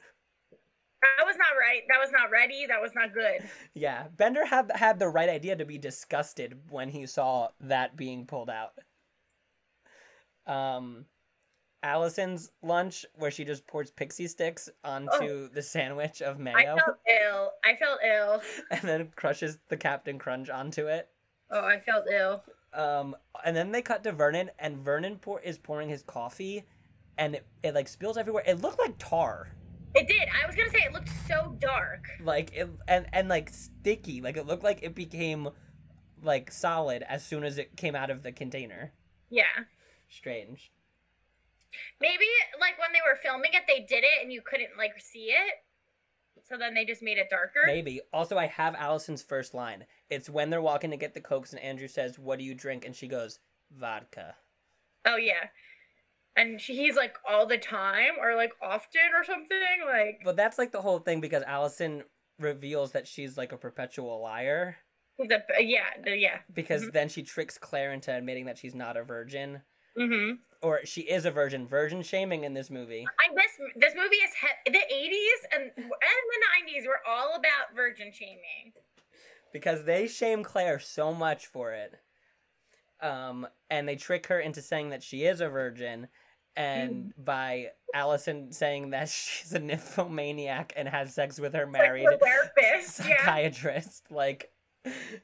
That 1.18 1.26
was 1.26 1.36
not 1.36 1.48
right. 1.60 1.82
That 1.88 1.98
was 2.00 2.10
not 2.12 2.30
ready. 2.30 2.66
That 2.66 2.80
was 2.80 2.92
not 2.94 3.12
good. 3.12 3.48
Yeah, 3.74 4.08
Bender 4.16 4.44
had 4.46 4.72
had 4.74 4.98
the 4.98 5.08
right 5.08 5.28
idea 5.28 5.54
to 5.56 5.64
be 5.64 5.78
disgusted 5.78 6.58
when 6.70 6.88
he 6.88 7.06
saw 7.06 7.48
that 7.60 7.96
being 7.96 8.26
pulled 8.26 8.50
out. 8.50 8.72
Um, 10.46 11.04
Allison's 11.84 12.50
lunch, 12.62 13.04
where 13.14 13.30
she 13.30 13.44
just 13.44 13.66
pours 13.66 13.90
Pixy 13.90 14.24
Stix 14.24 14.70
onto 14.82 15.50
the 15.50 15.62
sandwich 15.62 16.22
of 16.22 16.38
mayo. 16.38 16.56
I 16.56 16.64
felt 16.64 16.96
ill. 17.22 17.50
I 17.62 17.76
felt 17.76 17.98
ill. 18.02 18.42
and 18.70 18.80
then 18.80 19.12
crushes 19.14 19.58
the 19.68 19.76
Cap'n 19.76 20.18
Crunch 20.18 20.48
onto 20.48 20.86
it. 20.86 21.10
Oh, 21.50 21.64
I 21.64 21.78
felt 21.78 22.06
ill. 22.10 22.42
Um, 22.72 23.14
and 23.44 23.54
then 23.54 23.70
they 23.70 23.82
cut 23.82 24.02
to 24.04 24.12
Vernon, 24.12 24.50
and 24.58 24.78
Vernon 24.78 25.16
pour 25.18 25.40
is 25.40 25.58
pouring 25.58 25.90
his 25.90 26.02
coffee, 26.02 26.64
and 27.18 27.34
it, 27.34 27.46
it 27.62 27.74
like 27.74 27.86
spills 27.86 28.16
everywhere. 28.16 28.42
It 28.46 28.62
looked 28.62 28.78
like 28.78 28.96
tar, 28.98 29.50
It 29.94 30.08
did. 30.08 30.26
I 30.42 30.46
was 30.46 30.56
gonna 30.56 30.70
say 30.70 30.80
it 30.86 30.92
looked 30.94 31.10
so 31.28 31.54
dark. 31.60 32.08
like 32.20 32.52
it, 32.54 32.68
and 32.88 33.06
and 33.12 33.28
like 33.28 33.50
sticky. 33.50 34.22
Like 34.22 34.38
it 34.38 34.46
looked 34.46 34.64
like 34.64 34.82
it 34.82 34.94
became 34.94 35.50
like 36.22 36.50
solid 36.50 37.04
as 37.06 37.22
soon 37.22 37.44
as 37.44 37.58
it 37.58 37.76
came 37.76 37.94
out 37.94 38.08
of 38.10 38.22
the 38.22 38.32
container. 38.32 38.92
Yeah. 39.28 39.44
Strange. 40.08 40.72
Maybe 42.00 42.26
like 42.60 42.78
when 42.78 42.92
they 42.92 43.00
were 43.06 43.16
filming 43.16 43.52
it, 43.54 43.62
they 43.66 43.80
did 43.80 44.04
it 44.04 44.22
and 44.22 44.32
you 44.32 44.42
couldn't 44.44 44.76
like 44.78 44.92
see 45.00 45.26
it. 45.30 45.54
So 46.42 46.56
then 46.58 46.74
they 46.74 46.84
just 46.84 47.02
made 47.02 47.18
it 47.18 47.30
darker. 47.30 47.62
Maybe. 47.66 48.00
Also, 48.12 48.36
I 48.36 48.46
have 48.46 48.74
Allison's 48.74 49.22
first 49.22 49.54
line. 49.54 49.86
It's 50.10 50.28
when 50.28 50.50
they're 50.50 50.60
walking 50.60 50.90
to 50.90 50.96
get 50.96 51.14
the 51.14 51.20
cokes, 51.20 51.52
and 51.52 51.62
Andrew 51.62 51.88
says, 51.88 52.18
"What 52.18 52.38
do 52.38 52.44
you 52.44 52.54
drink?" 52.54 52.84
And 52.84 52.94
she 52.94 53.08
goes, 53.08 53.38
"Vodka." 53.70 54.34
Oh 55.06 55.16
yeah. 55.16 55.48
And 56.36 56.60
she, 56.60 56.74
he's 56.74 56.96
like 56.96 57.14
all 57.28 57.46
the 57.46 57.58
time 57.58 58.14
or 58.20 58.34
like 58.34 58.52
often 58.60 59.00
or 59.16 59.22
something 59.24 59.56
like 59.86 60.20
Well, 60.24 60.34
that's 60.34 60.58
like 60.58 60.72
the 60.72 60.82
whole 60.82 60.98
thing 60.98 61.20
because 61.20 61.44
Allison 61.44 62.02
reveals 62.40 62.90
that 62.92 63.06
she's 63.06 63.36
like 63.36 63.52
a 63.52 63.56
perpetual 63.56 64.20
liar 64.20 64.78
the 65.18 65.40
yeah 65.60 65.90
the, 66.02 66.16
yeah. 66.16 66.38
because 66.52 66.86
Mhm. 66.86 66.92
then 66.92 67.08
she 67.08 67.22
tricks 67.22 67.56
Claire 67.56 67.92
into 67.92 68.12
admitting 68.12 68.46
that 68.46 68.58
she's 68.58 68.74
not 68.74 68.96
a 68.96 69.04
virgin. 69.04 69.62
Mm-hmm. 69.98 70.34
or 70.62 70.80
she 70.84 71.02
is 71.02 71.24
a 71.24 71.30
virgin. 71.30 71.66
Virgin 71.66 72.02
shaming 72.02 72.44
in 72.44 72.54
this 72.54 72.70
movie. 72.70 73.06
I 73.20 73.34
this 73.34 73.70
this 73.76 73.94
movie 73.94 74.16
is 74.16 74.30
he- 74.40 74.72
the 74.72 74.94
eighties 74.94 75.46
and 75.54 75.62
and 75.64 75.84
the 75.86 76.40
nineties 76.60 76.86
were 76.86 77.00
all 77.08 77.34
about 77.36 77.74
virgin 77.76 78.10
shaming. 78.12 78.72
because 79.52 79.84
they 79.84 80.06
shame 80.08 80.42
Claire 80.42 80.78
so 80.80 81.14
much 81.14 81.46
for 81.46 81.72
it. 81.72 81.94
Um, 83.00 83.46
and 83.70 83.86
they 83.88 83.96
trick 83.96 84.26
her 84.28 84.40
into 84.40 84.62
saying 84.62 84.90
that 84.90 85.02
she 85.02 85.24
is 85.24 85.40
a 85.40 85.48
virgin, 85.48 86.08
and 86.56 87.12
by 87.18 87.68
Allison 87.94 88.50
saying 88.52 88.90
that 88.90 89.08
she's 89.10 89.52
a 89.52 89.58
nymphomaniac 89.58 90.72
and 90.76 90.88
has 90.88 91.14
sex 91.14 91.38
with 91.38 91.52
her 91.54 91.66
married 91.66 92.04
like, 92.06 92.18
the 92.20 92.26
therapist. 92.26 93.00
Yeah. 93.00 93.18
psychiatrist. 93.18 94.04
Like, 94.10 94.50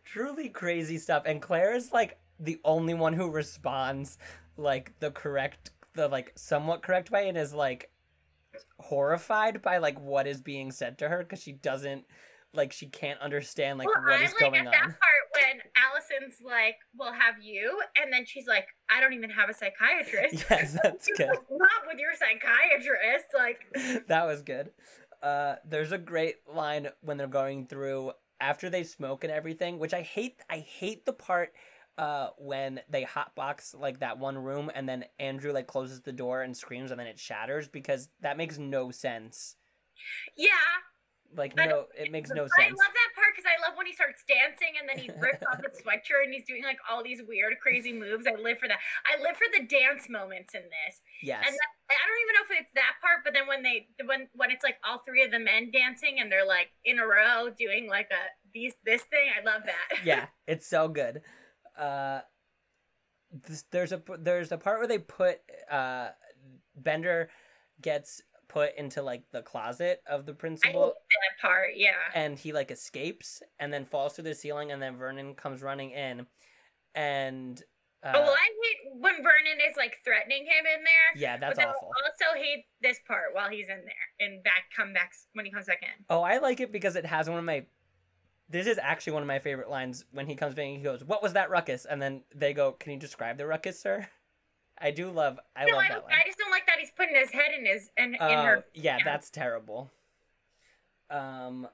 truly 0.05 0.49
crazy 0.49 0.99
stuff. 0.99 1.23
And 1.27 1.41
Claire 1.41 1.75
is 1.75 1.93
like 1.93 2.19
the 2.39 2.59
only 2.65 2.95
one 2.95 3.13
who 3.15 3.31
responds 3.31 4.19
like 4.61 4.93
the 5.01 5.11
correct, 5.11 5.71
the 5.95 6.09
like 6.09 6.33
somewhat 6.37 6.83
correct 6.83 7.11
way, 7.11 7.29
and 7.29 7.37
is 7.37 7.55
like 7.55 7.91
horrified 8.79 9.63
by 9.63 9.79
like 9.79 10.01
what 10.01 10.27
is 10.27 10.41
being 10.41 10.71
said 10.71 10.99
to 10.99 11.09
her 11.09 11.19
because 11.19 11.43
she 11.43 11.53
doesn't 11.53 12.05
like 12.53 12.73
she 12.73 12.87
can't 12.87 13.21
understand 13.21 13.79
like 13.79 13.89
well, 13.89 14.05
what 14.05 14.21
is 14.21 14.33
like 14.33 14.41
going 14.41 14.57
at 14.57 14.65
that 14.65 14.75
on. 14.75 14.81
part 14.81 15.21
when 15.35 15.61
Allison's 15.77 16.41
like, 16.45 16.77
"We'll 16.99 17.13
have 17.13 17.41
you," 17.41 17.81
and 18.01 18.13
then 18.13 18.25
she's 18.27 18.47
like, 18.47 18.67
"I 18.89 19.01
don't 19.01 19.13
even 19.13 19.31
have 19.31 19.49
a 19.49 19.55
psychiatrist." 19.55 20.45
Yes, 20.51 20.77
that's 20.83 21.09
good. 21.17 21.29
like, 21.29 21.51
Not 21.51 21.87
with 21.87 21.99
your 21.99 22.13
psychiatrist. 22.15 23.27
Like, 23.37 24.07
that 24.09 24.27
was 24.27 24.43
good. 24.43 24.71
Uh, 25.23 25.57
there's 25.65 25.93
a 25.93 25.99
great 25.99 26.37
line 26.53 26.89
when 27.03 27.17
they're 27.17 27.27
going 27.27 27.67
through 27.67 28.13
after 28.41 28.71
they 28.71 28.83
smoke 28.83 29.23
and 29.23 29.33
everything, 29.33 29.79
which 29.79 29.95
I 29.95 30.03
hate. 30.03 30.41
I 30.49 30.59
hate 30.59 31.07
the 31.07 31.13
part 31.13 31.53
uh, 32.01 32.31
when 32.39 32.81
they 32.89 33.05
hotbox 33.05 33.79
like 33.79 34.01
that 34.01 34.19
one 34.19 34.39
room 34.39 34.71
and 34.75 34.89
then 34.89 35.05
Andrew 35.19 35.53
like 35.53 35.67
closes 35.67 36.01
the 36.01 36.13
door 36.13 36.41
and 36.41 36.57
screams 36.57 36.91
and 36.91 36.99
then 36.99 37.07
it 37.07 37.19
shatters 37.19 37.69
because 37.69 38.09
that 38.23 38.39
makes 38.39 38.57
no 38.57 38.91
sense. 38.91 39.57
yeah, 40.35 40.81
Like 41.37 41.55
no, 41.55 41.89
it 41.93 42.11
makes 42.11 42.31
no 42.31 42.45
sense. 42.45 42.53
I 42.59 42.69
love 42.73 42.95
that 42.97 43.11
part 43.15 43.37
because 43.37 43.45
I 43.45 43.61
love 43.69 43.77
when 43.77 43.85
he 43.85 43.93
starts 43.93 44.25
dancing 44.25 44.81
and 44.81 44.89
then 44.89 44.97
he 44.97 45.13
rips 45.21 45.45
off 45.45 45.61
his 45.61 45.77
sweatshirt 45.85 46.25
and 46.25 46.33
he's 46.33 46.49
doing 46.49 46.65
like 46.65 46.79
all 46.89 47.05
these 47.05 47.21
weird, 47.29 47.61
crazy 47.61 47.93
moves. 47.93 48.25
I 48.27 48.33
live 48.41 48.59
for 48.59 48.67
that. 48.67 48.81
I 49.05 49.21
live 49.21 49.37
for 49.37 49.53
the 49.53 49.69
dance 49.69 50.09
moments 50.09 50.55
in 50.55 50.63
this. 50.73 51.05
Yes. 51.23 51.45
And 51.45 51.53
that, 51.53 51.71
I 51.93 52.01
don't 52.09 52.21
even 52.25 52.33
know 52.33 52.45
if 52.49 52.65
it's 52.65 52.73
that 52.81 52.97
part, 53.05 53.29
but 53.29 53.37
then 53.37 53.45
when 53.45 53.61
they 53.61 53.93
when 54.09 54.33
when 54.33 54.51
it's 54.51 54.65
like 54.65 54.81
all 54.89 55.05
three 55.05 55.21
of 55.21 55.37
the 55.37 55.39
men 55.39 55.69
dancing 55.69 56.17
and 56.17 56.33
they're 56.33 56.49
like 56.49 56.73
in 56.81 56.97
a 56.97 57.05
row 57.05 57.53
doing 57.53 57.93
like 57.93 58.09
a 58.09 58.25
these 58.57 58.73
this 58.89 59.05
thing. 59.05 59.29
I 59.37 59.45
love 59.45 59.69
that. 59.69 60.01
yeah, 60.01 60.33
it's 60.49 60.65
so 60.67 60.89
good. 60.89 61.21
Uh, 61.81 62.21
this, 63.47 63.65
there's 63.71 63.93
a 63.93 64.03
there's 64.19 64.53
a 64.53 64.59
part 64.59 64.79
where 64.79 64.89
they 64.89 64.99
put 64.99 65.39
uh, 65.71 66.09
Bender 66.77 67.31
gets 67.81 68.21
put 68.49 68.77
into 68.77 69.03
like 69.03 69.23
the 69.33 69.43
closet 69.43 70.03
of 70.09 70.27
the 70.27 70.35
principal, 70.35 70.87
that 70.89 71.41
part. 71.41 71.69
Yeah. 71.77 71.93
and 72.15 72.39
he 72.39 72.53
like 72.53 72.71
escapes 72.71 73.43
and 73.59 73.73
then 73.73 73.85
falls 73.85 74.15
through 74.15 74.25
the 74.25 74.35
ceiling, 74.35 74.73
and 74.73 74.83
then 74.83 74.97
Vernon 74.97 75.35
comes 75.35 75.63
running 75.63 75.93
in, 75.93 76.27
and 76.95 77.63
uh, 78.03 78.13
oh 78.15 78.21
well, 78.23 78.31
I 78.31 78.49
hate 78.49 78.93
when 78.99 79.15
Vernon 79.17 79.61
is 79.69 79.77
like 79.77 79.99
threatening 80.05 80.45
him 80.45 80.65
in 80.67 80.85
there. 80.85 81.23
yeah, 81.23 81.37
that's 81.37 81.51
but 81.51 81.57
then 81.59 81.69
I 81.69 81.71
awful. 81.71 81.89
also 81.89 82.39
hate 82.39 82.65
this 82.83 82.99
part 83.07 83.35
while 83.35 83.51
he's 83.51 83.69
in 83.69 83.85
there 83.85 84.07
and 84.21 84.43
back 84.43 84.65
comebacks 84.77 85.27
when 85.35 85.45
he 85.45 85.53
comes 85.53 85.67
back 85.67 85.83
in. 85.83 86.05
Oh, 86.09 86.23
I 86.23 86.39
like 86.39 86.61
it 86.61 86.73
because 86.73 86.97
it 86.97 87.07
has 87.07 87.29
one 87.29 87.39
of 87.39 87.45
my. 87.45 87.67
This 88.51 88.67
is 88.67 88.79
actually 88.79 89.13
one 89.15 89.23
of 89.23 89.29
my 89.29 89.39
favorite 89.39 89.71
lines 89.71 90.05
when 90.13 90.27
he 90.27 90.35
comes 90.35 90.55
back. 90.55 90.67
and 90.67 90.77
He 90.77 90.83
goes, 90.83 91.05
"What 91.05 91.23
was 91.23 91.35
that 91.35 91.51
ruckus?" 91.51 91.85
And 91.85 92.03
then 92.03 92.25
they 92.35 92.53
go, 92.53 92.73
"Can 92.73 92.93
you 92.93 92.99
describe 92.99 93.39
the 93.39 93.47
ruckus, 93.47 93.81
sir?" 93.81 94.09
I 94.79 94.91
do 94.91 95.11
love. 95.11 95.39
I 95.55 95.67
no, 95.67 95.75
love 95.77 95.85
I, 95.85 95.89
that 95.89 96.05
line. 96.05 96.15
I 96.21 96.27
just 96.27 96.39
don't 96.39 96.51
like 96.51 96.67
that 96.67 96.79
he's 96.79 96.91
putting 96.91 97.15
his 97.15 97.31
head 97.31 97.53
in 97.57 97.67
his 97.67 97.91
and 97.97 98.15
in 98.15 98.21
Oh, 98.21 98.43
her. 98.43 98.65
yeah, 98.75 98.99
yeah. 98.99 99.05
that's 99.05 99.31
terrible. 99.31 99.91
Um, 101.11 101.69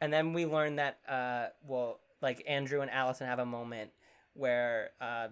and 0.00 0.12
then 0.12 0.32
we 0.32 0.46
learn 0.46 0.76
that 0.76 0.98
uh, 1.08 1.46
well, 1.66 2.00
like 2.22 2.42
Andrew 2.48 2.80
and 2.80 2.90
Allison 2.90 3.26
have 3.26 3.38
a 3.38 3.46
moment 3.46 3.90
where 4.34 4.90
uh, 5.00 5.28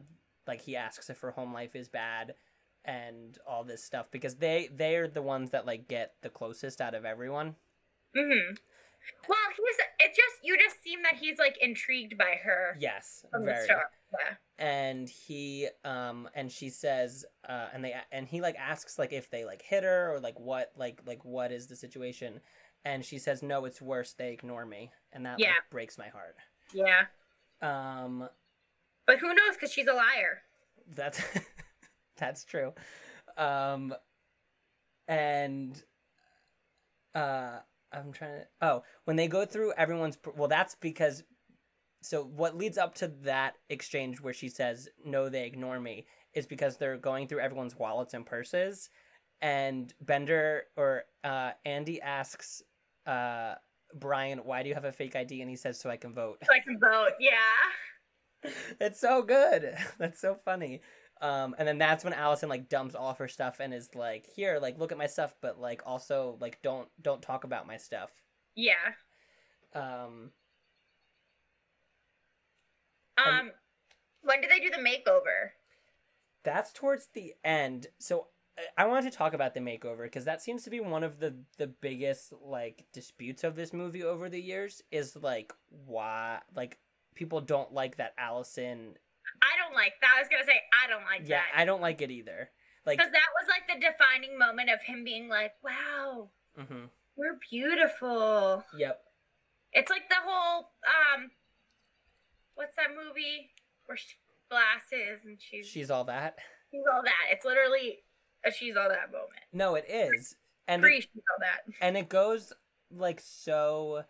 like 0.46 0.60
he 0.62 0.76
asks 0.76 1.08
if 1.10 1.20
her 1.20 1.30
home 1.30 1.52
life 1.52 1.74
is 1.74 1.88
bad 1.88 2.34
and 2.84 3.38
all 3.46 3.64
this 3.64 3.82
stuff 3.82 4.06
because 4.10 4.36
they 4.36 4.68
they're 4.72 5.08
the 5.08 5.22
ones 5.22 5.50
that 5.50 5.66
like 5.66 5.88
get 5.88 6.14
the 6.22 6.28
closest 6.28 6.80
out 6.80 6.94
of 6.94 7.04
everyone. 7.04 7.56
hmm 8.14 8.54
Well, 9.28 9.38
he's 9.56 9.76
it 10.08 10.10
just 10.14 10.36
you 10.42 10.56
just 10.58 10.82
seem 10.82 11.02
that 11.02 11.16
he's 11.20 11.38
like 11.38 11.56
intrigued 11.60 12.16
by 12.18 12.36
her 12.44 12.76
Yes, 12.78 13.24
from 13.30 13.42
the 13.44 13.52
very. 13.52 13.64
start. 13.64 13.86
Yeah. 14.12 14.34
and 14.64 15.08
he 15.08 15.68
um 15.84 16.28
and 16.34 16.50
she 16.50 16.70
says 16.70 17.24
uh 17.48 17.66
and 17.74 17.84
they 17.84 17.94
and 18.12 18.26
he 18.28 18.40
like 18.40 18.56
asks 18.56 18.98
like 18.98 19.12
if 19.12 19.28
they 19.30 19.44
like 19.44 19.60
hit 19.62 19.82
her 19.84 20.14
or 20.14 20.20
like 20.20 20.38
what 20.38 20.70
like 20.76 21.00
like 21.06 21.24
what 21.24 21.50
is 21.52 21.66
the 21.66 21.74
situation 21.76 22.40
and 22.84 23.04
she 23.04 23.18
says 23.18 23.42
no 23.42 23.64
it's 23.64 23.82
worse 23.82 24.12
they 24.12 24.32
ignore 24.32 24.64
me 24.64 24.92
and 25.12 25.26
that 25.26 25.38
Yeah. 25.40 25.48
like, 25.48 25.70
breaks 25.70 25.98
my 25.98 26.08
heart 26.08 26.36
Yeah. 26.72 27.06
um 27.60 28.28
But 29.06 29.18
who 29.18 29.28
knows? 29.34 29.54
Because 29.54 29.72
she's 29.72 29.88
a 29.88 29.92
liar. 29.92 30.42
that's 30.94 31.20
that's 32.16 32.44
true 32.44 32.72
um 33.36 33.92
and 35.08 35.82
uh 37.14 37.58
i'm 37.96 38.12
trying 38.12 38.40
to 38.40 38.46
oh 38.60 38.82
when 39.04 39.16
they 39.16 39.28
go 39.28 39.44
through 39.44 39.72
everyone's 39.76 40.18
well 40.36 40.48
that's 40.48 40.74
because 40.76 41.24
so 42.02 42.22
what 42.22 42.56
leads 42.56 42.78
up 42.78 42.94
to 42.94 43.08
that 43.22 43.54
exchange 43.70 44.20
where 44.20 44.34
she 44.34 44.48
says 44.48 44.88
no 45.04 45.28
they 45.28 45.44
ignore 45.44 45.80
me 45.80 46.06
is 46.34 46.46
because 46.46 46.76
they're 46.76 46.96
going 46.98 47.26
through 47.26 47.40
everyone's 47.40 47.76
wallets 47.76 48.14
and 48.14 48.26
purses 48.26 48.90
and 49.40 49.94
bender 50.00 50.64
or 50.76 51.04
uh 51.24 51.50
andy 51.64 52.00
asks 52.00 52.62
uh 53.06 53.54
brian 53.94 54.38
why 54.40 54.62
do 54.62 54.68
you 54.68 54.74
have 54.74 54.84
a 54.84 54.92
fake 54.92 55.16
id 55.16 55.40
and 55.40 55.50
he 55.50 55.56
says 55.56 55.78
so 55.80 55.88
i 55.90 55.96
can 55.96 56.12
vote 56.14 56.38
So 56.44 56.52
I 56.54 56.60
can 56.60 56.78
vote. 56.78 57.12
Yeah. 57.20 58.50
it's 58.80 59.00
so 59.00 59.22
good. 59.22 59.74
That's 59.98 60.20
so 60.20 60.36
funny. 60.44 60.80
Um, 61.20 61.54
and 61.58 61.66
then 61.66 61.78
that's 61.78 62.04
when 62.04 62.12
Allison 62.12 62.48
like 62.48 62.68
dumps 62.68 62.94
all 62.94 63.10
of 63.10 63.18
her 63.18 63.28
stuff 63.28 63.58
and 63.60 63.72
is 63.72 63.94
like, 63.94 64.26
"Here, 64.26 64.58
like, 64.60 64.78
look 64.78 64.92
at 64.92 64.98
my 64.98 65.06
stuff, 65.06 65.34
but 65.40 65.58
like, 65.60 65.82
also 65.86 66.36
like, 66.40 66.60
don't 66.62 66.88
don't 67.02 67.22
talk 67.22 67.44
about 67.44 67.66
my 67.66 67.76
stuff." 67.78 68.10
Yeah. 68.54 68.92
Um, 69.74 70.32
Um. 73.18 73.26
And- 73.26 73.52
when 74.22 74.40
did 74.40 74.50
they 74.50 74.60
do 74.60 74.70
the 74.70 74.76
makeover? 74.78 75.50
that's 76.42 76.72
towards 76.72 77.08
the 77.08 77.34
end. 77.44 77.88
So 77.98 78.28
I- 78.56 78.84
I 78.84 78.86
wanted 78.86 79.10
to 79.10 79.16
talk 79.16 79.32
about 79.34 79.52
the 79.54 79.60
makeover 79.60 80.04
because 80.04 80.24
that 80.26 80.40
seems 80.40 80.62
to 80.64 80.70
be 80.70 80.78
one 80.80 81.02
of 81.02 81.18
the 81.18 81.36
the 81.56 81.66
biggest 81.66 82.32
like 82.32 82.84
disputes 82.92 83.42
of 83.42 83.56
this 83.56 83.72
movie 83.72 84.04
over 84.04 84.28
the 84.28 84.40
years. 84.40 84.80
Is 84.92 85.16
like 85.16 85.52
why 85.68 86.40
like 86.54 86.78
people 87.14 87.40
don't 87.40 87.72
like 87.72 87.96
that 87.96 88.14
Allison. 88.18 88.96
I 89.42 89.56
don't 89.62 89.74
like 89.74 89.94
that. 90.00 90.10
I 90.16 90.20
was 90.20 90.28
gonna 90.28 90.44
say 90.44 90.60
I 90.84 90.88
don't 90.88 91.04
like 91.04 91.20
Yeah, 91.28 91.38
that. 91.38 91.46
Yeah, 91.54 91.60
I 91.62 91.64
don't 91.64 91.80
like 91.80 92.00
it 92.02 92.10
either. 92.10 92.50
Like, 92.84 92.98
Because 92.98 93.12
that 93.12 93.28
was 93.40 93.48
like 93.48 93.66
the 93.68 93.80
defining 93.84 94.38
moment 94.38 94.70
of 94.70 94.80
him 94.82 95.02
being 95.04 95.28
like, 95.28 95.52
"Wow, 95.62 96.28
mm-hmm. 96.58 96.84
we're 97.16 97.38
beautiful." 97.50 98.64
yep. 98.78 99.02
It's 99.72 99.90
like 99.90 100.08
the 100.08 100.16
whole 100.24 100.70
um, 100.86 101.30
what's 102.54 102.76
that 102.76 102.88
movie 102.90 103.50
where 103.86 103.96
she 103.96 104.14
glasses 104.48 105.20
and 105.24 105.38
she's 105.40 105.66
She's 105.66 105.90
all 105.90 106.04
that. 106.04 106.38
she's 106.70 106.84
all 106.92 107.02
that. 107.02 107.32
It's 107.32 107.44
literally 107.44 107.98
a 108.44 108.52
she's 108.52 108.76
all 108.76 108.88
that 108.88 109.10
moment. 109.10 109.42
No, 109.52 109.74
it 109.74 109.86
is, 109.88 110.36
and 110.68 110.84
it- 110.84 111.02
she's 111.02 111.08
all 111.30 111.38
that. 111.40 111.60
and 111.80 111.96
it 111.96 112.08
goes 112.08 112.52
like 112.90 113.20
so 113.20 114.04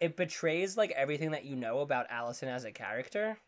it 0.00 0.16
betrays 0.16 0.76
like 0.76 0.90
everything 0.92 1.32
that 1.32 1.44
you 1.44 1.56
know 1.56 1.80
about 1.80 2.06
Allison 2.10 2.48
as 2.48 2.64
a 2.64 2.70
character. 2.72 3.38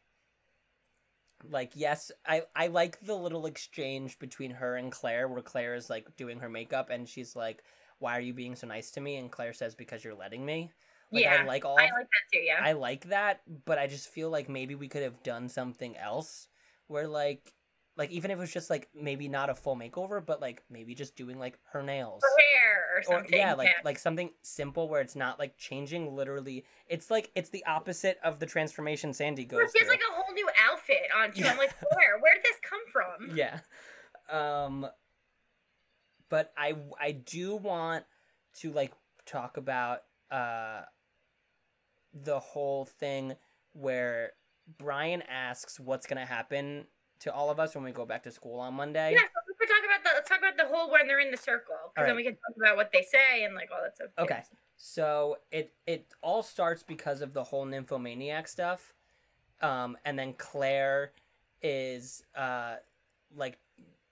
Like 1.50 1.72
yes, 1.74 2.10
I 2.26 2.42
I 2.54 2.68
like 2.68 3.00
the 3.00 3.14
little 3.14 3.46
exchange 3.46 4.18
between 4.18 4.50
her 4.52 4.76
and 4.76 4.90
Claire 4.92 5.28
where 5.28 5.42
Claire 5.42 5.74
is 5.74 5.90
like 5.90 6.16
doing 6.16 6.40
her 6.40 6.48
makeup 6.48 6.90
and 6.90 7.08
she's 7.08 7.36
like 7.36 7.62
why 7.98 8.16
are 8.16 8.20
you 8.20 8.34
being 8.34 8.54
so 8.56 8.66
nice 8.66 8.90
to 8.92 9.00
me 9.00 9.16
and 9.16 9.30
Claire 9.30 9.52
says 9.52 9.74
because 9.74 10.04
you're 10.04 10.14
letting 10.14 10.44
me. 10.44 10.70
Like 11.10 11.22
yeah, 11.22 11.38
I 11.42 11.46
like 11.46 11.64
all 11.64 11.78
I 11.78 11.84
like 11.84 11.92
that 11.92 12.32
too. 12.32 12.40
Yeah, 12.40 12.60
I 12.60 12.72
like 12.72 13.08
that, 13.08 13.42
but 13.64 13.78
I 13.78 13.86
just 13.86 14.08
feel 14.08 14.28
like 14.28 14.48
maybe 14.48 14.74
we 14.74 14.88
could 14.88 15.02
have 15.02 15.22
done 15.22 15.48
something 15.48 15.96
else 15.96 16.48
where 16.88 17.06
like 17.06 17.54
like 17.96 18.10
even 18.10 18.30
if 18.30 18.38
it 18.38 18.40
was 18.40 18.52
just 18.52 18.70
like 18.70 18.88
maybe 18.94 19.28
not 19.28 19.48
a 19.48 19.54
full 19.54 19.76
makeover, 19.76 20.24
but 20.24 20.40
like 20.40 20.62
maybe 20.68 20.94
just 20.94 21.16
doing 21.16 21.38
like 21.38 21.58
her 21.72 21.82
nails 21.82 22.22
her 22.22 22.42
hair 22.42 22.56
or 22.94 22.96
or 22.96 23.02
something. 23.02 23.38
yeah 23.38 23.54
like 23.54 23.70
like 23.84 23.98
something 23.98 24.30
simple 24.42 24.88
where 24.88 25.00
it's 25.00 25.16
not 25.16 25.38
like 25.38 25.56
changing 25.56 26.14
literally 26.14 26.64
it's 26.88 27.10
like 27.10 27.30
it's 27.34 27.50
the 27.50 27.64
opposite 27.66 28.18
of 28.24 28.38
the 28.38 28.46
transformation 28.46 29.12
sandy 29.12 29.44
goes 29.44 29.60
she 29.72 29.78
has 29.78 29.86
through 29.86 29.88
like 29.88 30.00
a 30.10 30.14
whole 30.14 30.34
new 30.34 30.48
outfit 30.88 31.08
on 31.16 31.32
too. 31.32 31.42
Yeah. 31.42 31.52
I'm 31.52 31.58
like, 31.58 31.74
where? 31.94 32.18
Where 32.20 32.34
did 32.34 32.42
this 32.44 32.58
come 32.62 32.80
from? 32.92 33.36
yeah 33.36 33.60
um 34.32 34.86
but 36.28 36.52
i 36.58 36.74
i 37.00 37.12
do 37.12 37.54
want 37.54 38.04
to 38.54 38.72
like 38.72 38.92
talk 39.24 39.56
about 39.56 40.00
uh 40.32 40.80
the 42.12 42.38
whole 42.40 42.84
thing 42.84 43.34
where 43.72 44.32
brian 44.78 45.22
asks 45.30 45.78
what's 45.78 46.06
gonna 46.08 46.26
happen 46.26 46.86
to 47.20 47.32
all 47.32 47.50
of 47.50 47.60
us 47.60 47.74
when 47.76 47.84
we 47.84 47.92
go 47.92 48.04
back 48.04 48.24
to 48.24 48.32
school 48.32 48.58
on 48.58 48.74
monday 48.74 49.12
Yeah, 49.12 49.20
so 49.20 49.40
we 49.46 49.54
could 49.60 49.68
talk 49.72 49.84
about 49.84 50.02
the 50.02 50.10
let's 50.16 50.28
talk 50.28 50.38
about 50.38 50.56
the 50.56 50.66
whole 50.74 50.90
when 50.90 51.06
they're 51.06 51.20
in 51.20 51.30
the 51.30 51.36
circle 51.36 51.74
because 51.94 52.02
Alright. 52.02 52.08
then 52.08 52.16
we 52.16 52.24
can 52.24 52.32
talk 52.32 52.56
about 52.56 52.76
what 52.76 52.90
they 52.92 53.02
say 53.02 53.44
and 53.44 53.54
like 53.54 53.68
all 53.72 53.82
that 53.82 53.94
stuff. 53.94 54.08
Okay. 54.18 54.42
So 54.76 55.36
it 55.52 55.72
it 55.86 56.06
all 56.20 56.42
starts 56.42 56.82
because 56.82 57.20
of 57.22 57.32
the 57.32 57.44
whole 57.44 57.64
nymphomaniac 57.64 58.48
stuff, 58.48 58.92
um, 59.62 59.96
and 60.04 60.18
then 60.18 60.34
Claire 60.34 61.12
is 61.62 62.22
uh 62.36 62.76
like 63.34 63.58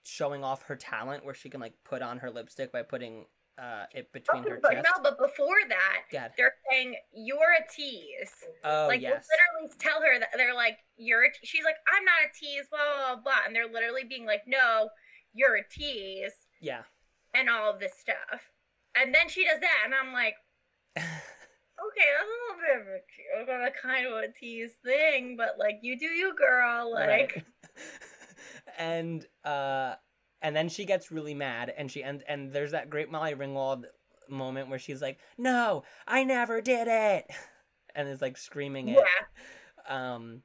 showing 0.03 0.43
off 0.43 0.63
her 0.63 0.75
talent 0.75 1.23
where 1.25 1.33
she 1.35 1.49
can 1.49 1.61
like 1.61 1.73
put 1.83 2.01
on 2.01 2.17
her 2.19 2.29
lipstick 2.29 2.71
by 2.71 2.81
putting 2.81 3.25
uh 3.57 3.85
it 3.93 4.11
between 4.11 4.41
Okay, 4.41 4.49
her 4.51 4.59
but 4.61 4.71
chest. 4.73 4.85
no, 4.95 5.01
but 5.03 5.17
before 5.17 5.55
that, 5.69 6.01
God. 6.11 6.31
they're 6.37 6.53
saying 6.69 6.95
you're 7.13 7.37
a 7.57 7.71
tease. 7.73 8.33
Oh 8.63 8.87
like 8.87 9.01
yes. 9.01 9.25
literally 9.31 9.73
tell 9.79 10.01
her 10.01 10.19
that 10.19 10.29
they're 10.35 10.53
like 10.55 10.79
you're 10.97 11.23
a 11.23 11.29
te-. 11.31 11.45
she's 11.45 11.63
like 11.63 11.77
I'm 11.95 12.03
not 12.03 12.15
a 12.25 12.37
tease 12.37 12.65
blah 12.69 12.79
blah 12.79 13.15
blah 13.15 13.23
blah 13.23 13.41
and 13.45 13.55
they're 13.55 13.67
literally 13.71 14.03
being 14.03 14.25
like 14.25 14.41
no 14.47 14.89
you're 15.33 15.55
a 15.55 15.63
tease 15.69 16.33
Yeah. 16.61 16.81
and 17.33 17.49
all 17.49 17.71
of 17.71 17.79
this 17.79 17.93
stuff 17.97 18.41
and 18.97 19.13
then 19.15 19.29
she 19.29 19.45
does 19.45 19.59
that 19.61 19.81
and 19.85 19.93
I'm 19.93 20.11
like 20.13 20.35
okay 21.95 22.09
that's 22.17 22.27
a 22.27 22.39
little 22.43 22.61
bit 22.61 22.81
of 22.81 22.87
a, 22.87 22.99
te- 22.99 23.41
of 23.41 23.61
a 23.67 23.71
kind 23.81 24.05
of 24.07 24.13
a 24.13 24.27
tease 24.39 24.73
thing 24.83 25.35
but 25.37 25.55
like 25.57 25.79
you 25.81 25.97
do 25.97 26.05
you 26.05 26.35
girl 26.35 26.91
like 26.93 27.07
Right. 27.07 27.43
and 28.77 29.25
uh 29.43 29.95
and 30.41 30.55
then 30.55 30.69
she 30.69 30.85
gets 30.85 31.11
really 31.11 31.33
mad 31.33 31.73
and 31.75 31.89
she 31.91 32.03
and 32.03 32.23
and 32.27 32.51
there's 32.51 32.71
that 32.71 32.89
great 32.89 33.11
Molly 33.11 33.33
Ringwald 33.33 33.85
moment 34.29 34.69
where 34.69 34.79
she's 34.79 35.01
like, 35.01 35.19
"No, 35.37 35.83
I 36.07 36.23
never 36.23 36.61
did 36.61 36.87
it." 36.87 37.25
And 37.97 38.09
is 38.09 38.21
like 38.21 38.35
screaming 38.35 38.89
it. 38.89 38.97
yeah 38.97 40.15
um 40.15 40.41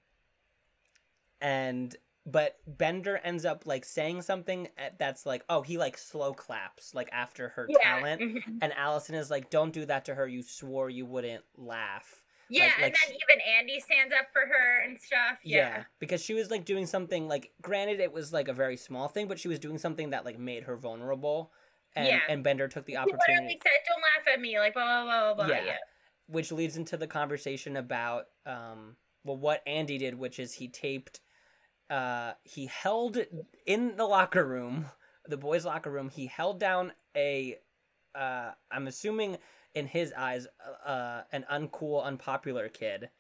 and 1.41 1.97
but 2.27 2.57
bender 2.67 3.19
ends 3.25 3.45
up 3.45 3.65
like 3.67 3.85
saying 3.85 4.21
something 4.23 4.69
that's 4.99 5.25
like 5.25 5.43
oh 5.49 5.63
he 5.63 5.79
like 5.79 5.97
slow 5.97 6.33
claps 6.33 6.95
like 6.95 7.09
after 7.13 7.49
her 7.51 7.67
yeah 7.69 7.79
talent 7.83 8.21
mhm. 8.21 8.43
and 8.61 8.73
allison 8.77 9.15
is 9.15 9.31
like 9.31 9.49
don't 9.51 9.73
do 9.73 9.87
that 9.87 10.05
to 10.05 10.15
her 10.15 10.29
you 10.29 10.43
swore 10.43 10.91
you 10.91 11.07
wouldn't 11.07 11.43
laugh 11.57 12.21
yeah 12.51 12.65
like- 12.65 12.73
and 12.75 12.83
like 12.83 12.93
then 12.95 13.09
she- 13.09 13.19
even 13.29 13.41
Andy 13.59 13.81
stands 13.81 14.13
up 14.19 14.27
for 14.33 14.41
her 14.43 14.83
and 14.87 15.01
stuff 15.01 15.39
yeah, 15.43 15.85
because 15.99 16.23
she 16.23 16.35
was 16.35 16.51
like 16.51 16.65
doing 16.65 16.87
something 16.87 17.27
like 17.27 17.53
granted 17.63 18.01
it 18.01 18.13
was 18.13 18.33
like 18.33 18.49
a 18.49 18.53
very 18.53 18.77
small 18.77 19.09
thing 19.09 19.27
but 19.27 19.39
she 19.39 19.49
was 19.49 19.59
doing 19.59 19.79
something 19.79 20.11
that 20.11 20.25
like 20.25 20.39
made 20.39 20.65
her 20.65 20.77
vulnerable 20.77 21.53
and 21.97 22.07
Yeah. 22.07 22.21
and 22.29 22.45
bender 22.45 22.69
took 22.69 22.85
the 22.85 22.93
He 22.93 22.97
opportunity 22.99 23.25
literally 23.33 23.61
said 23.63 23.71
don't 23.89 24.03
laugh 24.03 24.35
at 24.35 24.41
me 24.41 24.59
like 24.59 24.75
blah 24.75 24.85
blah 24.85 25.05
blah 25.05 25.35
blah, 25.35 25.47
blah. 25.47 25.57
Yeah. 25.57 25.65
yeah. 25.65 25.77
which 26.27 26.53
leads 26.53 26.77
into 26.77 26.97
the 26.99 27.07
conversation 27.07 27.77
about 27.79 28.27
um, 28.47 28.97
well, 29.25 29.37
what 29.37 29.63
Andy 29.67 29.99
did, 29.99 30.15
which 30.15 30.39
is 30.39 30.55
he 30.55 30.67
taped, 30.69 31.21
uh, 31.91 32.33
he 32.45 32.67
held 32.67 33.19
in 33.67 33.97
the 33.97 34.05
locker 34.07 34.45
room, 34.45 34.87
the 35.27 35.37
boys' 35.37 35.65
locker 35.65 35.91
room, 35.91 36.09
he 36.09 36.27
held 36.27 36.59
down 36.61 36.93
a, 37.17 37.59
uh, 38.15 38.53
I'm 38.71 38.87
assuming 38.87 39.37
in 39.75 39.87
his 39.87 40.13
eyes, 40.17 40.47
uh, 40.87 41.23
an 41.33 41.45
uncool, 41.51 42.05
unpopular 42.05 42.69
kid. 42.69 43.11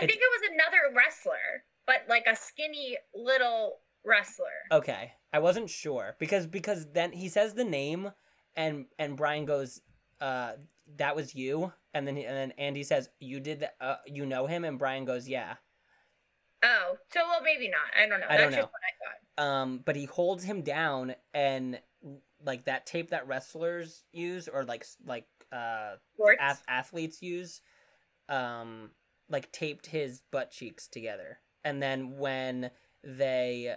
I 0.00 0.04
It- 0.04 0.08
think 0.08 0.20
it 0.20 0.40
was 0.40 0.50
another 0.52 0.94
wrestler, 0.96 1.64
but 1.86 2.02
like 2.08 2.26
a 2.26 2.34
skinny 2.36 2.96
little 3.14 3.80
wrestler. 4.04 4.46
Okay, 4.72 5.12
I 5.32 5.38
wasn't 5.38 5.70
sure 5.70 6.16
because 6.18 6.46
because 6.46 6.90
then 6.92 7.12
he 7.12 7.28
says 7.28 7.54
the 7.54 7.64
name, 7.64 8.12
and 8.56 8.86
and 8.98 9.16
Brian 9.16 9.44
goes, 9.44 9.80
uh, 10.20 10.54
that 10.96 11.14
was 11.16 11.34
you, 11.34 11.72
and 11.92 12.06
then 12.06 12.16
he- 12.16 12.24
and 12.26 12.36
then 12.36 12.52
Andy 12.58 12.82
says 12.84 13.08
you 13.20 13.40
did 13.40 13.60
that, 13.60 13.76
uh, 13.80 13.96
you 14.06 14.26
know 14.26 14.46
him, 14.46 14.64
and 14.64 14.78
Brian 14.78 15.04
goes, 15.04 15.28
yeah. 15.28 15.56
Oh, 16.64 16.96
so 17.12 17.20
well, 17.28 17.42
maybe 17.42 17.68
not. 17.68 17.80
I 17.96 18.08
don't 18.08 18.20
know. 18.20 18.26
I 18.26 18.36
That's 18.36 18.42
don't 18.42 18.52
just 18.52 18.62
know. 18.62 18.70
what 18.72 18.82
I 18.82 19.42
thought. 19.42 19.44
Um, 19.46 19.80
but 19.84 19.96
he 19.96 20.06
holds 20.06 20.44
him 20.44 20.62
down, 20.62 21.14
and 21.34 21.78
like 22.44 22.64
that 22.64 22.86
tape 22.86 23.10
that 23.10 23.26
wrestlers 23.28 24.04
use, 24.12 24.48
or 24.48 24.64
like 24.64 24.86
like 25.06 25.26
uh 25.52 25.96
ath- 26.40 26.62
athletes 26.68 27.22
use, 27.22 27.60
um, 28.28 28.90
like 29.28 29.52
taped 29.52 29.86
his 29.86 30.22
butt 30.30 30.50
cheeks 30.50 30.86
together, 30.88 31.38
and 31.64 31.82
then 31.82 32.16
when 32.18 32.70
they 33.02 33.76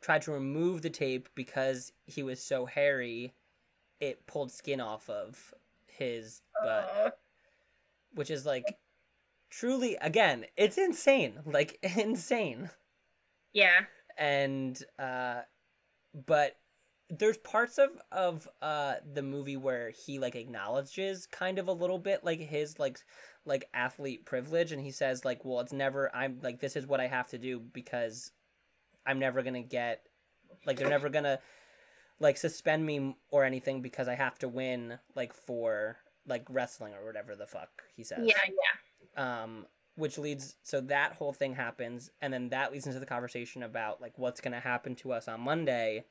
tried 0.00 0.22
to 0.22 0.32
remove 0.32 0.82
the 0.82 0.90
tape 0.90 1.28
because 1.36 1.92
he 2.06 2.22
was 2.24 2.42
so 2.42 2.66
hairy, 2.66 3.34
it 4.00 4.26
pulled 4.26 4.50
skin 4.50 4.80
off 4.80 5.08
of 5.08 5.54
his 5.86 6.40
butt, 6.60 6.90
Oh. 6.96 7.10
which 8.14 8.30
is 8.30 8.44
like 8.44 8.64
truly 9.52 9.96
again, 10.00 10.46
it's 10.56 10.78
insane, 10.78 11.38
like 11.46 11.78
insane 11.96 12.70
yeah. 13.52 13.80
and 14.18 14.82
uh 14.98 15.40
but 16.26 16.56
there's 17.10 17.36
parts 17.38 17.78
of 17.78 17.90
of 18.10 18.48
uh 18.62 18.94
the 19.12 19.22
movie 19.22 19.56
where 19.56 19.90
he 19.90 20.18
like 20.18 20.34
acknowledges 20.34 21.26
kind 21.26 21.58
of 21.58 21.68
a 21.68 21.72
little 21.72 21.98
bit 21.98 22.24
like 22.24 22.40
his 22.40 22.78
like 22.78 22.98
like 23.44 23.68
athlete 23.74 24.24
privilege 24.24 24.72
and 24.72 24.80
he 24.82 24.90
says 24.90 25.24
like 25.24 25.44
well 25.44 25.60
it's 25.60 25.72
never 25.72 26.14
i'm 26.14 26.38
like 26.42 26.60
this 26.60 26.74
is 26.76 26.86
what 26.86 27.00
i 27.00 27.06
have 27.06 27.28
to 27.28 27.36
do 27.38 27.60
because 27.60 28.32
i'm 29.06 29.18
never 29.18 29.42
gonna 29.42 29.62
get 29.62 30.06
like 30.64 30.78
they're 30.78 30.88
never 30.88 31.10
gonna 31.10 31.38
like 32.18 32.38
suspend 32.38 32.86
me 32.86 33.14
or 33.30 33.44
anything 33.44 33.82
because 33.82 34.08
i 34.08 34.14
have 34.14 34.38
to 34.38 34.48
win 34.48 34.98
like 35.14 35.34
for 35.34 35.98
like 36.26 36.46
wrestling 36.48 36.94
or 36.94 37.04
whatever 37.04 37.34
the 37.36 37.46
fuck 37.46 37.82
he 37.94 38.04
says 38.04 38.20
Yeah, 38.22 38.38
yeah. 38.46 38.78
Um 39.16 39.66
which 39.94 40.16
leads 40.16 40.56
so 40.62 40.80
that 40.80 41.12
whole 41.12 41.32
thing 41.32 41.54
happens 41.54 42.10
and 42.20 42.32
then 42.32 42.48
that 42.48 42.72
leads 42.72 42.86
into 42.86 42.98
the 42.98 43.06
conversation 43.06 43.62
about 43.62 44.00
like 44.00 44.16
what's 44.18 44.40
going 44.40 44.52
to 44.52 44.60
happen 44.60 44.94
to 44.94 45.12
us 45.12 45.28
on 45.28 45.40
monday 45.40 46.04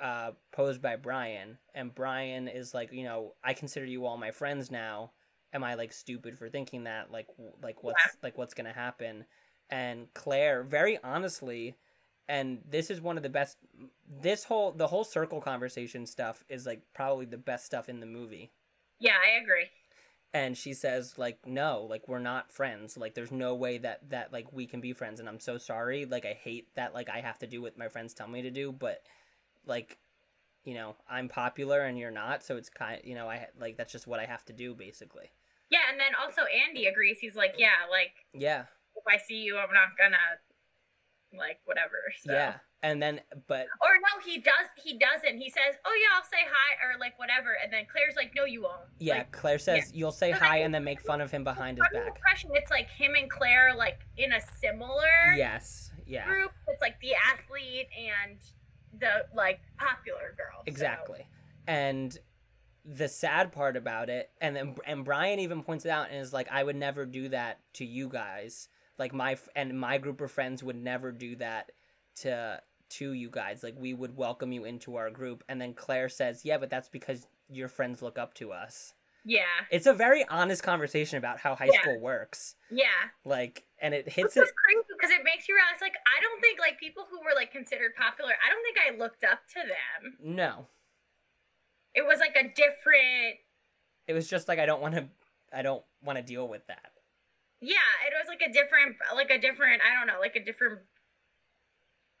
uh 0.00 0.32
posed 0.52 0.82
by 0.82 0.96
brian. 0.96 1.58
And 1.74 1.94
brian 1.94 2.48
is 2.48 2.74
like 2.74 2.92
you 2.92 3.04
know 3.04 3.34
i 3.42 3.52
consider 3.54 3.86
you 3.86 4.06
all 4.06 4.16
my 4.16 4.30
friends 4.30 4.70
now. 4.70 5.12
Am 5.52 5.62
i 5.62 5.74
like 5.74 5.92
stupid 5.92 6.38
for 6.38 6.48
thinking 6.48 6.84
that? 6.84 7.10
Like 7.10 7.28
w- 7.28 7.54
like 7.62 7.82
what's 7.82 8.16
like 8.22 8.36
what's 8.36 8.54
going 8.54 8.66
to 8.66 8.72
happen? 8.72 9.24
And 9.70 10.12
claire 10.14 10.62
very 10.62 10.98
honestly 11.02 11.76
and 12.28 12.62
this 12.68 12.90
is 12.90 13.00
one 13.00 13.16
of 13.16 13.22
the 13.22 13.28
best 13.28 13.58
this 14.20 14.44
whole 14.44 14.72
the 14.72 14.86
whole 14.86 15.04
circle 15.04 15.40
conversation 15.40 16.06
stuff 16.06 16.44
is 16.48 16.66
like 16.66 16.82
probably 16.94 17.26
the 17.26 17.38
best 17.38 17.66
stuff 17.66 17.88
in 17.88 18.00
the 18.00 18.06
movie. 18.06 18.50
Yeah, 18.98 19.12
I 19.12 19.42
agree. 19.42 19.68
And 20.34 20.58
she 20.58 20.74
says 20.74 21.16
like 21.16 21.46
no 21.46 21.86
like 21.88 22.08
we're 22.08 22.18
not 22.18 22.50
friends. 22.50 22.98
Like 22.98 23.14
there's 23.14 23.32
no 23.32 23.54
way 23.54 23.78
that 23.78 24.10
that 24.10 24.32
like 24.32 24.52
we 24.52 24.66
can 24.66 24.80
be 24.80 24.92
friends 24.92 25.20
and 25.20 25.28
i'm 25.28 25.40
so 25.40 25.56
sorry. 25.56 26.04
Like 26.04 26.26
i 26.26 26.32
hate 26.32 26.68
that 26.74 26.92
like 26.92 27.08
i 27.08 27.20
have 27.20 27.38
to 27.38 27.46
do 27.46 27.62
what 27.62 27.78
my 27.78 27.88
friends 27.88 28.12
tell 28.12 28.28
me 28.28 28.42
to 28.42 28.50
do 28.50 28.72
but 28.72 29.02
like 29.64 29.96
you 30.64 30.74
know 30.74 30.96
i'm 31.08 31.28
popular 31.28 31.82
and 31.82 31.98
you're 31.98 32.10
not 32.10 32.42
so 32.42 32.56
it's 32.56 32.68
kind 32.68 33.00
you 33.04 33.14
know 33.14 33.28
i 33.28 33.46
like 33.58 33.76
that's 33.76 33.92
just 33.92 34.06
what 34.06 34.18
i 34.18 34.26
have 34.26 34.44
to 34.44 34.52
do 34.52 34.74
basically. 34.74 35.30
Yeah, 35.70 35.90
and 35.90 35.98
then 35.98 36.12
also 36.14 36.42
Andy 36.46 36.86
agrees. 36.86 37.18
He's 37.18 37.34
like, 37.34 37.54
yeah, 37.58 37.88
like 37.90 38.12
yeah. 38.32 38.70
if 38.94 39.04
I 39.08 39.16
see 39.18 39.42
you, 39.42 39.56
I'm 39.56 39.72
not 39.72 39.96
gonna 39.98 40.38
like 41.36 41.60
whatever. 41.64 41.98
So. 42.22 42.32
yeah 42.32 42.54
and 42.84 43.02
then 43.02 43.20
but 43.48 43.66
Or 43.80 43.96
no, 43.96 44.22
he 44.24 44.38
does. 44.38 44.68
He 44.84 44.98
doesn't. 44.98 45.38
He 45.38 45.48
says, 45.48 45.76
"Oh 45.86 45.98
yeah, 46.00 46.16
I'll 46.16 46.24
say 46.24 46.44
hi," 46.46 46.86
or 46.86 46.98
like 47.00 47.18
whatever. 47.18 47.56
And 47.62 47.72
then 47.72 47.86
Claire's 47.90 48.14
like, 48.14 48.32
"No, 48.36 48.44
you 48.44 48.62
won't." 48.62 48.82
yeah 48.98 49.18
Like, 49.18 49.32
claire 49.32 49.58
says 49.58 49.90
you'll 49.94 50.12
say 50.12 50.32
So 50.32 50.38
hi 50.38 50.58
and 50.58 50.74
then 50.74 50.84
make 50.84 51.00
fun 51.00 51.22
of 51.22 51.30
him 51.30 51.44
behind 51.44 51.78
his 51.78 51.86
back 51.92 52.06
impression, 52.06 52.50
it's 52.52 52.70
like 52.70 52.90
him 52.90 53.14
and 53.14 53.30
Claire, 53.30 53.74
like 53.74 54.00
in 54.18 54.32
a 54.34 54.40
similar 54.60 55.34
yes 55.34 55.90
yeah 56.06 56.26
group. 56.26 56.52
It's 56.68 56.82
like 56.82 57.00
the 57.00 57.14
athlete 57.14 57.88
and 57.98 58.38
the 59.00 59.26
like 59.34 59.60
popular 59.78 60.34
girl. 60.36 60.58
so- 60.58 60.64
Exactly. 60.66 61.26
And 61.66 62.16
the 62.84 63.08
sad 63.08 63.50
part 63.50 63.78
about 63.78 64.10
it, 64.10 64.30
and 64.42 64.54
then 64.54 64.76
and 64.86 65.06
Brian 65.06 65.40
even 65.40 65.62
points 65.62 65.86
it 65.86 65.90
out 65.90 66.10
and 66.10 66.20
is 66.20 66.34
like, 66.34 66.48
I 66.52 66.62
would 66.62 66.76
never 66.76 67.06
do 67.06 67.30
that 67.30 67.60
to 67.74 67.86
you 67.86 68.10
guys. 68.10 68.68
Like 68.98 69.12
my 69.12 69.36
and 69.56 69.78
my 69.78 69.98
group 69.98 70.20
of 70.20 70.30
friends 70.30 70.62
would 70.62 70.76
never 70.76 71.10
do 71.12 71.36
that 71.36 71.72
to 72.16 72.60
to 72.90 73.12
you 73.12 73.28
guys. 73.30 73.62
Like 73.62 73.74
we 73.78 73.92
would 73.94 74.16
welcome 74.16 74.52
you 74.52 74.64
into 74.64 74.96
our 74.96 75.10
group. 75.10 75.42
And 75.48 75.60
then 75.60 75.74
Claire 75.74 76.08
says, 76.08 76.44
Yeah, 76.44 76.58
but 76.58 76.70
that's 76.70 76.88
because 76.88 77.26
your 77.50 77.68
friends 77.68 78.02
look 78.02 78.18
up 78.18 78.34
to 78.34 78.52
us. 78.52 78.94
Yeah, 79.26 79.44
It's 79.70 79.86
a 79.86 79.94
very 79.94 80.22
honest 80.28 80.62
conversation 80.62 81.16
about 81.16 81.40
how 81.40 81.54
high 81.54 81.70
Yeah. 81.72 81.80
school 81.80 81.98
works. 81.98 82.56
yeah. 82.70 83.08
Like, 83.24 83.64
and 83.80 83.94
it 83.94 84.06
hits 84.06 84.36
it. 84.36 84.40
crazy 84.40 84.84
because 84.88 85.10
it 85.10 85.24
makes 85.24 85.48
you 85.48 85.54
realize, 85.54 85.80
like, 85.80 85.94
I 86.06 86.20
don't 86.20 86.40
think 86.42 86.60
like 86.60 86.78
people 86.78 87.06
who 87.10 87.20
were 87.20 87.32
like 87.34 87.50
considered 87.50 87.94
popular. 87.96 88.32
I 88.46 88.52
don't 88.52 88.62
think 88.62 88.76
I 88.86 88.98
looked 89.02 89.24
up 89.24 89.40
to 89.54 89.60
them. 89.60 90.18
No, 90.22 90.66
It 91.94 92.04
was 92.06 92.18
like 92.20 92.36
a 92.36 92.42
different. 92.54 93.38
it 94.06 94.12
was 94.12 94.28
just 94.28 94.46
like 94.46 94.58
I 94.58 94.66
don't 94.66 94.82
want 94.82 94.94
to. 94.94 95.08
I 95.52 95.62
don't 95.62 95.82
want 96.02 96.18
to 96.18 96.22
deal 96.22 96.46
with 96.46 96.66
that. 96.66 96.92
Yeah, 97.64 97.90
it 98.06 98.12
was 98.12 98.28
like 98.28 98.42
a 98.44 98.52
different, 98.52 98.96
like 99.14 99.30
a 99.30 99.38
different. 99.40 99.80
I 99.80 99.96
don't 99.96 100.06
know, 100.06 100.20
like 100.20 100.36
a 100.36 100.44
different. 100.44 100.80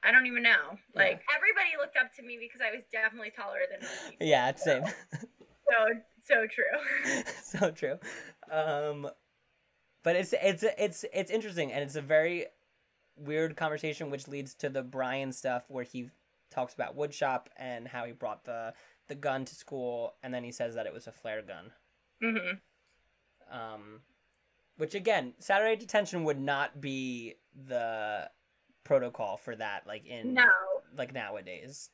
I 0.02 0.12
don't 0.12 0.26
even 0.26 0.42
know. 0.42 0.78
Like 0.94 1.20
everybody 1.34 1.76
looked 1.78 1.96
up 1.96 2.12
to 2.16 2.22
me 2.22 2.38
because 2.40 2.60
I 2.60 2.74
was 2.74 2.84
definitely 2.92 3.32
taller 3.36 3.60
than 3.70 3.80
people. 4.10 4.26
Yeah, 4.26 4.48
it's 4.48 4.64
same. 4.64 4.84
So 5.66 5.94
so 6.22 6.46
true. 6.46 7.24
so 7.42 7.70
true. 7.70 7.98
Um, 8.50 9.08
but 10.02 10.14
it's 10.14 10.34
it's 10.34 10.62
it's 10.78 11.04
it's 11.12 11.30
interesting, 11.30 11.72
and 11.72 11.82
it's 11.82 11.96
a 11.96 12.02
very 12.02 12.46
weird 13.16 13.56
conversation, 13.56 14.10
which 14.10 14.28
leads 14.28 14.54
to 14.56 14.68
the 14.68 14.82
Brian 14.82 15.32
stuff 15.32 15.64
where 15.68 15.84
he 15.84 16.10
talks 16.50 16.74
about 16.74 16.96
woodshop 16.96 17.46
and 17.56 17.88
how 17.88 18.04
he 18.04 18.12
brought 18.12 18.44
the 18.44 18.74
the 19.08 19.14
gun 19.14 19.46
to 19.46 19.54
school, 19.54 20.14
and 20.22 20.34
then 20.34 20.44
he 20.44 20.52
says 20.52 20.74
that 20.74 20.86
it 20.86 20.92
was 20.92 21.06
a 21.06 21.12
flare 21.12 21.42
gun. 21.42 21.72
hmm 22.22 22.56
Um, 23.50 24.00
which 24.76 24.94
again, 24.94 25.34
Saturday 25.38 25.76
detention 25.76 26.24
would 26.24 26.40
not 26.40 26.80
be 26.80 27.34
the 27.66 28.30
protocol 28.84 29.36
for 29.36 29.54
that, 29.56 29.86
like 29.86 30.06
in 30.06 30.34
No. 30.34 30.48
like 30.96 31.12
nowadays. 31.12 31.90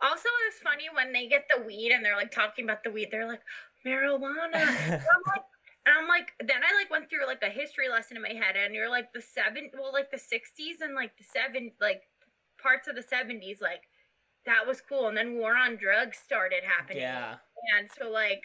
Also, 0.00 0.28
it's 0.48 0.58
funny 0.58 0.84
when 0.92 1.12
they 1.12 1.26
get 1.26 1.46
the 1.54 1.62
weed 1.62 1.92
and 1.92 2.04
they're 2.04 2.16
like 2.16 2.30
talking 2.32 2.64
about 2.64 2.82
the 2.84 2.90
weed. 2.90 3.08
They're 3.10 3.26
like 3.28 3.42
marijuana. 3.84 4.52
And 4.56 5.02
I'm 5.14 5.22
like, 5.26 5.44
and 5.86 5.94
I'm 5.96 6.08
like, 6.08 6.32
then 6.40 6.62
I 6.68 6.74
like 6.76 6.90
went 6.90 7.08
through 7.08 7.26
like 7.26 7.42
a 7.42 7.48
history 7.48 7.88
lesson 7.88 8.16
in 8.16 8.22
my 8.22 8.30
head, 8.32 8.56
and 8.56 8.74
you're 8.74 8.90
like 8.90 9.12
the 9.12 9.22
seven, 9.22 9.70
well, 9.74 9.92
like 9.92 10.10
the 10.10 10.16
'60s 10.16 10.82
and 10.82 10.94
like 10.94 11.16
the 11.16 11.24
seven, 11.24 11.70
like 11.80 12.02
parts 12.60 12.88
of 12.88 12.96
the 12.96 13.02
'70s, 13.02 13.62
like 13.62 13.82
that 14.46 14.66
was 14.66 14.80
cool. 14.80 15.06
And 15.08 15.16
then 15.16 15.36
war 15.38 15.56
on 15.56 15.76
drugs 15.76 16.18
started 16.18 16.62
happening. 16.64 17.02
yeah, 17.02 17.36
And 17.78 17.88
so 17.96 18.10
like, 18.10 18.42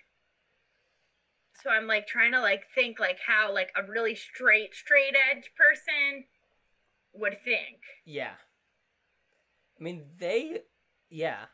so 1.64 1.70
I'm 1.70 1.88
like 1.88 2.08
trying 2.08 2.32
to 2.32 2.42
like 2.42 2.64
think 2.74 3.00
like 3.00 3.20
how 3.28 3.54
like 3.54 3.72
a 3.76 3.84
really 3.90 4.16
straight, 4.16 4.74
straight 4.74 5.14
edge 5.16 5.52
person 5.58 6.26
would 7.14 7.38
think. 7.44 7.78
Yeah. 8.06 8.34
I 9.80 9.84
mean, 9.84 10.04
they, 10.18 10.60
yeah. 11.10 11.46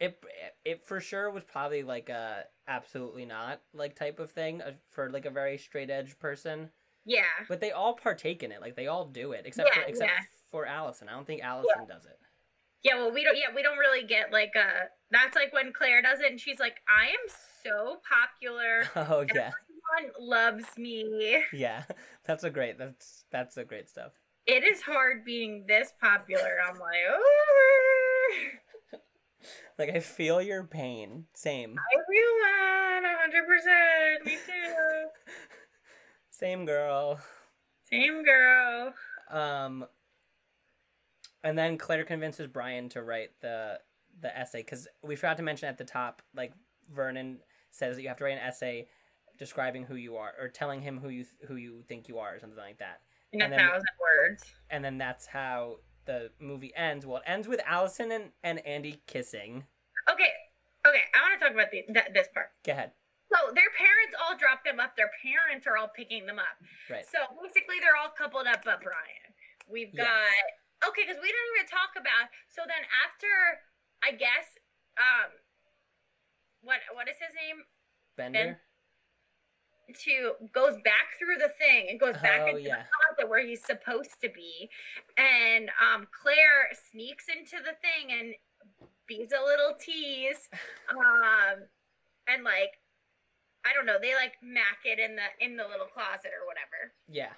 It, 0.00 0.22
it 0.64 0.84
for 0.84 1.00
sure 1.00 1.30
was 1.30 1.44
probably 1.44 1.82
like 1.84 2.08
a 2.08 2.44
absolutely 2.66 3.24
not 3.24 3.60
like 3.72 3.94
type 3.94 4.18
of 4.18 4.30
thing 4.32 4.60
uh, 4.60 4.72
for 4.90 5.10
like 5.10 5.26
a 5.26 5.30
very 5.30 5.58
straight 5.58 5.90
edge 5.90 6.18
person, 6.18 6.70
Yeah. 7.04 7.22
but 7.48 7.60
they 7.60 7.70
all 7.70 7.94
partake 7.94 8.42
in 8.42 8.50
it. 8.50 8.60
Like 8.60 8.74
they 8.74 8.88
all 8.88 9.06
do 9.06 9.30
it, 9.32 9.42
except 9.46 9.70
Yeah, 9.72 9.82
for 9.82 9.88
except 9.88 10.10
yeah. 10.10 10.24
for 10.50 10.66
Allison. 10.66 11.08
I 11.08 11.12
don't 11.12 11.26
think 11.26 11.42
Allison 11.42 11.86
does 11.86 12.04
it. 12.04 12.18
Yeah, 12.82 12.96
well, 12.96 13.12
we 13.12 13.22
don't. 13.24 13.36
Yeah, 13.36 13.54
we 13.54 13.62
don't 13.62 13.78
really 13.78 14.04
get 14.06 14.32
like 14.32 14.52
uh 14.56 14.86
That's 15.10 15.36
like 15.36 15.52
when 15.52 15.72
Claire 15.72 16.02
does 16.02 16.20
it, 16.20 16.30
and 16.30 16.40
she's 16.40 16.58
like, 16.58 16.76
"I 16.88 17.06
am 17.08 17.26
so 17.62 17.98
popular. 18.08 18.84
Oh 18.96 19.24
yeah, 19.34 19.50
Everyone 19.94 20.12
loves 20.20 20.66
me. 20.76 21.42
yeah. 21.52 21.84
That's 22.26 22.44
a 22.44 22.50
great. 22.50 22.78
That's 22.78 23.24
that's 23.30 23.56
a 23.56 23.64
great 23.64 23.88
stuff. 23.88 24.12
It 24.46 24.64
is 24.64 24.82
hard 24.82 25.24
being 25.24 25.64
this 25.68 25.92
popular." 26.00 26.56
I'm 26.68 26.78
like, 26.78 27.04
"Oh, 27.08 28.34
Like 29.78 29.90
I 29.90 30.00
feel 30.00 30.40
your 30.42 30.64
pain. 30.64 31.26
Same. 31.34 31.76
everyone 31.94 33.10
hundred 33.20 33.46
percent. 33.46 34.24
Me 34.26 34.32
too. 34.46 35.32
Same 36.30 36.66
girl. 36.66 37.20
Same 37.88 38.24
girl. 38.24 38.92
Um, 39.30 39.86
and 41.44 41.56
then 41.58 41.76
Claire 41.78 42.04
convinces 42.04 42.46
Brian 42.46 42.88
to 42.90 43.02
write 43.02 43.30
the 43.40 43.78
the 44.20 44.36
essay 44.36 44.58
because 44.62 44.86
we 45.02 45.16
forgot 45.16 45.36
to 45.38 45.42
mention 45.42 45.68
at 45.68 45.78
the 45.78 45.84
top, 45.84 46.22
like 46.34 46.52
Vernon 46.94 47.38
says 47.70 47.96
that 47.96 48.02
you 48.02 48.08
have 48.08 48.18
to 48.18 48.24
write 48.24 48.32
an 48.38 48.38
essay 48.46 48.86
describing 49.38 49.84
who 49.84 49.96
you 49.96 50.16
are 50.16 50.32
or 50.40 50.48
telling 50.48 50.80
him 50.82 50.98
who 50.98 51.08
you 51.08 51.24
who 51.48 51.56
you 51.56 51.82
think 51.88 52.08
you 52.08 52.18
are 52.18 52.34
or 52.34 52.38
something 52.38 52.58
like 52.58 52.78
that. 52.78 53.00
In 53.32 53.40
a 53.40 53.44
And 53.44 53.52
then- 53.52 53.60
thousand 53.60 53.88
words. 54.00 54.44
And 54.70 54.84
then 54.84 54.98
that's 54.98 55.26
how 55.26 55.76
the 56.04 56.30
movie 56.40 56.72
ends. 56.76 57.06
Well, 57.06 57.18
it 57.18 57.22
ends 57.26 57.48
with 57.48 57.60
Allison 57.66 58.12
and, 58.12 58.30
and 58.42 58.58
Andy 58.66 59.00
kissing. 59.06 59.64
Okay. 60.10 60.32
Okay. 60.86 61.02
I 61.14 61.22
want 61.22 61.40
to 61.40 61.44
talk 61.46 61.54
about 61.54 61.70
the, 61.70 61.82
th- 61.92 62.12
this 62.12 62.28
part. 62.34 62.50
Go 62.66 62.72
ahead. 62.72 62.90
So 63.32 63.38
their 63.54 63.70
parents 63.78 64.12
all 64.20 64.36
drop 64.36 64.64
them 64.64 64.78
up. 64.80 64.96
Their 64.96 65.10
parents 65.22 65.66
are 65.66 65.78
all 65.78 65.88
picking 65.88 66.26
them 66.26 66.38
up. 66.38 66.58
Right. 66.90 67.06
So 67.06 67.18
basically, 67.40 67.76
they're 67.80 67.96
all 67.96 68.10
coupled 68.12 68.46
up 68.46 68.60
but 68.64 68.82
Brian. 68.82 69.30
We've 69.70 69.88
Yes. 69.94 70.06
Okay, 70.88 71.02
because 71.06 71.20
we 71.22 71.28
didn't 71.28 71.50
even 71.58 71.68
talk 71.68 71.94
about. 71.96 72.28
So 72.48 72.62
then 72.66 72.82
after, 73.04 73.30
I 74.02 74.12
guess, 74.12 74.58
um, 74.98 75.30
what 76.62 76.78
what 76.94 77.08
is 77.08 77.16
his 77.18 77.34
name? 77.34 77.64
Bender. 78.16 78.60
To 80.06 80.32
goes 80.54 80.76
back 80.84 81.18
through 81.18 81.36
the 81.36 81.50
thing 81.58 81.88
and 81.90 82.00
goes 82.00 82.16
back 82.22 82.42
Oh, 82.44 82.48
into 82.56 82.62
yeah. 82.62 82.82
the 82.82 82.88
closet 82.88 83.28
where 83.28 83.44
he's 83.44 83.62
supposed 83.64 84.20
to 84.22 84.30
be, 84.30 84.70
and 85.18 85.68
um, 85.82 86.06
Claire 86.10 86.70
sneaks 86.90 87.26
into 87.28 87.56
the 87.62 87.74
thing 87.82 88.08
and 88.16 88.34
bees 89.06 89.32
a 89.36 89.44
little 89.44 89.74
tease, 89.78 90.48
um, 90.90 91.66
and 92.28 92.44
like. 92.44 92.78
I 93.64 93.72
don't 93.74 93.86
know. 93.86 93.98
They 94.02 94.12
like 94.16 94.32
mac 94.42 94.82
it 94.84 94.98
in 94.98 95.14
the 95.14 95.22
in 95.38 95.54
the 95.56 95.62
little 95.62 95.86
closet 95.86 96.34
or 96.34 96.42
whatever. 96.50 96.90
Yeah. 97.06 97.30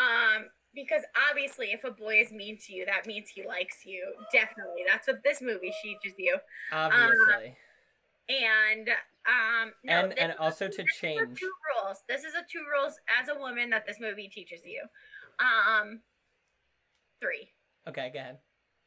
Um, 0.00 0.48
because 0.76 1.02
obviously, 1.28 1.72
if 1.72 1.82
a 1.82 1.90
boy 1.90 2.20
is 2.20 2.30
mean 2.30 2.58
to 2.66 2.72
you, 2.72 2.84
that 2.86 3.06
means 3.06 3.30
he 3.30 3.44
likes 3.44 3.84
you. 3.84 4.04
Definitely, 4.30 4.84
that's 4.86 5.08
what 5.08 5.24
this 5.24 5.40
movie 5.40 5.72
teaches 5.82 6.16
you. 6.18 6.36
Obviously. 6.70 7.56
And 8.28 8.88
um, 9.26 9.72
no, 9.84 9.92
and 9.92 10.18
and 10.18 10.34
also 10.38 10.66
to 10.66 10.70
this 10.70 10.78
is 10.78 11.00
the 11.00 11.06
change. 11.06 11.40
two 11.40 11.50
rules. 11.74 12.02
This 12.08 12.22
is 12.22 12.34
a 12.34 12.44
two 12.50 12.62
rules 12.70 12.94
as 13.20 13.28
a 13.28 13.38
woman 13.38 13.70
that 13.70 13.86
this 13.86 13.98
movie 14.00 14.28
teaches 14.28 14.60
you. 14.64 14.82
Um, 15.40 16.00
three. 17.20 17.48
Okay, 17.88 18.10
go 18.12 18.20
ahead. 18.20 18.38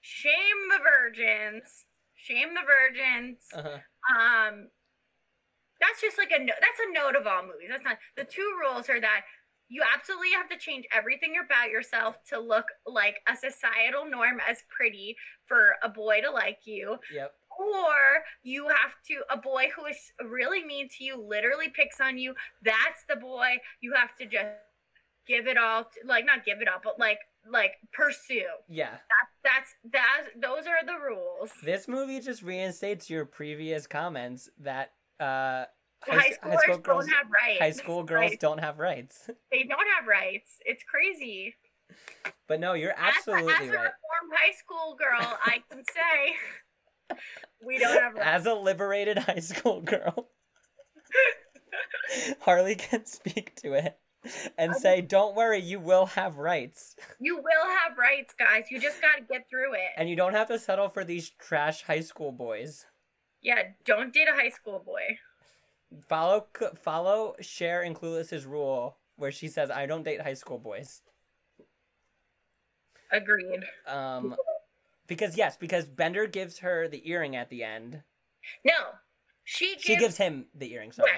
Shame 0.02 0.32
the 0.70 0.80
virgins. 0.84 1.86
Shame 2.16 2.50
the 2.54 2.62
virgins. 2.62 3.38
Uh-huh. 3.56 3.80
Um, 4.14 4.68
that's 5.80 6.02
just 6.02 6.18
like 6.18 6.32
a 6.32 6.40
no- 6.40 6.60
that's 6.60 6.80
a 6.88 6.94
note 6.94 7.16
of 7.16 7.26
all 7.26 7.44
movies. 7.44 7.70
That's 7.70 7.84
not 7.84 7.98
the 8.16 8.26
two 8.26 8.58
rules 8.62 8.90
are 8.90 9.00
that 9.00 9.22
you 9.70 9.84
absolutely 9.96 10.32
have 10.32 10.50
to 10.50 10.58
change 10.58 10.86
everything 10.92 11.36
about 11.44 11.70
yourself 11.70 12.18
to 12.30 12.40
look 12.40 12.66
like 12.86 13.18
a 13.28 13.36
societal 13.36 14.06
norm 14.10 14.40
as 14.50 14.64
pretty 14.76 15.16
for 15.46 15.76
a 15.84 15.90
boy 15.90 16.22
to 16.22 16.32
like 16.32 16.60
you, 16.66 16.98
Yep. 17.14 17.32
or 17.60 18.24
you 18.44 18.68
have 18.68 18.96
to 19.08 19.22
a 19.30 19.38
boy 19.38 19.68
who 19.76 19.86
is 19.86 20.12
really 20.28 20.64
mean 20.66 20.90
to 20.98 21.04
you 21.04 21.22
literally 21.22 21.70
picks 21.70 22.00
on 22.02 22.18
you. 22.18 22.34
That's 22.64 23.04
the 23.08 23.16
boy 23.16 23.58
you 23.82 23.94
have 23.94 24.16
to 24.18 24.26
just 24.26 24.48
give 25.28 25.46
it 25.48 25.58
all 25.58 25.84
to, 25.84 26.08
like 26.08 26.26
not 26.26 26.44
give 26.46 26.62
it 26.62 26.68
up, 26.68 26.82
but 26.84 27.00
like 27.00 27.20
like 27.50 27.74
pursue. 27.94 28.42
Yeah. 28.68 28.98
That's 29.44 29.70
that 29.94 30.26
those 30.36 30.66
are 30.68 30.86
the 30.86 30.98
rules. 31.04 31.52
This 31.64 31.88
movie 31.88 32.20
just 32.20 32.42
reinstates 32.42 33.10
your 33.10 33.26
previous 33.26 33.88
comments 33.88 34.50
that 34.60 34.92
uh 35.20 35.66
High, 36.08 36.32
schoolers 36.32 36.84
don't 36.84 37.10
have 37.10 37.28
rights. 37.30 37.60
high 37.60 37.72
school 37.72 38.04
girls 38.12 38.32
Like, 38.32 38.40
don't 38.40 38.60
have 38.60 38.80
rights. 38.80 39.30
they 39.52 39.64
don't 39.64 39.88
have 39.98 40.08
rights. 40.08 40.58
It's 40.66 40.84
crazy. 40.84 41.56
But 42.48 42.60
no, 42.60 42.74
you're 42.74 42.92
As 42.92 42.98
a- 42.98 43.02
as 43.02 43.16
absolutely 43.18 43.52
a, 43.52 43.56
right. 43.58 43.68
reformed 43.70 44.34
high 44.34 44.54
school 44.54 44.96
girl, 44.96 45.38
I 45.46 45.62
can 45.70 45.84
say 45.86 47.18
we 47.66 47.80
don't 47.80 48.00
have 48.02 48.14
rights. 48.14 48.26
As 48.26 48.46
a 48.46 48.54
liberated 48.54 49.18
high 49.18 49.40
school 49.40 49.82
girl, 49.82 50.30
Harley 52.42 52.76
can 52.76 53.06
speak 53.06 53.56
to 53.62 53.74
it 53.74 53.98
and 54.58 54.76
say, 54.76 55.02
"Don't 55.02 55.36
worry, 55.36 55.60
you 55.62 55.80
will 55.80 56.06
have 56.08 56.38
rights, 56.38 56.96
You 57.20 57.36
will 57.38 57.70
have 57.82 57.98
rights, 57.98 58.34
guys. 58.38 58.66
You 58.70 58.80
just 58.80 59.02
got 59.02 59.16
to 59.18 59.22
get 59.24 59.50
through 59.50 59.74
it. 59.74 59.90
and 59.98 60.10
you 60.10 60.16
don't 60.16 60.34
have 60.34 60.48
to 60.50 60.60
settle 60.60 60.90
for 60.90 61.04
these 61.04 61.30
trash 61.30 61.84
high 61.84 62.02
school 62.02 62.32
boys." 62.32 62.86
yeah, 63.42 63.62
don't 63.86 64.14
date 64.14 64.28
a 64.28 64.36
high 64.36 64.50
school 64.50 64.80
boy. 64.86 65.18
Follow 66.08 66.48
follow 66.82 67.36
Cher 67.40 67.82
and 67.82 67.96
Clueless's 67.96 68.46
rule 68.46 68.98
where 69.16 69.32
she 69.32 69.48
says, 69.48 69.72
"I 69.72 69.86
don't 69.86 70.04
date 70.04 70.22
high 70.22 70.36
school 70.36 70.60
boys." 70.60 71.02
Agreed. 73.12 73.64
Um, 73.88 74.36
because 75.08 75.36
yes, 75.36 75.58
because 75.58 75.86
Bender 75.86 76.28
gives 76.28 76.60
her 76.60 76.88
the 76.88 77.10
earring 77.10 77.36
at 77.36 77.50
the 77.50 77.64
end. 77.64 78.04
No, 78.64 78.74
she 79.44 79.74
gives 79.74 79.84
She 79.84 79.96
gives 79.98 80.18
him 80.18 80.46
the 80.54 80.72
earring. 80.74 80.92
Sorry. 80.92 81.10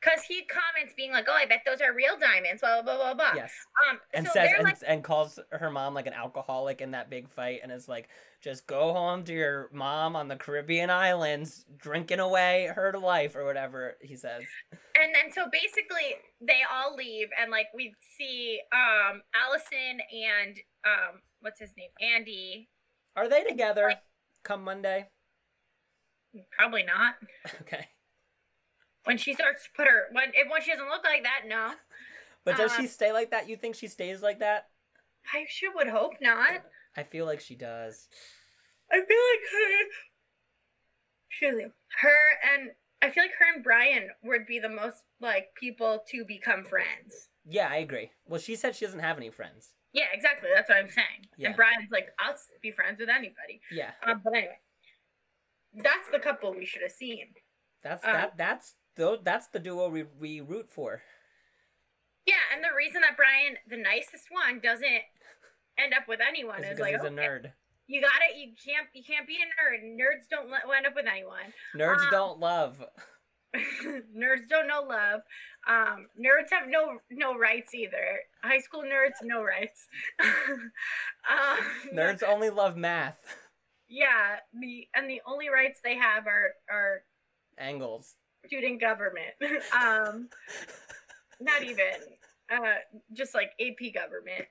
Because 0.00 0.22
he 0.22 0.42
comments 0.44 0.94
being 0.96 1.12
like, 1.12 1.26
"Oh, 1.28 1.34
I 1.34 1.46
bet 1.46 1.62
those 1.66 1.80
are 1.80 1.94
real 1.94 2.18
diamonds." 2.18 2.60
Blah 2.60 2.82
blah 2.82 2.96
blah 2.96 3.14
blah. 3.14 3.32
blah. 3.32 3.32
Yes. 3.34 3.52
Um, 3.88 3.98
and 4.14 4.26
so 4.26 4.32
says 4.32 4.50
and, 4.56 4.64
like, 4.64 4.76
and 4.86 5.04
calls 5.04 5.38
her 5.50 5.70
mom 5.70 5.94
like 5.94 6.06
an 6.06 6.12
alcoholic 6.12 6.80
in 6.80 6.92
that 6.92 7.10
big 7.10 7.28
fight 7.28 7.60
and 7.62 7.72
is 7.72 7.88
like 7.88 8.08
just 8.40 8.66
go 8.66 8.92
home 8.92 9.24
to 9.24 9.32
your 9.32 9.68
mom 9.72 10.14
on 10.14 10.28
the 10.28 10.36
caribbean 10.36 10.90
islands 10.90 11.64
drinking 11.76 12.20
away 12.20 12.70
her 12.74 12.92
life 12.92 13.34
or 13.34 13.44
whatever 13.44 13.96
he 14.00 14.16
says 14.16 14.42
and 14.72 15.14
then 15.14 15.32
so 15.32 15.46
basically 15.50 16.14
they 16.40 16.60
all 16.72 16.94
leave 16.94 17.28
and 17.40 17.50
like 17.50 17.66
we 17.74 17.92
see 18.16 18.60
um 18.72 19.22
allison 19.34 19.98
and 20.12 20.56
um 20.84 21.20
what's 21.40 21.60
his 21.60 21.70
name 21.76 21.90
andy 22.14 22.68
are 23.16 23.28
they 23.28 23.42
together 23.44 23.94
come 24.44 24.62
monday 24.62 25.06
probably 26.56 26.84
not 26.84 27.14
okay 27.62 27.86
when 29.04 29.16
she 29.18 29.32
starts 29.34 29.64
to 29.64 29.70
put 29.76 29.86
her 29.86 30.06
when 30.12 30.30
if 30.34 30.50
when 30.50 30.62
she 30.62 30.70
doesn't 30.70 30.88
look 30.88 31.04
like 31.04 31.22
that 31.22 31.42
no. 31.46 31.72
But 32.44 32.56
does 32.56 32.72
Uh, 32.72 32.80
she 32.80 32.86
stay 32.86 33.12
like 33.12 33.30
that? 33.32 33.48
You 33.48 33.56
think 33.56 33.74
she 33.74 33.88
stays 33.88 34.22
like 34.22 34.38
that? 34.38 34.68
I 35.34 35.44
sure 35.48 35.72
would 35.74 35.88
hope 35.88 36.14
not. 36.20 36.62
I 36.96 37.02
feel 37.02 37.26
like 37.26 37.40
she 37.40 37.54
does. 37.54 38.08
I 38.90 38.96
feel 38.96 39.02
like 39.02 39.42
her 39.52 39.88
excuse 41.30 41.56
me 41.56 41.66
her 42.00 42.18
and 42.54 42.70
i 43.02 43.10
feel 43.10 43.22
like 43.22 43.32
her 43.38 43.54
and 43.54 43.62
brian 43.62 44.08
would 44.24 44.46
be 44.46 44.58
the 44.58 44.68
most 44.68 45.04
like 45.20 45.48
people 45.60 46.02
to 46.10 46.24
become 46.26 46.64
friends. 46.64 47.28
Yeah 47.44 47.68
i 47.70 47.76
agree. 47.76 48.10
Well 48.26 48.40
she 48.40 48.56
said 48.56 48.74
she 48.74 48.84
doesn't 48.86 49.00
have 49.00 49.16
any 49.18 49.30
friends. 49.30 49.72
Yeah 49.92 50.04
exactly. 50.12 50.48
That's 50.54 50.68
what 50.68 50.78
i'm 50.78 50.88
saying. 50.90 51.28
Yeah. 51.36 51.48
and 51.48 51.56
brian's 51.56 51.90
like 51.92 52.08
i'll 52.18 52.34
be 52.62 52.70
friends 52.72 52.98
with 52.98 53.08
anybody. 53.10 53.60
Yeah. 53.70 53.90
Um, 54.06 54.20
but 54.24 54.32
anyway 54.34 54.58
that's 55.74 56.08
the 56.10 56.18
couple 56.18 56.54
we 56.54 56.64
should 56.64 56.82
have 56.82 56.92
seen. 56.92 57.26
That's 57.82 58.02
Uh, 58.04 58.12
that 58.12 58.36
that's 58.38 58.74
that's 59.22 59.48
the 59.48 59.58
duo 59.58 59.88
we, 59.88 60.04
we 60.18 60.40
root 60.40 60.70
for 60.70 61.02
Yeah, 62.26 62.34
and 62.54 62.62
the 62.62 62.76
reason 62.76 63.00
that 63.02 63.16
Brian, 63.16 63.56
the 63.68 63.76
nicest 63.76 64.26
one, 64.30 64.60
doesn't 64.60 65.02
end 65.78 65.94
up 65.94 66.08
with 66.08 66.20
anyone 66.26 66.64
is 66.64 66.72
is 66.72 66.78
like 66.80 66.94
he's 66.94 67.04
a 67.04 67.08
nerd 67.08 67.52
you 67.88 68.02
gotta, 68.02 68.38
you 68.38 68.52
can't, 68.62 68.86
you 68.92 69.02
can't 69.02 69.26
be 69.26 69.36
a 69.36 69.46
nerd. 69.56 69.96
Nerds 69.96 70.28
don't 70.30 70.50
let, 70.50 70.62
end 70.76 70.86
up 70.86 70.94
with 70.94 71.06
anyone. 71.10 71.54
nerds 71.74 72.04
Um, 72.04 72.10
don't 72.10 72.38
love 72.38 72.84
nerds 74.16 74.46
don't 74.48 74.68
know 74.68 74.82
love. 74.82 75.20
Um, 75.66 76.06
nerds 76.20 76.50
have 76.50 76.68
no 76.68 76.98
no 77.10 77.36
rights 77.36 77.74
either. 77.74 78.20
High 78.42 78.60
school 78.60 78.82
nerds, 78.82 79.24
no 79.24 79.42
rights. 79.42 79.88
um, 80.20 81.58
nerds 81.94 82.22
only 82.28 82.50
love 82.50 82.76
math 82.76 83.16
Yeah, 83.88 84.36
the 84.52 84.86
and 84.94 85.08
the 85.08 85.22
only 85.26 85.48
rights 85.48 85.80
they 85.82 85.96
have 85.96 86.26
are 86.26 86.52
are 86.70 87.04
angles 87.56 88.16
student 88.48 88.80
government. 88.80 89.34
um, 89.72 90.28
not 91.40 91.62
even. 91.62 91.94
Uh, 92.50 92.80
just 93.12 93.34
like 93.34 93.50
AP 93.60 93.92
government, 93.92 94.46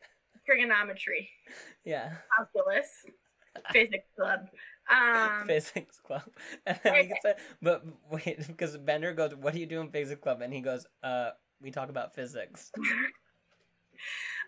trigonometry. 0.45 1.29
yeah 1.83 2.13
calculus, 2.37 2.87
physics 3.71 4.07
club. 4.15 4.41
Um, 4.89 5.47
physics 5.47 5.99
club. 5.99 6.23
And 6.65 6.79
then 6.83 6.95
he 6.95 7.07
gets 7.07 7.41
but 7.61 7.83
wait, 8.09 8.47
because 8.47 8.77
Bender 8.77 9.13
goes, 9.13 9.35
"What 9.35 9.53
do 9.53 9.59
you 9.59 9.65
do 9.65 9.81
in 9.81 9.89
physics 9.89 10.21
club?" 10.21 10.41
And 10.41 10.53
he 10.53 10.61
goes, 10.61 10.85
"Uh, 11.03 11.31
we 11.59 11.71
talk 11.71 11.89
about 11.89 12.13
physics." 12.13 12.71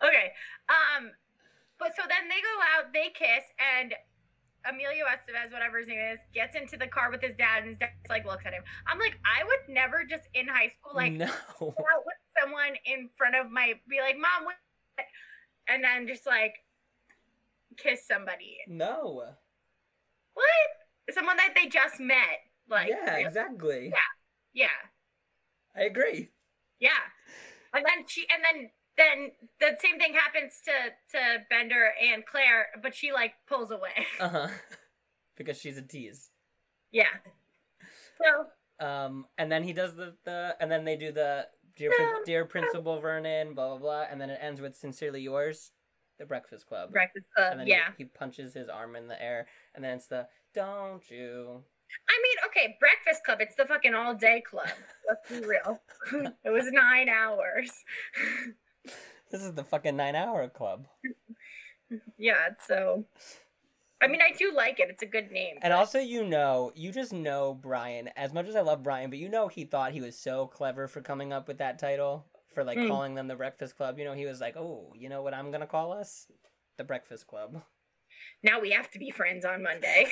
okay. 0.06 0.32
Um, 0.70 1.10
but 1.80 1.96
so 1.96 2.04
then 2.08 2.30
they 2.30 2.42
go 2.42 2.56
out, 2.76 2.94
they 2.94 3.10
kiss, 3.16 3.44
and 3.80 3.94
Emilio 4.68 5.06
Estevez, 5.06 5.52
whatever 5.52 5.80
his 5.80 5.88
name 5.88 6.00
is, 6.14 6.20
gets 6.34 6.56
into 6.56 6.78
the 6.78 6.88
car 6.88 7.12
with 7.12 7.22
his 7.22 7.36
dad, 7.38 7.60
and 7.60 7.68
his 7.68 7.78
dad 7.78 7.92
like 8.10 8.26
looks 8.26 8.46
at 8.46 8.54
him. 8.54 8.64
I'm 8.88 9.00
like, 9.00 9.18
I 9.24 9.44
would 9.46 9.74
never 9.74 10.04
just 10.10 10.24
in 10.34 10.48
high 10.48 10.70
school 10.70 10.94
like 10.96 11.14
no, 11.14 11.26
out 11.62 12.04
with 12.06 12.20
someone 12.40 12.76
in 12.86 13.10
front 13.18 13.36
of 13.36 13.52
my, 13.52 13.74
be 13.88 14.00
like, 14.02 14.16
mom, 14.16 14.46
what? 14.46 14.56
and 15.70 15.84
then 15.84 16.08
just 16.08 16.26
like 16.26 16.56
kiss 17.78 18.06
somebody. 18.08 18.58
no. 18.68 19.24
What? 20.34 20.46
Someone 21.16 21.38
that 21.38 21.54
they 21.56 21.68
just 21.68 22.00
met. 22.00 22.40
Like, 22.70 22.90
yeah, 22.90 23.12
really? 23.12 23.26
exactly. 23.26 23.92
Yeah, 23.92 24.12
yeah. 24.54 24.80
I 25.76 25.84
agree. 25.86 26.30
Yeah. 26.80 26.90
And 27.74 27.86
then 27.86 28.06
she 28.08 28.26
and 28.34 28.44
then 28.44 28.70
then 29.00 29.32
the 29.60 29.78
same 29.82 29.98
thing 29.98 30.14
happens 30.14 30.62
to 30.66 31.18
to 31.18 31.38
Bender 31.50 31.94
and 32.02 32.26
Claire, 32.26 32.68
but 32.84 32.94
she 32.94 33.12
like 33.12 33.34
pulls 33.48 33.72
away. 33.72 34.06
Uh 34.20 34.30
huh. 34.30 34.48
because 35.38 35.60
she's 35.60 35.78
a 35.78 35.82
tease. 35.82 36.30
yeah. 36.92 37.06
So 38.22 38.86
Um, 38.86 39.26
and 39.38 39.52
then 39.52 39.64
he 39.64 39.74
does 39.74 39.96
the 39.96 40.16
the, 40.26 40.56
and 40.60 40.70
then 40.72 40.84
they 40.86 40.98
do 40.98 41.12
the 41.12 41.48
dear 41.76 41.92
Prin- 41.96 42.24
dear 42.26 42.46
Principal 42.46 43.00
Vernon, 43.00 43.54
blah 43.54 43.70
blah 43.70 43.78
blah, 43.78 44.06
and 44.12 44.20
then 44.20 44.30
it 44.30 44.40
ends 44.42 44.60
with 44.62 44.76
sincerely 44.76 45.22
yours, 45.22 45.72
the 46.18 46.26
Breakfast 46.26 46.68
Club. 46.68 46.92
Breakfast 46.92 47.26
Club, 47.36 47.52
And 47.52 47.60
then 47.62 47.68
yeah. 47.68 47.92
he, 47.98 48.04
he 48.04 48.10
punches 48.10 48.54
his 48.54 48.68
arm 48.70 48.96
in 48.98 49.08
the 49.08 49.22
air, 49.22 49.48
and 49.74 49.84
then 49.84 49.96
it's 49.98 50.08
the 50.08 50.28
don't 50.54 51.10
you. 51.10 51.64
I 52.08 52.16
mean, 52.22 52.38
okay, 52.48 52.78
Breakfast 52.80 53.24
Club, 53.26 53.40
it's 53.42 53.56
the 53.56 53.66
fucking 53.66 53.96
all 53.96 54.14
day 54.14 54.42
club. 54.42 54.68
Let's 55.08 55.28
be 55.30 55.48
real. 55.48 55.82
it 56.44 56.50
was 56.50 56.66
nine 56.72 57.10
hours. 57.10 57.72
This 59.32 59.44
is 59.44 59.54
the 59.54 59.64
fucking 59.64 59.96
nine 59.96 60.16
hour 60.16 60.48
club. 60.50 60.88
yeah, 62.18 62.50
so 62.68 63.06
I 64.02 64.08
mean 64.08 64.22
I 64.22 64.36
do 64.36 64.52
like 64.56 64.80
it. 64.80 64.88
It's 64.90 65.04
a 65.04 65.08
good 65.08 65.30
name. 65.32 65.56
And 65.62 65.72
but- 65.72 65.78
also, 65.78 66.00
you 66.00 66.26
know, 66.26 66.72
you 66.76 66.92
just 66.92 67.14
know 67.14 67.54
Brian 67.54 68.10
as 68.18 68.34
much 68.34 68.48
as 68.48 68.56
I 68.56 68.62
love 68.62 68.82
Brian, 68.84 69.10
but 69.12 69.20
you 69.20 69.30
know 69.30 69.48
he 69.48 69.66
thought 69.66 69.92
he 69.92 70.02
was 70.02 70.18
so 70.18 70.48
clever 70.48 70.88
for 70.88 71.02
coming 71.02 71.32
up 71.32 71.48
with 71.48 71.60
that 71.60 71.78
title 71.80 72.26
for 72.56 72.64
like 72.64 72.78
Mm. 72.80 72.88
calling 72.88 73.14
them 73.14 73.28
the 73.28 73.36
Breakfast 73.36 73.78
Club. 73.78 74.00
You 74.00 74.06
know, 74.06 74.14
he 74.14 74.26
was 74.26 74.42
like, 74.42 74.58
"Oh, 74.58 74.92
you 74.98 75.10
know 75.10 75.22
what 75.22 75.36
I'm 75.36 75.52
gonna 75.52 75.68
call 75.68 75.94
us? 75.94 76.26
The 76.78 76.84
Breakfast 76.84 77.28
Club. 77.28 77.62
now 78.42 78.60
we 78.60 78.72
have 78.72 78.90
to 78.92 78.98
be 79.00 79.12
friends 79.12 79.46
on 79.46 79.62
Monday. 79.62 80.08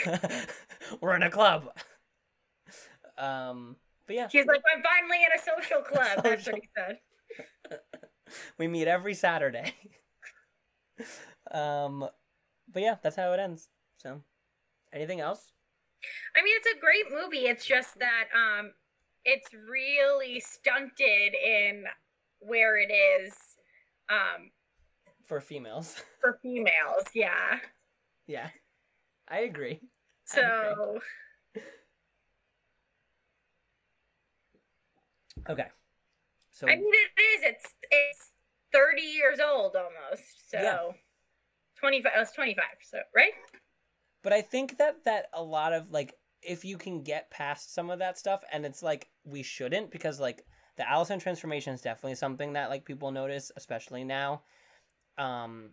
We're 1.01 1.15
in 1.15 1.23
a 1.23 1.31
club." 1.31 1.69
Um, 3.17 3.77
but 4.05 4.15
yeah, 4.15 4.27
He's 4.31 4.45
like, 4.45 4.61
I'm 4.75 4.83
finally 4.83 5.17
in 5.25 5.31
a 5.35 5.41
social 5.41 5.81
club. 5.81 6.19
That's 6.23 6.45
what 6.45 6.55
he 6.55 6.69
said. 6.77 6.99
we 8.57 8.67
meet 8.67 8.87
every 8.87 9.13
Saturday. 9.13 9.73
um, 11.51 12.07
but 12.71 12.81
yeah, 12.81 12.95
that's 13.01 13.15
how 13.15 13.31
it 13.33 13.39
ends. 13.39 13.69
So, 13.97 14.21
anything 14.93 15.19
else? 15.21 15.51
I 16.35 16.43
mean, 16.43 16.53
it's 16.57 16.77
a 16.77 16.79
great 16.79 17.05
movie. 17.11 17.47
It's 17.47 17.65
just 17.65 17.97
that 17.99 18.25
um, 18.35 18.71
it's 19.25 19.49
really 19.53 20.39
stunted 20.39 21.33
in 21.33 21.83
where 22.39 22.77
it 22.77 22.91
is 22.91 23.33
um 24.09 24.51
For 25.25 25.41
females, 25.41 25.95
for 26.21 26.39
females. 26.41 27.03
Yeah. 27.13 27.59
yeah, 28.27 28.49
I 29.27 29.39
agree. 29.39 29.81
So 30.25 30.99
Okay, 35.49 35.67
so 36.57 36.67
I 36.67 36.75
mean, 36.75 36.85
it 36.87 37.21
is. 37.21 37.43
It's 37.43 37.75
it's 37.91 38.31
thirty 38.73 39.03
years 39.03 39.39
old 39.39 39.75
almost. 39.75 40.49
So 40.49 40.59
Yeah. 40.59 40.91
twenty 41.77 42.01
five. 42.01 42.13
I 42.15 42.19
was 42.19 42.31
twenty 42.31 42.55
five. 42.55 42.77
So 42.81 42.97
right. 43.15 43.33
But 44.23 44.33
I 44.33 44.41
think 44.41 44.79
that 44.79 45.03
that 45.05 45.27
a 45.33 45.43
lot 45.43 45.71
of 45.73 45.91
like 45.91 46.15
if 46.41 46.65
you 46.65 46.77
can 46.77 47.03
get 47.03 47.29
past 47.29 47.75
some 47.75 47.91
of 47.91 47.99
that 47.99 48.17
stuff 48.17 48.43
and 48.51 48.65
it's 48.65 48.81
like 48.81 49.07
we 49.23 49.43
shouldn't 49.43 49.91
because 49.91 50.19
like 50.19 50.45
the 50.77 50.89
Allison 50.89 51.19
transformation 51.19 51.73
is 51.75 51.81
definitely 51.81 52.15
something 52.15 52.53
that 52.53 52.69
like 52.71 52.85
people 52.85 53.11
notice 53.11 53.51
especially 53.55 54.03
now. 54.03 54.41
Um 55.19 55.69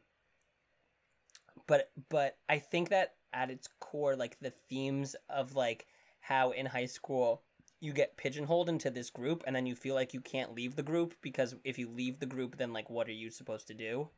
but 1.66 1.90
but 2.10 2.36
I 2.50 2.58
think 2.58 2.90
that 2.90 3.14
at 3.32 3.50
its 3.50 3.70
core 3.80 4.16
like 4.16 4.36
the 4.40 4.52
themes 4.68 5.16
of 5.30 5.54
like 5.54 5.86
how 6.20 6.50
in 6.50 6.66
high 6.66 6.86
school 6.86 7.42
you 7.84 7.92
get 7.92 8.16
pigeonholed 8.16 8.68
into 8.70 8.88
this 8.90 9.10
group 9.10 9.44
and 9.46 9.54
then 9.54 9.66
you 9.66 9.74
feel 9.76 9.94
like 9.94 10.14
you 10.14 10.20
can't 10.20 10.54
leave 10.54 10.74
the 10.74 10.82
group 10.82 11.14
because 11.20 11.54
if 11.64 11.78
you 11.78 11.86
leave 11.88 12.18
the 12.18 12.26
group 12.34 12.56
then 12.56 12.72
like 12.72 12.88
what 12.88 13.08
are 13.08 13.12
you 13.12 13.30
supposed 13.30 13.66
to 13.66 13.74
do? 13.74 14.08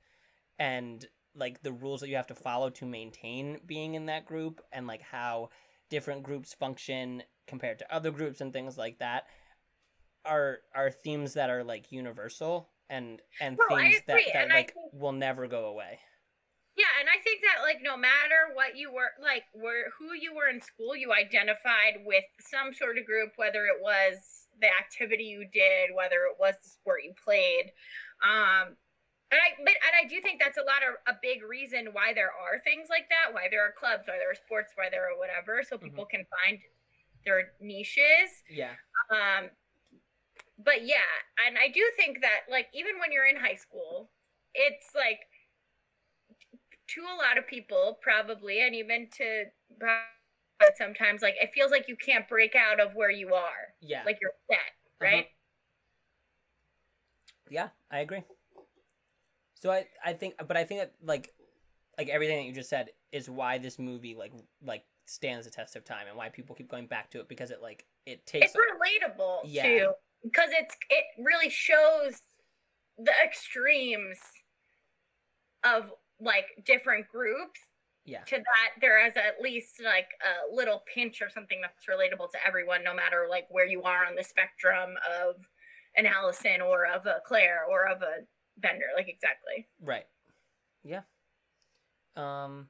And 0.59 1.05
like 1.35 1.63
the 1.63 1.73
rules 1.73 2.01
that 2.01 2.09
you 2.09 2.17
have 2.17 2.29
to 2.29 2.35
follow 2.35 2.71
to 2.71 2.87
maintain 2.87 3.59
being 3.67 3.95
in 3.95 4.07
that 4.07 4.25
group 4.25 4.63
and 4.73 4.87
like 4.87 5.03
how 5.03 5.51
different 5.91 6.23
groups 6.23 6.55
function 6.55 7.23
compared 7.49 7.79
to 7.81 7.95
other 7.95 8.11
groups 8.13 8.41
and 8.41 8.53
things 8.53 8.79
like 8.79 8.99
that 9.01 9.25
are 10.25 10.59
are 10.75 10.91
themes 10.91 11.35
that 11.35 11.51
are 11.51 11.65
like 11.65 11.91
universal 11.93 12.69
and 12.89 13.21
and 13.41 13.59
No, 13.69 13.77
themes 13.77 13.97
that, 14.07 14.21
that 14.33 14.43
and 14.43 14.51
like 14.53 14.75
think- 14.75 14.93
will 14.93 15.13
never 15.13 15.47
go 15.49 15.67
away. 15.67 15.99
Yeah, 16.77 16.93
and 17.01 17.09
I 17.09 17.17
think 17.25 17.41
that 17.41 17.65
like 17.65 17.81
no 17.81 17.97
matter 17.97 18.53
what 18.53 18.77
you 18.77 18.93
were 18.93 19.17
like 19.17 19.49
were 19.57 19.89
who 19.97 20.13
you 20.13 20.37
were 20.37 20.49
in 20.53 20.61
school, 20.61 20.95
you 20.95 21.13
identified 21.13 22.05
with 22.05 22.29
some 22.39 22.77
sort 22.77 22.99
of 22.99 23.09
group, 23.09 23.33
whether 23.37 23.65
it 23.65 23.81
was 23.81 24.47
the 24.61 24.69
activity 24.69 25.25
you 25.25 25.49
did, 25.49 25.97
whether 25.97 26.29
it 26.29 26.37
was 26.39 26.55
the 26.63 26.69
sport 26.69 27.01
you 27.05 27.17
played. 27.17 27.73
Um 28.21 28.77
and 29.33 29.41
I 29.41 29.57
but 29.57 29.73
and 29.73 29.95
I 29.97 30.05
do 30.05 30.21
think 30.21 30.37
that's 30.37 30.61
a 30.61 30.69
lot 30.69 30.85
of 30.85 31.01
a 31.09 31.17
big 31.25 31.41
reason 31.43 31.97
why 31.97 32.13
there 32.13 32.31
are 32.31 32.61
things 32.61 32.93
like 32.93 33.09
that, 33.09 33.33
why 33.33 33.49
there 33.51 33.65
are 33.65 33.73
clubs, 33.73 34.05
why 34.05 34.21
there 34.21 34.31
are 34.31 34.37
sports, 34.37 34.77
why 34.77 34.93
there 34.93 35.09
are 35.09 35.17
whatever, 35.17 35.65
so 35.65 35.81
people 35.81 36.05
can 36.05 36.29
find 36.29 36.61
their 37.25 37.57
niches. 37.61 38.45
Yeah. 38.53 38.77
Um, 39.11 39.49
but 40.61 40.85
yeah, 40.85 41.09
and 41.41 41.57
I 41.57 41.69
do 41.69 41.83
think 41.97 42.21
that 42.21 42.49
like 42.51 42.69
even 42.73 43.01
when 43.01 43.13
you're 43.13 43.27
in 43.27 43.37
high 43.37 43.57
school, 43.57 44.13
it's 44.55 44.93
like 44.95 45.25
to 46.97 47.03
a 47.03 47.17
lot 47.17 47.39
of 47.39 47.47
people 47.47 47.99
probably, 48.03 48.61
and 48.63 48.75
even 48.75 49.09
to 49.19 49.45
but 49.79 50.73
sometimes 50.77 51.23
like 51.23 51.35
it 51.41 51.51
feels 51.55 51.71
like 51.71 51.87
you 51.89 51.97
can't 51.97 52.29
break 52.29 52.55
out 52.55 52.81
of 52.81 52.95
where 52.95 53.11
you 53.11 53.35
are, 53.35 53.75
Yeah. 53.81 54.03
like 54.05 54.19
you're 54.21 54.33
set, 54.51 54.59
uh-huh. 54.59 55.17
right? 55.17 55.27
Yeah, 57.51 57.69
I 57.91 58.01
agree. 58.01 58.25
So 59.61 59.71
I 59.71 59.87
I 60.05 60.13
think 60.13 60.35
but 60.47 60.57
I 60.57 60.65
think 60.65 60.81
that 60.81 60.93
like 61.03 61.33
like 61.99 62.09
everything 62.09 62.39
that 62.39 62.45
you 62.45 62.53
just 62.53 62.71
said 62.71 62.91
is 63.13 63.29
why 63.31 63.59
this 63.59 63.79
movie 63.79 64.15
like 64.15 64.33
like 64.65 64.85
stands 65.07 65.47
the 65.47 65.51
test 65.53 65.77
of 65.77 65.85
time 65.85 66.07
and 66.09 66.17
why 66.17 66.29
people 66.29 66.55
keep 66.55 66.69
going 66.69 66.87
back 66.87 67.11
to 67.11 67.21
it 67.21 67.29
because 67.29 67.51
it 67.51 67.63
like 67.63 67.87
it 68.07 68.27
takes 68.27 68.47
It's 68.47 68.57
relatable 68.57 69.41
Yeah. 69.45 69.63
too 69.63 69.93
because 70.25 70.51
it's 70.53 70.77
it 70.91 71.05
really 71.19 71.49
shows 71.51 72.21
the 72.99 73.13
extremes 73.25 74.19
of 75.65 75.93
like 76.21 76.47
different 76.65 77.07
groups 77.09 77.61
yeah. 78.05 78.23
to 78.27 78.37
that 78.37 78.81
there 78.81 79.05
is 79.05 79.15
at 79.17 79.41
least 79.43 79.83
like 79.85 80.09
a 80.23 80.55
little 80.55 80.83
pinch 80.93 81.21
or 81.21 81.29
something 81.29 81.61
that's 81.61 81.87
relatable 81.87 82.31
to 82.31 82.39
everyone 82.47 82.83
no 82.85 82.95
matter 82.95 83.27
like 83.29 83.47
where 83.51 83.67
you 83.67 83.83
are 83.83 84.07
on 84.07 84.15
the 84.15 84.23
spectrum 84.25 84.91
of 85.21 85.37
an 85.97 86.07
allison 86.07 86.61
or 86.61 86.87
of 86.87 87.05
a 87.07 87.21
claire 87.27 87.65
or 87.69 87.87
of 87.89 88.03
a 88.03 88.25
bender 88.59 88.87
like 88.97 89.09
exactly 89.09 89.67
Right. 89.83 90.07
Yeah. 90.85 91.03
Um 92.17 92.69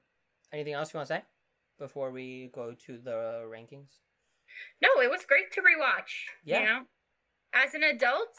anything 0.52 0.72
else 0.74 0.92
you 0.92 0.98
want 0.98 1.08
to 1.08 1.14
say 1.16 1.22
before 1.78 2.10
we 2.10 2.50
go 2.54 2.74
to 2.86 2.98
the 2.98 3.42
rankings? 3.46 4.00
no 4.80 4.88
it 5.02 5.10
was 5.10 5.24
great 5.26 5.52
to 5.52 5.60
rewatch 5.60 6.30
Yeah. 6.44 6.60
you 6.60 6.66
know 6.66 6.80
as 7.52 7.74
an 7.74 7.82
adult 7.82 8.34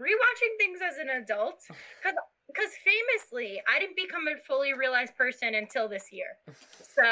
rewatching 0.00 0.56
things 0.58 0.80
as 0.82 0.96
an 0.96 1.10
adult 1.10 1.60
because 1.68 2.16
because 2.54 2.70
famously 2.84 3.60
i 3.72 3.78
didn't 3.78 3.96
become 3.96 4.26
a 4.28 4.36
fully 4.46 4.72
realized 4.74 5.16
person 5.16 5.54
until 5.54 5.88
this 5.88 6.12
year 6.12 6.36
so 6.46 7.02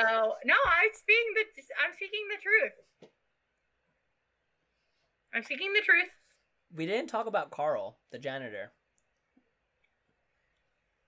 no 0.45 0.55
i'm 0.67 0.93
speaking 0.93 1.33
the 1.35 1.45
i'm 1.85 1.93
speaking 1.95 2.21
the 2.31 2.41
truth 2.43 2.73
i'm 5.35 5.43
speaking 5.43 5.73
the 5.73 5.81
truth 5.83 6.09
We 6.75 6.87
didn't 6.87 7.11
talk 7.11 7.27
about 7.27 7.51
Carl, 7.51 7.99
the 8.13 8.19
janitor. 8.19 8.73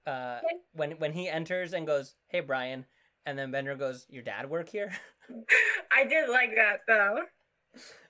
Uh 0.07 0.41
Okay. 0.45 0.57
when 0.73 0.91
when 0.99 1.13
he 1.13 1.29
enters 1.29 1.73
and 1.73 1.87
goes, 1.87 2.17
"Hey 2.29 2.41
Brian," 2.41 2.87
and 3.25 3.39
then 3.39 3.53
Bender 3.53 3.77
goes, 3.77 4.07
"Your 4.11 4.25
dad 4.25 4.51
work 4.51 4.69
here?" 4.69 4.91
I 5.93 6.03
did 6.05 6.29
like 6.29 6.51
that 6.57 6.81
though. 6.89 7.23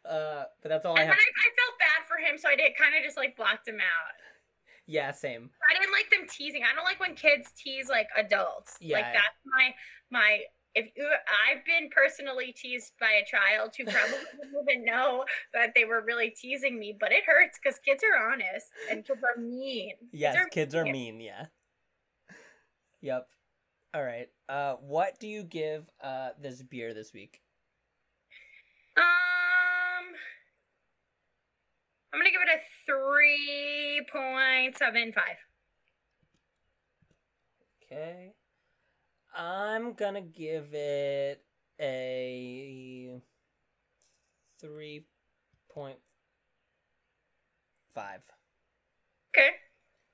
Uh 0.09 0.45
but 0.63 0.69
that's 0.71 0.87
all 0.87 0.97
I 0.97 1.03
And 1.03 1.11
have. 1.11 1.19
I, 1.19 1.21
I 1.21 1.49
felt 1.61 1.79
bad 1.79 2.01
for 2.09 2.17
him, 2.17 2.39
so 2.39 2.49
I 2.49 2.57
did 2.57 2.73
kind 2.81 2.95
of 2.97 3.05
just 3.05 3.19
like 3.19 3.37
blocked 3.37 3.69
him 3.69 3.77
out. 3.81 4.15
Yeah, 4.87 5.13
same. 5.13 5.51
I 5.71 5.79
didn't 5.79 5.93
like 5.93 6.11
them 6.11 6.29
teasing. 6.29 6.63
I 6.71 6.75
don't 6.75 6.85
like 6.85 7.01
when 7.01 7.15
kids 7.15 7.53
tease 7.57 7.89
like 7.89 8.09
adults. 8.17 8.77
Yeah. 8.81 8.97
Like 8.97 9.07
that's 9.13 9.39
my 9.45 9.75
my 10.11 10.39
if 10.75 10.91
you 10.97 11.05
I've 11.05 11.65
been 11.65 11.89
personally 11.91 12.55
teased 12.57 12.93
by 12.99 13.13
a 13.23 13.25
child 13.25 13.75
who 13.77 13.85
probably 13.85 14.19
didn't 14.43 14.69
even 14.69 14.85
know 14.85 15.25
that 15.55 15.73
they 15.75 15.85
were 15.85 16.03
really 16.05 16.31
teasing 16.31 16.79
me, 16.79 16.97
but 16.99 17.13
it 17.13 17.25
hurts 17.27 17.59
because 17.63 17.79
kids 17.79 18.03
are 18.03 18.33
honest 18.33 18.67
and 18.91 19.07
kids 19.07 19.21
are 19.23 19.41
mean. 19.41 19.93
Yes, 20.13 20.37
are 20.37 20.49
kids 20.49 20.75
are 20.75 20.85
mean. 20.85 21.19
mean, 21.19 21.21
yeah. 21.21 21.47
Yep. 23.03 23.29
All 23.95 24.03
right. 24.03 24.29
Uh 24.49 24.75
what 24.75 25.21
do 25.21 25.29
you 25.29 25.43
give 25.43 25.89
uh 26.03 26.31
this 26.41 26.63
beer 26.63 26.95
this 26.95 27.13
week? 27.13 27.41
I'm 32.13 32.21
gonna 32.21 32.31
give 32.31 32.43
it 32.43 32.49
a 32.49 32.61
three 32.87 34.07
point 34.13 34.77
seven 34.77 35.13
five. 35.13 35.37
Okay. 37.85 38.33
I'm 39.35 39.95
gonna 39.95 40.21
give 40.21 40.75
it 40.75 41.43
a 41.81 43.21
three 44.61 45.07
point 45.73 45.99
five. 47.95 48.21
Okay. 49.35 49.51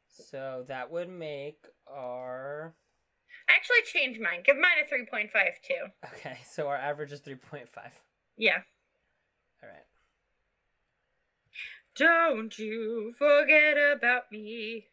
So 0.08 0.64
that 0.68 0.90
would 0.90 1.08
make 1.08 1.66
our 1.90 2.74
I 3.48 3.54
actually 3.54 3.82
changed 3.86 4.20
mine. 4.20 4.42
Give 4.44 4.56
mine 4.56 4.78
a 4.82 4.94
3.5 4.94 5.30
too. 5.66 6.08
okay. 6.14 6.38
So 6.50 6.68
our 6.68 6.76
average 6.76 7.12
is 7.12 7.20
three 7.20 7.34
point 7.34 7.68
five. 7.68 7.98
Yeah. 8.36 8.58
All 9.62 9.68
right. 9.68 9.87
Don't 11.98 12.56
you 12.56 13.12
forget 13.18 13.76
about 13.76 14.30
me. 14.30 14.86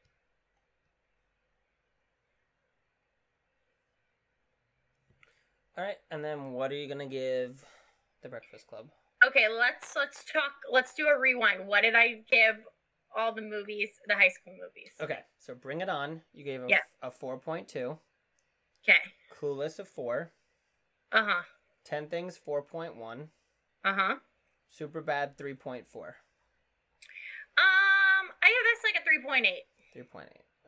All 5.77 5.83
right. 5.83 5.97
And 6.09 6.23
then 6.23 6.53
what 6.53 6.71
are 6.71 6.75
you 6.75 6.87
gonna 6.87 7.05
give 7.05 7.63
the 8.23 8.29
Breakfast 8.29 8.65
Club? 8.65 8.87
Okay, 9.23 9.47
let's 9.47 9.95
let's 9.95 10.23
talk. 10.25 10.53
Let's 10.71 10.95
do 10.95 11.07
a 11.07 11.19
rewind. 11.19 11.67
What 11.67 11.81
did 11.81 11.95
I 11.95 12.23
give 12.31 12.55
all 13.15 13.33
the 13.33 13.41
movies, 13.41 13.89
the 14.07 14.15
high 14.15 14.29
school 14.29 14.53
movies? 14.53 14.93
Okay. 14.99 15.19
So 15.37 15.53
Bring 15.53 15.81
It 15.81 15.89
On. 15.89 16.21
You 16.33 16.43
gave 16.43 16.63
a, 16.63 16.67
Yeah. 16.67 16.79
a 17.03 17.11
four 17.11 17.37
point 17.37 17.67
two. 17.67 17.99
Okay. 18.83 18.97
Clueless 19.31 19.77
a 19.77 19.85
four. 19.85 20.31
Uh 21.11 21.23
huh. 21.23 21.41
Ten 21.83 22.07
Things 22.07 22.35
four 22.35 22.63
point 22.63 22.95
one. 22.95 23.29
Uh 23.83 23.93
huh. 23.93 24.15
Superbad 24.75 25.37
three 25.37 25.53
point 25.53 25.87
four. 25.87 26.15
3.8. 29.15 29.43
3.8. 29.95 30.23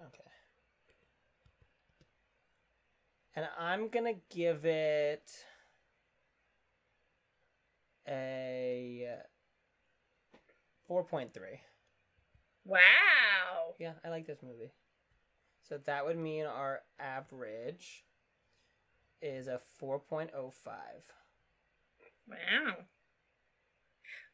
Okay. 0.06 0.24
And 3.36 3.48
I'm 3.60 3.90
going 3.90 4.06
to 4.06 4.20
give 4.36 4.66
it 4.66 5.30
a 8.08 9.18
4.3. 10.90 11.30
Wow. 12.66 12.80
Yeah, 13.80 13.94
I 14.04 14.10
like 14.10 14.26
this 14.26 14.42
movie. 14.42 14.72
So 15.68 15.78
that 15.86 16.06
would 16.06 16.18
mean 16.18 16.46
our 16.46 16.80
average 17.00 18.06
is 19.22 19.48
a 19.48 19.60
4.05. 19.82 20.32
Wow. 22.28 22.38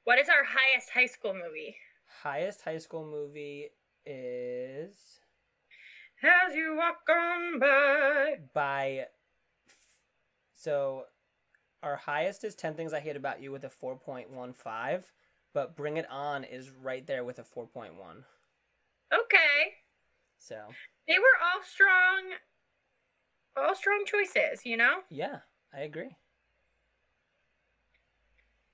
What 0.03 0.19
is 0.19 0.29
our 0.29 0.43
highest 0.43 0.89
high 0.93 1.07
school 1.07 1.33
movie? 1.33 1.75
Highest 2.21 2.61
high 2.61 2.77
school 2.77 3.05
movie 3.05 3.69
is 4.05 5.19
As 6.23 6.55
you 6.55 6.75
walk 6.75 7.07
on 7.09 7.59
by. 7.59 8.35
by 8.53 9.05
so 10.55 11.05
our 11.81 11.95
highest 11.97 12.43
is 12.43 12.55
10 12.55 12.75
things 12.75 12.93
i 12.93 12.99
hate 12.99 13.15
about 13.15 13.41
you 13.41 13.51
with 13.51 13.63
a 13.63 13.69
4.15 13.69 15.03
but 15.53 15.75
bring 15.75 15.97
it 15.97 16.09
on 16.09 16.43
is 16.43 16.69
right 16.71 17.05
there 17.05 17.23
with 17.23 17.39
a 17.39 17.43
4.1 17.43 17.91
Okay. 19.13 19.73
so 20.39 20.55
They 21.07 21.19
were 21.19 21.37
all 21.43 21.61
strong, 21.63 22.37
all 23.55 23.75
strong 23.75 24.03
choices, 24.05 24.65
you 24.65 24.77
know? 24.77 25.01
yeah 25.09 25.39
i 25.73 25.81
agree 25.81 26.15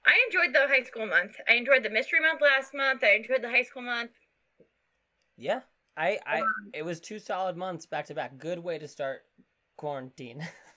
I 0.06 0.18
enjoyed 0.26 0.56
the 0.56 0.68
high 0.68 0.84
school 0.84 1.06
month. 1.06 1.36
I 1.48 1.54
enjoyed 1.54 1.84
the 1.84 1.90
mystery 1.90 2.20
month 2.20 2.42
last 2.42 2.74
month. 2.74 3.04
I 3.04 3.16
enjoyed 3.18 3.44
the 3.44 3.50
high 3.50 3.62
school 3.64 3.84
month. 3.84 4.12
Yeah 5.40 5.62
i 5.98 6.20
i 6.26 6.42
Um, 6.42 6.46
it 6.74 6.84
was 6.84 7.00
two 7.00 7.20
solid 7.20 7.58
months 7.58 7.86
back 7.86 8.06
to 8.08 8.14
back 8.14 8.38
good 8.38 8.60
way 8.60 8.78
to 8.78 8.88
start 8.88 9.22
quarantine 9.78 10.46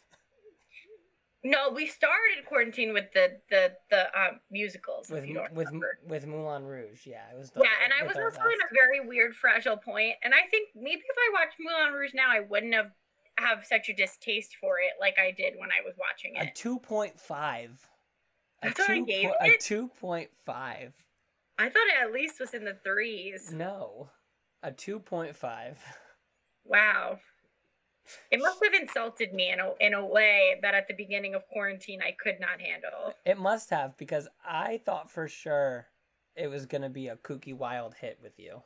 No, 1.45 1.71
we 1.71 1.89
started 1.89 2.45
quarantine 2.47 2.93
with 2.93 3.13
the 3.15 3.41
the 3.51 3.73
the 3.91 4.05
um, 4.17 4.39
musicals. 4.51 5.11
with 5.11 5.25
with 5.25 5.67
remember. 5.67 5.99
with 6.07 6.25
moulin 6.25 6.65
rouge 6.65 7.05
yeah 7.05 7.25
it 7.33 7.37
was 7.37 7.51
the, 7.51 7.63
yeah, 7.65 7.83
and 7.83 7.93
I 7.93 8.07
was 8.07 8.15
also 8.17 8.49
in 8.49 8.61
a 8.61 8.71
very 8.73 9.01
weird, 9.05 9.35
fragile 9.35 9.77
point, 9.77 10.15
and 10.23 10.33
I 10.35 10.47
think 10.49 10.69
maybe 10.77 11.01
if 11.01 11.17
I 11.19 11.31
watched 11.33 11.57
Moulin 11.59 11.93
Rouge 11.95 12.13
now, 12.15 12.29
I 12.31 12.41
wouldn't 12.41 12.75
have 12.75 12.93
have 13.39 13.65
such 13.67 13.89
a 13.89 13.93
distaste 13.93 14.55
for 14.61 14.79
it 14.79 14.93
like 15.01 15.17
I 15.19 15.33
did 15.33 15.55
when 15.59 15.71
I 15.71 15.85
was 15.85 15.95
watching 15.99 16.37
it. 16.37 16.45
a 16.45 16.47
it. 16.49 16.55
2.5 16.55 17.11
a 17.33 18.67
That's 18.67 18.79
what 18.79 18.91
I 18.91 19.01
gave 19.01 19.31
po- 19.31 19.35
a 19.41 19.49
2.5 19.57 20.29
I 20.47 21.69
thought 21.69 21.87
it 21.89 22.03
at 22.05 22.13
least 22.13 22.39
was 22.39 22.55
in 22.55 22.65
the 22.65 22.77
threes. 22.85 23.51
no 23.53 24.11
a 24.63 24.71
2.5 24.71 25.79
Wow. 26.65 27.21
It 28.33 28.41
must 28.41 28.59
have 28.65 28.75
insulted 28.75 29.33
me 29.33 29.51
in 29.53 29.61
a 29.61 29.75
in 29.79 29.95
a 29.95 30.05
way 30.05 30.59
that 30.61 30.75
at 30.75 30.89
the 30.89 30.95
beginning 30.95 31.37
of 31.37 31.47
quarantine 31.47 32.03
I 32.03 32.11
could 32.11 32.41
not 32.41 32.61
handle. 32.61 33.15
It 33.25 33.37
must 33.37 33.71
have 33.71 33.97
because 33.97 34.29
I 34.45 34.79
thought 34.79 35.11
for 35.11 35.27
sure 35.27 35.89
it 36.37 36.47
was 36.47 36.67
gonna 36.67 36.89
be 36.89 37.09
a 37.09 37.17
kooky 37.17 37.53
wild 37.53 37.95
hit 37.95 38.21
with 38.23 38.39
you. 38.39 38.63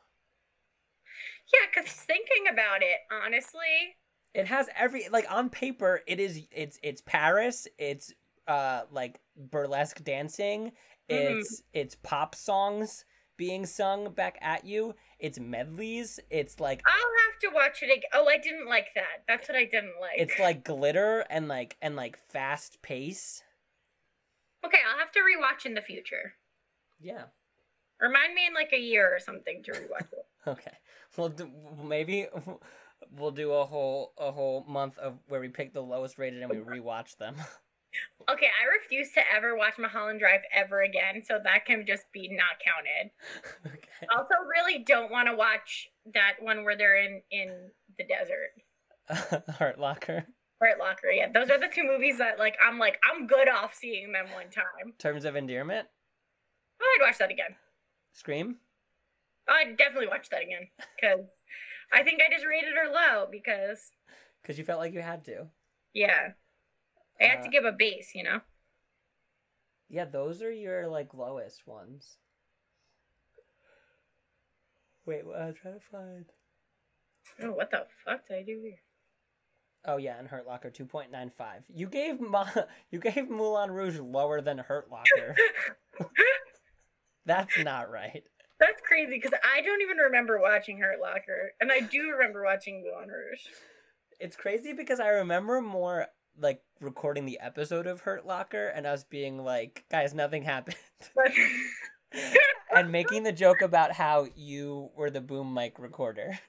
Yeah, 1.52 1.66
because 1.72 1.90
thinking 1.92 2.46
about 2.50 2.82
it, 2.82 2.98
honestly, 3.10 3.96
It 4.34 4.46
has 4.46 4.68
every 4.76 5.08
like 5.08 5.26
on 5.30 5.48
paper 5.50 6.02
it 6.06 6.20
is 6.20 6.42
it's 6.50 6.78
it's 6.82 7.00
Paris, 7.00 7.66
it's 7.78 8.12
uh 8.46 8.82
like 8.90 9.20
burlesque 9.36 10.02
dancing, 10.04 10.72
Mhm. 11.10 11.42
it's 11.44 11.62
it's 11.72 11.94
pop 11.96 12.34
songs 12.34 13.04
being 13.36 13.66
sung 13.66 14.10
back 14.12 14.38
at 14.40 14.64
you, 14.64 14.94
it's 15.18 15.38
medleys, 15.38 16.18
it's 16.30 16.58
like 16.60 16.82
I'll 16.86 16.92
have 16.92 17.38
to 17.40 17.48
watch 17.54 17.82
it 17.82 17.86
again. 17.86 18.10
Oh, 18.14 18.26
I 18.28 18.38
didn't 18.38 18.68
like 18.68 18.88
that. 18.94 19.24
That's 19.28 19.48
what 19.48 19.56
I 19.56 19.64
didn't 19.64 19.94
like. 20.00 20.18
it's 20.18 20.38
like 20.38 20.64
glitter 20.64 21.24
and 21.30 21.48
like 21.48 21.76
and 21.82 21.96
like 21.96 22.16
fast 22.18 22.80
pace. 22.82 23.42
okay, 24.64 24.78
I'll 24.90 24.98
have 24.98 25.12
to 25.12 25.20
rewatch 25.20 25.66
in 25.66 25.74
the 25.74 25.82
future. 25.82 26.34
Yeah. 27.00 27.24
Remind 28.00 28.34
me 28.34 28.46
in 28.46 28.54
like 28.54 28.72
a 28.72 28.78
year 28.80 29.14
or 29.14 29.18
something 29.20 29.62
to 29.64 29.72
rewatch 29.72 30.12
it. 30.12 30.26
Okay. 30.48 30.72
We'll 31.16 31.30
do, 31.30 31.50
maybe 31.84 32.28
we'll 33.16 33.32
do 33.32 33.50
a 33.52 33.64
whole 33.64 34.12
a 34.16 34.30
whole 34.30 34.64
month 34.68 34.96
of 34.98 35.18
where 35.26 35.40
we 35.40 35.48
pick 35.48 35.72
the 35.74 35.80
lowest 35.80 36.18
rated 36.18 36.40
and 36.42 36.50
we 36.50 36.56
rewatch 36.78 37.16
them. 37.16 37.34
Okay, 38.28 38.46
I 38.46 38.64
refuse 38.82 39.12
to 39.12 39.20
ever 39.34 39.56
watch 39.56 39.74
Mulholland 39.78 40.18
Drive 40.20 40.40
ever 40.52 40.82
again, 40.82 41.22
so 41.24 41.38
that 41.42 41.64
can 41.64 41.86
just 41.86 42.04
be 42.12 42.28
not 42.28 42.58
counted. 42.64 43.12
okay. 43.66 44.06
Also, 44.14 44.34
really 44.50 44.82
don't 44.82 45.10
want 45.12 45.28
to 45.28 45.36
watch 45.36 45.88
that 46.12 46.34
one 46.40 46.64
where 46.64 46.76
they're 46.76 46.96
in 46.96 47.22
in 47.30 47.70
the 47.98 48.04
desert. 48.04 49.44
Hurt 49.58 49.78
Locker. 49.78 50.26
Hurt 50.60 50.78
Locker, 50.78 51.10
yeah. 51.10 51.28
Those 51.32 51.50
are 51.50 51.60
the 51.60 51.68
two 51.72 51.84
movies 51.84 52.18
that 52.18 52.38
like 52.38 52.56
I'm 52.66 52.78
like 52.78 52.98
I'm 53.08 53.26
good 53.26 53.48
off 53.48 53.74
seeing 53.74 54.12
them 54.12 54.26
one 54.34 54.50
time. 54.50 54.94
Terms 54.98 55.24
of 55.24 55.36
Endearment. 55.36 55.86
Oh, 56.82 56.96
I'd 56.98 57.06
watch 57.06 57.18
that 57.18 57.30
again. 57.30 57.54
Scream. 58.12 58.56
I'd 59.48 59.76
definitely 59.76 60.08
watch 60.08 60.28
that 60.30 60.42
again 60.42 60.68
because 60.96 61.26
I 61.92 62.02
think 62.02 62.20
I 62.20 62.32
just 62.32 62.44
rated 62.44 62.74
her 62.74 62.92
low 62.92 63.26
because 63.30 63.92
Because 64.42 64.58
you 64.58 64.64
felt 64.64 64.80
like 64.80 64.92
you 64.94 65.00
had 65.02 65.24
to. 65.26 65.46
yeah, 65.94 66.30
I 67.20 67.24
had 67.24 67.42
to 67.42 67.48
Uh, 67.48 67.50
give 67.50 67.64
a 67.64 67.72
base, 67.72 68.14
you 68.14 68.22
know. 68.22 68.40
Yeah, 69.88 70.04
those 70.04 70.42
are 70.42 70.50
your 70.50 70.88
like 70.88 71.14
lowest 71.14 71.66
ones. 71.66 72.18
Wait, 75.04 75.24
what 75.24 75.40
I'm 75.40 75.54
trying 75.54 75.74
to 75.78 75.86
find. 75.90 76.24
Oh, 77.40 77.52
what 77.52 77.70
the 77.70 77.86
fuck 78.04 78.26
did 78.26 78.36
I 78.38 78.42
do 78.42 78.60
here? 78.62 78.78
Oh 79.84 79.98
yeah, 79.98 80.18
and 80.18 80.26
Hurt 80.26 80.46
Locker 80.46 80.70
two 80.70 80.84
point 80.84 81.12
nine 81.12 81.30
five. 81.30 81.62
You 81.68 81.86
gave 81.88 82.20
Ma- 82.20 82.50
you 82.90 82.98
gave 82.98 83.30
Moulin 83.30 83.70
Rouge 83.70 83.98
lower 84.00 84.40
than 84.40 84.58
Hurt 84.58 84.90
Locker. 84.90 85.36
That's 87.26 87.56
not 87.58 87.90
right. 87.90 88.24
That's 88.58 88.80
crazy 88.80 89.20
because 89.20 89.38
I 89.44 89.60
don't 89.60 89.82
even 89.82 89.98
remember 89.98 90.40
watching 90.40 90.78
Hurt 90.78 91.00
Locker, 91.00 91.52
and 91.60 91.70
I 91.70 91.80
do 91.80 92.10
remember 92.10 92.42
watching 92.42 92.82
Moulin 92.82 93.08
Rouge. 93.08 93.46
It's 94.18 94.34
crazy 94.34 94.72
because 94.72 94.98
I 94.98 95.08
remember 95.08 95.60
more 95.60 96.06
like 96.38 96.62
recording 96.80 97.24
the 97.26 97.38
episode 97.40 97.86
of 97.86 98.00
Hurt 98.00 98.26
Locker 98.26 98.68
and 98.68 98.86
us 98.86 99.04
being 99.04 99.42
like, 99.42 99.84
guys, 99.90 100.14
nothing 100.14 100.42
happened. 100.42 100.76
And 102.74 102.90
making 102.92 103.22
the 103.24 103.32
joke 103.32 103.62
about 103.62 103.92
how 103.92 104.26
you 104.34 104.90
were 104.96 105.10
the 105.10 105.20
boom 105.20 105.52
mic 105.54 105.78
recorder. 105.78 106.38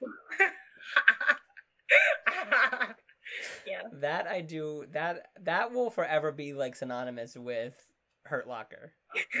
yeah, 3.66 3.82
That 4.00 4.26
I 4.26 4.40
do 4.40 4.84
that 4.92 5.26
that 5.42 5.72
will 5.72 5.90
forever 5.90 6.32
be 6.32 6.52
like 6.54 6.76
synonymous 6.76 7.36
with 7.36 7.74
Hurt 8.24 8.46
Locker. 8.48 8.92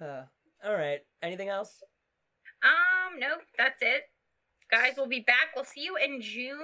Uh, 0.00 0.22
all 0.64 0.74
right. 0.74 1.00
Anything 1.24 1.48
else? 1.48 1.82
um, 2.62 3.18
nope, 3.18 3.40
that's 3.56 3.82
it. 3.82 4.02
Guys, 4.70 4.92
we'll 4.96 5.08
be 5.08 5.24
back. 5.26 5.48
We'll 5.56 5.64
see 5.64 5.80
you 5.82 5.96
in 5.96 6.20
June. 6.20 6.58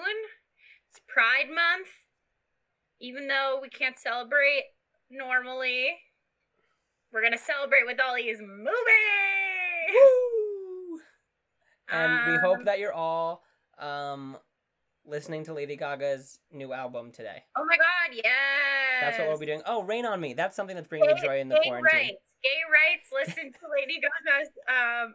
It's 0.94 1.02
Pride 1.08 1.48
Month. 1.52 1.88
Even 3.00 3.26
though 3.26 3.58
we 3.60 3.68
can't 3.68 3.98
celebrate 3.98 4.62
normally, 5.10 5.88
we're 7.12 7.20
gonna 7.22 7.36
celebrate 7.36 7.84
with 7.84 7.98
all 8.00 8.14
these 8.14 8.40
movies. 8.40 8.70
Woo! 9.92 11.00
And 11.90 12.32
we 12.32 12.38
hope 12.38 12.58
Um, 12.58 12.64
that 12.66 12.78
you're 12.78 12.92
all 12.92 13.42
um 13.78 14.38
listening 15.04 15.44
to 15.46 15.52
Lady 15.52 15.74
Gaga's 15.76 16.38
new 16.52 16.72
album 16.72 17.10
today. 17.10 17.42
Oh 17.56 17.64
my 17.64 17.76
god, 17.76 18.14
yes. 18.14 18.24
That's 19.00 19.18
what 19.18 19.26
we'll 19.26 19.38
be 19.38 19.46
doing. 19.46 19.62
Oh, 19.66 19.82
Rain 19.82 20.06
on 20.06 20.20
Me. 20.20 20.32
That's 20.32 20.54
something 20.54 20.76
that's 20.76 20.86
bringing 20.86 21.12
me 21.12 21.20
joy 21.20 21.40
in 21.40 21.48
the 21.48 21.56
gay 21.56 21.70
quarantine. 21.70 21.92
rights. 21.92 22.22
Gay 22.44 22.60
rights. 22.70 23.08
Listen 23.12 23.50
to 23.52 23.58
Lady 23.80 24.00
Gaga's 24.00 24.48
um, 24.68 25.14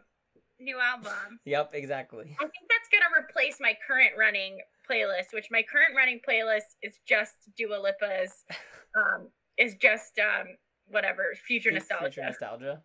new 0.60 0.78
album. 0.78 1.40
Yep, 1.44 1.70
exactly. 1.74 2.36
I 2.38 2.42
think 2.44 2.52
that's 2.68 2.88
gonna 2.92 3.26
replace 3.26 3.56
my 3.60 3.74
current 3.86 4.12
running 4.18 4.58
playlist, 4.88 5.32
which 5.32 5.46
my 5.50 5.62
current 5.62 5.94
running 5.96 6.20
playlist 6.28 6.76
is 6.82 6.98
just 7.06 7.34
Dua 7.56 7.76
Lipa's, 7.76 8.44
um, 8.96 9.28
is 9.58 9.74
just 9.76 10.18
um, 10.18 10.48
whatever 10.88 11.34
future 11.46 11.70
nostalgia. 11.70 12.04
Future 12.10 12.22
nostalgia. 12.26 12.82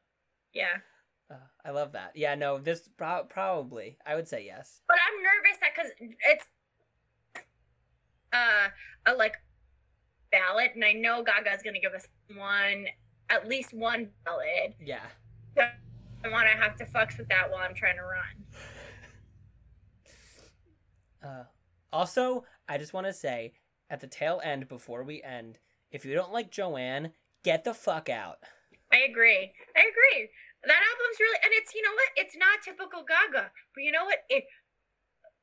yeah, 0.54 0.78
Uh, 1.30 1.36
I 1.66 1.72
love 1.72 1.92
that. 1.94 2.12
Yeah, 2.16 2.36
no, 2.36 2.58
this 2.60 2.88
pro- 2.98 3.26
probably. 3.30 3.98
I 4.06 4.16
would 4.16 4.28
say 4.28 4.46
yes. 4.46 4.82
but 4.88 4.98
I'm 4.98 5.24
nervous 5.24 5.60
that 5.62 5.72
because 5.76 5.92
it's 6.32 6.46
uh 8.34 8.70
a 9.06 9.14
like 9.16 9.36
ballad, 10.32 10.72
and 10.76 10.84
I 10.86 10.94
know 10.94 11.24
Gaga's 11.24 11.62
gonna 11.64 11.80
give 11.80 11.94
us 11.94 12.08
one, 12.36 12.86
at 13.30 13.48
least 13.48 13.74
one 13.74 14.10
ballad. 14.26 14.76
Yeah. 14.84 15.04
I 16.26 16.30
want 16.30 16.48
to 16.52 16.58
have 16.58 16.76
to 16.78 16.86
fucks 16.86 17.20
with 17.20 17.30
that 17.30 17.52
while 17.52 17.62
I'm 17.62 17.76
trying 17.76 17.98
to 17.98 18.02
run. 18.02 18.44
Uh, 21.24 21.44
also, 21.94 22.46
I 22.68 22.80
just 22.80 22.94
want 22.94 23.06
to 23.06 23.14
say 23.14 23.54
at 23.92 24.00
the 24.00 24.08
tail 24.08 24.42
end 24.44 24.68
before 24.68 25.04
we 25.04 25.22
end, 25.22 25.60
if 25.92 26.04
you 26.04 26.16
don't 26.16 26.34
like 26.34 26.50
Joanne, 26.50 27.12
get 27.44 27.64
the 27.64 27.76
fuck 27.76 28.10
out. 28.10 28.38
I 28.92 29.06
agree. 29.10 29.54
I 29.78 29.82
agree. 29.86 30.30
That 30.66 30.82
album's 30.82 31.20
really, 31.20 31.38
and 31.44 31.54
it's 31.54 31.76
you 31.76 31.84
know 31.84 31.94
what? 31.94 32.10
It's 32.18 32.36
not 32.38 32.64
typical 32.66 33.06
Gaga, 33.06 33.52
but 33.76 33.82
you 33.84 33.92
know 33.92 34.06
what? 34.06 34.18
It. 34.30 34.46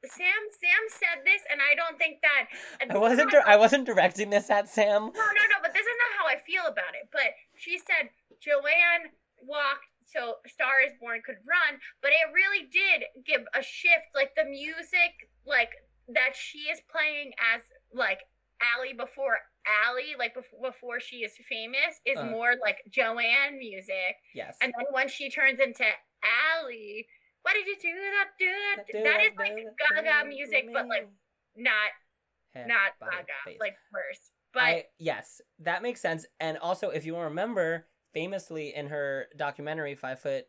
Sam 0.03 0.43
Sam 0.51 0.83
said 0.91 1.23
this, 1.23 1.43
and 1.47 1.61
I 1.63 1.79
don't 1.79 1.97
think 1.97 2.19
that. 2.27 2.51
I 2.91 2.99
wasn't. 2.99 3.31
Di- 3.31 3.47
I 3.47 3.55
wasn't 3.55 3.87
directing 3.87 4.31
this 4.31 4.51
at 4.51 4.69
Sam. 4.69 5.15
No, 5.15 5.27
no, 5.31 5.45
no. 5.47 5.59
But 5.63 5.75
this 5.75 5.87
is 5.87 5.95
not 5.95 6.19
how 6.19 6.27
I 6.27 6.43
feel 6.43 6.67
about 6.67 6.99
it. 6.99 7.07
But 7.13 7.39
she 7.55 7.79
said 7.79 8.11
Joanne 8.43 9.15
walked 9.39 9.92
so 10.13 10.37
Star 10.47 10.81
is 10.85 10.93
Born 11.01 11.23
could 11.25 11.41
run, 11.49 11.81
but 12.03 12.11
it 12.11 12.33
really 12.35 12.69
did 12.71 13.05
give 13.27 13.43
a 13.55 13.63
shift. 13.63 14.13
Like 14.15 14.35
the 14.37 14.45
music, 14.45 15.31
like 15.47 15.71
that 16.09 16.37
she 16.37 16.59
is 16.71 16.81
playing 16.91 17.33
as 17.55 17.63
like 17.95 18.21
Ally 18.61 18.93
before 18.93 19.39
Ally, 19.67 20.15
like 20.19 20.35
before, 20.35 20.71
before 20.71 21.01
she 21.01 21.19
is 21.25 21.33
famous, 21.49 22.01
is 22.05 22.19
Uh. 22.19 22.25
more 22.27 22.55
like 22.61 22.83
Joanne 22.91 23.59
music. 23.59 24.17
Yes. 24.35 24.57
And 24.61 24.73
then 24.77 24.87
when 24.93 25.09
she 25.09 25.31
turns 25.31 25.61
into 25.61 25.85
Ally, 26.23 27.03
what 27.43 27.55
did 27.55 27.67
you 27.67 27.77
do 27.81 27.93
that? 27.95 28.29
Do 28.39 28.47
that? 28.47 29.05
That 29.05 29.21
is 29.25 29.33
like 29.37 29.57
Gaga 29.79 30.29
music, 30.29 30.69
but 30.73 30.87
like 30.87 31.09
not 31.57 31.91
Head, 32.55 32.69
not 32.69 32.99
body, 33.01 33.17
Gaga, 33.17 33.33
face. 33.45 33.59
like 33.61 33.77
worse. 33.93 34.31
But 34.53 34.63
I, 34.63 34.85
yes, 34.99 35.41
that 35.61 35.83
makes 35.83 36.01
sense. 36.01 36.27
And 36.39 36.59
also, 36.59 36.91
if 36.91 37.07
you 37.07 37.17
remember, 37.17 37.87
famously 38.13 38.75
in 38.75 38.89
her 38.89 39.27
documentary, 39.37 39.95
Five 39.95 40.21
Foot 40.21 40.47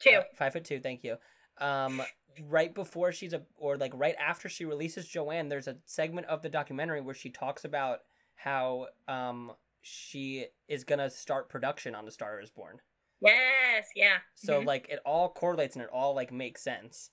two. 0.00 0.10
uh, 0.10 0.22
Five 0.36 0.52
Foot 0.52 0.64
Two, 0.64 0.80
thank 0.80 1.04
you. 1.04 1.16
Um, 1.58 2.02
right 2.48 2.74
before 2.74 3.12
she's 3.12 3.32
a, 3.32 3.42
or 3.56 3.76
like 3.76 3.92
right 3.94 4.14
after 4.18 4.48
she 4.48 4.64
releases 4.64 5.06
Joanne, 5.06 5.48
there's 5.48 5.68
a 5.68 5.76
segment 5.84 6.26
of 6.28 6.42
the 6.42 6.48
documentary 6.48 7.00
where 7.00 7.14
she 7.14 7.30
talks 7.30 7.64
about 7.64 8.00
how 8.34 8.86
um 9.08 9.52
she 9.82 10.46
is 10.68 10.84
gonna 10.84 11.10
start 11.10 11.48
production 11.48 11.94
on 11.94 12.04
The 12.04 12.10
Star 12.10 12.40
Is 12.40 12.50
Born. 12.50 12.78
yes, 13.20 13.86
yeah. 13.94 14.18
So 14.34 14.60
Mhm. 14.62 14.66
like 14.66 14.88
it 14.88 15.00
all 15.04 15.28
correlates 15.30 15.74
and 15.76 15.82
it 15.84 15.90
all 15.92 16.14
like 16.14 16.32
makes 16.32 16.62
sense. 16.62 17.10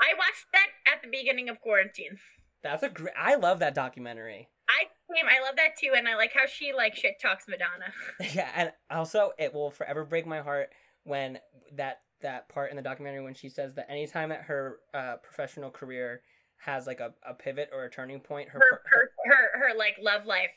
I 0.00 0.14
watched 0.16 0.46
that 0.52 0.68
at 0.94 1.02
the 1.02 1.08
beginning 1.08 1.48
of 1.50 1.60
quarantine. 1.60 2.18
That's 2.62 2.82
a 2.82 2.88
great. 2.88 3.14
I 3.18 3.34
love 3.36 3.58
that 3.60 3.74
documentary. 3.74 4.48
I 4.70 4.84
same. 5.14 5.26
I 5.28 5.44
love 5.44 5.56
that 5.56 5.76
too, 5.78 5.92
and 5.96 6.08
I 6.08 6.16
like 6.16 6.32
how 6.32 6.46
she 6.46 6.72
like 6.72 6.94
shit 6.94 7.14
talks 7.20 7.46
Madonna. 7.48 7.92
yeah, 8.34 8.50
and 8.54 8.72
also 8.90 9.32
it 9.38 9.52
will 9.52 9.70
forever 9.70 10.04
break 10.04 10.26
my 10.26 10.40
heart 10.40 10.70
when 11.04 11.38
that 11.74 12.00
that 12.22 12.48
part 12.48 12.70
in 12.70 12.76
the 12.76 12.82
documentary 12.82 13.22
when 13.22 13.34
she 13.34 13.48
says 13.48 13.74
that 13.74 13.90
anytime 13.90 14.28
that 14.28 14.42
her 14.42 14.78
uh, 14.94 15.16
professional 15.22 15.70
career 15.70 16.20
has 16.58 16.86
like 16.86 17.00
a, 17.00 17.12
a 17.26 17.34
pivot 17.34 17.70
or 17.72 17.84
a 17.84 17.90
turning 17.90 18.20
point, 18.20 18.48
her, 18.50 18.58
Her 18.58 18.80
her 18.90 19.10
her, 19.26 19.68
her 19.68 19.78
like 19.78 19.96
love 20.00 20.26
life 20.26 20.52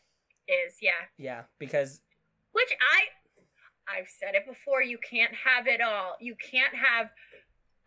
is 0.48 0.76
yeah. 0.82 0.92
yeah, 1.18 1.44
because 1.60 2.02
Which 2.52 2.70
I 2.82 3.98
I've 3.98 4.08
said 4.08 4.36
it 4.36 4.46
before. 4.48 4.82
You 4.82 4.98
can't 4.98 5.34
have 5.34 5.68
it 5.68 5.82
all. 5.82 6.16
You 6.20 6.36
can't 6.36 6.74
have 6.76 7.10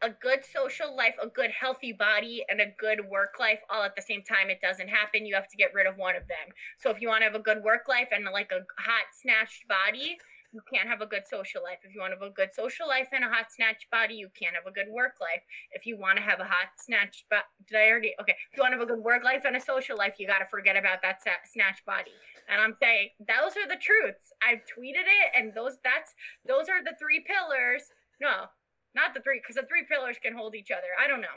a 0.02 0.10
good 0.10 0.44
social 0.44 0.94
life, 0.94 1.14
a 1.22 1.28
good 1.28 1.50
healthy 1.50 1.92
body, 1.92 2.44
and 2.48 2.60
a 2.60 2.74
good 2.78 3.00
work 3.08 3.34
life 3.40 3.60
all 3.70 3.82
at 3.82 3.96
the 3.96 4.02
same 4.02 4.22
time. 4.22 4.50
It 4.50 4.60
doesn't 4.60 4.88
happen. 4.88 5.26
You 5.26 5.34
have 5.34 5.48
to 5.48 5.56
get 5.56 5.74
rid 5.74 5.86
of 5.86 5.96
one 5.96 6.16
of 6.16 6.28
them. 6.28 6.52
So 6.78 6.90
if 6.90 7.00
you 7.00 7.08
want 7.08 7.22
to 7.22 7.26
have 7.26 7.34
a 7.34 7.42
good 7.42 7.62
work 7.64 7.88
life 7.88 8.08
and 8.12 8.24
like 8.24 8.52
a 8.52 8.60
hot 8.80 9.06
snatched 9.18 9.66
body, 9.68 10.18
you 10.52 10.60
can't 10.72 10.88
have 10.88 11.00
a 11.00 11.06
good 11.06 11.26
social 11.28 11.62
life. 11.62 11.78
If 11.82 11.94
you 11.94 12.00
want 12.00 12.12
to 12.12 12.18
have 12.18 12.30
a 12.30 12.34
good 12.34 12.52
social 12.54 12.88
life 12.88 13.08
and 13.12 13.24
a 13.24 13.28
hot 13.28 13.52
snatched 13.52 13.90
body, 13.90 14.14
you 14.14 14.28
can't 14.38 14.54
have 14.54 14.66
a 14.66 14.72
good 14.72 14.88
work 14.88 15.14
life. 15.20 15.42
If 15.72 15.86
you 15.86 15.98
want 15.98 16.16
to 16.16 16.22
have 16.22 16.40
a 16.40 16.44
hot 16.44 16.76
snatched 16.78 17.28
body, 17.28 17.44
did 17.68 17.76
I 17.76 17.88
already? 17.88 18.14
Okay. 18.20 18.36
If 18.52 18.56
you 18.56 18.62
want 18.62 18.72
to 18.72 18.78
have 18.78 18.88
a 18.88 18.92
good 18.92 19.04
work 19.04 19.24
life 19.24 19.42
and 19.44 19.56
a 19.56 19.60
social 19.60 19.96
life, 19.96 20.14
you 20.18 20.26
got 20.26 20.38
to 20.38 20.46
forget 20.46 20.76
about 20.76 21.02
that 21.02 21.20
snatched 21.44 21.84
body. 21.84 22.12
And 22.48 22.60
I'm 22.60 22.76
saying 22.80 23.10
those 23.20 23.56
are 23.56 23.68
the 23.68 23.80
truths. 23.80 24.32
I've 24.40 24.62
tweeted 24.64 25.04
it, 25.04 25.28
and 25.34 25.52
those 25.52 25.76
that's 25.82 26.14
those 26.46 26.68
are 26.68 26.82
the 26.82 26.94
three 26.98 27.20
pillars. 27.26 27.90
No, 28.20 28.48
not 28.96 29.14
the 29.14 29.20
three, 29.20 29.40
because 29.40 29.56
the 29.56 29.68
three 29.68 29.84
pillars 29.88 30.16
can 30.20 30.34
hold 30.34 30.54
each 30.56 30.70
other. 30.72 30.88
I 30.98 31.06
don't 31.06 31.20
know. 31.20 31.36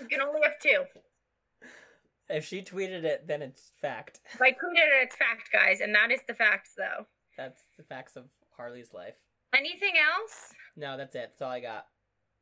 You 0.00 0.06
can 0.08 0.20
only 0.22 0.40
have 0.42 0.58
two. 0.62 0.84
if 2.30 2.46
she 2.46 2.62
tweeted 2.62 3.04
it, 3.04 3.26
then 3.26 3.42
it's 3.42 3.72
fact. 3.80 4.20
If 4.32 4.40
I 4.40 4.50
tweeted 4.52 4.86
it, 4.86 5.02
it's 5.02 5.16
fact, 5.16 5.50
guys, 5.52 5.80
and 5.80 5.94
that 5.94 6.10
is 6.10 6.20
the 6.26 6.34
facts, 6.34 6.72
though. 6.76 7.06
That's 7.36 7.62
the 7.76 7.82
facts 7.84 8.16
of 8.16 8.24
Harley's 8.56 8.94
life. 8.94 9.14
Anything 9.54 9.94
else? 9.96 10.52
No, 10.76 10.96
that's 10.96 11.14
it. 11.14 11.30
That's 11.32 11.42
all 11.42 11.50
I 11.50 11.60
got. 11.60 11.86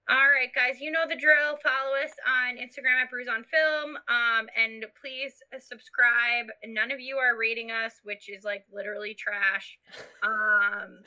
All 0.08 0.28
right, 0.28 0.50
guys, 0.54 0.80
you 0.80 0.90
know 0.90 1.06
the 1.08 1.16
drill. 1.16 1.56
Follow 1.62 1.96
us 1.96 2.12
on 2.28 2.56
Instagram 2.56 3.02
at 3.02 3.10
Brews 3.10 3.26
on 3.26 3.42
Film, 3.44 3.96
um, 4.08 4.46
and 4.54 4.84
please 5.00 5.32
subscribe. 5.58 6.46
None 6.66 6.90
of 6.90 7.00
you 7.00 7.16
are 7.16 7.38
rating 7.38 7.70
us, 7.70 7.94
which 8.02 8.28
is 8.28 8.44
like 8.44 8.64
literally 8.72 9.14
trash. 9.14 9.78
Um, 10.22 10.98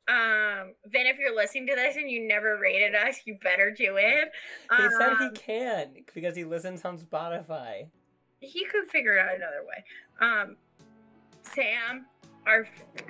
um, 0.09 0.75
Vin, 0.87 1.07
if 1.07 1.19
you're 1.19 1.35
listening 1.35 1.67
to 1.69 1.75
this 1.77 1.97
and 1.97 2.11
you 2.11 2.27
never 2.27 2.59
rated 2.59 2.95
us, 2.95 3.21
you 3.25 3.39
better 3.43 3.71
do 3.71 3.97
it. 3.97 4.29
He 4.77 4.83
said 4.99 5.17
he 5.19 5.25
Um, 5.27 5.35
can't 5.35 5.91
because 6.15 6.35
he 6.37 6.45
listens 6.45 6.85
on 6.85 6.99
Spotify. 6.99 7.87
he 8.41 8.65
could 8.65 8.89
figure 8.89 9.17
it 9.17 9.21
out 9.21 9.35
another 9.37 9.63
way. 9.67 9.85
Um, 10.21 10.57
Sam, 11.43 12.07
our 12.47 12.67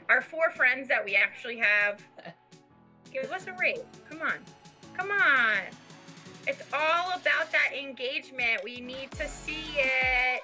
our 0.08 0.20
four 0.20 0.50
friends 0.50 0.88
that 0.88 1.04
we 1.04 1.14
actually 1.16 1.58
have, 1.58 2.02
give 3.12 3.30
us 3.32 3.46
a 3.46 3.52
rate. 3.60 3.80
Come 4.08 4.20
on, 4.22 4.34
come 4.96 5.10
on. 5.10 5.58
It's 6.46 6.62
all 6.72 7.10
about 7.10 7.52
that 7.52 7.70
engagement. 7.78 8.62
We 8.64 8.80
need 8.80 9.10
to 9.12 9.28
see 9.28 9.64
it. 9.76 10.42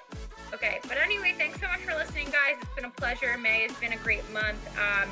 Okay, 0.53 0.79
but 0.87 0.97
anyway, 0.97 1.35
thanks 1.37 1.59
so 1.59 1.67
much 1.67 1.81
for 1.81 1.93
listening, 1.93 2.25
guys. 2.27 2.55
It's 2.61 2.73
been 2.73 2.85
a 2.85 2.89
pleasure. 2.89 3.37
May 3.37 3.67
has 3.67 3.73
been 3.79 3.93
a 3.93 3.97
great 3.97 4.23
month. 4.31 4.57
Um, 4.79 5.09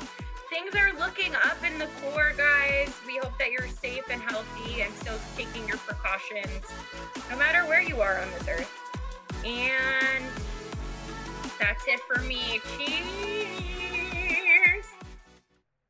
things 0.50 0.74
are 0.74 0.92
looking 0.98 1.34
up 1.34 1.62
in 1.64 1.78
the 1.78 1.86
core, 2.00 2.32
guys. 2.36 2.92
We 3.06 3.18
hope 3.18 3.36
that 3.38 3.50
you're 3.50 3.68
safe 3.68 4.04
and 4.10 4.20
healthy 4.20 4.82
and 4.82 4.92
still 4.94 5.18
taking 5.36 5.66
your 5.68 5.76
precautions, 5.78 6.64
no 7.30 7.36
matter 7.36 7.66
where 7.66 7.82
you 7.82 8.00
are 8.00 8.20
on 8.20 8.30
this 8.38 8.48
earth. 8.48 8.70
And 9.44 10.24
that's 11.58 11.86
it 11.86 12.00
for 12.00 12.22
me. 12.22 12.60
Cheese. 12.76 13.97